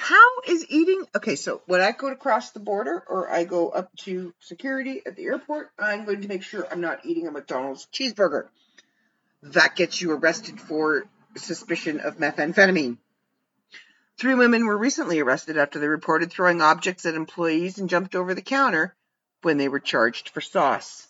How 0.00 0.40
is 0.46 0.64
eating 0.68 1.04
okay? 1.16 1.34
So 1.34 1.60
when 1.66 1.80
I 1.80 1.90
go 1.90 2.06
across 2.06 2.52
the 2.52 2.60
border 2.60 3.02
or 3.08 3.28
I 3.28 3.42
go 3.42 3.70
up 3.70 3.90
to 4.04 4.32
security 4.38 5.02
at 5.04 5.16
the 5.16 5.24
airport, 5.24 5.70
I'm 5.76 6.04
going 6.04 6.22
to 6.22 6.28
make 6.28 6.44
sure 6.44 6.64
I'm 6.70 6.80
not 6.80 7.04
eating 7.04 7.26
a 7.26 7.32
McDonald's 7.32 7.88
cheeseburger. 7.92 8.46
That 9.42 9.74
gets 9.74 10.00
you 10.00 10.12
arrested 10.12 10.60
for 10.60 11.08
suspicion 11.34 11.98
of 11.98 12.16
methamphetamine. 12.16 12.98
Three 14.18 14.36
women 14.36 14.66
were 14.66 14.78
recently 14.78 15.18
arrested 15.18 15.58
after 15.58 15.80
they 15.80 15.88
reported 15.88 16.30
throwing 16.30 16.62
objects 16.62 17.04
at 17.04 17.16
employees 17.16 17.78
and 17.78 17.90
jumped 17.90 18.14
over 18.14 18.34
the 18.34 18.40
counter 18.40 18.94
when 19.42 19.58
they 19.58 19.68
were 19.68 19.80
charged 19.80 20.28
for 20.28 20.40
sauce. 20.40 21.08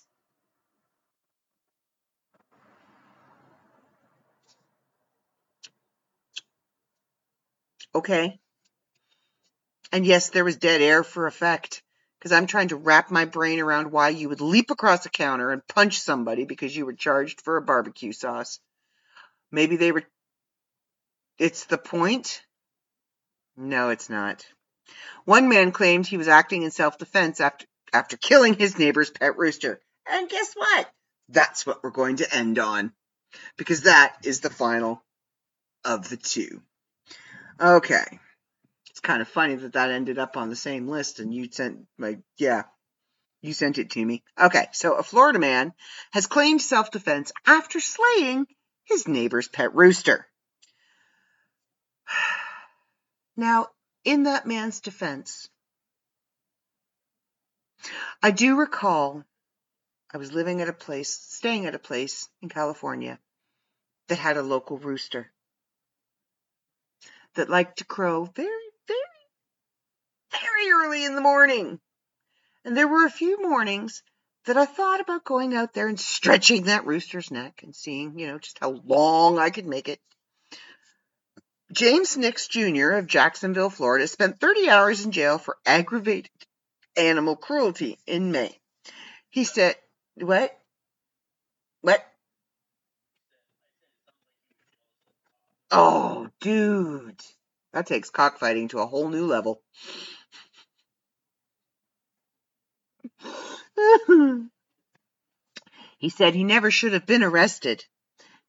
Okay. 7.94 8.40
And 9.92 10.04
yes, 10.04 10.30
there 10.30 10.44
was 10.44 10.56
dead 10.56 10.80
air 10.80 11.02
for 11.02 11.26
effect 11.26 11.82
because 12.18 12.32
I'm 12.32 12.46
trying 12.46 12.68
to 12.68 12.76
wrap 12.76 13.10
my 13.10 13.24
brain 13.24 13.60
around 13.60 13.92
why 13.92 14.10
you 14.10 14.28
would 14.28 14.40
leap 14.40 14.70
across 14.70 15.06
a 15.06 15.10
counter 15.10 15.50
and 15.50 15.66
punch 15.66 16.00
somebody 16.00 16.44
because 16.44 16.76
you 16.76 16.84
were 16.84 16.92
charged 16.92 17.40
for 17.40 17.56
a 17.56 17.62
barbecue 17.62 18.12
sauce. 18.12 18.58
Maybe 19.50 19.76
they 19.76 19.92
were. 19.92 20.04
It's 21.38 21.66
the 21.66 21.78
point? 21.78 22.42
No, 23.56 23.90
it's 23.90 24.10
not. 24.10 24.44
One 25.24 25.48
man 25.48 25.72
claimed 25.72 26.06
he 26.06 26.16
was 26.16 26.28
acting 26.28 26.62
in 26.62 26.70
self 26.70 26.98
defense 26.98 27.40
after, 27.40 27.66
after 27.92 28.16
killing 28.16 28.54
his 28.54 28.78
neighbor's 28.78 29.10
pet 29.10 29.38
rooster. 29.38 29.80
And 30.10 30.28
guess 30.28 30.52
what? 30.54 30.90
That's 31.28 31.66
what 31.66 31.82
we're 31.82 31.90
going 31.90 32.16
to 32.16 32.34
end 32.34 32.58
on 32.58 32.92
because 33.56 33.82
that 33.82 34.16
is 34.24 34.40
the 34.40 34.50
final 34.50 35.02
of 35.84 36.08
the 36.08 36.16
two. 36.16 36.62
Okay 37.60 38.18
it's 38.98 39.06
kind 39.06 39.22
of 39.22 39.28
funny 39.28 39.54
that 39.54 39.74
that 39.74 39.92
ended 39.92 40.18
up 40.18 40.36
on 40.36 40.50
the 40.50 40.56
same 40.56 40.88
list 40.88 41.20
and 41.20 41.32
you 41.32 41.48
sent 41.48 41.86
like 42.00 42.18
yeah 42.36 42.64
You 43.42 43.52
sent 43.52 43.78
it 43.78 43.90
to 43.90 44.04
me. 44.04 44.24
Okay, 44.36 44.66
so 44.72 44.94
a 44.94 45.04
Florida 45.04 45.38
man 45.38 45.72
has 46.10 46.26
claimed 46.26 46.60
self 46.60 46.90
defense 46.90 47.30
after 47.46 47.78
slaying 47.78 48.46
his 48.86 49.06
neighbor's 49.06 49.46
pet 49.48 49.72
rooster. 49.74 50.26
Now, 53.36 53.68
in 54.04 54.24
that 54.24 54.46
man's 54.48 54.80
defense, 54.80 55.48
I 58.20 58.32
do 58.32 58.56
recall 58.56 59.22
I 60.12 60.18
was 60.18 60.32
living 60.32 60.60
at 60.60 60.68
a 60.68 60.72
place, 60.72 61.10
staying 61.10 61.66
at 61.66 61.76
a 61.76 61.78
place 61.78 62.28
in 62.42 62.48
California 62.48 63.20
that 64.08 64.18
had 64.18 64.36
a 64.36 64.42
local 64.42 64.76
rooster 64.76 65.30
that 67.36 67.48
liked 67.48 67.78
to 67.78 67.84
crow 67.84 68.24
very, 68.24 68.67
early 70.70 71.04
in 71.04 71.14
the 71.14 71.20
morning. 71.20 71.80
And 72.64 72.76
there 72.76 72.88
were 72.88 73.06
a 73.06 73.10
few 73.10 73.42
mornings 73.42 74.02
that 74.46 74.56
I 74.56 74.64
thought 74.64 75.00
about 75.00 75.24
going 75.24 75.54
out 75.54 75.74
there 75.74 75.88
and 75.88 75.98
stretching 75.98 76.64
that 76.64 76.86
rooster's 76.86 77.30
neck 77.30 77.60
and 77.62 77.74
seeing, 77.74 78.18
you 78.18 78.26
know, 78.26 78.38
just 78.38 78.58
how 78.58 78.80
long 78.84 79.38
I 79.38 79.50
could 79.50 79.66
make 79.66 79.88
it. 79.88 80.00
James 81.70 82.16
Nix 82.16 82.48
Jr. 82.48 82.92
of 82.92 83.06
Jacksonville, 83.06 83.68
Florida, 83.68 84.08
spent 84.08 84.40
30 84.40 84.70
hours 84.70 85.04
in 85.04 85.12
jail 85.12 85.36
for 85.36 85.58
aggravated 85.66 86.30
animal 86.96 87.36
cruelty 87.36 87.98
in 88.06 88.32
May. 88.32 88.58
He 89.28 89.44
said, 89.44 89.76
What? 90.16 90.58
What? 91.82 92.04
Oh, 95.70 96.28
dude. 96.40 97.20
That 97.74 97.86
takes 97.86 98.08
cockfighting 98.08 98.68
to 98.68 98.78
a 98.78 98.86
whole 98.86 99.08
new 99.08 99.26
level. 99.26 99.60
he 105.98 106.08
said 106.08 106.34
he 106.34 106.44
never 106.44 106.70
should 106.70 106.92
have 106.92 107.06
been 107.06 107.22
arrested. 107.22 107.84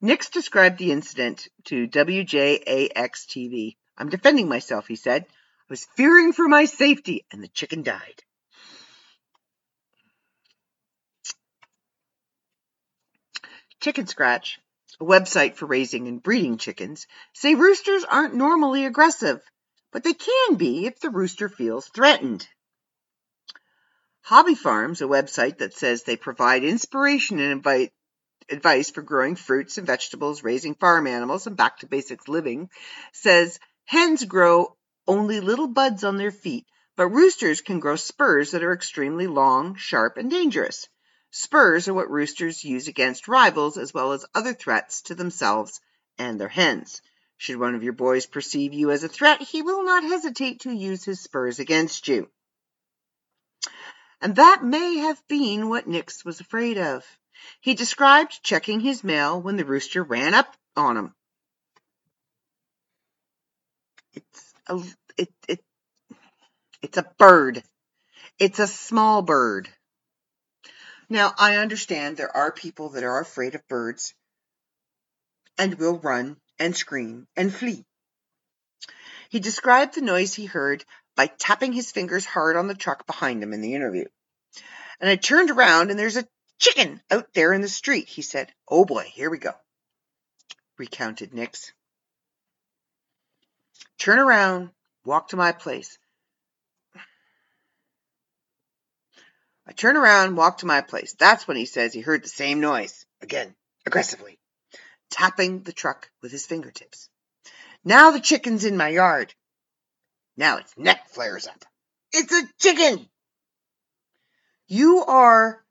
Nix 0.02 0.30
described 0.30 0.78
the 0.78 0.92
incident 0.92 1.48
to 1.66 1.88
WJAX 1.88 3.26
TV. 3.28 3.76
I'm 3.98 4.10
defending 4.10 4.48
myself, 4.48 4.88
he 4.88 4.96
said. 4.96 5.26
I 5.26 5.66
was 5.70 5.86
fearing 5.96 6.32
for 6.32 6.48
my 6.48 6.66
safety, 6.66 7.26
and 7.32 7.44
the 7.44 7.50
chicken 7.50 7.84
died. 7.84 8.24
Chicken 13.82 14.08
Scratch, 14.08 14.60
a 15.00 15.06
website 15.06 15.56
for 15.56 15.66
raising 15.66 16.08
and 16.08 16.22
breeding 16.22 16.58
chickens, 16.58 17.08
say 17.34 17.56
roosters 17.56 18.04
aren't 18.04 18.36
normally 18.36 18.86
aggressive, 18.86 19.42
but 19.92 20.04
they 20.04 20.14
can 20.14 20.56
be 20.56 20.86
if 20.86 21.00
the 21.00 21.10
rooster 21.10 21.50
feels 21.50 21.88
threatened. 21.88 22.48
Hobby 24.30 24.54
Farms, 24.54 25.02
a 25.02 25.06
website 25.06 25.58
that 25.58 25.74
says 25.74 26.04
they 26.04 26.16
provide 26.16 26.64
inspiration 26.64 27.40
and 27.40 27.52
invite 27.52 27.92
advice 28.48 28.92
for 28.92 29.02
growing 29.02 29.36
fruits 29.36 29.80
and 29.80 29.88
vegetables, 29.88 30.44
raising 30.44 30.76
farm 30.76 31.08
animals, 31.08 31.48
and 31.48 31.58
back 31.58 31.80
to 31.80 31.88
basics 31.88 32.28
living, 32.28 32.70
says 33.12 33.60
hens 33.86 34.24
grow 34.26 34.78
only 35.08 35.40
little 35.40 35.68
buds 35.68 36.04
on 36.04 36.18
their 36.18 36.30
feet, 36.30 36.68
but 36.96 37.08
roosters 37.08 37.62
can 37.62 37.80
grow 37.80 37.96
spurs 37.96 38.52
that 38.52 38.62
are 38.62 38.72
extremely 38.72 39.26
long, 39.26 39.74
sharp, 39.74 40.16
and 40.16 40.30
dangerous. 40.30 40.88
Spurs 41.32 41.88
are 41.88 41.96
what 41.96 42.12
roosters 42.12 42.64
use 42.64 42.88
against 42.88 43.28
rivals 43.28 43.80
as 43.80 43.96
well 43.96 44.12
as 44.12 44.28
other 44.36 44.54
threats 44.54 45.02
to 45.02 45.16
themselves 45.16 45.82
and 46.20 46.40
their 46.40 46.50
hens. 46.50 47.02
Should 47.38 47.58
one 47.58 47.74
of 47.74 47.82
your 47.82 47.94
boys 47.94 48.28
perceive 48.28 48.76
you 48.76 48.92
as 48.92 49.04
a 49.04 49.10
threat, 49.10 49.42
he 49.42 49.64
will 49.64 49.84
not 49.84 50.04
hesitate 50.04 50.60
to 50.60 50.72
use 50.72 51.04
his 51.04 51.20
spurs 51.20 51.58
against 51.58 52.08
you. 52.08 52.30
And 54.22 54.36
that 54.36 54.64
may 54.64 54.98
have 54.98 55.26
been 55.28 55.70
what 55.70 55.88
Nix 55.88 56.26
was 56.26 56.40
afraid 56.40 56.78
of. 56.78 57.06
He 57.62 57.74
described 57.74 58.44
checking 58.44 58.82
his 58.82 59.04
mail 59.04 59.42
when 59.42 59.56
the 59.56 59.66
rooster 59.66 60.04
ran 60.04 60.34
up 60.34 60.56
on 60.76 60.98
him. 60.98 61.16
It's 64.14 64.54
a 64.68 64.82
it, 65.18 65.34
it 65.48 65.64
it's 66.82 66.98
a 66.98 67.12
bird. 67.18 67.64
It's 68.38 68.60
a 68.60 68.68
small 68.68 69.22
bird. 69.22 69.70
Now, 71.10 71.34
I 71.38 71.58
understand 71.58 72.18
there 72.18 72.36
are 72.36 72.52
people 72.52 72.90
that 72.90 73.04
are 73.04 73.20
afraid 73.20 73.56
of 73.56 73.68
birds 73.68 74.14
and 75.58 75.76
will 75.76 75.98
run 75.98 76.38
and 76.60 76.76
scream 76.76 77.28
and 77.36 77.54
flee. 77.54 77.86
He 79.30 79.40
described 79.40 79.96
the 79.96 80.02
noise 80.02 80.34
he 80.34 80.46
heard 80.46 80.86
by 81.20 81.28
tapping 81.28 81.74
his 81.74 81.92
fingers 81.92 82.24
hard 82.24 82.56
on 82.56 82.68
the 82.68 82.74
truck 82.74 83.06
behind 83.06 83.44
him 83.44 83.52
in 83.52 83.60
the 83.60 83.76
interview. 83.76 84.06
And 85.02 85.10
I 85.10 85.18
turned 85.18 85.50
around 85.50 85.90
and 85.90 86.00
there's 86.00 86.16
a 86.16 86.26
chicken 86.60 87.02
out 87.12 87.34
there 87.34 87.52
in 87.52 87.60
the 87.60 87.68
street, 87.68 88.08
he 88.08 88.22
said. 88.22 88.54
Oh 88.70 88.86
boy, 88.86 89.04
here 89.04 89.30
we 89.30 89.38
go, 89.38 89.52
recounted 90.78 91.34
Nix. 91.34 91.74
Turn 93.98 94.18
around, 94.18 94.70
walk 95.04 95.28
to 95.30 95.36
my 95.36 95.52
place. 95.52 95.98
I 99.68 99.74
turn 99.74 99.98
around, 99.98 100.38
walk 100.38 100.60
to 100.60 100.66
my 100.66 100.80
place. 100.80 101.18
That's 101.20 101.46
when 101.46 101.58
he 101.58 101.66
says 101.66 101.94
he 101.94 102.00
heard 102.00 102.24
the 102.24 102.30
same 102.30 102.62
noise, 102.62 103.06
again, 103.22 103.54
aggressively, 103.86 104.40
tapping 105.10 105.64
the 105.64 105.74
truck 105.74 106.10
with 106.22 106.32
his 106.32 106.46
fingertips. 106.46 107.10
Now 107.84 108.12
the 108.12 108.22
chicken's 108.22 108.64
in 108.64 108.78
my 108.78 108.88
yard. 108.88 109.36
Now 110.40 110.56
its 110.56 110.74
neck 110.78 111.10
flares 111.10 111.48
up. 111.48 111.66
It's 112.14 112.32
a 112.32 112.44
chicken! 112.60 113.10
You 114.68 115.04
are 115.04 115.62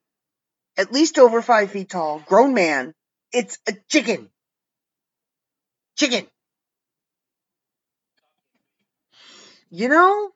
at 0.76 0.92
least 0.92 1.18
over 1.18 1.40
five 1.40 1.70
feet 1.70 1.88
tall, 1.88 2.22
grown 2.26 2.52
man. 2.52 2.92
It's 3.32 3.56
a 3.66 3.72
chicken. 3.88 4.28
Chicken. 5.96 6.26
You 9.70 9.88
know, 9.88 10.32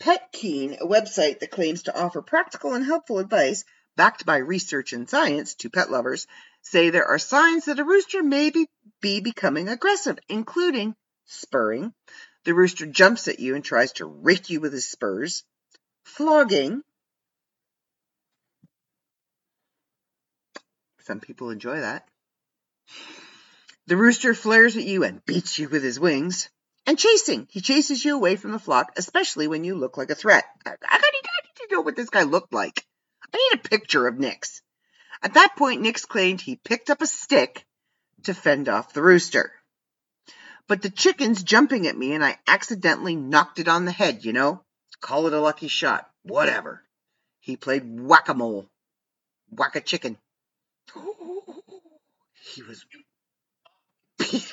PetKeen, 0.00 0.80
a 0.80 0.86
website 0.86 1.38
that 1.38 1.52
claims 1.52 1.84
to 1.84 1.96
offer 1.96 2.20
practical 2.20 2.74
and 2.74 2.84
helpful 2.84 3.20
advice 3.20 3.64
backed 3.96 4.26
by 4.26 4.38
research 4.38 4.92
and 4.92 5.08
science 5.08 5.54
to 5.54 5.70
pet 5.70 5.88
lovers, 5.88 6.26
say 6.62 6.90
there 6.90 7.06
are 7.06 7.18
signs 7.18 7.66
that 7.66 7.78
a 7.78 7.84
rooster 7.84 8.24
may 8.24 8.50
be, 8.50 8.68
be 9.00 9.20
becoming 9.20 9.68
aggressive, 9.68 10.18
including 10.28 10.94
spurring. 11.26 11.92
The 12.44 12.54
rooster 12.54 12.86
jumps 12.86 13.28
at 13.28 13.40
you 13.40 13.54
and 13.54 13.64
tries 13.64 13.92
to 13.94 14.06
rake 14.06 14.50
you 14.50 14.60
with 14.60 14.72
his 14.72 14.88
spurs. 14.88 15.44
Flogging. 16.04 16.82
Some 21.00 21.20
people 21.20 21.50
enjoy 21.50 21.80
that. 21.80 22.08
The 23.86 23.96
rooster 23.96 24.34
flares 24.34 24.76
at 24.76 24.84
you 24.84 25.04
and 25.04 25.24
beats 25.24 25.58
you 25.58 25.68
with 25.68 25.82
his 25.82 25.98
wings. 25.98 26.50
And 26.86 26.98
chasing. 26.98 27.46
He 27.50 27.60
chases 27.60 28.04
you 28.04 28.14
away 28.14 28.36
from 28.36 28.52
the 28.52 28.58
flock, 28.58 28.92
especially 28.96 29.46
when 29.46 29.64
you 29.64 29.74
look 29.74 29.96
like 29.96 30.10
a 30.10 30.14
threat. 30.14 30.44
I, 30.64 30.70
I, 30.82 30.96
need 30.96 31.68
to 31.68 31.74
know 31.74 31.80
what 31.82 31.96
this 31.96 32.08
guy 32.08 32.22
looked 32.22 32.52
like. 32.52 32.86
I 33.22 33.36
need 33.36 33.60
a 33.60 33.68
picture 33.68 34.06
of 34.06 34.18
Nix. 34.18 34.62
At 35.22 35.34
that 35.34 35.56
point, 35.56 35.82
Nix 35.82 36.06
claimed 36.06 36.40
he 36.40 36.56
picked 36.56 36.88
up 36.88 37.02
a 37.02 37.06
stick 37.06 37.66
to 38.24 38.34
fend 38.34 38.68
off 38.68 38.92
the 38.92 39.02
rooster. 39.02 39.52
But 40.66 40.82
the 40.82 40.90
chicken's 40.90 41.42
jumping 41.42 41.86
at 41.86 41.96
me 41.96 42.12
and 42.12 42.24
I 42.24 42.38
accidentally 42.46 43.16
knocked 43.16 43.58
it 43.58 43.68
on 43.68 43.84
the 43.84 43.92
head, 43.92 44.24
you 44.24 44.32
know? 44.32 44.62
Call 45.00 45.26
it 45.26 45.32
a 45.32 45.40
lucky 45.40 45.68
shot. 45.68 46.10
Whatever. 46.22 46.82
He 47.40 47.56
played 47.56 47.84
whack-a-mole. 47.86 48.66
Whack 49.50 49.76
a 49.76 49.80
chicken. 49.80 50.18
He 52.54 52.62
was 52.62 52.84
beat, 54.18 54.52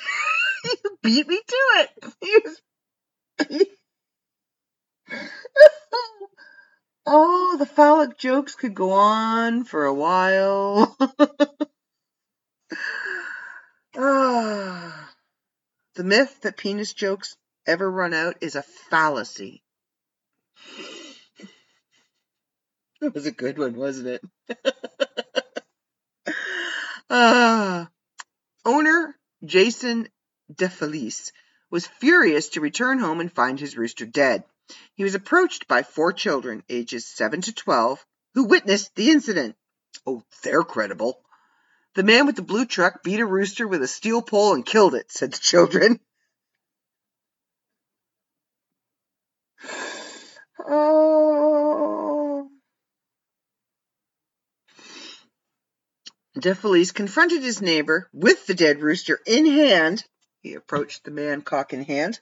beat 1.02 1.26
me 1.26 1.40
to 1.46 1.56
it. 1.76 1.90
He 2.20 2.38
was 2.44 2.60
Oh, 7.06 7.56
the 7.58 7.66
phallic 7.66 8.18
jokes 8.18 8.54
could 8.54 8.74
go 8.74 8.90
on 8.90 9.64
for 9.64 9.84
a 9.84 9.94
while. 9.94 10.96
Ah, 13.96 15.10
the 15.94 16.04
myth 16.04 16.40
that 16.42 16.56
penis 16.56 16.92
jokes 16.92 17.36
ever 17.66 17.90
run 17.90 18.14
out 18.14 18.36
is 18.40 18.54
a 18.54 18.62
fallacy. 18.62 19.62
That 23.00 23.14
was 23.14 23.26
a 23.26 23.32
good 23.32 23.58
one, 23.58 23.74
wasn't 23.74 24.08
it? 24.08 24.22
ah, 27.10 27.88
owner 28.64 29.16
Jason 29.44 30.08
DeFelice 30.52 31.32
was 31.70 31.86
furious 31.86 32.50
to 32.50 32.60
return 32.60 32.98
home 32.98 33.20
and 33.20 33.32
find 33.32 33.60
his 33.60 33.76
rooster 33.76 34.06
dead. 34.06 34.44
He 34.94 35.04
was 35.04 35.14
approached 35.14 35.68
by 35.68 35.82
four 35.82 36.12
children, 36.12 36.62
ages 36.68 37.06
7 37.06 37.42
to 37.42 37.52
12, 37.52 38.04
who 38.34 38.44
witnessed 38.44 38.94
the 38.94 39.10
incident. 39.10 39.56
Oh, 40.06 40.22
they're 40.42 40.62
credible. 40.62 41.20
The 41.96 42.02
man 42.02 42.26
with 42.26 42.36
the 42.36 42.42
blue 42.42 42.66
truck 42.66 43.02
beat 43.02 43.20
a 43.20 43.24
rooster 43.24 43.66
with 43.66 43.82
a 43.82 43.88
steel 43.88 44.20
pole 44.20 44.52
and 44.52 44.66
killed 44.66 44.94
it, 44.94 45.10
said 45.10 45.32
the 45.32 45.38
children. 45.38 45.98
Oh. 50.68 52.50
DeFelice 56.38 56.92
confronted 56.92 57.42
his 57.42 57.62
neighbor 57.62 58.10
with 58.12 58.46
the 58.46 58.54
dead 58.54 58.80
rooster 58.80 59.20
in 59.26 59.46
hand. 59.46 60.04
He 60.42 60.54
approached 60.54 61.04
the 61.04 61.10
man, 61.10 61.40
cock 61.40 61.72
in 61.72 61.82
hand. 61.84 62.20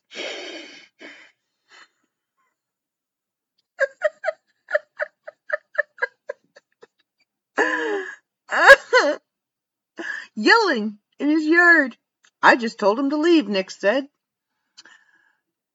Yelling 10.45 10.99
in 11.19 11.31
his 11.31 11.47
yard. 11.47 11.97
I 12.43 12.57
just 12.57 12.79
told 12.79 12.99
him 12.99 13.09
to 13.09 13.17
leave, 13.17 13.49
Nix 13.49 13.81
said. 13.81 14.07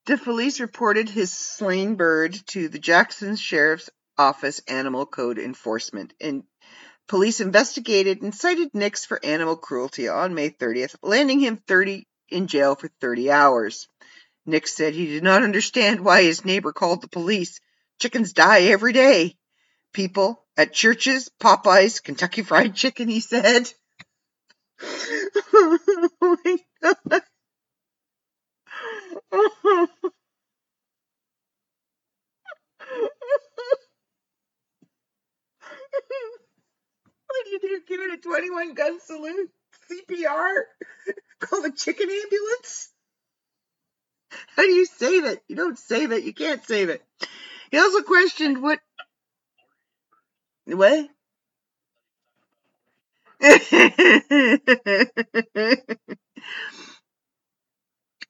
DeFelice 0.06 0.60
reported 0.60 1.08
his 1.08 1.32
slain 1.32 1.96
bird 1.96 2.34
to 2.46 2.68
the 2.68 2.78
Jackson 2.78 3.34
Sheriff's 3.34 3.90
Office 4.16 4.60
Animal 4.68 5.06
Code 5.06 5.40
Enforcement, 5.40 6.14
and 6.20 6.44
police 7.08 7.40
investigated 7.40 8.22
and 8.22 8.32
cited 8.32 8.72
Nix 8.72 9.04
for 9.04 9.18
animal 9.24 9.56
cruelty 9.56 10.06
on 10.06 10.34
May 10.34 10.50
30th, 10.50 10.94
landing 11.02 11.40
him 11.40 11.56
30 11.56 12.06
in 12.28 12.46
jail 12.46 12.76
for 12.76 12.88
30 13.00 13.28
hours. 13.28 13.88
Nix 14.46 14.72
said 14.72 14.94
he 14.94 15.06
did 15.06 15.24
not 15.24 15.42
understand 15.42 15.98
why 15.98 16.22
his 16.22 16.44
neighbor 16.44 16.72
called 16.72 17.00
the 17.02 17.08
police. 17.08 17.60
Chickens 17.98 18.32
die 18.32 18.62
every 18.66 18.92
day. 18.92 19.36
People 19.92 20.44
at 20.56 20.72
churches, 20.72 21.28
Popeyes, 21.40 22.00
Kentucky 22.00 22.42
Fried 22.42 22.76
Chicken, 22.76 23.08
he 23.08 23.18
said. 23.18 23.72
Oh 24.82 26.36
my 26.44 26.56
God. 26.82 26.96
what 29.30 29.90
do 37.44 37.50
you 37.50 37.60
do? 37.60 37.80
Give 37.88 38.00
it 38.00 38.18
a 38.18 38.22
21 38.22 38.74
gun 38.74 38.98
salute? 39.00 39.50
CPR? 39.90 40.62
Call 41.40 41.62
the 41.62 41.72
chicken 41.72 42.08
ambulance? 42.10 42.90
How 44.56 44.62
do 44.62 44.72
you 44.72 44.86
save 44.86 45.24
it? 45.24 45.42
You 45.48 45.56
don't 45.56 45.78
save 45.78 46.12
it. 46.12 46.24
You 46.24 46.32
can't 46.32 46.64
save 46.64 46.88
it. 46.88 47.02
He 47.70 47.78
also 47.78 48.02
questioned 48.02 48.62
what. 48.62 48.78
What? 50.66 51.08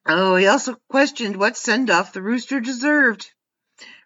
oh, 0.06 0.36
he 0.36 0.46
also 0.46 0.76
questioned 0.88 1.34
what 1.34 1.56
send 1.56 1.90
off 1.90 2.12
the 2.12 2.22
rooster 2.22 2.60
deserved. 2.60 3.28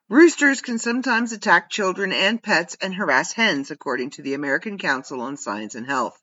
Roosters 0.09 0.63
can 0.63 0.79
sometimes 0.79 1.33
attack 1.33 1.69
children 1.69 2.11
and 2.11 2.43
pets 2.43 2.79
and 2.81 2.95
harass 2.95 3.35
hens, 3.35 3.71
according 3.71 4.09
to 4.11 4.23
the 4.23 4.33
American 4.33 4.79
Council 4.79 5.21
on 5.21 5.37
Science 5.37 5.75
and 5.75 5.87
Health. 5.87 6.19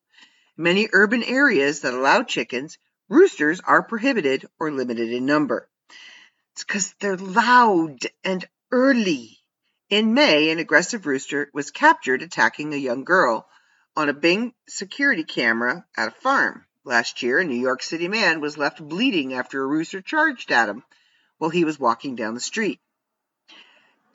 In 0.57 0.63
many 0.63 0.89
urban 0.93 1.21
areas 1.21 1.81
that 1.81 1.93
allow 1.93 2.23
chickens, 2.23 2.79
roosters 3.07 3.59
are 3.59 3.83
prohibited 3.83 4.47
or 4.59 4.71
limited 4.71 5.11
in 5.11 5.27
number. 5.27 5.69
It's 6.53 6.63
because 6.63 6.95
they're 6.99 7.17
loud 7.17 7.99
and 8.23 8.43
early. 8.71 9.37
In 9.89 10.15
May, 10.15 10.49
an 10.49 10.57
aggressive 10.57 11.05
rooster 11.05 11.51
was 11.53 11.69
captured 11.69 12.23
attacking 12.23 12.73
a 12.73 12.77
young 12.77 13.03
girl 13.03 13.47
on 13.95 14.09
a 14.09 14.13
Ring 14.13 14.53
security 14.69 15.23
camera 15.23 15.85
at 15.97 16.07
a 16.07 16.11
farm. 16.11 16.65
Last 16.83 17.21
year, 17.21 17.39
a 17.39 17.43
New 17.43 17.59
York 17.59 17.83
City 17.83 18.07
man 18.07 18.39
was 18.39 18.57
left 18.57 18.81
bleeding 18.81 19.33
after 19.33 19.61
a 19.61 19.67
rooster 19.67 20.01
charged 20.01 20.51
at 20.51 20.69
him 20.69 20.83
while 21.37 21.49
he 21.49 21.65
was 21.65 21.79
walking 21.79 22.15
down 22.15 22.33
the 22.33 22.39
street. 22.39 22.79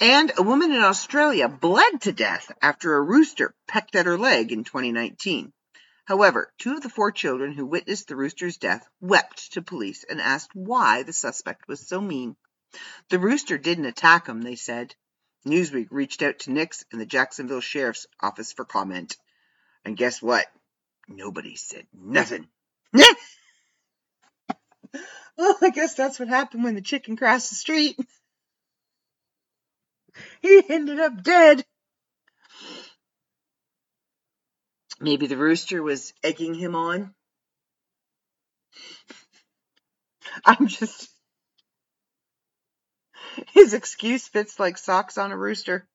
And 0.00 0.32
a 0.36 0.42
woman 0.42 0.72
in 0.72 0.82
Australia 0.82 1.48
bled 1.48 2.00
to 2.02 2.12
death 2.12 2.50
after 2.60 2.94
a 2.94 3.02
rooster 3.02 3.54
pecked 3.66 3.94
at 3.94 4.06
her 4.06 4.18
leg 4.18 4.52
in 4.52 4.64
2019. 4.64 5.52
However, 6.06 6.52
two 6.58 6.74
of 6.74 6.82
the 6.82 6.88
four 6.88 7.12
children 7.12 7.52
who 7.52 7.66
witnessed 7.66 8.08
the 8.08 8.16
rooster's 8.16 8.56
death 8.56 8.86
wept 9.00 9.52
to 9.52 9.62
police 9.62 10.04
and 10.04 10.20
asked 10.20 10.54
why 10.54 11.02
the 11.02 11.12
suspect 11.12 11.66
was 11.66 11.86
so 11.86 12.00
mean. 12.00 12.36
The 13.08 13.18
rooster 13.18 13.58
didn't 13.58 13.86
attack 13.86 14.26
him, 14.26 14.42
they 14.42 14.56
said. 14.56 14.94
Newsweek 15.44 15.88
reached 15.90 16.22
out 16.22 16.40
to 16.40 16.52
Nix 16.52 16.84
and 16.92 17.00
the 17.00 17.06
Jacksonville 17.06 17.60
Sheriff's 17.60 18.06
Office 18.20 18.52
for 18.52 18.64
comment. 18.64 19.16
And 19.86 19.96
guess 19.96 20.20
what? 20.20 20.44
Nobody 21.06 21.54
said 21.54 21.86
nothing. 21.94 22.48
well, 22.92 23.06
I 25.62 25.70
guess 25.70 25.94
that's 25.94 26.18
what 26.18 26.26
happened 26.26 26.64
when 26.64 26.74
the 26.74 26.80
chicken 26.80 27.16
crossed 27.16 27.50
the 27.50 27.56
street. 27.56 27.96
He 30.40 30.62
ended 30.70 30.98
up 30.98 31.22
dead. 31.22 31.62
Maybe 34.98 35.26
the 35.26 35.36
rooster 35.36 35.82
was 35.82 36.14
egging 36.22 36.54
him 36.54 36.74
on. 36.74 37.14
I'm 40.46 40.68
just. 40.68 41.10
His 43.52 43.74
excuse 43.74 44.26
fits 44.26 44.58
like 44.58 44.78
socks 44.78 45.18
on 45.18 45.32
a 45.32 45.36
rooster. 45.36 45.86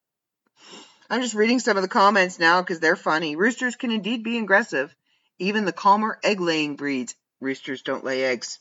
I'm 1.11 1.21
just 1.21 1.35
reading 1.35 1.59
some 1.59 1.75
of 1.75 1.83
the 1.83 1.89
comments 1.89 2.39
now 2.39 2.61
because 2.61 2.79
they're 2.79 2.95
funny. 2.95 3.35
Roosters 3.35 3.75
can 3.75 3.91
indeed 3.91 4.23
be 4.23 4.37
aggressive. 4.37 4.95
Even 5.39 5.65
the 5.65 5.73
calmer 5.73 6.17
egg 6.23 6.39
laying 6.39 6.77
breeds, 6.77 7.15
roosters 7.41 7.81
don't 7.81 8.05
lay 8.05 8.23
eggs. 8.23 8.59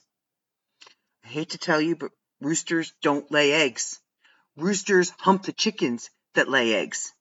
I 1.23 1.29
hate 1.29 1.51
to 1.51 1.57
tell 1.57 1.79
you, 1.79 1.95
but 1.95 2.11
roosters 2.41 2.93
don't 3.01 3.31
lay 3.31 3.53
eggs. 3.53 4.01
Roosters 4.57 5.11
hump 5.11 5.43
the 5.43 5.53
chickens 5.53 6.09
that 6.33 6.49
lay 6.49 6.75
eggs. 6.75 7.13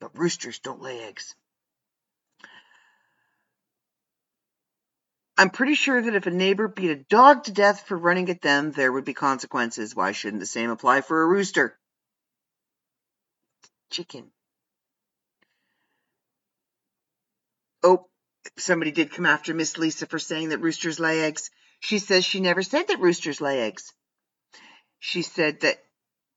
But 0.00 0.18
roosters 0.18 0.58
don't 0.58 0.82
lay 0.82 1.00
eggs. 1.04 1.36
I'm 5.38 5.50
pretty 5.50 5.76
sure 5.76 6.02
that 6.02 6.16
if 6.16 6.26
a 6.26 6.30
neighbor 6.32 6.66
beat 6.66 6.90
a 6.90 6.96
dog 6.96 7.44
to 7.44 7.52
death 7.52 7.86
for 7.86 7.96
running 7.96 8.28
at 8.30 8.42
them, 8.42 8.72
there 8.72 8.90
would 8.90 9.04
be 9.04 9.14
consequences. 9.14 9.94
Why 9.94 10.10
shouldn't 10.10 10.40
the 10.40 10.46
same 10.46 10.70
apply 10.70 11.02
for 11.02 11.22
a 11.22 11.28
rooster? 11.28 11.78
Chicken. 13.90 14.32
Oh, 17.82 18.06
somebody 18.58 18.90
did 18.90 19.12
come 19.12 19.26
after 19.26 19.54
Miss 19.54 19.78
Lisa 19.78 20.06
for 20.06 20.18
saying 20.18 20.50
that 20.50 20.58
roosters 20.58 21.00
lay 21.00 21.22
eggs. 21.22 21.50
She 21.80 21.98
says 21.98 22.24
she 22.24 22.40
never 22.40 22.62
said 22.62 22.88
that 22.88 23.00
roosters 23.00 23.40
lay 23.40 23.60
eggs. 23.60 23.92
She 24.98 25.22
said 25.22 25.60
that 25.60 25.82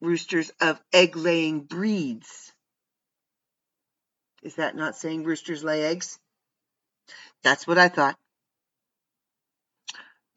roosters 0.01 0.51
of 0.61 0.81
egg 0.93 1.15
laying 1.15 1.61
breeds. 1.61 2.53
Is 4.41 4.55
that 4.55 4.75
not 4.75 4.95
saying 4.95 5.23
roosters 5.23 5.63
lay 5.63 5.83
eggs? 5.85 6.19
That's 7.43 7.67
what 7.67 7.77
I 7.77 7.89
thought. 7.89 8.17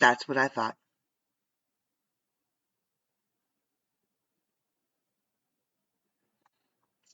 That's 0.01 0.29
what 0.29 0.39
I 0.39 0.49
thought. 0.49 0.77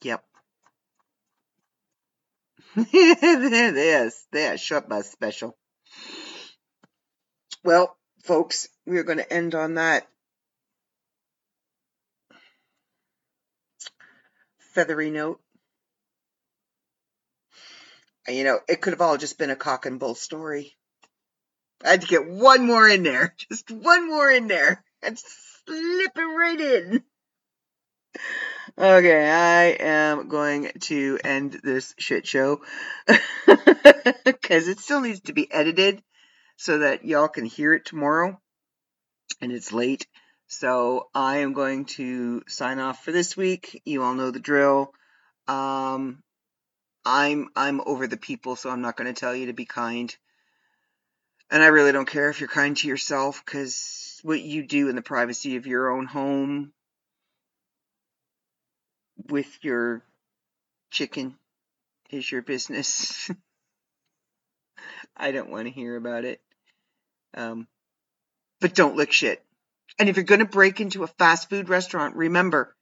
Yep. 0.02 0.24
There's 2.92 4.26
there's 4.32 4.60
short 4.60 4.88
bus 4.88 5.10
special. 5.10 5.56
Well, 7.62 7.96
folks, 8.24 8.68
we're 8.86 9.04
going 9.04 9.18
to 9.18 9.32
end 9.32 9.54
on 9.54 9.74
that 9.74 10.08
feathery 14.72 15.10
note. 15.10 15.40
You 18.26 18.44
know, 18.44 18.60
it 18.68 18.80
could 18.80 18.94
have 18.94 19.02
all 19.02 19.18
just 19.18 19.36
been 19.36 19.50
a 19.50 19.56
cock 19.56 19.84
and 19.84 20.00
bull 20.00 20.14
story. 20.14 20.74
I 21.84 21.90
had 21.90 22.02
to 22.02 22.06
get 22.06 22.26
one 22.26 22.66
more 22.66 22.88
in 22.88 23.02
there, 23.02 23.34
just 23.50 23.70
one 23.70 24.08
more 24.08 24.30
in 24.30 24.48
there, 24.48 24.82
and 25.02 25.18
slip 25.18 26.12
it 26.16 26.20
right 26.20 26.60
in. 26.60 27.04
Okay, 28.78 29.30
I 29.30 29.64
am 29.80 30.28
going 30.28 30.70
to 30.80 31.18
end 31.22 31.60
this 31.62 31.94
shit 31.98 32.26
show 32.26 32.62
because 34.24 34.66
it 34.66 34.78
still 34.78 35.02
needs 35.02 35.20
to 35.22 35.34
be 35.34 35.52
edited 35.52 36.02
so 36.56 36.78
that 36.78 37.04
y'all 37.04 37.28
can 37.28 37.44
hear 37.44 37.74
it 37.74 37.84
tomorrow, 37.84 38.40
and 39.42 39.52
it's 39.52 39.74
late. 39.74 40.06
So 40.46 41.08
I 41.14 41.38
am 41.38 41.52
going 41.52 41.84
to 41.96 42.44
sign 42.48 42.78
off 42.78 43.04
for 43.04 43.12
this 43.12 43.36
week. 43.36 43.82
You 43.84 44.02
all 44.04 44.14
know 44.14 44.30
the 44.30 44.40
drill. 44.40 44.94
Um, 45.46 46.22
I'm 47.04 47.50
I'm 47.54 47.82
over 47.84 48.06
the 48.06 48.16
people, 48.16 48.56
so 48.56 48.70
I'm 48.70 48.80
not 48.80 48.96
going 48.96 49.12
to 49.12 49.20
tell 49.20 49.36
you 49.36 49.46
to 49.46 49.52
be 49.52 49.66
kind. 49.66 50.16
And 51.50 51.62
I 51.62 51.66
really 51.66 51.92
don't 51.92 52.08
care 52.08 52.30
if 52.30 52.40
you're 52.40 52.48
kind 52.48 52.74
to 52.78 52.88
yourself, 52.88 53.42
because 53.44 54.18
what 54.22 54.40
you 54.40 54.66
do 54.66 54.88
in 54.88 54.96
the 54.96 55.02
privacy 55.02 55.56
of 55.56 55.66
your 55.66 55.90
own 55.90 56.06
home 56.06 56.72
with 59.28 59.58
your 59.62 60.02
chicken 60.90 61.34
is 62.10 62.30
your 62.30 62.42
business. 62.42 63.30
I 65.16 65.32
don't 65.32 65.50
want 65.50 65.66
to 65.66 65.72
hear 65.72 65.96
about 65.96 66.24
it. 66.24 66.40
Um, 67.34 67.66
but 68.60 68.74
don't 68.74 68.96
lick 68.96 69.12
shit. 69.12 69.42
And 69.98 70.08
if 70.08 70.16
you're 70.16 70.24
going 70.24 70.40
to 70.40 70.46
break 70.46 70.80
into 70.80 71.04
a 71.04 71.06
fast 71.06 71.50
food 71.50 71.68
restaurant, 71.68 72.16
remember 72.16 72.74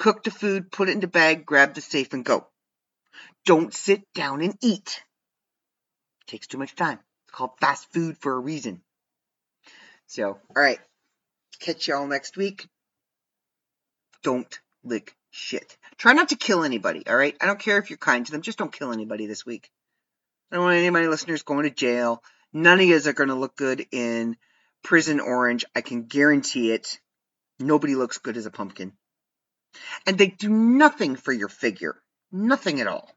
Cook 0.00 0.24
the 0.24 0.30
food, 0.30 0.72
put 0.72 0.88
it 0.88 0.92
in 0.92 1.00
the 1.00 1.06
bag, 1.06 1.44
grab 1.44 1.74
the 1.74 1.82
safe, 1.82 2.14
and 2.14 2.24
go. 2.24 2.46
Don't 3.44 3.74
sit 3.74 4.10
down 4.14 4.40
and 4.40 4.56
eat. 4.62 5.02
It 6.22 6.30
takes 6.30 6.46
too 6.46 6.56
much 6.56 6.74
time. 6.74 6.98
It's 7.26 7.34
called 7.34 7.50
fast 7.60 7.92
food 7.92 8.16
for 8.16 8.32
a 8.32 8.38
reason. 8.38 8.80
So, 10.06 10.28
all 10.28 10.40
right. 10.62 10.80
Catch 11.60 11.86
y'all 11.86 12.06
next 12.06 12.38
week. 12.38 12.66
Don't 14.22 14.58
lick 14.82 15.14
shit. 15.30 15.76
Try 15.96 16.12
not 16.12 16.30
to 16.30 16.36
kill 16.36 16.64
anybody, 16.64 17.06
all 17.06 17.16
right? 17.16 17.36
I 17.40 17.46
don't 17.46 17.58
care 17.58 17.78
if 17.78 17.90
you're 17.90 17.96
kind 17.96 18.24
to 18.26 18.32
them. 18.32 18.42
Just 18.42 18.58
don't 18.58 18.72
kill 18.72 18.92
anybody 18.92 19.26
this 19.26 19.46
week. 19.46 19.70
I 20.50 20.56
don't 20.56 20.64
want 20.64 20.76
any 20.76 20.86
of 20.86 20.92
my 20.92 21.06
listeners 21.06 21.42
going 21.42 21.64
to 21.64 21.70
jail. 21.70 22.22
None 22.52 22.80
of 22.80 22.86
you 22.86 22.96
are 22.96 23.12
going 23.12 23.28
to 23.28 23.34
look 23.34 23.56
good 23.56 23.86
in 23.92 24.36
prison 24.82 25.20
orange. 25.20 25.64
I 25.74 25.80
can 25.80 26.04
guarantee 26.04 26.72
it. 26.72 26.98
Nobody 27.58 27.94
looks 27.94 28.18
good 28.18 28.36
as 28.36 28.46
a 28.46 28.50
pumpkin. 28.50 28.92
And 30.06 30.18
they 30.18 30.26
do 30.26 30.48
nothing 30.48 31.16
for 31.16 31.32
your 31.32 31.48
figure. 31.48 31.96
Nothing 32.32 32.80
at 32.80 32.86
all. 32.86 33.08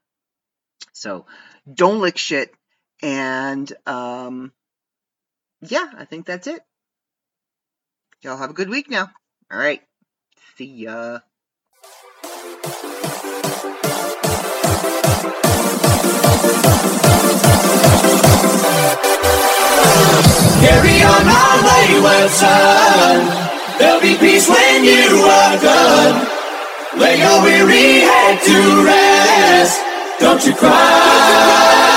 So 0.91 1.25
don't 1.71 2.01
lick 2.01 2.17
shit. 2.17 2.53
And 3.01 3.71
um, 3.85 4.51
yeah, 5.61 5.89
I 5.97 6.05
think 6.05 6.25
that's 6.25 6.47
it. 6.47 6.61
Y'all 8.21 8.37
have 8.37 8.51
a 8.51 8.53
good 8.53 8.69
week 8.69 8.89
now. 8.89 9.09
All 9.51 9.59
right. 9.59 9.81
See 10.55 10.65
ya. 10.65 11.19
Carry 20.63 20.97
on 21.03 21.25
wayward 21.65 22.31
son. 22.31 23.17
There'll 23.79 24.01
be 24.01 24.15
peace 24.17 24.47
when 24.49 24.83
you 24.83 25.23
are 25.23 25.57
gone. 25.61 26.27
Lay 26.99 27.19
your 27.19 27.41
weary 27.43 28.01
head 28.01 28.41
to 28.43 28.85
rest. 28.85 29.81
Don't 30.19 30.45
you 30.45 30.53
cry. 30.53 31.92